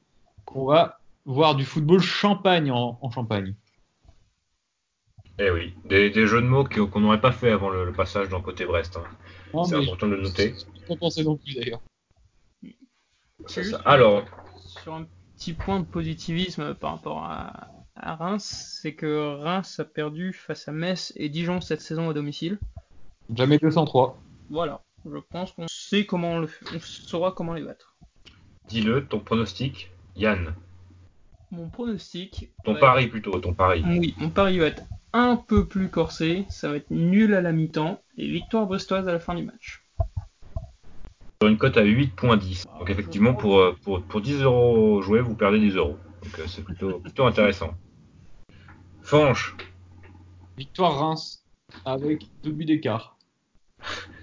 qu'on 0.46 0.66
va 0.66 1.00
voir 1.26 1.56
du 1.56 1.66
football 1.66 2.02
champagne 2.02 2.72
en 2.72 3.12
champagne. 3.12 3.56
Eh 5.44 5.50
oui, 5.50 5.74
des, 5.86 6.28
jeux 6.28 6.42
de 6.42 6.48
mots 6.48 6.66
qu'on 6.66 7.00
n'aurait 7.00 7.20
pas 7.20 7.32
fait 7.32 7.50
avant 7.50 7.70
le, 7.70 7.92
passage 7.92 8.30
dans 8.30 8.42
côté 8.42 8.66
Brest. 8.66 8.98
Hein. 8.98 9.64
C'est 9.66 9.76
important 9.76 10.06
de 10.08 10.14
le 10.14 10.22
noter. 10.22 10.54
Pas 10.88 10.96
pensé 10.96 11.24
non 11.24 11.36
plus 11.36 11.56
d'ailleurs. 11.56 11.82
Alors, 13.86 14.24
sur 14.68 14.94
un 14.94 15.08
petit 15.36 15.54
point 15.54 15.80
de 15.80 15.86
positivisme 15.86 16.76
par 16.76 16.92
rapport 16.92 17.24
à, 17.24 17.70
Reims, 17.96 18.80
c'est 18.82 18.94
que 18.94 19.36
Reims 19.42 19.80
a 19.80 19.84
perdu 19.84 20.32
face 20.32 20.68
à 20.68 20.72
Metz 20.72 21.12
et 21.16 21.28
Dijon 21.28 21.60
cette 21.60 21.82
saison 21.82 22.10
à 22.10 22.14
domicile. 22.14 22.60
Jamais 23.34 23.58
203. 23.58 24.18
Voilà, 24.52 24.82
je 25.06 25.18
pense 25.32 25.54
qu'on 25.54 25.68
sait 25.68 26.06
comment 26.06 26.34
on, 26.34 26.40
le, 26.40 26.50
on 26.76 26.80
saura 26.80 27.32
comment 27.32 27.54
les 27.54 27.64
battre. 27.64 27.91
Dis-le, 28.72 29.04
ton 29.04 29.20
pronostic, 29.20 29.92
Yann. 30.16 30.56
Mon 31.52 31.68
pronostic. 31.68 32.54
Ton 32.64 32.76
pari 32.76 33.08
plutôt, 33.08 33.38
ton 33.42 33.54
pari. 33.54 33.84
Oui, 33.86 34.16
mon 34.18 34.30
pari 34.30 34.60
va 34.60 34.68
être 34.68 34.84
un 35.12 35.36
peu 35.36 35.68
plus 35.68 35.90
corsé, 35.90 36.46
ça 36.48 36.70
va 36.70 36.78
être 36.78 36.90
nul 36.90 37.34
à 37.34 37.42
la 37.42 37.52
mi-temps 37.52 38.02
et 38.18 38.32
victoire 38.32 38.68
brestoise 38.68 39.10
à 39.10 39.12
la 39.12 39.20
fin 39.20 39.36
du 39.36 39.44
match. 39.44 39.84
Sur 41.42 41.50
une 41.50 41.58
cote 41.58 41.76
à 41.76 41.84
8.10. 41.84 42.64
Donc 42.80 42.90
effectivement, 42.90 43.34
pour, 43.34 43.60
euh, 43.60 43.76
pour, 43.84 44.02
pour 44.04 44.22
10 44.22 44.42
euros 44.44 45.02
joués, 45.02 45.20
vous 45.20 45.36
perdez 45.36 45.60
10 45.60 45.76
euros. 45.76 45.98
Donc 46.24 46.40
euh, 46.40 46.46
c'est 46.48 46.64
plutôt, 46.64 46.98
plutôt 47.02 47.26
intéressant. 47.26 47.74
Fanche. 49.02 49.58
Victoire 50.58 50.98
Reims 50.98 51.44
avec 51.84 52.26
deux 52.42 52.52
buts 52.52 52.64
d'écart. 52.64 53.18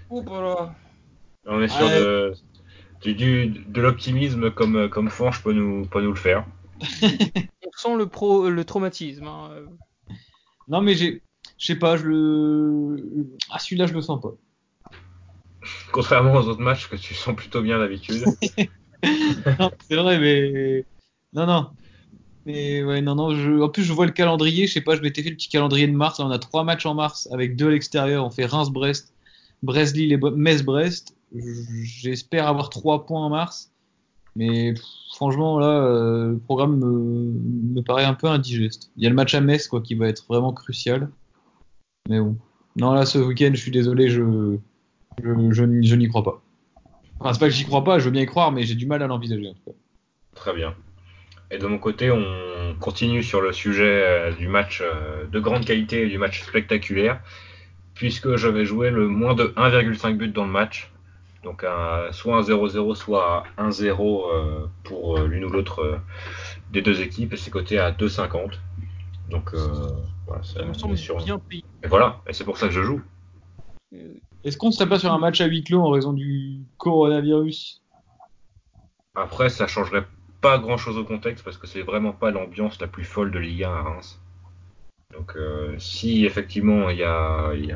Oh 0.09 0.23
là. 0.23 0.73
On 1.45 1.61
est 1.61 1.67
sûr 1.67 1.87
de, 1.87 2.33
de 3.05 3.81
l'optimisme 3.81 4.51
comme, 4.51 4.89
comme 4.89 5.09
Fanche 5.09 5.41
peut 5.43 5.53
nous, 5.53 5.85
peut 5.85 6.01
nous 6.01 6.11
le 6.11 6.15
faire. 6.15 6.45
On 7.01 7.71
sent 7.75 7.97
le, 7.97 8.07
pro, 8.07 8.49
le 8.49 8.63
traumatisme. 8.65 9.27
Hein. 9.27 9.49
Non, 10.67 10.81
mais 10.81 10.95
j'ai, 10.95 11.21
je 11.57 11.65
sais 11.65 11.75
pas, 11.75 11.97
je 11.97 12.05
le. 12.05 13.27
Ah, 13.49 13.59
celui-là, 13.59 13.85
je 13.85 13.93
le 13.93 14.01
sens 14.01 14.21
pas. 14.21 14.33
Contrairement 15.91 16.35
aux 16.35 16.47
autres 16.47 16.61
matchs 16.61 16.87
que 16.87 16.95
tu 16.95 17.13
sens 17.13 17.35
plutôt 17.35 17.61
bien 17.61 17.79
d'habitude. 17.79 18.23
c'est 19.03 19.95
vrai, 19.95 20.19
mais. 20.19 20.85
Non, 21.33 21.45
non. 21.45 21.69
Mais 22.45 22.83
ouais, 22.83 23.01
non, 23.01 23.15
non. 23.15 23.35
Je... 23.35 23.61
En 23.61 23.69
plus, 23.69 23.83
je 23.83 23.93
vois 23.93 24.05
le 24.05 24.11
calendrier. 24.11 24.67
Je 24.67 24.73
sais 24.73 24.81
pas, 24.81 24.95
je 24.95 25.01
m'étais 25.01 25.21
fait 25.21 25.29
le 25.29 25.35
petit 25.35 25.49
calendrier 25.49 25.87
de 25.87 25.93
mars. 25.95 26.19
on 26.19 26.31
a 26.31 26.39
trois 26.39 26.63
matchs 26.63 26.85
en 26.85 26.95
mars 26.95 27.27
avec 27.31 27.55
deux 27.55 27.67
à 27.67 27.71
l'extérieur. 27.71 28.25
On 28.25 28.29
fait 28.29 28.45
Reims-Brest, 28.45 29.13
Brest-Lille 29.61 30.13
et 30.13 30.17
Metz-Brest. 30.17 31.15
J'espère 31.33 32.47
avoir 32.47 32.69
trois 32.69 33.05
points 33.05 33.25
en 33.25 33.29
mars. 33.29 33.71
Mais 34.35 34.73
franchement, 35.15 35.59
là, 35.59 35.67
euh, 35.67 36.31
le 36.31 36.39
programme 36.39 36.77
me, 36.77 37.81
paraît 37.81 38.05
un 38.05 38.13
peu 38.13 38.27
indigeste. 38.27 38.91
Il 38.95 39.03
y 39.03 39.05
a 39.05 39.09
le 39.09 39.15
match 39.15 39.33
à 39.33 39.41
Metz, 39.41 39.67
quoi, 39.67 39.81
qui 39.81 39.95
va 39.95 40.07
être 40.07 40.25
vraiment 40.27 40.53
crucial. 40.53 41.09
Mais 42.07 42.19
bon. 42.19 42.37
Non, 42.75 42.93
là, 42.93 43.05
ce 43.05 43.17
week-end, 43.17 43.51
je 43.53 43.59
suis 43.59 43.71
désolé, 43.71 44.07
je, 44.09 44.57
je, 45.21 45.95
n'y 45.95 46.07
crois 46.07 46.23
pas. 46.23 46.41
Enfin, 47.19 47.33
c'est 47.33 47.39
pas 47.39 47.47
que 47.47 47.53
j'y 47.53 47.65
crois 47.65 47.83
pas, 47.83 47.99
je 47.99 48.05
veux 48.05 48.11
bien 48.11 48.21
y 48.21 48.25
croire, 48.25 48.51
mais 48.51 48.63
j'ai 48.63 48.75
du 48.75 48.85
mal 48.85 49.03
à 49.03 49.07
l'envisager, 49.07 49.49
en 49.49 49.53
tout 49.53 49.63
cas. 49.65 49.77
Très 50.35 50.53
bien. 50.53 50.75
Et 51.51 51.57
de 51.57 51.65
mon 51.65 51.79
côté, 51.79 52.11
on 52.11 52.75
continue 52.79 53.23
sur 53.23 53.41
le 53.41 53.51
sujet 53.51 54.03
euh, 54.05 54.31
du 54.31 54.47
match 54.47 54.81
euh, 54.81 55.25
de 55.25 55.39
grande 55.39 55.65
qualité 55.65 56.03
et 56.03 56.07
du 56.07 56.17
match 56.17 56.43
spectaculaire, 56.43 57.21
puisque 57.95 58.35
je 58.35 58.47
vais 58.47 58.65
jouer 58.65 58.91
le 58.91 59.07
moins 59.07 59.33
de 59.33 59.45
1,5 59.57 60.15
but 60.15 60.31
dans 60.31 60.45
le 60.45 60.51
match. 60.51 60.91
Donc 61.43 61.65
soit 62.11 62.37
un 62.37 62.41
0-0, 62.41 62.95
soit 62.95 63.43
un 63.57 63.69
1-0 63.69 63.91
euh, 63.91 64.67
pour 64.83 65.17
euh, 65.17 65.27
l'une 65.27 65.45
ou 65.45 65.49
l'autre 65.49 65.79
euh, 65.79 65.97
des 66.71 66.81
deux 66.81 67.01
équipes 67.01 67.33
et 67.33 67.37
c'est 67.37 67.51
coté 67.51 67.79
à 67.79 67.91
2,50. 67.91 68.51
Donc 69.29 69.53
voilà, 70.27 70.43
ça 70.43 70.63
me 70.65 70.73
semble 70.73 70.97
sur... 70.97 71.17
bien 71.23 71.39
payé. 71.39 71.63
Et 71.83 71.87
voilà, 71.87 72.21
et 72.27 72.33
c'est 72.33 72.43
pour 72.43 72.57
ça 72.57 72.67
que 72.67 72.73
je 72.73 72.81
joue. 72.81 73.01
Est-ce 74.43 74.57
qu'on 74.57 74.71
serait 74.71 74.89
pas 74.89 74.99
sur 74.99 75.13
un 75.13 75.19
match 75.19 75.39
à 75.41 75.45
huis 75.45 75.63
clos 75.63 75.81
en 75.81 75.91
raison 75.91 76.13
du 76.13 76.61
coronavirus? 76.77 77.81
Après, 79.15 79.49
ça 79.49 79.67
changerait 79.67 80.05
pas 80.41 80.57
grand 80.57 80.77
chose 80.77 80.97
au 80.97 81.03
contexte 81.03 81.43
parce 81.43 81.57
que 81.57 81.67
c'est 81.67 81.81
vraiment 81.81 82.11
pas 82.11 82.31
l'ambiance 82.31 82.79
la 82.81 82.87
plus 82.87 83.03
folle 83.03 83.31
de 83.31 83.39
Ligue 83.39 83.63
1 83.63 83.71
à 83.71 83.81
Reims. 83.83 84.19
Donc 85.13 85.35
si 85.79 86.25
effectivement 86.25 86.89
il 86.89 86.99
y 86.99 87.03
a, 87.03 87.53
y, 87.53 87.71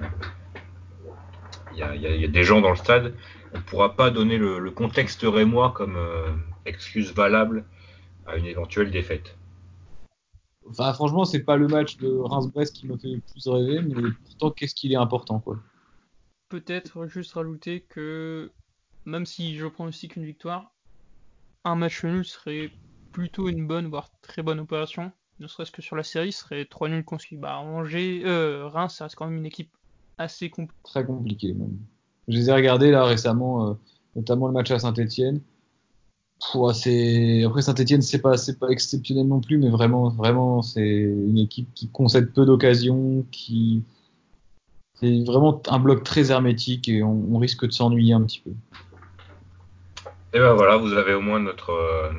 a, 1.81 1.95
y 1.95 2.25
a, 2.25 2.27
des 2.27 2.43
gens 2.43 2.61
dans 2.61 2.69
le 2.69 2.75
stade, 2.75 3.13
on 3.53 3.57
ne 3.57 3.63
pourra 3.63 3.95
pas 3.95 4.09
donner 4.09 4.37
le, 4.37 4.71
contexte 4.71 5.21
rémois 5.23 5.71
comme 5.71 5.95
euh, 5.95 6.31
excuse 6.65 7.13
valable 7.13 7.65
à 8.25 8.35
une 8.35 8.45
éventuelle 8.45 8.91
défaite. 8.91 9.37
Enfin, 10.69 10.93
franchement, 10.93 11.25
c'est 11.25 11.43
pas 11.43 11.57
le 11.57 11.67
match 11.67 11.97
de 11.97 12.09
Reims-Brest 12.09 12.75
qui 12.75 12.87
me 12.87 12.97
fait 12.97 13.09
le 13.09 13.19
plus 13.19 13.47
rêver, 13.47 13.81
mais 13.81 14.09
pourtant, 14.25 14.51
qu'est-ce 14.51 14.75
qu'il 14.75 14.91
est 14.93 14.97
important, 14.97 15.39
quoi. 15.39 15.57
Peut-être 16.49 17.07
juste 17.07 17.33
rajouter 17.33 17.81
que 17.81 18.51
même 19.05 19.25
si 19.25 19.55
je 19.55 19.67
prends 19.67 19.85
aussi 19.85 20.07
qu'une 20.07 20.25
victoire, 20.25 20.73
un 21.63 21.75
match 21.75 22.03
nul 22.03 22.23
serait 22.23 22.71
plutôt 23.11 23.49
une 23.49 23.67
bonne, 23.67 23.87
voire 23.87 24.09
très 24.21 24.41
bonne 24.41 24.59
opération. 24.59 25.11
ne 25.39 25.47
serait-ce 25.47 25.71
que 25.71 25.81
sur 25.81 25.95
la 25.95 26.03
série, 26.03 26.31
serait 26.31 26.65
trois 26.65 26.89
nuls 26.89 27.03
qu'on 27.03 27.19
suit. 27.19 27.37
Bah, 27.37 27.57
Angers, 27.57 28.23
euh, 28.25 28.67
Reims, 28.67 28.95
ça 28.95 29.05
reste 29.05 29.15
quand 29.15 29.27
même 29.27 29.37
une 29.37 29.45
équipe 29.45 29.75
assez 30.17 30.49
compliquée. 30.49 30.81
Très 30.83 31.05
compliqué 31.05 31.53
même. 31.53 31.77
Je 32.27 32.37
les 32.37 32.49
ai 32.49 32.53
regardés 32.53 32.91
là 32.91 33.05
récemment, 33.05 33.69
euh, 33.69 33.73
notamment 34.15 34.47
le 34.47 34.53
match 34.53 34.71
à 34.71 34.79
Saint-Etienne. 34.79 35.41
Après 36.55 37.61
Saint-Etienne, 37.61 38.01
c'est 38.01 38.21
pas, 38.21 38.35
pas 38.59 38.67
exceptionnel 38.69 39.27
non 39.27 39.39
plus, 39.39 39.57
mais 39.57 39.69
vraiment, 39.69 40.09
vraiment, 40.09 40.61
c'est 40.61 40.81
une 40.81 41.37
équipe 41.37 41.69
qui 41.73 41.87
concède 41.87 42.33
peu 42.33 42.45
d'occasions, 42.45 43.25
qui 43.31 43.83
c'est 44.95 45.23
vraiment 45.25 45.61
un 45.67 45.79
bloc 45.79 46.03
très 46.03 46.31
hermétique 46.31 46.87
et 46.87 47.03
on, 47.03 47.37
risque 47.37 47.65
de 47.65 47.71
s'ennuyer 47.71 48.13
un 48.13 48.21
petit 48.21 48.39
peu. 48.39 48.51
Et 50.33 50.39
ben 50.39 50.53
voilà, 50.53 50.77
vous 50.77 50.93
avez 50.93 51.13
au 51.13 51.21
moins 51.21 51.39
notre, 51.39 51.71
euh, 51.71 52.11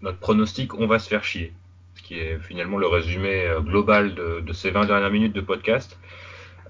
notre 0.00 0.18
pronostic, 0.18 0.74
on 0.74 0.86
va 0.86 0.98
se 0.98 1.08
faire 1.08 1.24
chier. 1.24 1.52
Ce 1.94 2.02
qui 2.02 2.14
est 2.14 2.38
finalement 2.40 2.78
le 2.78 2.86
résumé 2.86 3.46
euh, 3.46 3.60
global 3.60 4.14
de, 4.14 4.52
ces 4.52 4.70
20 4.70 4.86
dernières 4.86 5.10
minutes 5.10 5.34
de 5.34 5.40
podcast. 5.40 5.98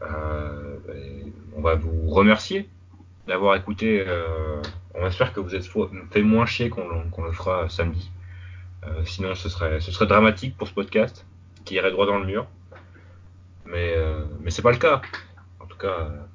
Euh, 0.03 0.76
on 1.57 1.61
va 1.61 1.74
vous 1.74 2.09
remercier 2.11 2.68
d'avoir 3.26 3.57
écouté. 3.57 4.05
on 4.94 5.07
espère 5.07 5.32
que 5.32 5.40
vous 5.40 5.55
êtes 5.55 5.66
fait 6.11 6.22
moins 6.22 6.46
chier 6.46 6.70
qu'on 6.70 7.24
le 7.24 7.32
fera 7.32 7.68
samedi. 7.68 8.11
sinon, 9.05 9.34
ce 9.34 9.48
serait, 9.48 9.80
ce 9.80 9.92
serait 9.92 10.07
dramatique 10.07 10.57
pour 10.57 10.66
ce 10.66 10.74
podcast 10.74 11.24
qui 11.64 11.74
irait 11.74 11.92
droit 11.92 12.07
dans 12.07 12.18
le 12.18 12.26
mur. 12.26 12.46
Mais, 13.66 13.94
mais 14.40 14.50
c'est 14.50 14.62
pas 14.62 14.72
le 14.72 14.78
cas 14.78 15.00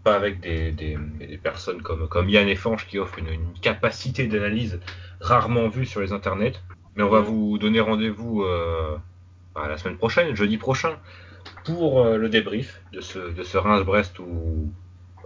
pas 0.04 0.16
avec 0.16 0.40
des, 0.40 0.98
personnes 1.42 1.82
comme, 1.82 2.08
comme 2.08 2.30
Yann 2.30 2.54
Fanche 2.56 2.88
qui 2.88 3.00
offrent 3.00 3.20
une, 3.20 3.54
capacité 3.62 4.28
d'analyse 4.28 4.80
rarement 5.20 5.68
vue 5.70 5.86
sur 5.86 6.02
les 6.02 6.12
internets. 6.12 6.54
Mais 6.96 7.04
on 7.04 7.10
va 7.10 7.22
vous 7.22 7.58
donner 7.58 7.80
rendez-vous 7.80 8.44
euh, 8.44 8.98
bah, 9.54 9.68
la 9.68 9.78
semaine 9.78 9.98
prochaine, 9.98 10.36
jeudi 10.36 10.58
prochain, 10.58 10.98
pour 11.68 12.02
euh, 12.02 12.18
le 12.18 12.30
débrief 12.30 12.82
de 12.94 13.02
ce, 13.02 13.20
de 13.20 13.44
ce 13.44 13.58
Reims-Brest 13.58 14.20
où 14.20 14.72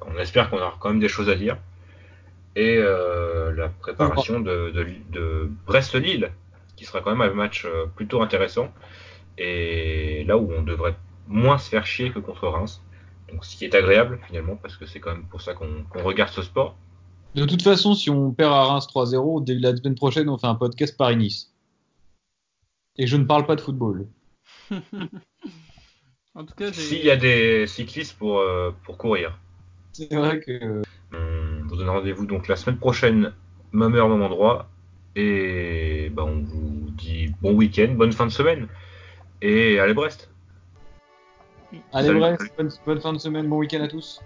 on 0.06 0.18
espère 0.18 0.50
qu'on 0.50 0.58
aura 0.58 0.76
quand 0.80 0.90
même 0.90 1.00
des 1.00 1.08
choses 1.08 1.30
à 1.30 1.36
dire. 1.36 1.58
Et 2.56 2.78
euh, 2.78 3.54
la 3.54 3.70
préparation 3.70 4.40
de, 4.40 4.74
de 5.12 5.50
Brest-Lille, 5.68 6.32
qui 6.76 6.86
sera 6.86 7.02
quand 7.02 7.16
même 7.16 7.22
un 7.22 7.34
match 7.34 7.68
plutôt 7.96 8.22
intéressant. 8.22 8.74
Et 9.38 10.26
là 10.26 10.38
où 10.38 10.52
on 10.52 10.64
devrait 10.64 10.96
moins 11.28 11.58
se 11.58 11.70
faire 11.70 11.86
chier 11.86 12.12
que 12.12 12.20
contre 12.20 12.48
Reims. 12.48 12.82
Donc, 13.32 13.46
ce 13.46 13.56
qui 13.56 13.66
est 13.66 13.76
agréable 13.76 14.20
finalement, 14.28 14.56
parce 14.56 14.76
que 14.76 14.86
c'est 14.86 15.00
quand 15.00 15.12
même 15.12 15.26
pour 15.26 15.42
ça 15.42 15.54
qu'on 15.54 15.86
regarde 16.04 16.32
ce 16.32 16.42
sport. 16.42 16.76
De 17.36 17.46
toute 17.46 17.62
façon, 17.62 17.94
si 17.94 18.10
on 18.10 18.32
perd 18.32 18.52
à 18.52 18.64
Reims 18.64 18.88
3-0, 18.94 19.44
dès 19.46 19.56
la 19.56 19.76
semaine 19.76 19.96
prochaine, 19.96 20.28
on 20.28 20.38
fait 20.38 20.48
un 20.48 20.56
podcast 20.56 20.98
Paris-Nice. 20.98 21.54
Et 22.98 23.08
je 23.08 23.16
ne 23.16 23.24
parle 23.24 23.46
pas 23.46 23.56
de 23.56 23.62
football. 23.62 24.08
en 26.36 26.46
tout 26.46 26.56
cas, 26.56 26.72
s'il 26.72 27.04
y 27.04 27.12
a 27.12 27.18
des 27.18 27.68
cyclistes 27.68 28.18
pour, 28.18 28.40
euh, 28.40 28.72
pour 28.84 28.98
courir. 28.98 29.38
C'est 29.94 30.14
vrai 30.14 30.40
que. 30.40 30.82
On 31.14 31.68
vous 31.68 31.76
donne 31.76 31.90
rendez-vous 31.90 32.26
donc 32.26 32.48
la 32.48 32.56
semaine 32.56 32.78
prochaine, 32.78 33.34
même 33.74 33.96
heure, 33.96 34.08
même 34.08 34.22
endroit. 34.22 34.70
Et 35.16 36.10
bah, 36.14 36.24
on 36.26 36.42
vous 36.42 36.90
dit 36.92 37.34
bon 37.42 37.54
week-end, 37.54 37.94
bonne 37.98 38.14
fin 38.14 38.26
de 38.26 38.32
semaine. 38.32 38.68
Et 39.42 39.80
allez 39.80 39.94
Brest! 39.94 40.30
Allez, 41.94 42.14
Brest, 42.14 42.52
bonne, 42.86 43.02
fin 43.02 43.14
de 43.14 43.18
semaine, 43.18 43.48
bon 43.48 43.58
week-end 43.58 43.82
à 43.82 43.88
tous. 43.88 44.22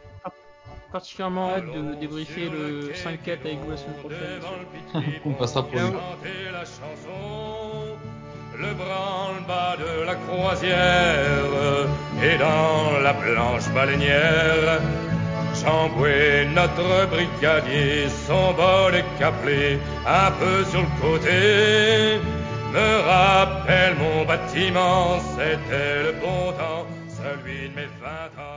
Particulièrement 0.92 1.50
hâte 1.50 1.66
de 1.66 1.96
débriefer 2.00 2.50
le 2.50 2.92
5-4 2.92 3.40
avec 3.44 3.60
vous 3.60 3.72
la 3.72 3.78
semaine 3.78 3.96
prochaine. 3.98 5.12
On 5.26 5.34
passera 5.34 5.64
pour 5.64 5.74
lui. 5.74 5.82
Le 8.58 8.74
branle-bas 8.74 9.76
de 9.78 10.06
la 10.06 10.16
croisière 10.16 11.88
et 12.24 12.38
dans 12.38 13.00
la 13.04 13.14
planche 13.14 13.68
baleinière. 13.74 14.80
Chamboué, 15.54 16.48
notre 16.54 17.08
brigadier, 17.08 18.08
son 18.28 18.54
bol 18.54 18.96
est 18.96 19.20
caplé 19.20 19.80
un 20.06 20.32
peu 20.32 20.64
sur 20.66 20.82
le 20.82 21.02
côté. 21.02 22.20
Me 22.74 23.02
rappelle 23.10 23.96
mon 23.96 24.26
bâtiment, 24.26 25.20
c'était 25.36 26.04
le 26.04 26.14
bon 26.14 26.52
temps 26.54 26.86
celui 27.18 27.70
de 27.70 27.76
mes 27.76 27.90
vingt 28.02 28.42
ans. 28.42 28.55